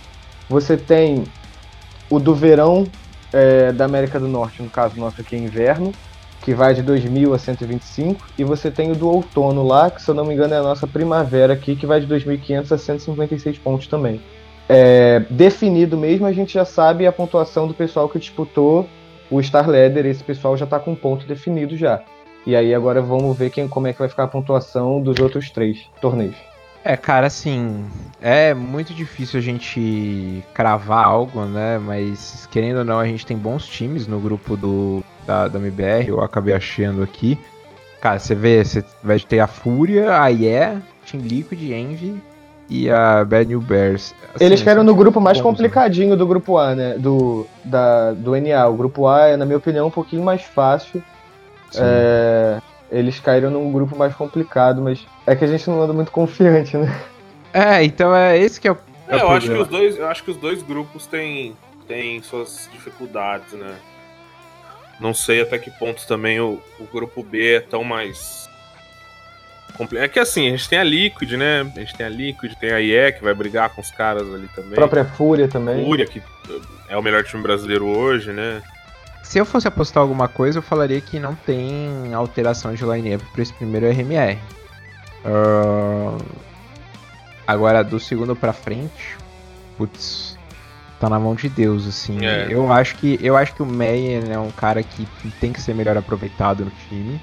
Você 0.50 0.76
tem 0.76 1.24
o 2.10 2.20
do 2.20 2.34
verão 2.34 2.88
é, 3.32 3.72
da 3.72 3.86
América 3.86 4.20
do 4.20 4.28
Norte, 4.28 4.64
no 4.64 4.70
caso 4.70 5.00
nosso 5.00 5.22
aqui 5.22 5.36
é 5.36 5.40
inverno, 5.40 5.94
que 6.42 6.54
vai 6.54 6.74
de 6.74 6.82
2.000 6.84 7.34
a 7.34 7.38
125. 7.38 8.28
E 8.38 8.44
você 8.44 8.72
tem 8.72 8.92
o 8.92 8.96
do 8.96 9.08
outono 9.08 9.64
lá, 9.64 9.92
que 9.92 10.02
se 10.02 10.10
eu 10.10 10.16
não 10.16 10.26
me 10.26 10.34
engano 10.34 10.54
é 10.54 10.58
a 10.58 10.64
nossa 10.64 10.88
primavera 10.88 11.54
aqui, 11.54 11.76
que 11.76 11.86
vai 11.86 12.02
de 12.02 12.08
2.500 12.08 12.72
a 12.72 12.78
156 12.78 13.58
pontos 13.60 13.88
também. 13.88 14.20
É, 14.68 15.24
definido 15.30 15.98
mesmo, 15.98 16.26
a 16.26 16.32
gente 16.32 16.54
já 16.54 16.66
sabe 16.66 17.06
a 17.06 17.12
pontuação 17.12 17.68
do 17.68 17.74
pessoal 17.74 18.10
que 18.10 18.20
disputou 18.20 18.88
o 19.30 19.42
Star 19.42 19.70
Leader. 19.70 20.06
Esse 20.06 20.24
pessoal 20.24 20.58
já 20.58 20.66
está 20.66 20.80
com 20.80 20.96
ponto 20.96 21.28
definido 21.28 21.78
já. 21.78 22.02
E 22.46 22.56
aí 22.56 22.74
agora 22.74 23.02
vamos 23.02 23.38
ver 23.38 23.52
quem, 23.52 23.68
como 23.68 23.88
é 23.88 23.94
que 23.94 24.00
vai 24.00 24.10
ficar 24.10 24.24
a 24.24 24.28
pontuação 24.28 25.02
dos 25.02 25.20
outros 25.20 25.50
três 25.52 25.88
torneios. 26.02 26.49
É, 26.90 26.98
cara, 26.98 27.28
assim, 27.28 27.86
é 28.20 28.52
muito 28.52 28.96
difícil 28.96 29.38
a 29.40 29.44
gente 29.44 30.44
cravar 30.56 31.06
algo, 31.06 31.46
né? 31.46 31.78
Mas 31.78 32.48
querendo 32.50 32.78
ou 32.78 32.84
não, 32.84 32.98
a 32.98 33.06
gente 33.06 33.28
tem 33.28 33.38
bons 33.38 33.68
times 33.68 34.08
no 34.08 34.20
grupo 34.20 34.58
do 34.58 35.04
da, 35.24 35.48
da 35.48 35.60
MBR, 35.60 36.08
eu 36.08 36.20
acabei 36.20 36.52
achando 36.52 37.04
aqui. 37.04 37.38
Cara, 38.02 38.18
você 38.18 38.34
vê, 38.34 38.66
você 38.66 38.84
vai 39.04 39.20
ter 39.20 39.40
a 39.40 39.46
Fúria, 39.46 40.20
a 40.20 40.32
IE, 40.32 40.82
Team 41.06 41.22
Liquid, 41.22 41.62
Envy 41.62 42.20
e 42.68 42.90
a 42.90 43.24
Bad 43.24 43.46
New 43.46 43.62
Bears. 43.62 44.16
Assim, 44.34 44.46
Eles 44.46 44.64
caíram 44.64 44.84
no 44.84 44.96
grupo 44.96 45.22
mais 45.22 45.38
bons, 45.38 45.44
né? 45.44 45.52
complicadinho 45.52 46.18
do 46.18 46.26
grupo 46.26 46.58
A, 46.58 46.74
né? 46.74 46.98
Do, 46.98 47.46
da, 47.64 48.14
do 48.14 48.32
NA. 48.36 48.68
O 48.68 48.74
grupo 48.74 49.06
A 49.06 49.28
é, 49.28 49.38
na 49.38 49.46
minha 49.46 49.60
opinião, 49.60 49.86
um 49.86 49.92
pouquinho 49.92 50.24
mais 50.24 50.42
fácil. 50.42 51.04
Sim. 51.70 51.82
É, 51.84 52.60
eles 52.92 53.20
caíram 53.20 53.52
num 53.52 53.72
grupo 53.72 53.96
mais 53.96 54.16
complicado, 54.16 54.82
mas 54.82 55.06
é 55.30 55.36
que 55.36 55.46
a 55.46 55.48
gente 55.48 55.70
não 55.70 55.82
anda 55.82 55.94
muito 55.94 56.12
confiante, 56.12 56.76
né? 56.76 57.02
É, 57.54 57.84
então 57.84 58.16
é 58.16 58.38
esse 58.38 58.60
que 58.60 58.68
é 58.68 58.72
o. 58.72 58.78
É, 59.08 59.18
é 59.18 59.22
eu 59.22 59.30
acho 59.30 59.48
que 59.48 59.54
problema. 59.54 59.62
os 59.62 59.68
dois, 59.68 59.98
eu 59.98 60.08
acho 60.08 60.24
que 60.24 60.32
os 60.32 60.38
dois 60.38 60.64
grupos 60.64 61.06
têm, 61.06 61.56
têm 61.88 62.22
suas 62.24 62.68
dificuldades, 62.72 63.54
né? 63.54 63.76
Não 65.00 65.14
sei 65.14 65.42
até 65.42 65.60
que 65.60 65.70
ponto 65.70 66.06
também 66.08 66.40
o, 66.40 66.60
o 66.80 66.84
grupo 66.92 67.24
B 67.24 67.56
é 67.56 67.60
tão 67.60 67.84
mais 67.84 68.50
É 69.94 70.08
que 70.08 70.20
assim, 70.20 70.48
a 70.48 70.52
gente 70.52 70.68
tem 70.68 70.80
a 70.80 70.84
Liquid, 70.84 71.34
né? 71.34 71.62
A 71.62 71.80
gente 71.80 71.96
tem 71.96 72.06
a 72.08 72.10
Liquid, 72.10 72.54
tem 72.56 72.72
a 72.72 72.82
IE 72.82 73.14
que 73.14 73.24
vai 73.24 73.34
brigar 73.36 73.70
com 73.70 73.82
os 73.82 73.92
caras 73.92 74.24
ali 74.34 74.48
também. 74.56 74.74
A 74.74 74.76
própria 74.76 75.06
Fúria 75.06 75.48
também. 75.48 75.86
Fúria, 75.86 76.08
que 76.08 76.22
é 76.90 76.98
o 76.98 77.04
melhor 77.04 77.24
time 77.24 77.44
brasileiro 77.44 77.86
hoje, 77.86 78.32
né? 78.34 78.64
Se 79.24 79.38
eu 79.38 79.46
fosse 79.46 79.68
apostar 79.68 80.02
alguma 80.02 80.28
coisa, 80.28 80.58
eu 80.58 80.64
falaria 80.64 81.00
que 81.00 81.20
não 81.20 81.36
tem 81.36 82.14
alteração 82.16 82.74
de 82.74 82.84
line-up 82.84 83.24
para 83.32 83.44
esse 83.44 83.54
primeiro 83.54 83.88
RMR. 83.88 84.40
Ahn, 85.30 86.18
agora, 87.46 87.84
do 87.84 88.00
segundo 88.00 88.36
pra 88.36 88.52
frente, 88.52 89.18
putz, 89.78 90.38
tá 91.00 91.08
na 91.10 91.20
mão 91.20 91.36
de 91.36 91.48
Deus, 91.48 91.88
assim. 91.88 92.26
É. 92.26 92.48
Eu 92.50 92.72
acho 92.72 92.96
que 92.96 93.18
eu 93.22 93.38
acho 93.38 93.54
que 93.54 93.62
o 93.62 93.66
Meyer 93.66 94.32
é 94.32 94.40
um 94.40 94.52
cara 94.52 94.82
que 94.82 95.08
tem 95.40 95.54
que 95.54 95.62
ser 95.62 95.76
melhor 95.76 95.96
aproveitado 95.98 96.66
no 96.66 96.72
time. 96.72 97.20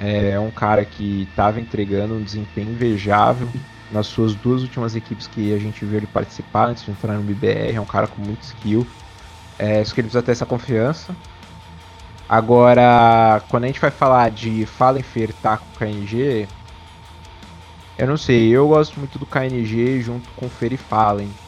É 0.00 0.38
um 0.38 0.50
cara 0.50 0.84
que 0.84 1.28
tava 1.34 1.60
entregando 1.60 2.14
um 2.14 2.22
desempenho 2.22 2.70
invejável 2.70 3.48
nas 3.90 4.06
suas 4.06 4.34
duas 4.34 4.62
últimas 4.62 4.94
equipes 4.94 5.26
que 5.26 5.52
a 5.52 5.58
gente 5.58 5.84
viu 5.84 5.96
ele 5.96 6.06
participar 6.06 6.68
antes 6.68 6.84
de 6.84 6.90
entrar 6.90 7.14
no 7.14 7.22
BBR. 7.22 7.74
É 7.74 7.80
um 7.80 7.86
cara 7.86 8.06
com 8.06 8.22
muito 8.22 8.42
skill. 8.42 8.86
É, 9.58 9.82
só 9.84 9.92
que 9.92 10.00
ele 10.00 10.06
precisa 10.06 10.22
ter 10.22 10.32
essa 10.32 10.46
confiança. 10.46 11.12
Agora, 12.28 13.42
quando 13.48 13.64
a 13.64 13.66
gente 13.66 13.80
vai 13.80 13.90
falar 13.90 14.30
de 14.30 14.66
Fallen 14.66 15.02
Fer 15.02 15.32
com 15.42 15.50
o 15.50 15.78
KNG, 15.78 16.46
eu 17.98 18.06
não 18.06 18.16
sei, 18.16 18.50
eu 18.56 18.68
gosto 18.68 18.98
muito 18.98 19.18
do 19.18 19.26
KNG 19.26 20.00
junto 20.00 20.32
com 20.34 20.48
Fer 20.50 20.72
e 20.72 20.76
Fallen. 20.76 21.38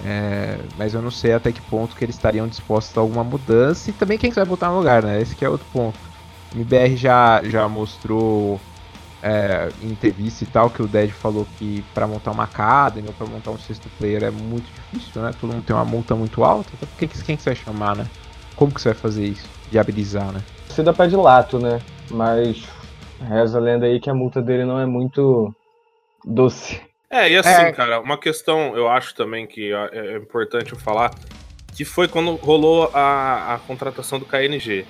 É, 0.00 0.68
mas 0.74 0.94
eu 0.94 1.02
não 1.02 1.10
sei 1.10 1.32
até 1.34 1.52
que 1.52 1.62
ponto 1.62 1.96
que 1.96 2.04
eles 2.04 2.16
estariam 2.16 2.48
dispostos 2.48 2.96
a 2.96 3.00
alguma 3.00 3.24
mudança 3.24 3.90
e 3.90 3.94
também 3.94 4.18
quem 4.18 4.30
que 4.30 4.36
vai 4.36 4.46
botar 4.46 4.70
no 4.70 4.78
lugar, 4.78 5.02
né? 5.04 5.20
Esse 5.20 5.36
é 5.44 5.50
outro 5.50 5.68
ponto. 5.68 6.10
O 6.52 6.56
MBR 6.56 6.96
já, 6.96 7.42
já 7.44 7.68
mostrou 7.68 8.66
é, 9.22 9.74
em 9.78 9.92
entrevista 9.92 10.44
e 10.44 10.46
tal 10.48 10.70
que 10.72 10.82
o 10.82 10.88
Dead 10.88 11.10
falou 11.12 11.46
que 11.46 11.84
para 11.94 12.06
montar 12.08 12.32
uma 12.32 12.44
academy 12.44 13.08
ou 13.08 13.14
para 13.14 13.26
montar 13.26 13.52
um 13.52 13.58
sexto 13.58 13.90
player 13.90 14.22
é 14.24 14.30
muito 14.30 14.72
difícil, 14.72 15.22
né? 15.22 15.32
Todo 15.34 15.52
mundo 15.54 15.64
tem 15.64 15.76
uma 15.76 15.84
multa 15.84 16.16
muito 16.16 16.44
alta. 16.44 16.72
Então 16.76 16.88
que- 16.96 17.08
quem 17.08 17.36
que 17.36 17.42
você 17.42 17.50
vai 17.50 17.56
chamar, 17.56 17.96
né? 17.96 18.10
Como 18.56 18.72
que 18.74 18.80
você 18.80 18.90
vai 18.90 18.98
fazer 18.98 19.26
isso? 19.26 19.50
Viabilizar, 19.66 20.32
né? 20.32 20.46
Dá 20.84 20.92
pé 20.94 21.06
de 21.06 21.16
lato, 21.16 21.58
né? 21.58 21.84
Mas 22.08 22.66
reza 23.20 23.58
a 23.58 23.60
lenda 23.60 23.86
aí 23.86 24.00
que 24.00 24.08
a 24.10 24.14
multa 24.14 24.40
dele 24.42 24.64
não 24.64 24.78
é 24.80 24.86
muito 24.86 25.54
doce. 26.24 26.80
É, 27.10 27.28
e 27.30 27.36
assim, 27.36 27.48
É. 27.50 27.72
cara, 27.72 28.00
uma 28.00 28.16
questão 28.18 28.76
eu 28.76 28.88
acho 28.88 29.14
também 29.14 29.46
que 29.46 29.72
é 29.72 29.90
é 29.92 30.16
importante 30.16 30.72
eu 30.72 30.78
falar, 30.78 31.10
que 31.74 31.84
foi 31.84 32.06
quando 32.06 32.34
rolou 32.36 32.90
a, 32.94 33.54
a 33.54 33.58
contratação 33.58 34.18
do 34.18 34.24
KNG. 34.24 34.84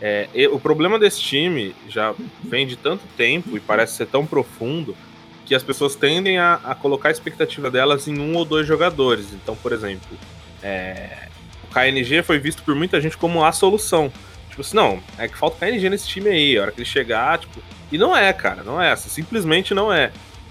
É, 0.00 0.28
e- 0.34 0.46
o 0.48 0.58
problema 0.60 0.98
desse 0.98 1.20
time 1.20 1.74
já 1.88 2.14
vem 2.42 2.66
de 2.66 2.76
tanto 2.76 3.02
tempo 3.16 3.56
e 3.56 3.60
parece 3.60 3.94
ser 3.94 4.06
tão 4.06 4.26
profundo 4.26 4.96
que 5.44 5.54
as 5.54 5.62
pessoas 5.62 5.94
tendem 5.94 6.38
a, 6.38 6.54
a 6.64 6.74
colocar 6.74 7.08
a 7.08 7.12
expectativa 7.12 7.70
delas 7.70 8.08
em 8.08 8.18
um 8.18 8.34
ou 8.36 8.44
dois 8.44 8.66
jogadores. 8.66 9.32
Então, 9.32 9.54
por 9.56 9.72
exemplo, 9.72 10.18
é, 10.62 11.28
o 11.64 11.72
KNG 11.72 12.22
foi 12.22 12.38
visto 12.38 12.62
por 12.62 12.74
muita 12.74 13.00
gente 13.00 13.16
como 13.16 13.44
a 13.44 13.52
solução. 13.52 14.12
Tipo 14.48 14.60
assim, 14.62 14.76
não, 14.76 15.02
é 15.18 15.28
que 15.28 15.36
falta 15.36 15.58
KNG 15.64 15.88
nesse 15.90 16.08
time 16.08 16.28
aí, 16.30 16.58
a 16.58 16.62
hora 16.62 16.72
que 16.72 16.78
ele 16.80 16.86
chegar, 16.88 17.38
tipo. 17.38 17.60
E 17.92 17.96
não 17.98 18.16
é, 18.16 18.32
cara, 18.32 18.62
não 18.64 18.80
é 18.82 18.90
essa. 18.90 19.08
Simplesmente 19.08 19.72
não 19.74 19.92
é 19.92 20.10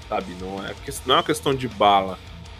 sabe? 0.09 0.35
Não 0.39 0.63
é, 0.65 0.73
não 1.05 1.15
é 1.15 1.17
uma 1.17 1.23
questão 1.23 1.53
de 1.53 1.67
bala. 1.67 2.17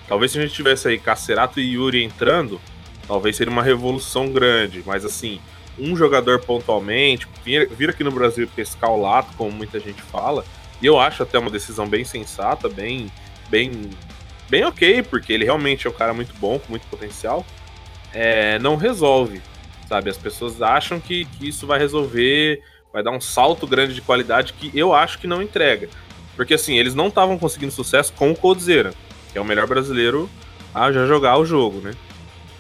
Talvez 0.08 0.32
se 0.32 0.40
a 0.40 0.42
gente 0.42 0.54
tivesse 0.54 0.88
aí 0.88 1.00
Cacerato 1.00 1.60
e 1.60 1.74
Yuri 1.74 2.04
entrando, 2.04 2.62
talvez 3.08 3.36
seria 3.36 3.52
uma 3.52 3.64
revolução 3.64 4.32
grande, 4.32 4.84
mas 4.86 5.04
assim, 5.04 5.40
um 5.78 5.96
jogador 5.96 6.40
pontualmente, 6.42 7.28
vir, 7.44 7.70
vir 7.70 7.90
aqui 7.90 8.04
no 8.04 8.12
Brasil 8.12 8.48
pescar 8.56 8.92
o 8.92 9.02
lato, 9.02 9.36
como 9.36 9.52
muita 9.52 9.80
gente 9.80 10.02
fala, 10.02 10.46
e 10.82 10.86
eu 10.86 11.00
acho 11.00 11.24
até 11.24 11.40
uma 11.40 11.50
decisão 11.50 11.88
bem 11.88 12.04
sensata, 12.04 12.70
bem, 12.70 13.12
bem, 13.50 13.90
bem 14.50 14.64
ok, 14.64 15.04
porque 15.04 15.34
ele 15.34 15.46
realmente 15.46 15.88
é 15.88 15.90
um 15.90 15.94
cara 15.94 16.14
muito 16.14 16.34
bom, 16.36 16.60
com 16.60 16.70
muito 16.70 16.86
potencial, 16.88 17.46
é, 18.14 18.60
não 18.60 18.76
resolve, 18.76 19.42
sabe? 19.88 20.10
As 20.10 20.18
pessoas 20.18 20.62
acham 20.62 21.00
que, 21.00 21.26
que 21.26 21.50
isso 21.50 21.66
vai 21.66 21.80
resolver, 21.80 22.62
vai 22.94 23.04
dar 23.04 23.12
um 23.12 23.22
salto 23.22 23.68
grande 23.68 23.94
de 23.94 24.02
qualidade 24.02 24.54
que 24.54 24.72
eu 24.78 24.94
acho 24.94 25.20
que 25.20 25.28
não 25.28 25.42
entrega. 25.42 25.90
Porque 26.36 26.54
assim, 26.56 26.78
eles 26.78 26.94
não 26.96 27.08
estavam 27.08 27.38
conseguindo 27.38 27.72
sucesso 27.72 28.12
com 28.14 28.32
o 28.32 28.36
Coldzera, 28.36 28.94
que 29.32 29.38
é 29.38 29.42
o 29.42 29.46
melhor 29.46 29.68
brasileiro 29.68 30.30
a 30.74 30.92
já 30.92 31.06
jogar 31.06 31.38
o 31.38 31.46
jogo, 31.46 31.80
né? 31.80 31.94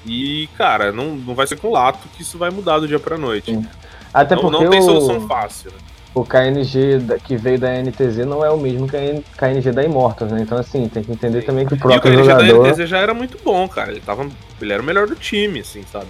E, 0.05 0.47
cara, 0.57 0.91
não, 0.91 1.15
não 1.15 1.34
vai 1.36 1.47
ser 1.47 1.57
com 1.57 1.67
o 1.69 1.71
Lato 1.71 2.07
que 2.15 2.21
isso 2.21 2.38
vai 2.38 2.49
mudar 2.51 2.80
do 2.80 2.88
dia 2.88 2.99
pra 2.99 3.17
noite. 3.17 3.51
Sim. 3.51 3.65
Até 4.13 4.36
Não, 4.36 4.43
porque 4.43 4.63
não 4.63 4.69
tem 4.69 4.80
o, 4.80 4.84
solução 4.84 5.28
fácil. 5.28 5.71
Né? 5.71 5.78
o 6.13 6.23
KNG 6.23 7.19
que 7.26 7.36
veio 7.36 7.59
da 7.59 7.67
NTZ 7.84 8.19
não 8.26 8.45
é 8.45 8.49
o 8.49 8.57
mesmo 8.57 8.88
que 8.88 8.95
a 8.95 9.03
N- 9.03 9.21
KNG 9.38 9.73
da 9.73 9.84
Immortals, 9.84 10.32
né? 10.32 10.41
Então, 10.41 10.57
assim, 10.57 10.88
tem 10.88 11.03
que 11.03 11.11
entender 11.11 11.41
Sim. 11.41 11.47
também 11.47 11.65
que 11.67 11.73
o 11.73 11.76
E 11.76 11.78
o 11.78 11.82
próprio 11.82 12.13
KNG 12.13 12.23
jogador. 12.23 12.63
da 12.63 12.69
NTZ 12.69 12.88
já 12.89 12.99
era 12.99 13.13
muito 13.13 13.38
bom, 13.43 13.67
cara. 13.67 13.91
Ele, 13.91 13.99
tava, 13.99 14.26
ele 14.61 14.71
era 14.71 14.82
o 14.82 14.86
melhor 14.86 15.07
do 15.07 15.15
time, 15.15 15.59
assim, 15.59 15.84
sabe? 15.91 16.07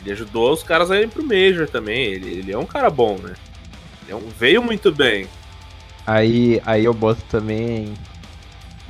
Ele 0.00 0.10
ajudou 0.10 0.50
os 0.52 0.64
caras 0.64 0.90
a 0.90 0.96
irem 0.96 1.08
pro 1.08 1.22
Major 1.22 1.68
também. 1.68 2.02
Ele, 2.06 2.30
ele 2.38 2.50
é 2.52 2.58
um 2.58 2.66
cara 2.66 2.90
bom, 2.90 3.16
né? 3.22 3.34
Ele 4.04 4.12
é 4.12 4.16
um- 4.16 4.28
veio 4.36 4.60
muito 4.60 4.90
bem. 4.90 5.28
Aí, 6.08 6.58
aí 6.64 6.86
eu 6.86 6.94
boto 6.94 7.22
também 7.28 7.92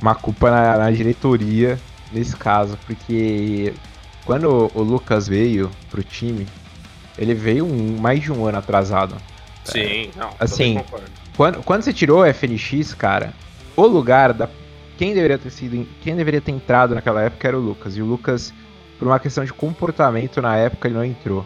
uma 0.01 0.15
culpa 0.15 0.49
na, 0.49 0.77
na 0.77 0.91
diretoria 0.91 1.77
nesse 2.13 2.33
caso, 2.33 2.79
porque 2.87 3.73
quando 4.23 4.71
o 4.73 4.81
Lucas 4.81 5.27
veio 5.27 5.69
pro 5.91 6.01
time, 6.01 6.47
ele 7.17 7.33
veio 7.33 7.65
um, 7.65 7.97
mais 7.99 8.21
de 8.21 8.31
um 8.31 8.45
ano 8.45 8.59
atrasado. 8.59 9.17
Sim, 9.65 10.11
não, 10.15 10.29
Assim. 10.39 10.81
Quando, 11.35 11.61
quando 11.61 11.81
você 11.81 11.91
tirou 11.91 12.21
o 12.21 12.33
FNX, 12.33 12.93
cara, 12.93 13.33
o 13.75 13.85
lugar 13.85 14.31
da. 14.31 14.47
Quem 14.97 15.13
deveria 15.13 15.37
ter 15.37 15.49
sido. 15.49 15.85
Quem 16.01 16.15
deveria 16.15 16.39
ter 16.39 16.53
entrado 16.53 16.95
naquela 16.95 17.21
época 17.21 17.49
era 17.49 17.57
o 17.57 17.61
Lucas. 17.61 17.97
E 17.97 18.01
o 18.01 18.05
Lucas, 18.05 18.53
por 18.97 19.09
uma 19.09 19.19
questão 19.19 19.43
de 19.43 19.51
comportamento 19.51 20.41
na 20.41 20.55
época, 20.55 20.87
ele 20.87 20.95
não 20.95 21.03
entrou. 21.03 21.45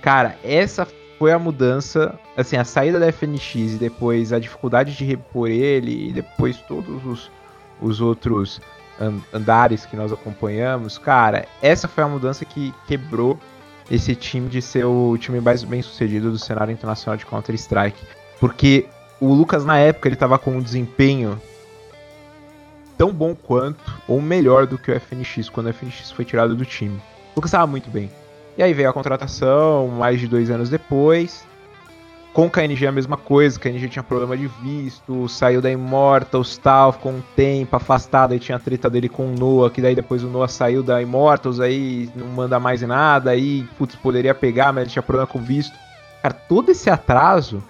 Cara, 0.00 0.38
essa 0.42 0.88
foi 1.18 1.32
a 1.32 1.38
mudança. 1.38 2.18
Assim, 2.36 2.56
a 2.56 2.64
saída 2.64 2.98
da 2.98 3.10
FNX 3.12 3.54
e 3.74 3.76
depois 3.78 4.32
a 4.32 4.38
dificuldade 4.38 4.94
de 4.96 5.04
repor 5.04 5.48
ele 5.48 6.08
e 6.08 6.12
depois 6.12 6.56
todos 6.58 7.04
os, 7.04 7.30
os 7.80 8.00
outros 8.00 8.60
an- 9.00 9.20
andares 9.32 9.86
que 9.86 9.96
nós 9.96 10.12
acompanhamos. 10.12 10.98
Cara, 10.98 11.46
essa 11.62 11.88
foi 11.88 12.04
a 12.04 12.08
mudança 12.08 12.44
que 12.44 12.74
quebrou 12.86 13.38
esse 13.90 14.14
time 14.16 14.48
de 14.48 14.60
ser 14.60 14.84
o 14.84 15.16
time 15.18 15.40
mais 15.40 15.62
bem 15.62 15.80
sucedido 15.80 16.30
do 16.30 16.38
cenário 16.38 16.72
internacional 16.72 17.16
de 17.16 17.24
Counter-Strike. 17.26 18.04
Porque 18.40 18.86
o 19.20 19.32
Lucas, 19.32 19.64
na 19.64 19.78
época, 19.78 20.08
ele 20.08 20.16
tava 20.16 20.38
com 20.38 20.50
um 20.52 20.60
desempenho 20.60 21.40
tão 22.98 23.12
bom 23.12 23.34
quanto, 23.34 23.94
ou 24.08 24.20
melhor 24.20 24.66
do 24.66 24.78
que 24.78 24.90
o 24.90 24.94
FNX, 25.00 25.48
quando 25.48 25.66
o 25.68 25.72
FNX 25.72 26.10
foi 26.10 26.24
tirado 26.24 26.54
do 26.56 26.64
time. 26.64 26.96
O 26.96 27.36
Lucas 27.36 27.50
tava 27.50 27.66
muito 27.66 27.90
bem. 27.90 28.10
E 28.56 28.62
aí 28.62 28.72
veio 28.72 28.88
a 28.88 28.92
contratação, 28.92 29.88
mais 29.88 30.18
de 30.18 30.26
dois 30.26 30.50
anos 30.50 30.70
depois. 30.70 31.46
Com 32.32 32.46
o 32.46 32.50
KNG 32.50 32.86
a 32.86 32.92
mesma 32.92 33.16
coisa, 33.16 33.56
o 33.56 33.60
KNG 33.60 33.88
tinha 33.88 34.02
problema 34.02 34.36
de 34.36 34.46
visto, 34.46 35.26
saiu 35.28 35.62
da 35.62 35.70
Immortals, 35.70 36.58
tal, 36.58 36.92
ficou 36.92 37.12
um 37.12 37.22
tempo 37.34 37.74
afastado, 37.76 38.32
aí 38.32 38.38
tinha 38.38 38.56
a 38.56 38.58
treta 38.58 38.90
dele 38.90 39.08
com 39.08 39.26
o 39.26 39.34
Noah, 39.34 39.70
que 39.70 39.80
daí 39.80 39.94
depois 39.94 40.22
o 40.22 40.28
Noah 40.28 40.48
saiu 40.48 40.82
da 40.82 41.00
Immortals, 41.00 41.60
aí 41.60 42.10
não 42.14 42.26
manda 42.26 42.60
mais 42.60 42.82
nada, 42.82 43.30
aí, 43.30 43.66
putz, 43.78 43.94
poderia 43.96 44.34
pegar, 44.34 44.70
mas 44.70 44.82
ele 44.82 44.90
tinha 44.90 45.02
problema 45.02 45.26
com 45.26 45.40
visto. 45.40 45.74
Cara, 46.22 46.34
todo 46.34 46.70
esse 46.70 46.90
atraso 46.90 47.62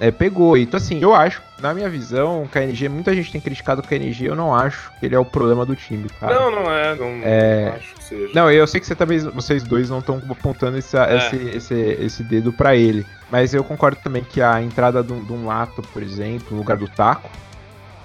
é, 0.00 0.10
pegou. 0.10 0.56
Então, 0.56 0.78
assim, 0.78 1.00
eu 1.00 1.14
acho, 1.14 1.42
na 1.60 1.74
minha 1.74 1.88
visão, 1.88 2.42
o 2.44 2.48
KNG, 2.48 2.88
muita 2.88 3.14
gente 3.14 3.32
tem 3.32 3.40
criticado 3.40 3.80
o 3.80 3.84
KNG, 3.84 4.26
eu 4.28 4.34
não 4.36 4.54
acho 4.54 4.90
que 4.98 5.06
ele 5.06 5.14
é 5.14 5.18
o 5.18 5.24
problema 5.24 5.66
do 5.66 5.74
time, 5.74 6.08
cara. 6.20 6.34
Não, 6.34 6.50
não 6.50 6.70
é, 6.70 6.94
não, 6.94 7.06
É. 7.24 7.64
não 7.66 7.72
acho 7.76 7.94
que 7.94 8.04
seja. 8.04 8.30
Não, 8.34 8.50
eu 8.50 8.66
sei 8.66 8.80
que 8.80 8.86
você 8.86 8.94
também, 8.94 9.18
vocês 9.18 9.62
dois 9.62 9.90
não 9.90 9.98
estão 9.98 10.22
apontando 10.30 10.78
esse, 10.78 10.96
É. 10.96 11.16
esse, 11.16 11.36
esse, 11.56 11.74
esse 11.74 12.22
dedo 12.22 12.52
pra 12.52 12.76
ele. 12.76 13.04
Mas 13.30 13.52
eu 13.54 13.62
concordo 13.64 13.98
também 14.02 14.22
que 14.24 14.40
a 14.40 14.62
entrada 14.62 15.02
de 15.02 15.12
um, 15.12 15.22
de 15.24 15.32
um 15.32 15.46
Lato, 15.46 15.82
por 15.92 16.02
exemplo, 16.02 16.46
no 16.52 16.58
lugar 16.58 16.76
do 16.76 16.88
Taco, 16.88 17.28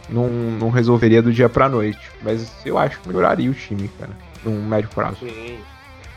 não, 0.09 0.27
não 0.27 0.69
resolveria 0.69 1.21
do 1.21 1.31
dia 1.31 1.47
pra 1.47 1.69
noite. 1.69 1.99
Mas 2.21 2.51
eu 2.65 2.77
acho 2.77 2.99
que 2.99 3.07
melhoraria 3.07 3.49
o 3.49 3.53
time, 3.53 3.89
cara. 3.99 4.11
Num 4.43 4.61
médio 4.67 4.89
prazo. 4.93 5.17
Sim. 5.19 5.57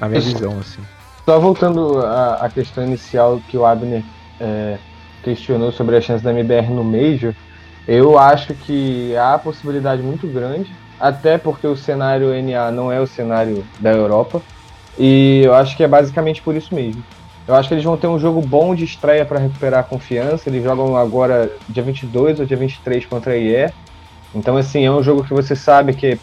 Na 0.01 0.09
minha 0.09 0.21
visão, 0.21 0.59
assim. 0.59 0.83
Só 1.25 1.39
voltando 1.39 2.01
à, 2.05 2.35
à 2.47 2.49
questão 2.51 2.85
inicial 2.85 3.41
que 3.49 3.57
o 3.57 3.65
Abner 3.65 4.03
é, 4.41 4.79
questionou 5.27 5.73
sobre 5.73 5.97
a 5.97 6.01
chance 6.01 6.23
da 6.23 6.31
MBR 6.31 6.71
no 6.71 6.85
Major, 6.85 7.35
eu 7.89 8.17
acho 8.17 8.55
que 8.55 9.17
há 9.17 9.37
possibilidade 9.37 10.01
muito 10.01 10.25
grande, 10.29 10.71
até 11.01 11.37
porque 11.37 11.67
o 11.67 11.77
cenário 11.77 12.29
NA 12.43 12.71
não 12.71 12.93
é 12.93 13.01
o 13.01 13.07
cenário 13.09 13.65
da 13.81 13.93
Europa, 13.93 14.41
e 14.97 15.43
eu 15.45 15.53
acho 15.53 15.77
que 15.77 15.83
é 15.83 15.89
basicamente 15.89 16.41
por 16.41 16.55
isso 16.55 16.73
mesmo. 16.73 17.03
Eu 17.47 17.57
acho 17.57 17.69
que 17.69 17.75
eles 17.75 17.85
vão 17.85 17.97
ter 17.97 18.07
um 18.07 18.19
jogo 18.19 18.41
bom 18.41 18.75
de 18.75 18.85
estreia 18.85 19.25
para 19.25 19.41
recuperar 19.41 19.81
a 19.81 19.83
confiança, 19.83 20.49
eles 20.49 20.63
jogam 20.63 20.97
agora 20.97 21.51
dia 21.69 21.83
22 21.83 22.39
ou 22.39 22.47
dia 22.47 22.57
23 22.57 23.05
contra 23.07 23.33
a 23.33 23.37
IE, 23.37 23.73
então 24.33 24.57
assim, 24.57 24.85
é 24.85 24.91
um 24.91 25.03
jogo 25.03 25.25
que 25.25 25.35
você 25.35 25.57
sabe 25.57 25.93
que 25.93 26.19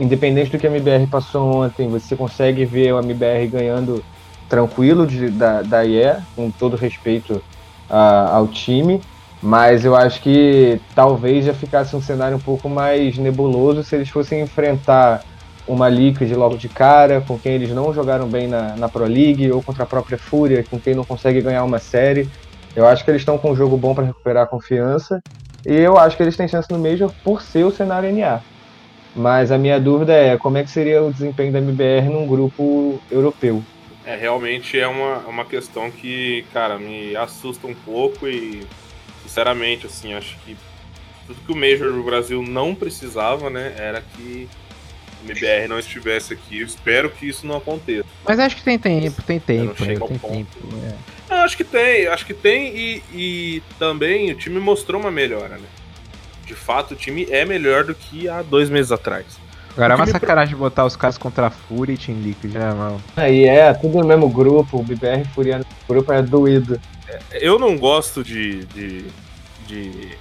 independente 0.00 0.50
do 0.50 0.58
que 0.58 0.66
a 0.66 0.70
MBR 0.70 1.06
passou 1.06 1.62
ontem, 1.62 1.88
você 1.88 2.16
consegue 2.16 2.64
ver 2.64 2.92
o 2.92 2.98
MBR 2.98 3.46
ganhando 3.46 4.02
tranquilo 4.48 5.06
de, 5.06 5.30
da, 5.30 5.62
da 5.62 5.84
IE, 5.84 6.16
com 6.34 6.50
todo 6.50 6.76
respeito 6.76 7.40
ao 7.88 8.48
time, 8.48 9.00
mas 9.42 9.84
eu 9.84 9.94
acho 9.96 10.20
que 10.22 10.80
talvez 10.94 11.44
já 11.44 11.54
ficasse 11.54 11.94
um 11.96 12.00
cenário 12.00 12.36
um 12.38 12.40
pouco 12.40 12.68
mais 12.68 13.18
nebuloso 13.18 13.82
se 13.84 13.94
eles 13.96 14.08
fossem 14.10 14.42
enfrentar 14.42 15.22
uma 15.66 15.88
Liquid 15.88 16.30
logo 16.32 16.56
de 16.56 16.68
cara, 16.68 17.20
com 17.22 17.38
quem 17.38 17.54
eles 17.54 17.70
não 17.70 17.92
jogaram 17.92 18.28
bem 18.30 18.48
na, 18.48 18.76
na 18.76 18.88
Pro 18.88 19.04
League, 19.06 19.50
ou 19.52 19.62
contra 19.62 19.84
a 19.84 19.86
própria 19.86 20.18
Fúria, 20.18 20.64
com 20.68 20.80
quem 20.80 20.94
não 20.94 21.04
consegue 21.04 21.40
ganhar 21.42 21.64
uma 21.64 21.78
série. 21.78 22.28
Eu 22.74 22.86
acho 22.86 23.04
que 23.04 23.10
eles 23.10 23.22
estão 23.22 23.38
com 23.38 23.52
um 23.52 23.56
jogo 23.56 23.76
bom 23.78 23.94
para 23.94 24.04
recuperar 24.06 24.44
a 24.44 24.48
confiança, 24.48 25.20
e 25.64 25.74
eu 25.74 25.98
acho 25.98 26.16
que 26.16 26.22
eles 26.22 26.36
têm 26.36 26.48
chance 26.48 26.70
no 26.70 26.78
Major 26.78 27.12
por 27.22 27.42
ser 27.42 27.64
o 27.64 27.70
cenário 27.70 28.08
NA. 28.08 28.42
Mas 29.14 29.52
a 29.52 29.58
minha 29.58 29.80
dúvida 29.80 30.12
é 30.14 30.38
como 30.38 30.58
é 30.58 30.64
que 30.64 30.70
seria 30.70 31.02
o 31.04 31.12
desempenho 31.12 31.52
da 31.52 31.58
MBR 31.58 32.08
num 32.08 32.26
grupo 32.26 33.02
europeu. 33.10 33.66
É, 34.04 34.16
realmente 34.16 34.78
é 34.78 34.86
uma, 34.86 35.18
uma 35.18 35.44
questão 35.44 35.90
que, 35.90 36.44
cara, 36.52 36.78
me 36.78 37.14
assusta 37.14 37.66
um 37.66 37.74
pouco 37.74 38.26
e, 38.26 38.66
sinceramente, 39.22 39.86
assim, 39.86 40.12
acho 40.14 40.36
que 40.44 40.56
tudo 41.26 41.40
que 41.46 41.52
o 41.52 41.56
Major 41.56 41.92
do 41.92 42.02
Brasil 42.02 42.42
não 42.42 42.74
precisava, 42.74 43.48
né, 43.48 43.74
era 43.76 44.02
que 44.02 44.48
o 45.22 45.30
MBR 45.30 45.68
não 45.68 45.78
estivesse 45.78 46.32
aqui. 46.32 46.60
Eu 46.60 46.66
espero 46.66 47.10
que 47.10 47.28
isso 47.28 47.46
não 47.46 47.56
aconteça. 47.56 48.06
Mas 48.26 48.38
acho 48.38 48.56
que 48.56 48.62
tem 48.62 48.78
tempo, 48.78 49.22
tem 49.22 49.38
tempo, 49.38 49.84
né? 49.84 49.86
tem 49.86 49.98
ponto. 49.98 50.28
tempo. 50.28 50.48
é. 50.84 51.12
Eu 51.32 51.38
acho 51.38 51.56
que 51.56 51.64
tem, 51.64 52.06
acho 52.08 52.26
que 52.26 52.34
tem 52.34 52.76
e, 52.76 53.02
e 53.14 53.62
também 53.78 54.30
o 54.32 54.34
time 54.34 54.60
mostrou 54.60 55.00
uma 55.00 55.10
melhora, 55.10 55.56
né? 55.56 55.66
De 56.44 56.54
fato, 56.54 56.92
o 56.92 56.96
time 56.96 57.26
é 57.30 57.44
melhor 57.44 57.84
do 57.84 57.94
que 57.94 58.28
há 58.28 58.42
dois 58.42 58.68
meses 58.68 58.92
atrás. 58.92 59.24
Agora 59.72 59.94
é 59.94 59.96
uma 59.96 60.06
me 60.06 60.12
sacanagem 60.12 60.56
botar 60.56 60.84
os 60.84 60.96
caras 60.96 61.16
contra 61.16 61.46
a 61.46 61.50
Fúria 61.50 61.94
e 61.94 61.98
Team 61.98 62.18
Liquid, 62.20 62.52
né, 62.52 62.72
mano? 62.72 63.02
Aí 63.16 63.44
é, 63.44 63.72
tudo 63.72 63.98
no 63.98 64.04
mesmo 64.06 64.28
grupo, 64.28 64.78
o 64.78 64.82
BBR 64.82 65.24
Furiano 65.34 65.64
no 65.64 65.94
grupo 65.94 66.12
é 66.12 66.22
doído. 66.22 66.80
Eu 67.32 67.58
não 67.58 67.76
gosto 67.76 68.22
de, 68.22 68.64
de, 68.66 69.06
de 69.66 70.16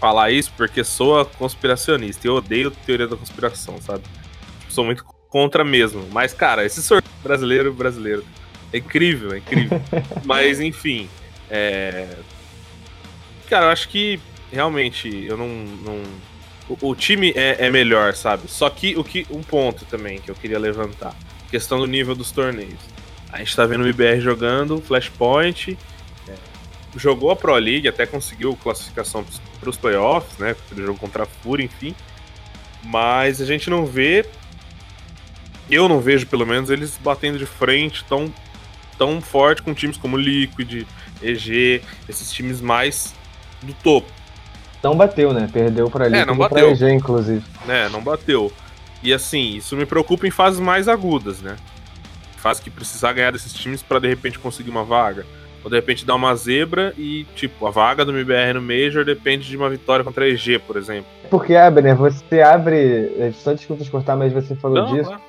falar 0.00 0.30
isso 0.30 0.52
porque 0.56 0.84
sou 0.84 1.24
conspiracionista. 1.24 2.26
Eu 2.26 2.36
odeio 2.36 2.70
teoria 2.70 3.06
da 3.06 3.16
conspiração, 3.16 3.80
sabe? 3.80 4.02
Sou 4.68 4.84
muito 4.84 5.04
contra 5.28 5.64
mesmo. 5.64 6.06
Mas, 6.12 6.32
cara, 6.32 6.64
esse 6.64 6.82
sorteio 6.82 7.14
brasileiro, 7.22 7.72
brasileiro. 7.72 8.24
É 8.72 8.78
incrível, 8.78 9.32
é 9.32 9.38
incrível. 9.38 9.80
Mas, 10.24 10.60
enfim. 10.60 11.08
É... 11.50 12.08
Cara, 13.48 13.66
eu 13.66 13.70
acho 13.70 13.88
que 13.88 14.20
realmente 14.52 15.24
eu 15.24 15.36
não. 15.36 15.48
não... 15.48 16.02
O, 16.68 16.90
o 16.90 16.94
time 16.94 17.32
é, 17.36 17.66
é 17.66 17.70
melhor, 17.70 18.14
sabe? 18.14 18.48
Só 18.48 18.68
que 18.68 18.96
o 18.96 19.04
que 19.04 19.26
um 19.30 19.42
ponto 19.42 19.84
também 19.84 20.20
que 20.20 20.30
eu 20.30 20.34
queria 20.34 20.58
levantar. 20.58 21.14
Questão 21.50 21.78
do 21.78 21.86
nível 21.86 22.14
dos 22.14 22.30
torneios. 22.32 22.80
A 23.32 23.38
gente 23.38 23.54
tá 23.54 23.66
vendo 23.66 23.84
o 23.84 23.88
IBR 23.88 24.20
jogando, 24.20 24.80
Flashpoint, 24.80 25.76
jogou 26.98 27.30
a 27.30 27.36
Pro 27.36 27.54
League, 27.54 27.88
até 27.88 28.06
conseguiu 28.06 28.56
classificação 28.56 29.24
para 29.60 29.70
os 29.70 29.76
playoffs, 29.76 30.38
né? 30.38 30.56
Ele 30.72 30.82
jogou 30.82 30.96
contra 30.96 31.24
a 31.24 31.26
Fúria, 31.26 31.64
enfim. 31.64 31.94
Mas 32.82 33.40
a 33.40 33.44
gente 33.44 33.68
não 33.68 33.84
vê. 33.84 34.26
Eu 35.70 35.88
não 35.88 36.00
vejo, 36.00 36.26
pelo 36.26 36.46
menos, 36.46 36.70
eles 36.70 36.98
batendo 37.02 37.38
de 37.38 37.46
frente 37.46 38.04
tão, 38.04 38.32
tão 38.96 39.20
forte 39.20 39.62
com 39.62 39.74
times 39.74 39.96
como 39.96 40.16
Liquid, 40.16 40.86
EG, 41.22 41.82
esses 42.08 42.32
times 42.32 42.60
mais 42.60 43.14
do 43.62 43.72
topo, 43.74 44.10
Não 44.86 44.96
bateu, 44.96 45.32
né? 45.32 45.48
Perdeu 45.52 45.90
pra 45.90 46.04
ali, 46.04 46.16
É, 46.16 46.24
não 46.24 46.36
bateu. 46.36 46.70
EG, 46.70 46.90
inclusive. 46.92 47.42
né? 47.66 47.88
Não 47.90 48.00
bateu. 48.00 48.52
E 49.02 49.12
assim, 49.12 49.56
isso 49.56 49.76
me 49.76 49.84
preocupa 49.84 50.26
em 50.26 50.30
fases 50.30 50.60
mais 50.60 50.86
agudas, 50.88 51.40
né? 51.40 51.56
Fase 52.36 52.62
que 52.62 52.70
precisar 52.70 53.12
ganhar 53.12 53.32
desses 53.32 53.52
times 53.52 53.82
para 53.82 53.98
de 53.98 54.08
repente 54.08 54.38
conseguir 54.38 54.70
uma 54.70 54.84
vaga. 54.84 55.26
Ou 55.64 55.70
de 55.70 55.74
repente 55.74 56.06
dar 56.06 56.14
uma 56.14 56.32
zebra 56.36 56.94
e, 56.96 57.26
tipo, 57.34 57.66
a 57.66 57.70
vaga 57.72 58.04
do 58.04 58.12
MBR 58.16 58.54
no 58.54 58.62
Major 58.62 59.04
depende 59.04 59.48
de 59.48 59.56
uma 59.56 59.68
vitória 59.68 60.04
contra 60.04 60.24
a 60.24 60.28
EG, 60.28 60.60
por 60.60 60.76
exemplo. 60.76 61.06
Porque, 61.28 61.56
Abner, 61.56 61.96
você 61.96 62.40
abre. 62.40 62.76
é, 63.18 63.32
Só 63.34 63.52
desculpa 63.52 63.82
te 63.82 63.90
cortar, 63.90 64.14
mas 64.14 64.32
você 64.32 64.54
falou 64.54 64.78
Não, 64.78 64.94
disso. 64.94 65.08
claro. 65.08 65.22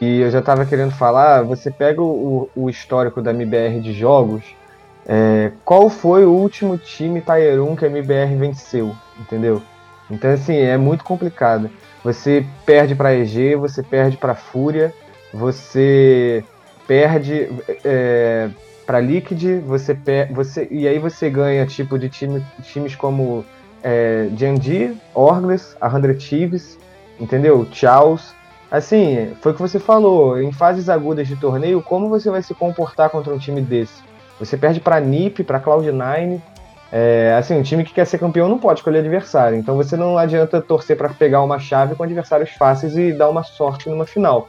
E 0.00 0.20
eu 0.20 0.30
já 0.30 0.40
tava 0.40 0.64
querendo 0.64 0.92
falar, 0.92 1.42
você 1.42 1.70
pega 1.70 2.00
o, 2.02 2.48
o 2.56 2.70
histórico 2.70 3.20
da 3.20 3.30
MBR 3.32 3.80
de 3.80 3.92
jogos, 3.92 4.42
é, 5.06 5.52
qual 5.64 5.88
foi 5.88 6.24
o 6.24 6.32
último 6.32 6.78
time 6.78 7.20
Tier 7.20 7.62
1 7.62 7.76
que 7.76 7.84
a 7.84 7.88
MBR 7.88 8.36
venceu, 8.36 8.94
entendeu? 9.20 9.62
Então, 10.10 10.30
assim, 10.30 10.56
é 10.56 10.76
muito 10.76 11.04
complicado. 11.04 11.70
Você 12.04 12.44
perde 12.66 12.94
pra 12.94 13.14
EG, 13.14 13.56
você 13.56 13.82
perde 13.82 14.16
pra 14.16 14.34
Fúria, 14.34 14.92
você 15.32 16.44
perde 16.86 17.48
é, 17.84 18.50
pra 18.84 19.00
Liquid, 19.00 19.60
você, 19.64 19.94
per 19.94 20.32
você 20.32 20.68
e 20.70 20.86
aí 20.86 20.98
você 20.98 21.30
ganha 21.30 21.64
tipo 21.66 21.98
de 21.98 22.08
time, 22.08 22.44
times 22.62 22.94
como 22.94 23.44
é, 23.82 24.28
G&G, 24.36 24.94
Orgles, 25.14 25.76
a 25.80 25.90
100 25.90 26.14
Thieves, 26.14 26.78
entendeu? 27.18 27.66
Chaos. 27.72 28.34
Assim, 28.70 29.32
foi 29.40 29.52
o 29.52 29.54
que 29.54 29.60
você 29.60 29.78
falou, 29.78 30.40
em 30.40 30.50
fases 30.50 30.88
agudas 30.88 31.28
de 31.28 31.36
torneio, 31.36 31.82
como 31.82 32.08
você 32.08 32.30
vai 32.30 32.42
se 32.42 32.54
comportar 32.54 33.10
contra 33.10 33.34
um 33.34 33.38
time 33.38 33.60
desse? 33.60 34.11
Você 34.44 34.56
perde 34.56 34.80
pra 34.80 35.00
NiP, 35.00 35.44
pra 35.44 35.60
Cloud9, 35.60 36.40
É, 36.94 37.34
assim, 37.38 37.54
um 37.54 37.62
time 37.62 37.84
que 37.84 37.94
quer 37.94 38.04
ser 38.04 38.18
campeão 38.18 38.50
não 38.50 38.58
pode 38.58 38.80
escolher 38.80 38.98
adversário. 38.98 39.56
Então 39.56 39.76
você 39.76 39.96
não 39.96 40.18
adianta 40.18 40.60
torcer 40.60 40.94
para 40.94 41.08
pegar 41.08 41.40
uma 41.40 41.58
chave 41.58 41.94
com 41.94 42.02
adversários 42.02 42.50
fáceis 42.50 42.94
e 42.98 43.14
dar 43.14 43.30
uma 43.30 43.42
sorte 43.42 43.88
numa 43.88 44.04
final. 44.04 44.46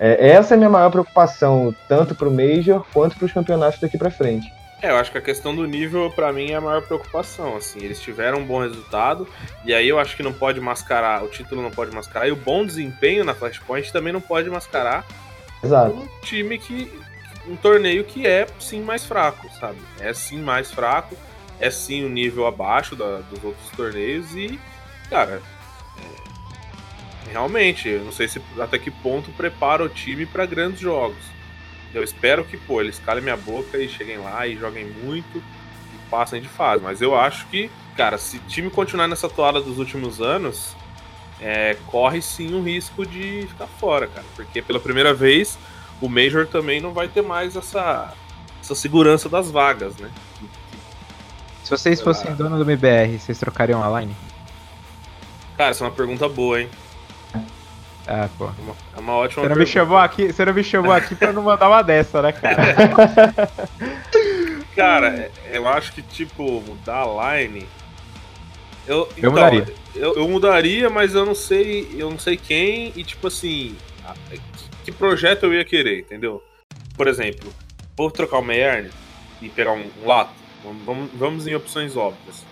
É, 0.00 0.30
essa 0.30 0.54
é 0.54 0.56
a 0.56 0.58
minha 0.58 0.70
maior 0.70 0.90
preocupação, 0.90 1.74
tanto 1.86 2.14
para 2.14 2.26
o 2.26 2.30
Major 2.30 2.84
quanto 2.92 3.16
para 3.16 3.26
os 3.26 3.32
campeonatos 3.32 3.78
daqui 3.80 3.98
para 3.98 4.10
frente. 4.10 4.50
É, 4.80 4.90
eu 4.90 4.96
acho 4.96 5.12
que 5.12 5.18
a 5.18 5.20
questão 5.20 5.54
do 5.54 5.66
nível, 5.66 6.10
para 6.10 6.32
mim, 6.32 6.50
é 6.52 6.54
a 6.54 6.60
maior 6.60 6.82
preocupação. 6.82 7.56
Assim, 7.56 7.80
eles 7.80 8.00
tiveram 8.00 8.38
um 8.38 8.44
bom 8.46 8.60
resultado, 8.62 9.28
e 9.64 9.74
aí 9.74 9.88
eu 9.88 9.98
acho 9.98 10.16
que 10.16 10.22
não 10.22 10.32
pode 10.32 10.60
mascarar, 10.60 11.22
o 11.22 11.28
título 11.28 11.62
não 11.62 11.70
pode 11.70 11.94
mascarar, 11.94 12.26
e 12.26 12.32
o 12.32 12.36
bom 12.36 12.64
desempenho 12.64 13.24
na 13.24 13.34
Flashpoint 13.34 13.92
também 13.92 14.12
não 14.12 14.20
pode 14.20 14.48
mascarar 14.48 15.04
Exato. 15.62 15.94
um 15.96 16.08
time 16.22 16.58
que. 16.58 16.90
Um 17.46 17.56
torneio 17.56 18.04
que 18.04 18.26
é 18.26 18.46
sim 18.58 18.82
mais 18.82 19.04
fraco, 19.04 19.48
sabe? 19.58 19.78
É 20.00 20.12
sim 20.14 20.40
mais 20.42 20.70
fraco, 20.70 21.16
é 21.60 21.70
sim 21.70 22.04
um 22.04 22.08
nível 22.08 22.46
abaixo 22.46 22.96
da- 22.96 23.18
dos 23.18 23.42
outros 23.44 23.70
torneios, 23.76 24.34
e, 24.34 24.58
cara. 25.10 25.42
é, 25.98 27.30
realmente, 27.30 27.88
eu 27.88 28.04
não 28.04 28.12
sei 28.12 28.28
se 28.28 28.40
até 28.58 28.78
que 28.78 28.90
ponto 28.90 29.30
prepara 29.32 29.84
o 29.84 29.88
time 29.88 30.26
para 30.26 30.46
grandes 30.46 30.80
jogos. 30.80 31.22
Eu 31.92 32.02
espero 32.02 32.44
que, 32.44 32.56
pô, 32.56 32.80
eles 32.80 32.98
calem 32.98 33.22
minha 33.22 33.36
boca 33.36 33.78
e 33.78 33.88
cheguem 33.88 34.18
lá 34.18 34.46
e 34.46 34.56
joguem 34.56 34.84
muito 34.86 35.38
e 35.38 36.10
passem 36.10 36.40
de 36.42 36.48
fase. 36.48 36.82
Mas 36.82 37.00
eu 37.00 37.14
acho 37.14 37.46
que, 37.46 37.70
cara, 37.96 38.18
se 38.18 38.38
o 38.38 38.40
time 38.48 38.68
continuar 38.68 39.06
nessa 39.06 39.28
toada 39.28 39.60
dos 39.60 39.78
últimos 39.78 40.20
anos, 40.20 40.74
é, 41.40 41.76
corre 41.86 42.20
sim 42.20 42.52
um 42.52 42.62
risco 42.62 43.06
de 43.06 43.46
ficar 43.48 43.68
fora, 43.68 44.08
cara. 44.08 44.26
Porque 44.34 44.60
pela 44.60 44.80
primeira 44.80 45.14
vez 45.14 45.56
o 46.00 46.08
Major 46.08 46.46
também 46.46 46.80
não 46.80 46.92
vai 46.92 47.08
ter 47.08 47.22
mais 47.22 47.56
essa, 47.56 48.12
essa 48.62 48.74
segurança 48.74 49.28
das 49.28 49.50
vagas, 49.50 49.96
né? 49.96 50.10
Se 51.62 51.70
vocês 51.70 52.00
fossem 52.00 52.34
dono 52.34 52.56
do 52.62 52.70
MBR, 52.70 53.18
vocês 53.18 53.38
trocariam 53.38 53.82
a 53.82 54.00
line? 54.00 54.14
Cara, 55.56 55.70
essa 55.70 55.84
é 55.84 55.86
uma 55.86 55.94
pergunta 55.94 56.28
boa, 56.28 56.60
hein? 56.60 56.68
Ah, 58.06 58.28
pô. 58.36 58.44
É 58.46 58.62
uma, 58.62 58.76
é 58.96 59.00
uma 59.00 59.12
ótima 59.14 59.42
Você 59.42 59.48
não 59.48 59.56
me 59.56 59.64
pergunta. 59.64 59.66
chamou 59.66 59.96
aqui, 59.96 60.32
você 60.32 60.44
não 60.44 60.52
me 60.52 60.64
chamou 60.64 60.92
aqui 60.92 61.14
pra 61.14 61.32
não 61.32 61.42
mandar 61.42 61.68
uma 61.68 61.80
dessa, 61.82 62.20
né, 62.20 62.32
cara? 62.32 62.74
Cara, 64.76 65.30
eu 65.52 65.68
acho 65.68 65.92
que, 65.92 66.02
tipo, 66.02 66.60
mudar 66.60 67.04
a 67.04 67.36
line. 67.36 67.66
Eu, 68.86 69.08
então, 69.16 69.30
mudaria. 69.30 69.74
Eu, 69.94 70.16
eu 70.16 70.28
mudaria, 70.28 70.90
mas 70.90 71.14
eu 71.14 71.24
não 71.24 71.34
sei. 71.34 71.94
Eu 71.96 72.10
não 72.10 72.18
sei 72.18 72.36
quem 72.36 72.92
e, 72.96 73.04
tipo 73.04 73.28
assim. 73.28 73.76
Que, 74.84 74.92
projeto 74.92 75.44
eu 75.44 75.54
ia 75.54 75.64
querer, 75.64 76.00
entendeu? 76.00 76.42
Por 76.96 77.08
exemplo, 77.08 77.52
vou 77.96 78.10
trocar 78.10 78.38
o 78.38 78.42
Meyern 78.42 78.90
e 79.42 79.48
pegar 79.48 79.72
um, 79.72 79.84
um 80.02 80.06
lato. 80.06 80.32
Vamos, 80.84 81.10
vamos, 81.14 81.46
em 81.46 81.54
opções 81.54 81.96
óbvias. 81.96 82.44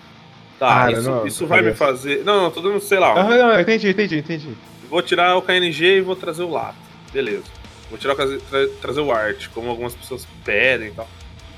Tá, 0.58 0.68
Cara, 0.68 0.92
isso, 0.92 1.10
não, 1.10 1.26
isso 1.26 1.46
vai 1.46 1.62
me 1.62 1.74
fazer. 1.74 2.24
Não, 2.24 2.42
não, 2.42 2.50
tô 2.50 2.60
dando, 2.60 2.78
sei 2.80 2.98
lá. 2.98 3.12
Ah, 3.18 3.24
não, 3.36 3.60
entendi, 3.60 3.88
entendi, 3.88 4.18
entendi. 4.18 4.48
Vou 4.88 5.00
tirar 5.02 5.36
o 5.36 5.42
KNG 5.42 5.98
e 5.98 6.00
vou 6.02 6.14
trazer 6.14 6.42
o 6.42 6.50
Lato. 6.50 6.76
Beleza. 7.12 7.44
Vou 7.88 7.98
tirar 7.98 8.12
o, 8.12 8.16
tra- 8.16 8.26
tra- 8.26 8.68
trazer 8.80 9.00
o 9.00 9.10
Art, 9.10 9.48
como 9.54 9.68
algumas 9.70 9.94
pessoas 9.94 10.26
pedem 10.44 10.88
e 10.88 10.92
tal. 10.92 11.08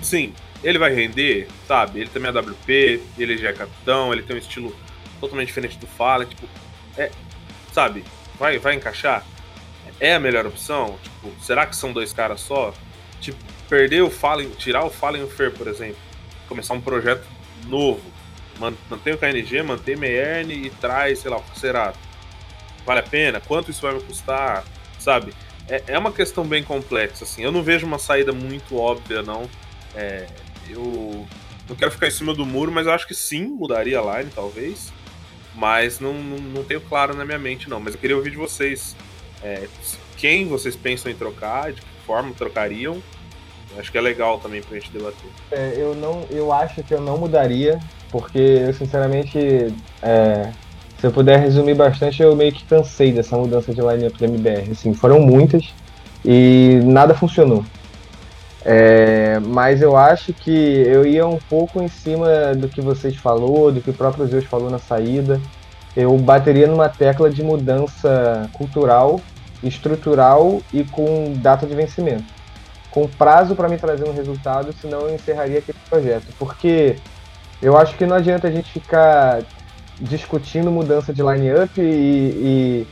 Sim, 0.00 0.32
ele 0.62 0.78
vai 0.78 0.94
render, 0.94 1.48
sabe? 1.66 2.00
Ele 2.00 2.08
também 2.10 2.30
é 2.30 2.38
WP, 2.38 3.00
ele 3.18 3.36
já 3.36 3.50
é 3.50 3.52
capitão, 3.52 4.12
ele 4.12 4.22
tem 4.22 4.36
um 4.36 4.38
estilo 4.38 4.74
totalmente 5.20 5.48
diferente 5.48 5.76
do 5.78 5.86
Fallen, 5.86 6.28
tipo, 6.28 6.46
é, 6.96 7.10
sabe? 7.72 8.04
Vai, 8.38 8.58
vai 8.58 8.74
encaixar? 8.74 9.24
É 10.00 10.14
a 10.14 10.20
melhor 10.20 10.46
opção? 10.46 10.98
Tipo, 11.02 11.32
será 11.42 11.66
que 11.66 11.76
são 11.76 11.92
dois 11.92 12.12
caras 12.12 12.40
só? 12.40 12.74
Tipo, 13.20 13.38
perder 13.68 14.02
o 14.02 14.10
Fallen, 14.10 14.50
tirar 14.50 14.84
o 14.84 14.90
Fallen 14.90 15.22
e 15.22 15.24
o 15.24 15.28
Fer, 15.30 15.52
por 15.52 15.66
exemplo, 15.66 15.96
começar 16.48 16.74
um 16.74 16.80
projeto 16.80 17.26
novo, 17.66 18.02
man- 18.58 18.74
mantém 18.90 19.14
o 19.14 19.18
KNG, 19.18 19.62
mantém 19.62 19.96
Meyerne 19.96 20.66
e 20.66 20.70
traz, 20.70 21.20
sei 21.20 21.30
lá, 21.30 21.38
o 21.38 21.58
Cerato 21.58 21.98
vale 22.84 23.00
a 23.00 23.04
pena? 23.04 23.40
Quanto 23.40 23.70
isso 23.70 23.80
vai 23.82 23.94
me 23.94 24.02
custar? 24.02 24.64
Sabe? 24.98 25.32
É, 25.68 25.82
é 25.88 25.98
uma 25.98 26.12
questão 26.12 26.44
bem 26.46 26.62
complexa, 26.62 27.24
assim. 27.24 27.42
Eu 27.42 27.50
não 27.52 27.62
vejo 27.62 27.86
uma 27.86 27.98
saída 27.98 28.32
muito 28.32 28.76
óbvia, 28.76 29.22
não. 29.22 29.48
É, 29.94 30.26
eu 30.68 31.26
não 31.68 31.76
quero 31.76 31.90
ficar 31.90 32.08
em 32.08 32.10
cima 32.10 32.34
do 32.34 32.44
muro, 32.44 32.70
mas 32.70 32.86
eu 32.86 32.92
acho 32.92 33.06
que 33.06 33.14
sim, 33.14 33.46
mudaria 33.46 33.98
a 33.98 34.18
line, 34.18 34.30
talvez. 34.34 34.92
Mas 35.54 36.00
não, 36.00 36.12
não, 36.12 36.36
não 36.38 36.64
tenho 36.64 36.80
claro 36.80 37.14
na 37.16 37.24
minha 37.24 37.38
mente, 37.38 37.70
não. 37.70 37.80
Mas 37.80 37.94
eu 37.94 38.00
queria 38.00 38.16
ouvir 38.16 38.30
de 38.30 38.36
vocês 38.36 38.94
é, 39.44 39.68
quem 40.16 40.48
vocês 40.48 40.74
pensam 40.74 41.12
em 41.12 41.14
trocar, 41.14 41.70
de 41.70 41.80
que 41.80 41.86
forma 42.06 42.32
trocariam. 42.36 42.96
Acho 43.78 43.90
que 43.92 43.98
é 43.98 44.00
legal 44.00 44.38
também 44.38 44.62
pra 44.62 44.78
gente 44.78 44.90
debater. 44.90 45.28
É, 45.50 45.74
eu 45.76 45.94
não, 45.94 46.24
eu 46.30 46.52
acho 46.52 46.82
que 46.82 46.94
eu 46.94 47.00
não 47.00 47.18
mudaria, 47.18 47.78
porque 48.10 48.38
eu 48.38 48.72
sinceramente, 48.72 49.38
é, 50.00 50.50
se 50.98 51.06
eu 51.06 51.12
puder 51.12 51.40
resumir 51.40 51.74
bastante, 51.74 52.22
eu 52.22 52.34
meio 52.34 52.52
que 52.52 52.64
cansei 52.64 53.12
dessa 53.12 53.36
mudança 53.36 53.74
de 53.74 53.80
line-up 53.80 54.18
da 54.18 54.26
MBR. 54.26 54.70
Assim, 54.70 54.94
foram 54.94 55.20
muitas 55.20 55.74
e 56.24 56.80
nada 56.84 57.14
funcionou. 57.14 57.64
É, 58.64 59.38
mas 59.40 59.82
eu 59.82 59.94
acho 59.94 60.32
que 60.32 60.50
eu 60.50 61.04
ia 61.04 61.26
um 61.26 61.38
pouco 61.50 61.82
em 61.82 61.88
cima 61.88 62.54
do 62.56 62.68
que 62.68 62.80
vocês 62.80 63.14
falou, 63.16 63.70
do 63.70 63.80
que 63.80 63.90
o 63.90 63.94
próprio 63.94 64.26
Zeus 64.26 64.44
falou 64.44 64.70
na 64.70 64.78
saída. 64.78 65.38
Eu 65.94 66.16
bateria 66.16 66.66
numa 66.66 66.88
tecla 66.88 67.28
de 67.28 67.42
mudança 67.42 68.48
cultural, 68.52 69.20
estrutural 69.66 70.60
e 70.72 70.84
com 70.84 71.32
data 71.36 71.66
de 71.66 71.74
vencimento 71.74 72.34
com 72.94 73.08
prazo 73.08 73.56
para 73.56 73.68
me 73.68 73.76
trazer 73.76 74.08
um 74.08 74.14
resultado, 74.14 74.72
senão 74.74 75.00
eu 75.00 75.14
encerraria 75.16 75.58
aquele 75.58 75.76
projeto. 75.90 76.26
Porque 76.38 76.94
eu 77.60 77.76
acho 77.76 77.96
que 77.96 78.06
não 78.06 78.14
adianta 78.14 78.46
a 78.46 78.50
gente 78.52 78.70
ficar 78.70 79.42
discutindo 79.98 80.70
mudança 80.70 81.12
de 81.12 81.20
line-up 81.20 81.72
e, 81.80 82.86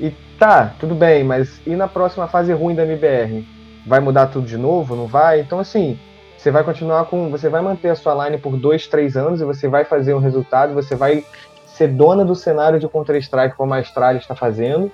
e, 0.00 0.06
e 0.06 0.10
tá, 0.36 0.74
tudo 0.80 0.92
bem, 0.92 1.22
mas 1.22 1.60
e 1.64 1.76
na 1.76 1.86
próxima 1.86 2.26
fase 2.26 2.52
ruim 2.52 2.74
da 2.74 2.82
MBR? 2.82 3.46
Vai 3.86 4.00
mudar 4.00 4.26
tudo 4.26 4.44
de 4.44 4.56
novo? 4.56 4.96
Não 4.96 5.06
vai? 5.06 5.40
Então, 5.40 5.60
assim, 5.60 5.96
você 6.36 6.50
vai 6.50 6.64
continuar 6.64 7.04
com. 7.04 7.30
Você 7.30 7.48
vai 7.48 7.62
manter 7.62 7.90
a 7.90 7.94
sua 7.94 8.24
line 8.24 8.38
por 8.38 8.56
dois, 8.56 8.88
três 8.88 9.16
anos 9.16 9.40
e 9.40 9.44
você 9.44 9.68
vai 9.68 9.84
fazer 9.84 10.14
um 10.14 10.18
resultado, 10.18 10.74
você 10.74 10.96
vai 10.96 11.24
ser 11.64 11.88
dona 11.88 12.24
do 12.24 12.34
cenário 12.34 12.80
de 12.80 12.88
Counter-Strike 12.88 13.56
como 13.56 13.72
a 13.72 13.78
Astralis 13.78 14.22
está 14.22 14.34
fazendo, 14.34 14.90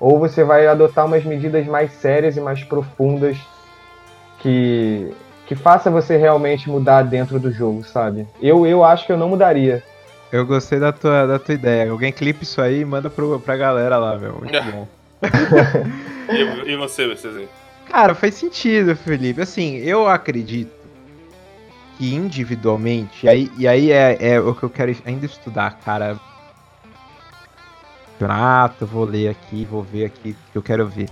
ou 0.00 0.18
você 0.18 0.42
vai 0.42 0.66
adotar 0.66 1.06
umas 1.06 1.24
medidas 1.24 1.66
mais 1.66 1.92
sérias 1.92 2.36
e 2.36 2.40
mais 2.40 2.64
profundas 2.64 3.36
que, 4.40 5.12
que 5.46 5.54
faça 5.54 5.90
você 5.90 6.16
realmente 6.16 6.70
mudar 6.70 7.02
dentro 7.02 7.38
do 7.38 7.52
jogo, 7.52 7.84
sabe? 7.84 8.26
Eu, 8.40 8.66
eu 8.66 8.82
acho 8.82 9.06
que 9.06 9.12
eu 9.12 9.18
não 9.18 9.28
mudaria. 9.28 9.82
Eu 10.32 10.46
gostei 10.46 10.78
da 10.78 10.92
tua, 10.92 11.26
da 11.26 11.38
tua 11.38 11.54
ideia. 11.54 11.90
Alguém 11.90 12.12
clipe 12.12 12.44
isso 12.44 12.62
aí 12.62 12.80
e 12.80 12.84
manda 12.84 13.10
pro, 13.10 13.38
pra 13.38 13.56
galera 13.56 13.98
lá, 13.98 14.16
meu. 14.16 14.34
Muito 14.34 14.62
bom. 14.72 14.88
E, 16.30 16.72
e 16.72 16.76
você, 16.76 17.06
VCZ? 17.06 17.48
Cara, 17.86 18.14
faz 18.14 18.34
sentido, 18.34 18.96
Felipe. 18.96 19.42
Assim, 19.42 19.76
eu 19.78 20.08
acredito 20.08 20.70
que 21.98 22.14
individualmente, 22.14 23.26
e 23.26 23.28
aí, 23.28 23.50
e 23.58 23.68
aí 23.68 23.92
é, 23.92 24.16
é 24.20 24.40
o 24.40 24.54
que 24.54 24.62
eu 24.62 24.70
quero 24.70 24.96
ainda 25.04 25.26
estudar, 25.26 25.78
cara. 25.84 26.18
Campeonato, 28.20 28.84
vou 28.86 29.04
ler 29.06 29.28
aqui, 29.28 29.64
vou 29.64 29.82
ver 29.82 30.04
aqui 30.04 30.32
o 30.32 30.52
que 30.52 30.58
eu 30.58 30.62
quero 30.62 30.86
ver. 30.86 31.08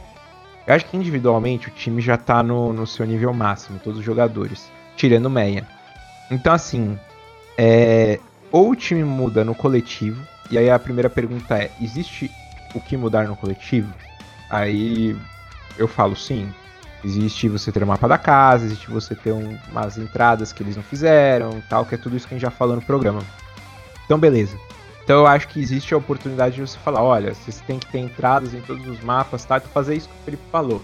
Eu 0.66 0.74
acho 0.74 0.84
que 0.84 0.94
individualmente 0.94 1.68
o 1.68 1.70
time 1.70 2.02
já 2.02 2.18
tá 2.18 2.42
no, 2.42 2.70
no 2.70 2.86
seu 2.86 3.06
nível 3.06 3.32
máximo, 3.32 3.80
todos 3.82 3.98
os 3.98 4.04
jogadores, 4.04 4.70
tirando 4.94 5.24
o 5.24 5.30
Meia. 5.30 5.66
Então, 6.30 6.52
assim, 6.52 6.98
é, 7.56 8.20
ou 8.52 8.72
o 8.72 8.76
time 8.76 9.02
muda 9.04 9.42
no 9.42 9.54
coletivo, 9.54 10.22
e 10.50 10.58
aí 10.58 10.68
a 10.68 10.78
primeira 10.78 11.08
pergunta 11.08 11.56
é: 11.56 11.70
existe 11.80 12.30
o 12.74 12.80
que 12.80 12.94
mudar 12.94 13.26
no 13.26 13.36
coletivo? 13.36 13.90
Aí 14.50 15.16
eu 15.78 15.88
falo 15.88 16.14
sim. 16.14 16.52
Existe 17.02 17.48
você 17.48 17.72
ter 17.72 17.82
o 17.82 17.86
mapa 17.86 18.06
da 18.06 18.18
casa, 18.18 18.66
existe 18.66 18.90
você 18.90 19.14
ter 19.14 19.32
um- 19.32 19.56
umas 19.70 19.96
entradas 19.96 20.52
que 20.52 20.62
eles 20.62 20.76
não 20.76 20.82
fizeram, 20.82 21.62
tal, 21.70 21.86
que 21.86 21.94
é 21.94 21.98
tudo 21.98 22.16
isso 22.16 22.28
que 22.28 22.34
a 22.34 22.36
gente 22.36 22.42
já 22.42 22.50
falou 22.50 22.76
no 22.76 22.82
programa. 22.82 23.22
Então, 24.04 24.18
beleza. 24.18 24.58
Então 25.08 25.20
eu 25.20 25.26
acho 25.26 25.48
que 25.48 25.58
existe 25.58 25.94
a 25.94 25.96
oportunidade 25.96 26.56
de 26.56 26.60
você 26.60 26.76
falar, 26.80 27.02
olha, 27.02 27.32
vocês 27.32 27.62
têm 27.66 27.78
que 27.78 27.86
ter 27.86 27.98
entradas 27.98 28.52
em 28.52 28.60
todos 28.60 28.86
os 28.86 29.00
mapas, 29.00 29.42
tá? 29.42 29.56
Então 29.56 29.70
fazer 29.72 29.96
isso 29.96 30.06
que 30.06 30.14
o 30.14 30.24
Felipe 30.26 30.42
falou. 30.52 30.82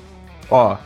Ó, 0.50 0.78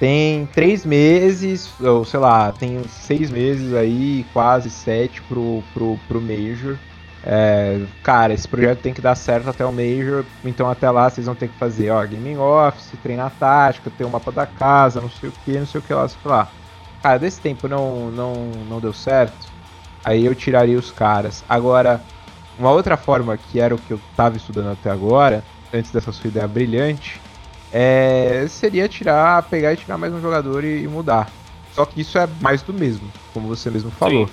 tem 0.00 0.46
três 0.46 0.84
meses, 0.84 1.70
ou 1.80 2.04
sei 2.04 2.18
lá, 2.18 2.50
tem 2.50 2.82
seis 2.88 3.30
meses 3.30 3.72
aí, 3.72 4.26
quase 4.32 4.68
sete 4.68 5.22
pro, 5.22 5.62
pro, 5.72 5.96
pro 6.08 6.20
Major. 6.20 6.76
É, 7.22 7.82
cara, 8.02 8.34
esse 8.34 8.48
projeto 8.48 8.80
tem 8.80 8.92
que 8.92 9.00
dar 9.00 9.14
certo 9.14 9.48
até 9.48 9.64
o 9.64 9.70
Major, 9.70 10.24
então 10.44 10.68
até 10.68 10.90
lá 10.90 11.08
vocês 11.08 11.26
vão 11.26 11.36
ter 11.36 11.46
que 11.46 11.58
fazer, 11.58 11.90
ó, 11.90 12.04
Gaming 12.04 12.38
Office, 12.38 12.98
treinar 13.00 13.30
tática, 13.38 13.92
ter 13.96 14.02
o 14.02 14.10
mapa 14.10 14.32
da 14.32 14.44
casa, 14.44 15.00
não 15.00 15.10
sei 15.10 15.28
o 15.28 15.32
que, 15.44 15.56
não 15.56 15.66
sei 15.66 15.78
o 15.78 15.84
que 15.84 15.94
lá, 15.94 16.08
sei 16.08 16.18
lá. 16.24 16.48
Cara, 17.00 17.20
desse 17.20 17.40
tempo 17.40 17.68
não, 17.68 18.10
não, 18.10 18.34
não 18.68 18.80
deu 18.80 18.92
certo, 18.92 19.36
aí 20.04 20.26
eu 20.26 20.34
tiraria 20.34 20.76
os 20.76 20.90
caras. 20.90 21.44
Agora, 21.48 22.02
uma 22.58 22.72
outra 22.72 22.96
forma, 22.96 23.36
que 23.36 23.60
era 23.60 23.74
o 23.74 23.78
que 23.78 23.92
eu 23.92 24.00
tava 24.16 24.36
estudando 24.36 24.70
até 24.70 24.90
agora, 24.90 25.44
antes 25.72 25.90
dessa 25.90 26.12
sua 26.12 26.28
ideia 26.28 26.46
brilhante, 26.48 27.20
é, 27.72 28.46
seria 28.48 28.88
tirar, 28.88 29.42
pegar 29.48 29.72
e 29.72 29.76
tirar 29.76 29.98
mais 29.98 30.12
um 30.12 30.20
jogador 30.20 30.64
e, 30.64 30.82
e 30.82 30.88
mudar. 30.88 31.30
Só 31.72 31.84
que 31.84 32.00
isso 32.00 32.16
é 32.16 32.26
mais 32.40 32.62
do 32.62 32.72
mesmo, 32.72 33.10
como 33.34 33.48
você 33.48 33.70
mesmo 33.70 33.90
falou. 33.90 34.26
Sim. 34.26 34.32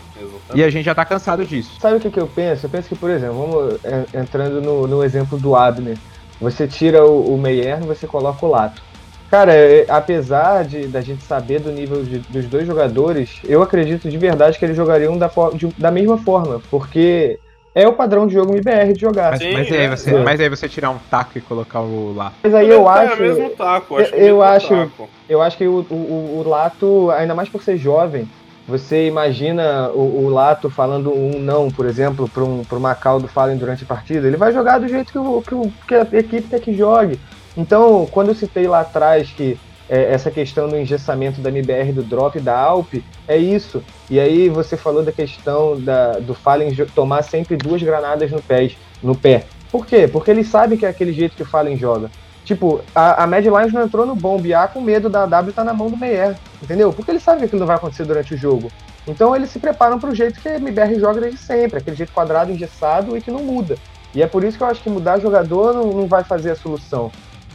E 0.56 0.64
a 0.64 0.70
gente 0.70 0.86
já 0.86 0.95
tá 0.95 1.04
cansado 1.04 1.45
disso. 1.45 1.78
Sabe 1.82 1.98
o 1.98 2.00
que, 2.00 2.10
que 2.10 2.20
eu 2.20 2.28
penso? 2.28 2.66
Eu 2.66 2.70
penso 2.70 2.88
que, 2.88 2.95
por 2.95 3.10
exemplo, 3.10 3.36
vamos 3.38 3.80
é, 3.84 4.20
entrando 4.22 4.62
no, 4.62 4.88
no 4.88 5.04
exemplo 5.04 5.38
do 5.40 5.56
Abner. 5.56 5.98
Você 6.40 6.68
tira 6.68 7.04
o, 7.06 7.34
o 7.36 7.38
Meyer 7.38 7.82
e 7.82 7.86
você 7.86 8.08
coloca 8.08 8.45
o 8.45 8.50
Lato. 8.50 8.82
Cara, 9.30 9.54
é, 9.54 9.86
apesar 9.90 10.64
de 10.64 10.88
da 10.88 11.02
gente 11.02 11.24
saber 11.24 11.60
do 11.60 11.72
nível 11.72 12.04
de- 12.04 12.20
dos 12.30 12.48
dois 12.50 12.68
jogadores, 12.68 13.40
eu 13.44 13.62
acredito 13.64 14.10
de 14.10 14.18
verdade 14.18 14.58
que 14.60 14.64
eles 14.64 14.78
jogariam 14.78 15.18
da, 15.18 15.28
de- 15.56 15.74
da 15.78 15.91
mesma 15.91 16.18
forma, 16.24 16.62
porque 16.70 17.40
é 17.76 17.88
o 17.88 17.94
padrão 17.94 18.28
de 18.28 18.34
jogo 18.34 18.54
MBR 18.54 18.94
de 18.94 19.02
jogar. 19.02 19.32
Mas, 19.32 19.41
Sim, 19.41 19.54
mas 19.54 19.72
aí 19.72 19.78
é, 19.78 19.90
você, 19.90 20.16
é. 20.16 20.24
mas 20.24 20.40
aí 20.40 20.50
você 20.50 20.70
tirar 20.70 20.90
um 20.91 20.98
taco 21.10 21.38
e 21.38 21.41
colocar 21.41 21.82
o 21.82 22.14
lá. 22.16 22.32
Mas 22.44 22.54
aí 22.54 22.70
eu 22.70 22.88
é, 22.90 22.91
acho, 23.02 23.14
É 23.14 23.16
o 23.16 23.20
mesmo 23.20 23.50
taco, 23.52 23.94
eu 23.95 24.00
acho. 24.04 24.14
eu- 24.14 24.18
que 24.18 24.20
é 24.20 24.24
o 24.24 24.28
eu 24.28 24.36
mesmo 24.38 24.44
acho- 24.44 24.76
taco. 24.76 25.10
eu 25.30 25.41
acho 25.41 25.58
que 25.58 25.68
o, 25.68 25.86
o, 25.90 26.41
o 26.45 26.50
Lato, 26.50 27.10
ainda 27.12 27.34
mais 27.34 27.50
por 27.50 27.62
ser 27.64 27.78
jovem, 27.78 28.28
você 28.68 29.08
imagina 29.08 29.90
o, 29.90 30.26
o 30.26 30.30
Lato 30.30 30.70
falando 30.70 31.12
um 31.14 31.40
não, 31.40 31.70
por 31.70 31.86
exemplo, 31.86 32.30
para 32.30 32.44
um, 32.44 32.64
pra 32.64 32.78
uma 32.78 32.95
call 32.95 33.20
do 33.20 33.28
Fallen 33.28 33.58
durante 33.58 33.84
a 33.84 33.88
partida, 33.88 34.28
ele 34.28 34.38
vai 34.38 34.54
jogar 34.54 34.80
do 34.80 34.88
jeito 34.88 35.12
que, 35.12 35.18
o, 35.20 35.41
que, 35.41 35.54
o, 35.56 35.74
que 35.88 35.95
a 35.95 36.02
equipe 36.20 36.48
quer 36.48 36.60
que 36.62 36.74
jogue. 36.74 37.20
Então, 37.58 38.08
quando 38.12 38.30
eu 38.30 38.36
citei 38.36 38.68
lá 38.68 38.80
atrás 38.82 39.30
que 39.32 39.58
é, 39.90 40.14
essa 40.14 40.32
questão 40.32 40.68
do 40.68 40.78
engessamento 40.78 41.42
da 41.42 41.50
MBR, 41.50 41.92
do 41.92 42.04
drop 42.04 42.40
da 42.40 42.58
Alp, 42.58 42.96
é 43.28 43.38
isso. 43.38 43.84
E 44.10 44.20
aí 44.20 44.50
você 44.50 44.78
falou 44.78 45.04
da 45.04 45.12
questão 45.12 45.80
da, 45.80 46.14
do 46.14 46.34
Fallen 46.34 46.74
tomar 46.96 47.24
sempre 47.24 47.58
duas 47.58 47.82
granadas 47.82 48.32
no 48.32 48.42
pé, 48.42 48.72
no 49.02 49.16
pé. 49.16 49.46
Por 49.72 49.86
quê? 49.86 50.08
Porque 50.08 50.32
ele 50.32 50.44
sabe 50.44 50.78
que 50.78 50.86
é 50.86 50.90
aquele 50.90 51.14
jeito 51.14 51.36
que 51.36 51.44
o 51.44 51.46
Fallen 51.46 51.78
joga. 51.78 52.10
Tipo, 52.46 52.82
a, 52.94 53.24
a 53.24 53.28
Mad 53.28 53.46
Lions 53.46 53.72
não 53.72 53.84
entrou 53.84 54.06
no 54.06 54.16
bombe 54.16 54.54
A 54.54 54.68
com 54.68 54.82
medo 54.82 55.10
da 55.10 55.26
W 55.26 55.50
estar 55.50 55.64
na 55.64 55.74
mão 55.74 55.90
do 55.90 55.98
Meyer, 55.98 56.36
entendeu? 56.62 56.92
Porque 56.92 57.10
ele 57.10 57.20
sabe 57.20 57.40
que 57.40 57.46
aquilo 57.46 57.62
não 57.62 57.68
vai 57.68 57.78
acontecer 57.78 58.04
durante 58.04 58.34
o 58.34 58.38
jogo. 58.38 58.70
Então 59.08 59.36
eles 59.36 59.50
se 59.50 59.60
preparam 59.60 60.00
pro 60.00 60.14
jeito 60.14 60.40
que 60.40 60.48
a 60.48 60.56
MBR 60.56 61.00
joga 61.00 61.22
desde 61.22 61.40
sempre, 61.40 61.80
aquele 61.80 61.96
jeito 61.96 62.14
quadrado, 62.14 62.52
engessado 62.52 63.18
e 63.18 63.22
que 63.22 63.32
não 63.32 63.44
muda. 63.44 63.78
E 64.14 64.22
é 64.22 64.28
por 64.28 64.44
isso 64.44 64.58
que 64.58 64.64
eu 64.64 64.68
acho 64.68 64.82
que 64.82 64.90
mudar 64.90 65.20
jogador 65.20 65.74
não, 65.74 65.92
não 65.92 66.08
vai 66.08 66.24
fazer 66.24 66.52
a 66.52 66.56
solução. 66.56 67.12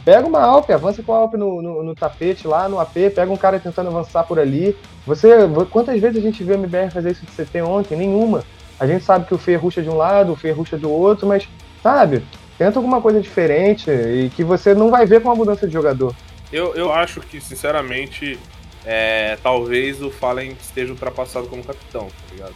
Pega 0.09 0.25
uma 0.25 0.41
Alp, 0.41 0.67
avança 0.71 1.03
com 1.03 1.13
a 1.13 1.17
Alp 1.17 1.35
no, 1.35 1.61
no, 1.61 1.83
no 1.83 1.93
tapete 1.93 2.47
lá, 2.47 2.67
no 2.67 2.79
AP, 2.79 2.95
pega 3.13 3.31
um 3.31 3.37
cara 3.37 3.59
tentando 3.59 3.89
avançar 3.89 4.23
por 4.23 4.39
ali. 4.39 4.75
Você. 5.05 5.29
Quantas 5.69 6.01
vezes 6.01 6.17
a 6.17 6.19
gente 6.19 6.43
viu 6.43 6.55
a 6.55 6.57
MBR 6.57 6.89
fazer 6.89 7.11
isso 7.11 7.23
de 7.27 7.31
CT 7.31 7.61
ontem? 7.61 7.95
Nenhuma. 7.95 8.43
A 8.79 8.87
gente 8.87 9.05
sabe 9.05 9.27
que 9.27 9.35
o 9.35 9.37
Fê 9.37 9.55
ruxa 9.55 9.83
de 9.83 9.89
um 9.89 9.95
lado, 9.95 10.31
o 10.31 10.35
Fê 10.35 10.49
ruxa 10.49 10.79
do 10.79 10.89
outro, 10.89 11.27
mas, 11.27 11.47
sabe, 11.83 12.23
tenta 12.57 12.79
alguma 12.79 12.99
coisa 12.99 13.21
diferente 13.21 13.91
e 13.91 14.31
que 14.35 14.43
você 14.43 14.73
não 14.73 14.89
vai 14.89 15.05
ver 15.05 15.21
com 15.21 15.29
a 15.29 15.35
mudança 15.35 15.67
de 15.67 15.73
jogador. 15.73 16.15
Eu, 16.51 16.73
eu 16.73 16.91
acho 16.91 17.21
que, 17.21 17.39
sinceramente, 17.39 18.39
é, 18.83 19.37
talvez 19.43 20.01
o 20.01 20.09
Fallen 20.09 20.57
esteja 20.59 20.91
ultrapassado 20.91 21.45
como 21.45 21.63
capitão, 21.63 22.07
tá 22.07 22.33
ligado? 22.33 22.55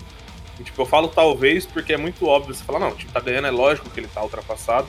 E, 0.59 0.63
tipo, 0.63 0.81
eu 0.81 0.87
falo 0.87 1.07
talvez 1.07 1.67
porque 1.67 1.93
é 1.93 1.97
muito 1.97 2.25
óbvio. 2.25 2.55
Você 2.55 2.63
fala, 2.63 2.79
não, 2.79 2.89
o 2.89 2.95
time 2.95 3.11
tá 3.11 3.19
ganhando, 3.19 3.45
é 3.45 3.51
lógico 3.51 3.91
que 3.91 3.99
ele 3.99 4.09
tá 4.11 4.23
ultrapassado. 4.23 4.87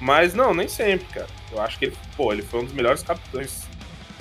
Mas 0.00 0.34
não, 0.34 0.52
nem 0.52 0.68
sempre, 0.68 1.06
cara. 1.06 1.28
Eu 1.50 1.60
acho 1.60 1.78
que 1.78 1.86
ele, 1.86 1.96
pô, 2.16 2.32
ele 2.32 2.42
foi 2.42 2.60
um 2.60 2.64
dos 2.64 2.74
melhores 2.74 3.02
capitães 3.02 3.66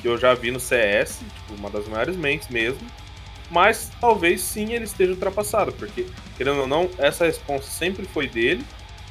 que 0.01 0.07
eu 0.07 0.17
já 0.17 0.33
vi 0.33 0.51
no 0.51 0.59
CS, 0.59 1.19
tipo, 1.19 1.55
uma 1.55 1.69
das 1.69 1.87
maiores 1.87 2.15
mentes 2.15 2.47
mesmo. 2.49 2.79
Mas 3.49 3.91
talvez 3.99 4.41
sim 4.41 4.73
ele 4.73 4.85
esteja 4.85 5.11
ultrapassado, 5.11 5.71
porque, 5.73 6.07
querendo 6.37 6.61
ou 6.61 6.67
não, 6.67 6.89
essa 6.97 7.25
resposta 7.25 7.69
sempre 7.69 8.05
foi 8.05 8.27
dele, 8.27 8.63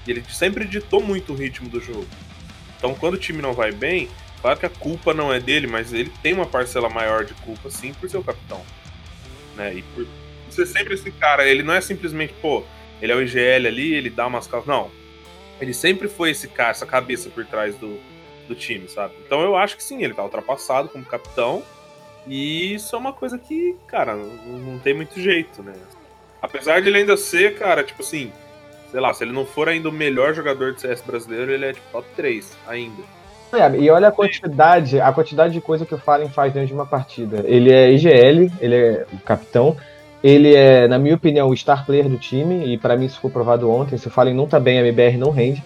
e 0.07 0.11
ele 0.11 0.25
sempre 0.29 0.65
ditou 0.65 1.03
muito 1.03 1.33
o 1.33 1.37
ritmo 1.37 1.69
do 1.69 1.81
jogo. 1.81 2.07
Então, 2.77 2.95
quando 2.95 3.15
o 3.15 3.19
time 3.19 3.41
não 3.41 3.53
vai 3.53 3.73
bem, 3.73 4.09
claro 4.43 4.59
que 4.59 4.67
a 4.67 4.71
culpa 4.71 5.15
não 5.15 5.33
é 5.33 5.41
dele, 5.41 5.67
mas 5.67 5.93
ele 5.93 6.13
tem 6.23 6.35
uma 6.35 6.47
parcela 6.47 6.89
maior 6.89 7.25
de 7.25 7.35
culpa, 7.35 7.71
sim, 7.71 7.95
por 7.95 8.11
ser 8.11 8.19
o 8.19 8.25
capitão. 8.25 8.63
Né? 9.57 9.75
E 9.77 9.83
por 9.83 10.07
ser 10.51 10.67
sempre 10.67 10.95
esse 10.95 11.11
cara, 11.13 11.47
ele 11.49 11.63
não 11.63 11.75
é 11.75 11.81
simplesmente, 11.81 12.35
pô, 12.43 12.65
ele 13.01 13.13
é 13.13 13.15
o 13.15 13.23
IGL 13.23 13.67
ali, 13.67 13.95
ele 13.95 14.11
dá 14.11 14.27
umas 14.27 14.47
calças. 14.47 14.69
Não. 14.69 14.91
Ele 15.61 15.75
sempre 15.75 16.09
foi 16.09 16.31
esse 16.31 16.49
cara, 16.49 16.71
essa 16.71 16.87
cabeça 16.87 17.31
por 17.31 17.45
trás 17.47 17.77
do, 17.77 17.99
do 18.49 18.55
time, 18.55 18.89
sabe? 18.89 19.15
Então 19.25 19.41
eu 19.41 19.57
acho 19.57 19.77
que 19.77 19.83
sim, 19.83 20.03
ele 20.03 20.15
tá 20.15 20.23
ultrapassado 20.23 20.89
como 20.89 21.05
capitão. 21.05 21.63
E 22.27 22.75
isso 22.75 22.97
é 22.97 22.99
uma 22.99 23.13
coisa 23.13 23.39
que, 23.39 23.77
cara, 23.87 24.17
não, 24.17 24.59
não 24.59 24.79
tem 24.79 24.95
muito 24.95 25.21
jeito, 25.21 25.63
né? 25.63 25.75
Apesar 26.41 26.81
de 26.81 26.89
ele 26.89 26.99
ainda 26.99 27.17
ser, 27.17 27.59
cara, 27.59 27.85
tipo 27.85 28.03
assim, 28.03 28.33
sei 28.91 29.01
lá, 29.01 29.13
se 29.13 29.25
ele 29.25 29.33
não 29.33 29.45
for 29.45 29.69
ainda 29.69 29.89
o 29.89 29.93
melhor 29.93 30.35
jogador 30.35 30.73
de 30.73 30.81
CS 30.81 31.03
brasileiro, 31.03 31.51
ele 31.51 31.67
é 31.67 31.73
tipo 31.73 31.87
top 31.93 32.07
3 32.17 32.57
ainda. 32.67 33.03
É, 33.53 33.77
e 33.79 33.91
olha 33.91 34.09
a 34.09 34.13
quantidade, 34.13 35.01
a 35.01 35.13
quantidade 35.13 35.53
de 35.53 35.61
coisa 35.61 35.87
que 35.87 35.95
o 35.95 35.99
Fallen 35.99 36.29
faz 36.29 36.53
dentro 36.53 36.69
de 36.69 36.75
uma 36.75 36.87
partida. 36.87 37.45
Ele 37.47 37.73
é 37.73 37.93
IGL, 37.93 38.51
ele 38.61 38.75
é 38.75 39.07
o 39.13 39.19
capitão, 39.19 39.77
ele 40.25 40.55
é, 40.55 40.89
na 40.89 40.99
minha 40.99 41.15
opinião, 41.15 41.51
o 41.51 41.55
star 41.55 41.85
player 41.85 42.09
do 42.09 42.17
time, 42.17 42.73
e 42.73 42.79
pra 42.79 42.97
mim 42.97 43.05
isso 43.05 43.21
foi 43.21 43.31
provado 43.31 43.71
ontem. 43.71 43.99
Se 43.99 44.09
o 44.09 44.11
Fallen 44.11 44.33
não 44.33 44.47
tá 44.47 44.59
bem, 44.59 44.79
a 44.79 44.81
MBR 44.81 45.19
não 45.19 45.31
rende. 45.31 45.63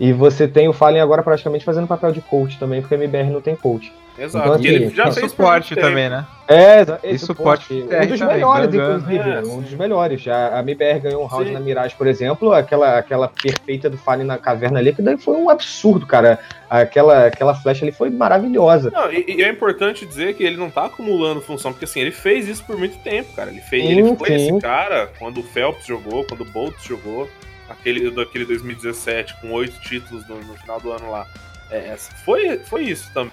E 0.00 0.12
você 0.12 0.48
tem 0.48 0.66
o 0.66 0.72
Fallen 0.72 1.00
agora 1.00 1.22
praticamente 1.22 1.64
fazendo 1.64 1.86
papel 1.86 2.10
de 2.10 2.20
coach 2.20 2.58
também, 2.58 2.80
porque 2.80 2.96
a 2.96 2.98
MBR 2.98 3.30
não 3.30 3.40
tem 3.40 3.54
coach. 3.54 3.92
Exato. 4.20 4.48
Então, 4.48 4.60
e 4.60 4.66
ele 4.66 4.84
assim, 4.86 4.94
já 4.94 5.04
fez 5.04 5.16
por 5.18 5.30
suporte 5.30 5.74
também, 5.74 6.10
né? 6.10 6.26
É, 6.46 6.80
E 7.04 7.14
esse 7.14 7.24
suporte 7.24 7.72
Um 7.72 7.80
dos 7.80 8.18
também, 8.18 8.34
melhores, 8.34 8.74
É, 8.74 8.76
inclusive. 8.76 9.46
Um 9.46 9.60
dos 9.62 9.72
melhores. 9.72 10.28
A, 10.28 10.58
a 10.58 10.60
MBR 10.60 11.00
ganhou 11.00 11.22
um 11.22 11.26
round 11.26 11.46
Sim. 11.46 11.54
na 11.54 11.60
Mirage, 11.60 11.94
por 11.94 12.06
exemplo, 12.06 12.52
aquela, 12.52 12.98
aquela 12.98 13.28
perfeita 13.28 13.88
do 13.88 13.96
Fallen 13.96 14.26
na 14.26 14.36
caverna 14.36 14.78
ali, 14.78 14.92
que 14.92 15.00
daí 15.00 15.16
foi 15.16 15.36
um 15.36 15.48
absurdo, 15.48 16.06
cara. 16.06 16.38
Aquela, 16.68 17.26
aquela 17.26 17.54
flecha 17.54 17.84
ali 17.84 17.92
foi 17.92 18.10
maravilhosa. 18.10 18.90
Não, 18.90 19.10
e, 19.10 19.24
e 19.26 19.42
é 19.42 19.48
importante 19.48 20.04
dizer 20.04 20.34
que 20.34 20.44
ele 20.44 20.56
não 20.56 20.70
tá 20.70 20.84
acumulando 20.84 21.40
função, 21.40 21.72
porque 21.72 21.86
assim, 21.86 22.00
ele 22.00 22.12
fez 22.12 22.46
isso 22.46 22.62
por 22.64 22.76
muito 22.76 22.98
tempo, 22.98 23.32
cara. 23.34 23.50
Ele 23.50 23.60
fez, 23.60 23.82
Sim, 23.82 23.90
ele 23.90 24.16
foi 24.16 24.28
sim. 24.28 24.34
esse 24.34 24.60
cara 24.60 25.10
quando 25.18 25.38
o 25.40 25.42
Phelps 25.42 25.86
jogou, 25.86 26.24
quando 26.24 26.42
o 26.42 26.44
Boltz 26.44 26.84
jogou, 26.84 27.26
aquele 27.70 28.10
daquele 28.10 28.44
2017 28.44 29.40
com 29.40 29.50
oito 29.52 29.80
títulos 29.80 30.28
no, 30.28 30.36
no 30.36 30.54
final 30.58 30.78
do 30.78 30.92
ano 30.92 31.10
lá. 31.10 31.26
É, 31.70 31.76
é, 31.76 31.96
foi, 32.24 32.58
foi 32.58 32.82
isso 32.82 33.08
também, 33.14 33.32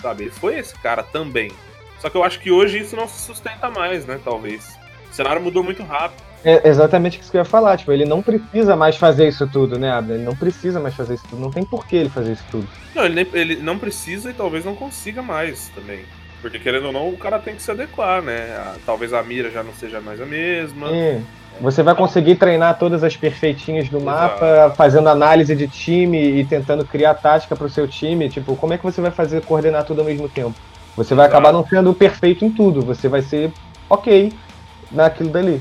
sabe? 0.00 0.24
Ele 0.24 0.30
foi 0.30 0.58
esse 0.58 0.74
cara 0.78 1.02
também. 1.02 1.50
Só 2.00 2.10
que 2.10 2.16
eu 2.16 2.24
acho 2.24 2.40
que 2.40 2.50
hoje 2.50 2.78
isso 2.80 2.94
não 2.96 3.08
se 3.08 3.20
sustenta 3.22 3.70
mais, 3.70 4.04
né? 4.06 4.18
Talvez. 4.22 4.76
O 5.10 5.14
cenário 5.14 5.40
mudou 5.40 5.62
muito 5.62 5.82
rápido. 5.82 6.22
É 6.44 6.68
exatamente 6.68 7.18
isso 7.20 7.30
que 7.30 7.36
eu 7.36 7.40
ia 7.40 7.44
falar. 7.44 7.78
Tipo, 7.78 7.92
ele 7.92 8.04
não 8.04 8.20
precisa 8.20 8.76
mais 8.76 8.96
fazer 8.96 9.26
isso 9.28 9.46
tudo, 9.46 9.78
né, 9.78 9.90
Abner? 9.90 10.16
Ele 10.16 10.24
não 10.24 10.36
precisa 10.36 10.78
mais 10.78 10.94
fazer 10.94 11.14
isso 11.14 11.24
tudo. 11.30 11.40
Não 11.40 11.50
tem 11.50 11.64
por 11.64 11.86
que 11.86 11.96
ele 11.96 12.10
fazer 12.10 12.32
isso 12.32 12.44
tudo. 12.50 12.68
Não, 12.94 13.04
ele, 13.06 13.14
nem- 13.14 13.26
ele 13.32 13.56
não 13.56 13.78
precisa 13.78 14.30
e 14.30 14.34
talvez 14.34 14.64
não 14.64 14.74
consiga 14.74 15.22
mais 15.22 15.68
também. 15.74 16.00
Porque 16.42 16.58
querendo 16.58 16.88
ou 16.88 16.92
não, 16.92 17.08
o 17.08 17.16
cara 17.16 17.38
tem 17.38 17.54
que 17.54 17.62
se 17.62 17.70
adequar, 17.70 18.20
né? 18.20 18.54
A- 18.58 18.76
talvez 18.84 19.14
a 19.14 19.22
mira 19.22 19.50
já 19.50 19.62
não 19.62 19.72
seja 19.72 20.00
mais 20.02 20.20
a 20.20 20.26
mesma. 20.26 20.90
E 20.90 21.20
você 21.60 21.82
vai 21.82 21.94
conseguir 21.94 22.34
treinar 22.34 22.78
todas 22.78 23.04
as 23.04 23.16
perfeitinhas 23.16 23.88
do 23.88 24.00
mapa, 24.00 24.74
fazendo 24.76 25.08
análise 25.08 25.54
de 25.54 25.68
time 25.68 26.40
e 26.40 26.44
tentando 26.44 26.84
criar 26.84 27.14
tática 27.14 27.54
pro 27.54 27.68
seu 27.68 27.86
time. 27.86 28.28
Tipo, 28.28 28.56
como 28.56 28.72
é 28.72 28.78
que 28.78 28.84
você 28.84 29.00
vai 29.00 29.10
fazer 29.10 29.42
coordenar 29.42 29.84
tudo 29.84 30.00
ao 30.00 30.06
mesmo 30.06 30.28
tempo? 30.28 30.54
Você 30.96 31.14
vai 31.14 31.26
acabar 31.26 31.52
não 31.52 31.66
sendo 31.66 31.94
perfeito 31.94 32.44
em 32.44 32.50
tudo. 32.50 32.82
Você 32.82 33.08
vai 33.08 33.22
ser 33.22 33.52
ok 33.88 34.32
naquilo 34.90 35.30
dali. 35.30 35.60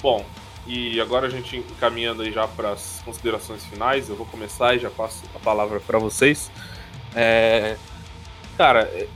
Bom, 0.00 0.24
e 0.66 1.00
agora 1.00 1.26
a 1.26 1.30
gente 1.30 1.56
encaminhando 1.56 2.22
aí 2.22 2.30
já 2.32 2.46
para 2.46 2.70
as 2.70 3.02
considerações 3.04 3.64
finais, 3.64 4.08
eu 4.08 4.16
vou 4.16 4.26
começar 4.26 4.74
e 4.74 4.78
já 4.78 4.90
passo 4.90 5.24
a 5.34 5.38
palavra 5.38 5.80
para 5.80 5.98
vocês. 5.98 6.50
É, 7.14 7.76
cara, 8.56 8.82
é, 8.82 9.06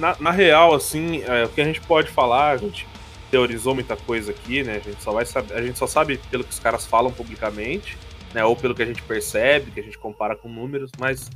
na, 0.00 0.16
na 0.18 0.30
real, 0.30 0.74
assim, 0.74 1.22
é, 1.22 1.44
o 1.44 1.48
que 1.48 1.60
a 1.60 1.64
gente 1.64 1.80
pode 1.82 2.10
falar, 2.10 2.50
a 2.52 2.56
gente 2.56 2.86
teorizou 3.30 3.74
muita 3.74 3.96
coisa 3.96 4.32
aqui, 4.32 4.62
né? 4.64 4.76
A 4.84 4.90
gente 4.90 5.02
só 5.02 5.12
vai 5.12 5.24
saber, 5.24 5.54
a 5.54 5.62
gente 5.62 5.78
só 5.78 5.86
sabe 5.86 6.18
pelo 6.30 6.42
que 6.42 6.50
os 6.50 6.58
caras 6.58 6.84
falam 6.86 7.12
publicamente, 7.12 7.96
né? 8.34 8.44
Ou 8.44 8.56
pelo 8.56 8.74
que 8.74 8.82
a 8.82 8.86
gente 8.86 9.02
percebe, 9.02 9.70
que 9.70 9.78
a 9.80 9.82
gente 9.82 9.98
compara 9.98 10.34
com 10.34 10.48
números, 10.48 10.90
mas 10.98 11.30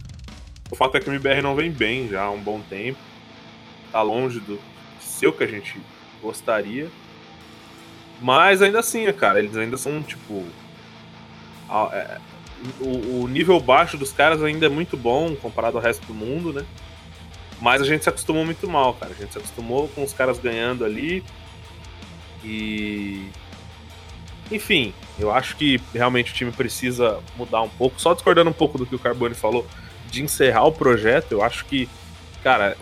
o 0.70 0.74
fato 0.74 0.96
é 0.96 1.00
que 1.00 1.08
o 1.08 1.12
MBR 1.12 1.42
não 1.42 1.54
vem 1.54 1.70
bem 1.70 2.08
já 2.08 2.22
há 2.24 2.30
um 2.30 2.40
bom 2.40 2.60
tempo. 2.68 2.98
Tá 3.92 4.02
longe 4.02 4.40
do 4.40 4.58
ser 4.98 5.28
o 5.28 5.32
que 5.32 5.44
a 5.44 5.48
gente 5.48 5.80
gostaria. 6.20 6.88
Mas 8.20 8.62
ainda 8.62 8.80
assim, 8.80 9.04
né, 9.04 9.12
cara, 9.12 9.38
eles 9.38 9.56
ainda 9.56 9.76
são, 9.76 10.02
tipo. 10.02 10.44
a- 11.68 11.90
é, 11.92 12.18
o, 12.80 13.22
o 13.24 13.28
nível 13.28 13.60
baixo 13.60 13.96
dos 13.98 14.10
caras 14.12 14.42
ainda 14.42 14.66
é 14.66 14.68
muito 14.68 14.96
bom 14.96 15.34
comparado 15.36 15.76
ao 15.76 15.82
resto 15.82 16.04
do 16.06 16.14
mundo, 16.14 16.52
né? 16.52 16.64
Mas 17.64 17.80
a 17.80 17.86
gente 17.86 18.02
se 18.04 18.10
acostumou 18.10 18.44
muito 18.44 18.68
mal, 18.68 18.92
cara. 18.92 19.12
A 19.12 19.14
gente 19.18 19.32
se 19.32 19.38
acostumou 19.38 19.88
com 19.88 20.04
os 20.04 20.12
caras 20.12 20.38
ganhando 20.38 20.84
ali. 20.84 21.24
E. 22.44 23.26
Enfim, 24.52 24.92
eu 25.18 25.32
acho 25.32 25.56
que 25.56 25.80
realmente 25.94 26.30
o 26.30 26.34
time 26.34 26.52
precisa 26.52 27.20
mudar 27.38 27.62
um 27.62 27.68
pouco. 27.70 27.98
Só 27.98 28.12
discordando 28.12 28.50
um 28.50 28.52
pouco 28.52 28.76
do 28.76 28.84
que 28.84 28.94
o 28.94 28.98
Carbone 28.98 29.34
falou, 29.34 29.66
de 30.10 30.22
encerrar 30.22 30.64
o 30.64 30.72
projeto, 30.72 31.32
eu 31.32 31.42
acho 31.42 31.64
que, 31.64 31.88
cara, 32.42 32.76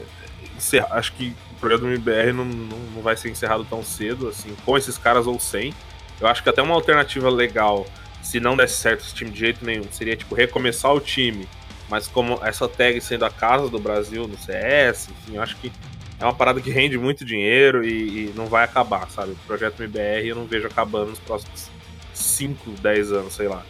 encerra- 0.56 0.88
acho 0.90 1.12
que 1.12 1.32
o 1.52 1.60
projeto 1.60 1.82
do 1.82 1.86
MBR 1.86 2.32
não, 2.32 2.44
não, 2.44 2.78
não 2.96 3.02
vai 3.02 3.16
ser 3.16 3.30
encerrado 3.30 3.64
tão 3.64 3.84
cedo, 3.84 4.26
assim, 4.30 4.52
com 4.64 4.76
esses 4.76 4.98
caras 4.98 5.28
ou 5.28 5.38
sem. 5.38 5.72
Eu 6.20 6.26
acho 6.26 6.42
que 6.42 6.48
até 6.48 6.60
uma 6.60 6.74
alternativa 6.74 7.30
legal, 7.30 7.86
se 8.20 8.40
não 8.40 8.56
desse 8.56 8.78
certo 8.78 9.04
esse 9.04 9.14
time 9.14 9.30
de 9.30 9.38
jeito 9.38 9.64
nenhum, 9.64 9.84
seria, 9.92 10.16
tipo, 10.16 10.34
recomeçar 10.34 10.92
o 10.92 10.98
time, 10.98 11.46
mas 11.92 12.08
como 12.08 12.40
essa 12.42 12.66
tag 12.66 12.98
sendo 13.02 13.26
a 13.26 13.30
casa 13.30 13.68
do 13.68 13.78
Brasil 13.78 14.26
no 14.26 14.38
CS, 14.38 15.10
enfim, 15.10 15.36
eu 15.36 15.42
acho 15.42 15.54
que 15.56 15.70
é 16.18 16.24
uma 16.24 16.32
parada 16.32 16.58
que 16.58 16.70
rende 16.70 16.96
muito 16.96 17.22
dinheiro 17.22 17.84
e, 17.84 18.30
e 18.30 18.32
não 18.34 18.46
vai 18.46 18.64
acabar, 18.64 19.10
sabe? 19.10 19.32
O 19.32 19.36
projeto 19.46 19.82
MBR 19.82 20.26
eu 20.26 20.36
não 20.36 20.46
vejo 20.46 20.66
acabando 20.66 21.10
nos 21.10 21.18
próximos 21.18 21.68
5, 22.14 22.70
10 22.80 23.12
anos, 23.12 23.34
sei 23.34 23.46
lá. 23.46 23.62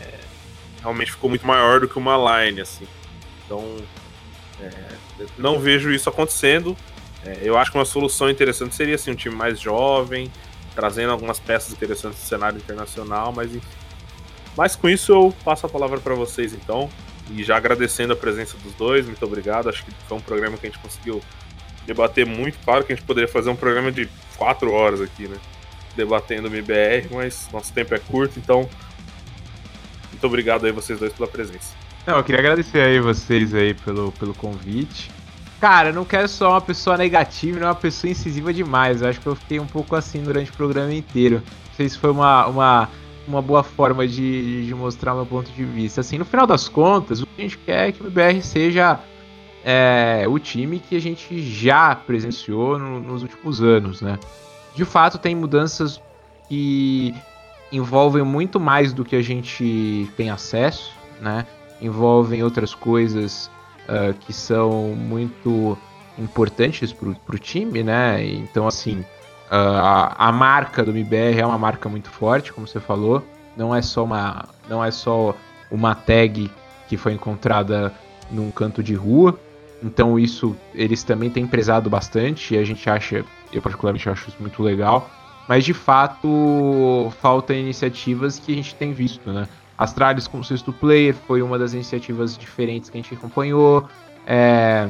É, 0.00 0.14
realmente 0.80 1.12
ficou 1.12 1.28
muito 1.28 1.46
maior 1.46 1.80
do 1.80 1.86
que 1.86 1.98
uma 1.98 2.40
line, 2.40 2.62
assim. 2.62 2.88
Então, 3.44 3.76
é, 4.62 5.26
não 5.36 5.60
vejo 5.60 5.92
isso 5.92 6.08
acontecendo. 6.08 6.74
É, 7.22 7.40
eu 7.42 7.58
acho 7.58 7.70
que 7.70 7.76
uma 7.76 7.84
solução 7.84 8.30
interessante 8.30 8.74
seria 8.74 8.94
assim, 8.94 9.10
um 9.10 9.14
time 9.14 9.34
mais 9.34 9.60
jovem, 9.60 10.32
trazendo 10.74 11.12
algumas 11.12 11.38
peças 11.38 11.70
interessantes 11.70 12.18
do 12.18 12.24
cenário 12.24 12.56
internacional, 12.56 13.30
mas 13.30 13.54
enfim. 13.54 13.76
Mas 14.56 14.74
com 14.74 14.88
isso 14.88 15.12
eu 15.12 15.34
passo 15.44 15.66
a 15.66 15.68
palavra 15.68 16.00
para 16.00 16.14
vocês 16.14 16.54
então. 16.54 16.88
E 17.30 17.44
já 17.44 17.56
agradecendo 17.56 18.12
a 18.12 18.16
presença 18.16 18.56
dos 18.58 18.72
dois, 18.74 19.06
muito 19.06 19.24
obrigado. 19.24 19.68
Acho 19.68 19.84
que 19.84 19.92
foi 20.06 20.16
um 20.16 20.20
programa 20.20 20.56
que 20.56 20.66
a 20.66 20.70
gente 20.70 20.80
conseguiu 20.80 21.22
debater 21.86 22.26
muito. 22.26 22.58
Claro 22.64 22.84
que 22.84 22.92
a 22.92 22.96
gente 22.96 23.04
poderia 23.04 23.28
fazer 23.28 23.50
um 23.50 23.56
programa 23.56 23.90
de 23.92 24.08
quatro 24.36 24.72
horas 24.72 25.00
aqui, 25.00 25.28
né? 25.28 25.36
Debatendo 25.96 26.48
o 26.48 26.50
MBR, 26.50 27.08
mas 27.12 27.48
nosso 27.52 27.72
tempo 27.72 27.94
é 27.94 27.98
curto, 27.98 28.38
então. 28.38 28.68
Muito 30.10 30.26
obrigado 30.26 30.64
aí 30.64 30.72
vocês 30.72 30.98
dois 30.98 31.12
pela 31.12 31.28
presença. 31.28 31.74
Não, 32.06 32.16
eu 32.16 32.24
queria 32.24 32.40
agradecer 32.40 32.80
aí 32.80 33.00
vocês 33.00 33.54
aí 33.54 33.74
pelo, 33.74 34.12
pelo 34.12 34.32
convite. 34.34 35.10
Cara, 35.60 35.88
eu 35.88 35.92
não 35.92 36.04
quero 36.04 36.28
só 36.28 36.52
uma 36.52 36.60
pessoa 36.60 36.96
negativa, 36.96 37.58
não 37.58 37.66
uma 37.66 37.74
pessoa 37.74 38.10
incisiva 38.10 38.52
demais. 38.52 39.02
Eu 39.02 39.08
acho 39.08 39.20
que 39.20 39.26
eu 39.26 39.34
fiquei 39.34 39.58
um 39.58 39.66
pouco 39.66 39.96
assim 39.96 40.22
durante 40.22 40.50
o 40.50 40.54
programa 40.54 40.94
inteiro. 40.94 41.42
Não 41.44 41.74
sei 41.76 41.88
se 41.88 41.98
foi 41.98 42.10
uma, 42.10 42.46
uma, 42.46 42.88
uma 43.28 43.42
boa 43.42 43.62
forma 43.62 44.08
de, 44.08 44.66
de 44.66 44.74
mostrar 44.74 45.14
meu 45.14 45.26
ponto 45.26 45.52
de 45.52 45.64
vista. 45.64 46.00
Assim, 46.00 46.18
no 46.18 46.24
final 46.24 46.46
das 46.46 46.68
contas, 46.68 47.20
o 47.20 47.26
que 47.26 47.32
a 47.38 47.42
gente 47.42 47.58
quer 47.58 47.88
é 47.88 47.92
que 47.92 48.04
o 48.04 48.10
BR 48.10 48.40
seja 48.42 48.98
é, 49.64 50.24
o 50.26 50.38
time 50.38 50.78
que 50.78 50.96
a 50.96 51.00
gente 51.00 51.40
já 51.42 51.94
presenciou 51.94 52.78
no, 52.78 53.00
nos 53.00 53.22
últimos 53.22 53.62
anos, 53.62 54.00
né? 54.00 54.18
De 54.74 54.84
fato, 54.84 55.18
tem 55.18 55.34
mudanças 55.34 56.00
que 56.48 57.14
envolvem 57.70 58.22
muito 58.22 58.58
mais 58.58 58.92
do 58.92 59.04
que 59.04 59.14
a 59.14 59.22
gente 59.22 60.10
tem 60.16 60.30
acesso, 60.30 60.92
né? 61.20 61.46
Envolvem 61.80 62.42
outras 62.42 62.74
coisas 62.74 63.50
uh, 63.88 64.14
que 64.20 64.32
são 64.32 64.94
muito 64.96 65.76
importantes 66.18 66.92
para 66.92 67.08
o 67.08 67.38
time, 67.38 67.82
né? 67.82 68.24
Então, 68.24 68.66
assim, 68.66 69.04
a, 69.50 70.28
a, 70.28 70.32
marca 70.32 70.84
do 70.84 70.90
MBR 70.90 71.40
é 71.40 71.46
uma 71.46 71.58
marca 71.58 71.88
muito 71.88 72.10
forte, 72.10 72.52
como 72.52 72.66
você 72.66 72.80
falou. 72.80 73.24
Não 73.56 73.74
é 73.74 73.82
só 73.82 74.04
uma, 74.04 74.44
não 74.68 74.84
é 74.84 74.90
só 74.90 75.34
uma 75.70 75.94
tag 75.94 76.50
que 76.88 76.96
foi 76.96 77.12
encontrada 77.12 77.92
num 78.30 78.50
canto 78.50 78.82
de 78.82 78.94
rua. 78.94 79.38
Então, 79.82 80.18
isso 80.18 80.56
eles 80.74 81.02
também 81.02 81.30
têm 81.30 81.46
prezado 81.46 81.88
bastante 81.88 82.54
e 82.54 82.58
a 82.58 82.64
gente 82.64 82.88
acha, 82.90 83.24
eu 83.52 83.62
particularmente 83.62 84.08
acho 84.08 84.28
isso 84.28 84.38
muito 84.40 84.62
legal. 84.62 85.08
Mas 85.48 85.64
de 85.64 85.72
fato, 85.72 87.10
falta 87.20 87.54
iniciativas 87.54 88.38
que 88.38 88.52
a 88.52 88.54
gente 88.54 88.74
tem 88.74 88.92
visto, 88.92 89.32
né? 89.32 89.48
Astralis 89.78 90.26
como 90.26 90.44
sexto 90.44 90.72
player 90.72 91.14
foi 91.14 91.40
uma 91.40 91.58
das 91.58 91.72
iniciativas 91.72 92.36
diferentes 92.36 92.90
que 92.90 92.98
a 92.98 93.00
gente 93.00 93.14
acompanhou. 93.14 93.88
É, 94.26 94.88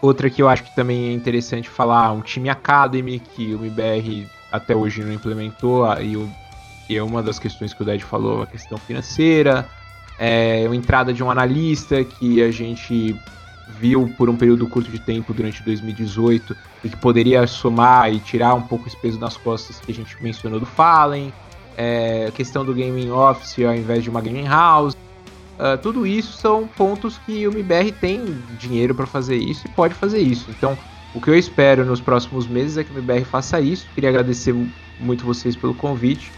outra 0.00 0.30
que 0.30 0.42
eu 0.42 0.48
acho 0.48 0.64
que 0.64 0.74
também 0.74 1.08
é 1.08 1.12
interessante 1.12 1.68
falar, 1.68 2.12
um 2.12 2.20
time 2.20 2.48
Academy 2.48 3.18
que 3.18 3.54
o 3.54 3.64
MBR 3.64 4.26
até 4.50 4.74
hoje 4.74 5.02
não 5.02 5.12
implementou, 5.12 5.86
e, 6.00 6.16
o, 6.16 6.28
e 6.88 6.96
é 6.96 7.02
uma 7.02 7.22
das 7.22 7.38
questões 7.38 7.74
que 7.74 7.82
o 7.82 7.84
Ded 7.84 8.02
falou, 8.04 8.42
a 8.42 8.46
questão 8.46 8.78
financeira. 8.78 9.68
É, 10.18 10.66
a 10.66 10.74
entrada 10.74 11.12
de 11.12 11.22
um 11.22 11.30
analista 11.30 12.02
que 12.02 12.42
a 12.42 12.50
gente 12.50 13.14
viu 13.68 14.12
por 14.16 14.28
um 14.28 14.36
período 14.36 14.66
curto 14.66 14.90
de 14.90 14.98
tempo 14.98 15.32
durante 15.32 15.62
2018 15.62 16.56
e 16.82 16.88
que 16.88 16.96
poderia 16.96 17.46
somar 17.46 18.12
e 18.12 18.18
tirar 18.18 18.54
um 18.54 18.62
pouco 18.62 18.88
esse 18.88 18.96
peso 18.96 19.18
das 19.18 19.36
costas 19.36 19.78
que 19.78 19.92
a 19.92 19.94
gente 19.94 20.20
mencionou 20.20 20.58
do 20.58 20.66
Fallen 20.66 21.32
é, 21.78 22.32
questão 22.34 22.64
do 22.64 22.74
gaming 22.74 23.08
office 23.10 23.64
ao 23.64 23.72
invés 23.72 24.02
de 24.02 24.10
uma 24.10 24.20
gaming 24.20 24.48
house. 24.48 24.96
Uh, 25.58 25.76
tudo 25.82 26.06
isso 26.06 26.38
são 26.38 26.68
pontos 26.68 27.18
que 27.18 27.46
o 27.46 27.50
MBR 27.50 27.90
tem 27.90 28.24
dinheiro 28.56 28.94
para 28.94 29.06
fazer 29.06 29.36
isso 29.36 29.66
e 29.66 29.70
pode 29.70 29.92
fazer 29.92 30.20
isso. 30.20 30.48
Então, 30.50 30.78
o 31.12 31.20
que 31.20 31.28
eu 31.28 31.34
espero 31.34 31.84
nos 31.84 32.00
próximos 32.00 32.46
meses 32.46 32.76
é 32.76 32.84
que 32.84 32.92
o 32.92 32.98
MBR 32.98 33.24
faça 33.24 33.60
isso. 33.60 33.86
Queria 33.92 34.10
agradecer 34.10 34.54
muito 35.00 35.24
vocês 35.24 35.56
pelo 35.56 35.74
convite. 35.74 36.30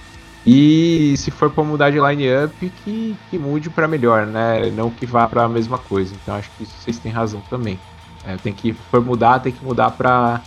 E 0.47 1.14
se 1.18 1.30
for 1.30 1.51
para 1.51 1.62
mudar 1.62 1.90
de 1.90 2.01
line-up, 2.01 2.72
que, 2.82 3.14
que 3.28 3.38
mude 3.38 3.68
para 3.68 3.86
melhor, 3.86 4.26
né? 4.26 4.70
Não 4.70 4.90
que 4.90 5.05
vá 5.05 5.28
para 5.28 5.44
a 5.44 5.48
mesma 5.48 5.76
coisa. 5.76 6.14
Então 6.14 6.34
acho 6.34 6.51
que 6.56 6.64
vocês 6.64 6.98
têm 6.98 7.12
razão 7.12 7.42
também. 7.51 7.78
É, 8.24 8.36
tem 8.36 8.55
que 8.55 8.72
for 8.72 9.05
mudar, 9.05 9.40
tem 9.40 9.52
que 9.52 9.62
mudar 9.62 9.90
para 9.90 10.40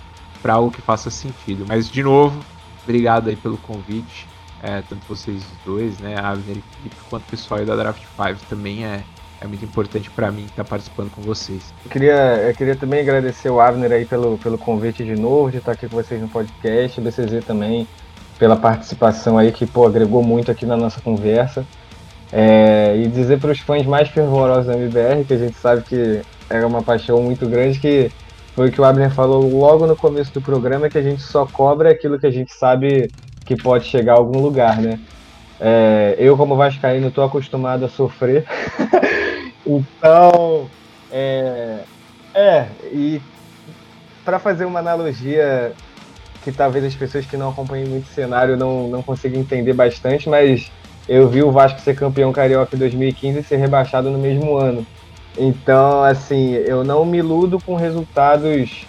algo 0.48 0.72
que 0.72 0.82
faça 0.82 1.12
sentido. 1.12 1.64
Mas 1.68 1.88
de 1.88 2.02
novo, 2.02 2.44
obrigado 2.84 3.30
aí 3.30 3.36
pelo 3.36 3.58
convite 3.58 4.33
é, 4.64 4.82
tanto 4.88 5.06
vocês 5.08 5.44
dois, 5.66 6.00
né, 6.00 6.16
Abner 6.18 6.58
e 6.58 6.64
Felipe, 6.76 6.96
quanto 7.10 7.24
o 7.24 7.30
pessoal 7.30 7.64
da 7.66 7.76
Draft 7.76 8.02
5 8.16 8.46
também 8.50 8.86
é, 8.86 9.04
é 9.42 9.46
muito 9.48 9.66
importante 9.66 10.10
para 10.10 10.32
mim 10.32 10.46
estar 10.46 10.64
participando 10.64 11.12
com 11.12 11.22
vocês. 11.22 11.74
Eu 11.84 11.92
queria, 11.92 12.38
eu 12.48 12.56
queria 12.56 12.76
também 12.76 13.02
agradecer 13.02 13.50
o 13.50 13.60
Abner 13.60 13.92
aí 13.92 14.06
pelo, 14.06 14.38
pelo 14.38 14.58
convite 14.58 15.04
de 15.04 15.16
novo, 15.16 15.52
de 15.52 15.58
estar 15.58 15.74
aqui 15.74 15.88
com 15.90 15.98
vocês 15.98 16.22
no 16.22 16.30
podcast, 16.30 17.00
o 17.00 17.04
BCZ 17.04 17.44
também 17.46 17.86
pela 18.40 18.56
participação 18.56 19.38
aí, 19.38 19.52
que 19.52 19.66
pô, 19.66 19.86
agregou 19.86 20.24
muito 20.24 20.50
aqui 20.50 20.66
na 20.66 20.78
nossa 20.78 21.02
conversa. 21.02 21.66
É, 22.32 22.96
e 22.98 23.08
dizer 23.08 23.40
para 23.40 23.52
os 23.52 23.60
fãs 23.60 23.86
mais 23.86 24.10
fervorosos 24.10 24.66
da 24.66 24.74
MBR, 24.74 25.24
que 25.26 25.34
a 25.34 25.38
gente 25.38 25.56
sabe 25.58 25.84
que 25.84 26.22
era 26.50 26.66
uma 26.66 26.82
paixão 26.82 27.22
muito 27.22 27.48
grande, 27.48 27.80
que 27.80 28.12
foi 28.56 28.70
o 28.70 28.72
que 28.72 28.82
o 28.82 28.86
Abner 28.86 29.12
falou 29.12 29.48
logo 29.56 29.86
no 29.86 29.96
começo 29.96 30.34
do 30.34 30.42
programa, 30.42 30.90
que 30.90 30.98
a 30.98 31.02
gente 31.02 31.22
só 31.22 31.46
cobra 31.46 31.92
aquilo 31.92 32.18
que 32.18 32.26
a 32.26 32.32
gente 32.32 32.52
sabe 32.54 33.12
que 33.46 33.56
pode 33.56 33.86
chegar 33.86 34.14
a 34.14 34.18
algum 34.18 34.40
lugar, 34.40 34.78
né? 34.78 35.00
É, 35.60 36.16
eu, 36.18 36.36
como 36.36 36.56
vascaíno, 36.56 37.08
estou 37.08 37.24
acostumado 37.24 37.86
a 37.86 37.90
sofrer. 37.90 38.46
então, 39.66 40.70
é, 41.12 41.80
é 42.34 42.68
e 42.92 43.22
para 44.26 44.40
fazer 44.40 44.66
uma 44.66 44.80
analogia 44.80 45.74
que 46.44 46.52
talvez 46.52 46.84
as 46.84 46.96
pessoas 46.96 47.26
que 47.26 47.38
não 47.38 47.50
acompanham 47.50 47.88
muito 47.88 48.06
o 48.06 48.14
cenário 48.14 48.58
não, 48.58 48.88
não 48.90 49.02
consigam 49.02 49.40
entender 49.40 49.74
bastante, 49.74 50.28
mas 50.28 50.72
eu 51.08 51.28
vi 51.30 51.42
o 51.42 51.52
Vasco 51.52 51.80
ser 51.80 51.96
campeão 51.96 52.32
carioca 52.32 52.76
em 52.76 52.80
2015 52.80 53.40
e 53.40 53.44
ser 53.44 53.58
rebaixado 53.58 54.10
no 54.10 54.20
mesmo 54.20 54.58
ano. 54.58 54.86
Então, 55.38 56.04
assim, 56.04 56.54
eu 56.54 56.84
não 56.84 57.06
me 57.06 57.18
iludo 57.18 57.60
com 57.60 57.76
resultados 57.76 58.86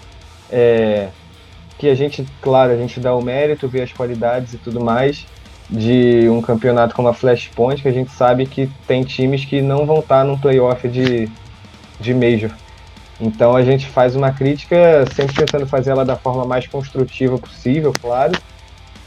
é, 0.50 1.08
que 1.78 1.88
a 1.88 1.94
gente, 1.94 2.24
claro, 2.40 2.72
a 2.72 2.76
gente 2.76 3.00
dá 3.00 3.14
o 3.14 3.22
mérito, 3.22 3.68
vê 3.68 3.82
as 3.82 3.92
qualidades 3.92 4.54
e 4.54 4.58
tudo 4.58 4.80
mais 4.80 5.26
de 5.68 6.28
um 6.28 6.40
campeonato 6.42 6.94
como 6.94 7.08
a 7.08 7.14
Flashpoint, 7.14 7.82
que 7.82 7.88
a 7.88 7.92
gente 7.92 8.10
sabe 8.10 8.46
que 8.46 8.70
tem 8.86 9.02
times 9.02 9.44
que 9.44 9.62
não 9.62 9.86
vão 9.86 10.00
estar 10.00 10.24
num 10.24 10.38
playoff 10.38 10.86
de, 10.88 11.28
de 11.98 12.14
Major. 12.14 12.50
Então 13.20 13.56
a 13.56 13.62
gente 13.62 13.86
faz 13.86 14.14
uma 14.14 14.32
crítica 14.32 15.04
sempre 15.14 15.34
tentando 15.34 15.66
fazer 15.66 15.90
ela 15.90 16.04
da 16.04 16.16
forma 16.16 16.44
mais 16.44 16.66
construtiva 16.66 17.38
possível, 17.38 17.92
claro, 18.00 18.32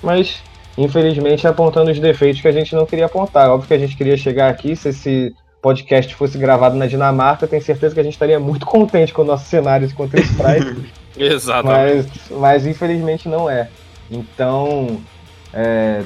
mas 0.01 0.41
infelizmente 0.77 1.47
apontando 1.47 1.91
os 1.91 1.99
defeitos 1.99 2.41
que 2.41 2.47
a 2.47 2.51
gente 2.51 2.75
não 2.75 2.85
queria 2.85 3.05
apontar. 3.05 3.49
Óbvio 3.49 3.67
que 3.67 3.73
a 3.73 3.79
gente 3.79 3.95
queria 3.95 4.17
chegar 4.17 4.49
aqui, 4.49 4.75
se 4.75 4.89
esse 4.89 5.35
podcast 5.61 6.15
fosse 6.15 6.37
gravado 6.37 6.75
na 6.75 6.87
Dinamarca, 6.87 7.47
tenho 7.47 7.61
certeza 7.61 7.93
que 7.93 7.99
a 7.99 8.03
gente 8.03 8.13
estaria 8.13 8.39
muito 8.39 8.65
contente 8.65 9.13
com 9.13 9.21
o 9.21 9.25
nosso 9.25 9.45
cenário 9.45 9.87
de 9.87 9.93
Counter-Strike. 9.93 10.91
Exatamente. 11.17 12.11
Mas, 12.29 12.39
mas 12.39 12.65
infelizmente 12.65 13.27
não 13.27 13.49
é. 13.49 13.69
Então, 14.09 15.01
é, 15.53 16.03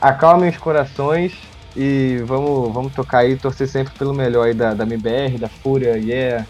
acalmem 0.00 0.50
os 0.50 0.56
corações 0.56 1.32
e 1.76 2.18
vamos, 2.24 2.72
vamos 2.72 2.92
tocar 2.92 3.18
aí, 3.18 3.36
torcer 3.36 3.68
sempre 3.68 3.92
pelo 3.94 4.14
melhor 4.14 4.46
aí 4.46 4.54
da, 4.54 4.74
da 4.74 4.84
MBR, 4.84 5.38
da 5.38 5.48
Fúria, 5.48 5.96
yeah, 5.96 6.46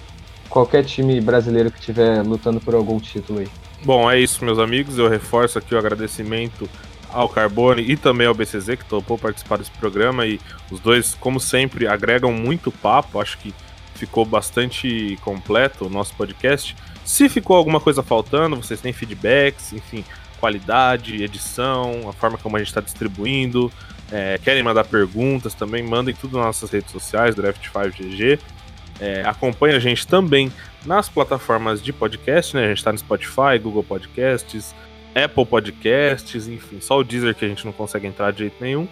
qualquer 0.48 0.84
time 0.84 1.20
brasileiro 1.20 1.70
que 1.70 1.78
estiver 1.78 2.22
lutando 2.22 2.60
por 2.60 2.74
algum 2.74 2.98
título 2.98 3.40
aí. 3.40 3.48
Bom, 3.84 4.10
é 4.10 4.18
isso, 4.18 4.44
meus 4.44 4.58
amigos. 4.58 4.98
Eu 4.98 5.08
reforço 5.08 5.58
aqui 5.58 5.74
o 5.74 5.78
agradecimento 5.78 6.68
ao 7.12 7.28
Carbone 7.28 7.82
e 7.82 7.96
também 7.96 8.26
ao 8.26 8.34
BCZ, 8.34 8.76
que 8.76 8.84
topou 8.84 9.18
participar 9.18 9.58
desse 9.58 9.70
programa. 9.72 10.26
E 10.26 10.40
os 10.70 10.80
dois, 10.80 11.14
como 11.14 11.38
sempre, 11.38 11.86
agregam 11.86 12.32
muito 12.32 12.72
papo. 12.72 13.20
Acho 13.20 13.38
que 13.38 13.54
ficou 14.04 14.24
bastante 14.24 15.18
completo 15.22 15.86
o 15.86 15.90
nosso 15.90 16.14
podcast. 16.14 16.76
Se 17.04 17.28
ficou 17.28 17.56
alguma 17.56 17.80
coisa 17.80 18.02
faltando, 18.02 18.56
vocês 18.56 18.80
têm 18.80 18.92
feedbacks, 18.92 19.72
enfim, 19.72 20.04
qualidade, 20.38 21.22
edição, 21.22 22.08
a 22.08 22.12
forma 22.12 22.36
como 22.36 22.56
a 22.56 22.58
gente 22.58 22.68
está 22.68 22.80
distribuindo. 22.80 23.72
É, 24.12 24.38
querem 24.44 24.62
mandar 24.62 24.84
perguntas 24.84 25.54
também, 25.54 25.82
mandem 25.82 26.14
tudo 26.14 26.36
nas 26.36 26.46
nossas 26.46 26.70
redes 26.70 26.90
sociais, 26.92 27.34
Draft5GG. 27.34 28.38
É, 29.00 29.22
acompanhe 29.24 29.74
a 29.74 29.80
gente 29.80 30.06
também 30.06 30.52
nas 30.84 31.08
plataformas 31.08 31.82
de 31.82 31.92
podcast, 31.92 32.54
né? 32.54 32.64
A 32.64 32.68
gente 32.68 32.78
está 32.78 32.92
no 32.92 32.98
Spotify, 32.98 33.58
Google 33.60 33.82
Podcasts, 33.82 34.74
Apple 35.14 35.46
Podcasts, 35.46 36.46
enfim, 36.46 36.80
só 36.80 36.98
o 36.98 37.04
Deezer 37.04 37.34
que 37.34 37.44
a 37.44 37.48
gente 37.48 37.64
não 37.64 37.72
consegue 37.72 38.06
entrar 38.06 38.32
de 38.32 38.40
jeito 38.40 38.56
nenhum. 38.60 38.86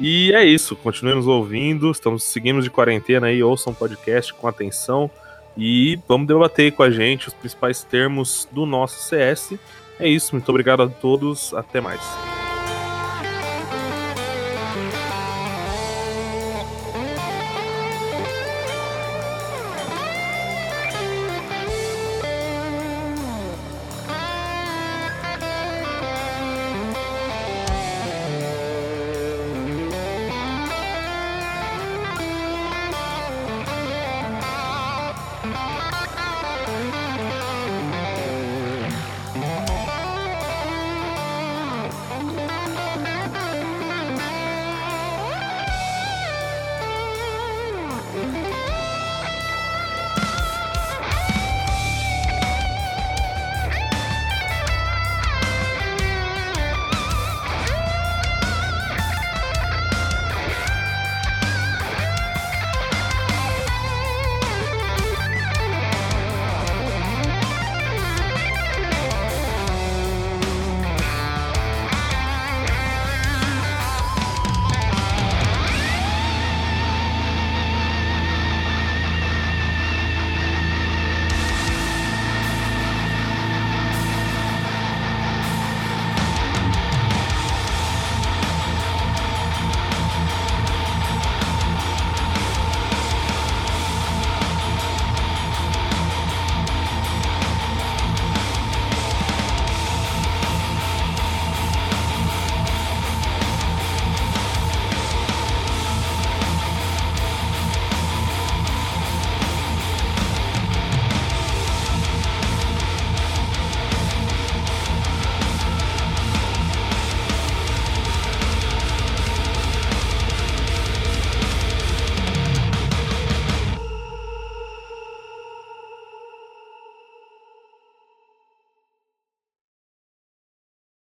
E 0.00 0.32
é 0.32 0.42
isso, 0.42 0.74
continue 0.74 1.14
nos 1.14 1.26
ouvindo, 1.26 1.90
estamos 1.90 2.24
seguindo 2.24 2.62
de 2.62 2.70
quarentena 2.70 3.26
aí, 3.26 3.42
ouçam 3.42 3.72
o 3.74 3.76
podcast 3.76 4.32
com 4.32 4.48
atenção. 4.48 5.10
E 5.56 5.98
vamos 6.08 6.26
debater 6.26 6.72
com 6.72 6.82
a 6.82 6.90
gente 6.90 7.28
os 7.28 7.34
principais 7.34 7.82
termos 7.82 8.48
do 8.50 8.64
nosso 8.64 9.02
CS. 9.08 9.58
É 9.98 10.08
isso, 10.08 10.34
muito 10.34 10.48
obrigado 10.48 10.82
a 10.82 10.88
todos, 10.88 11.52
até 11.52 11.82
mais. 11.82 12.00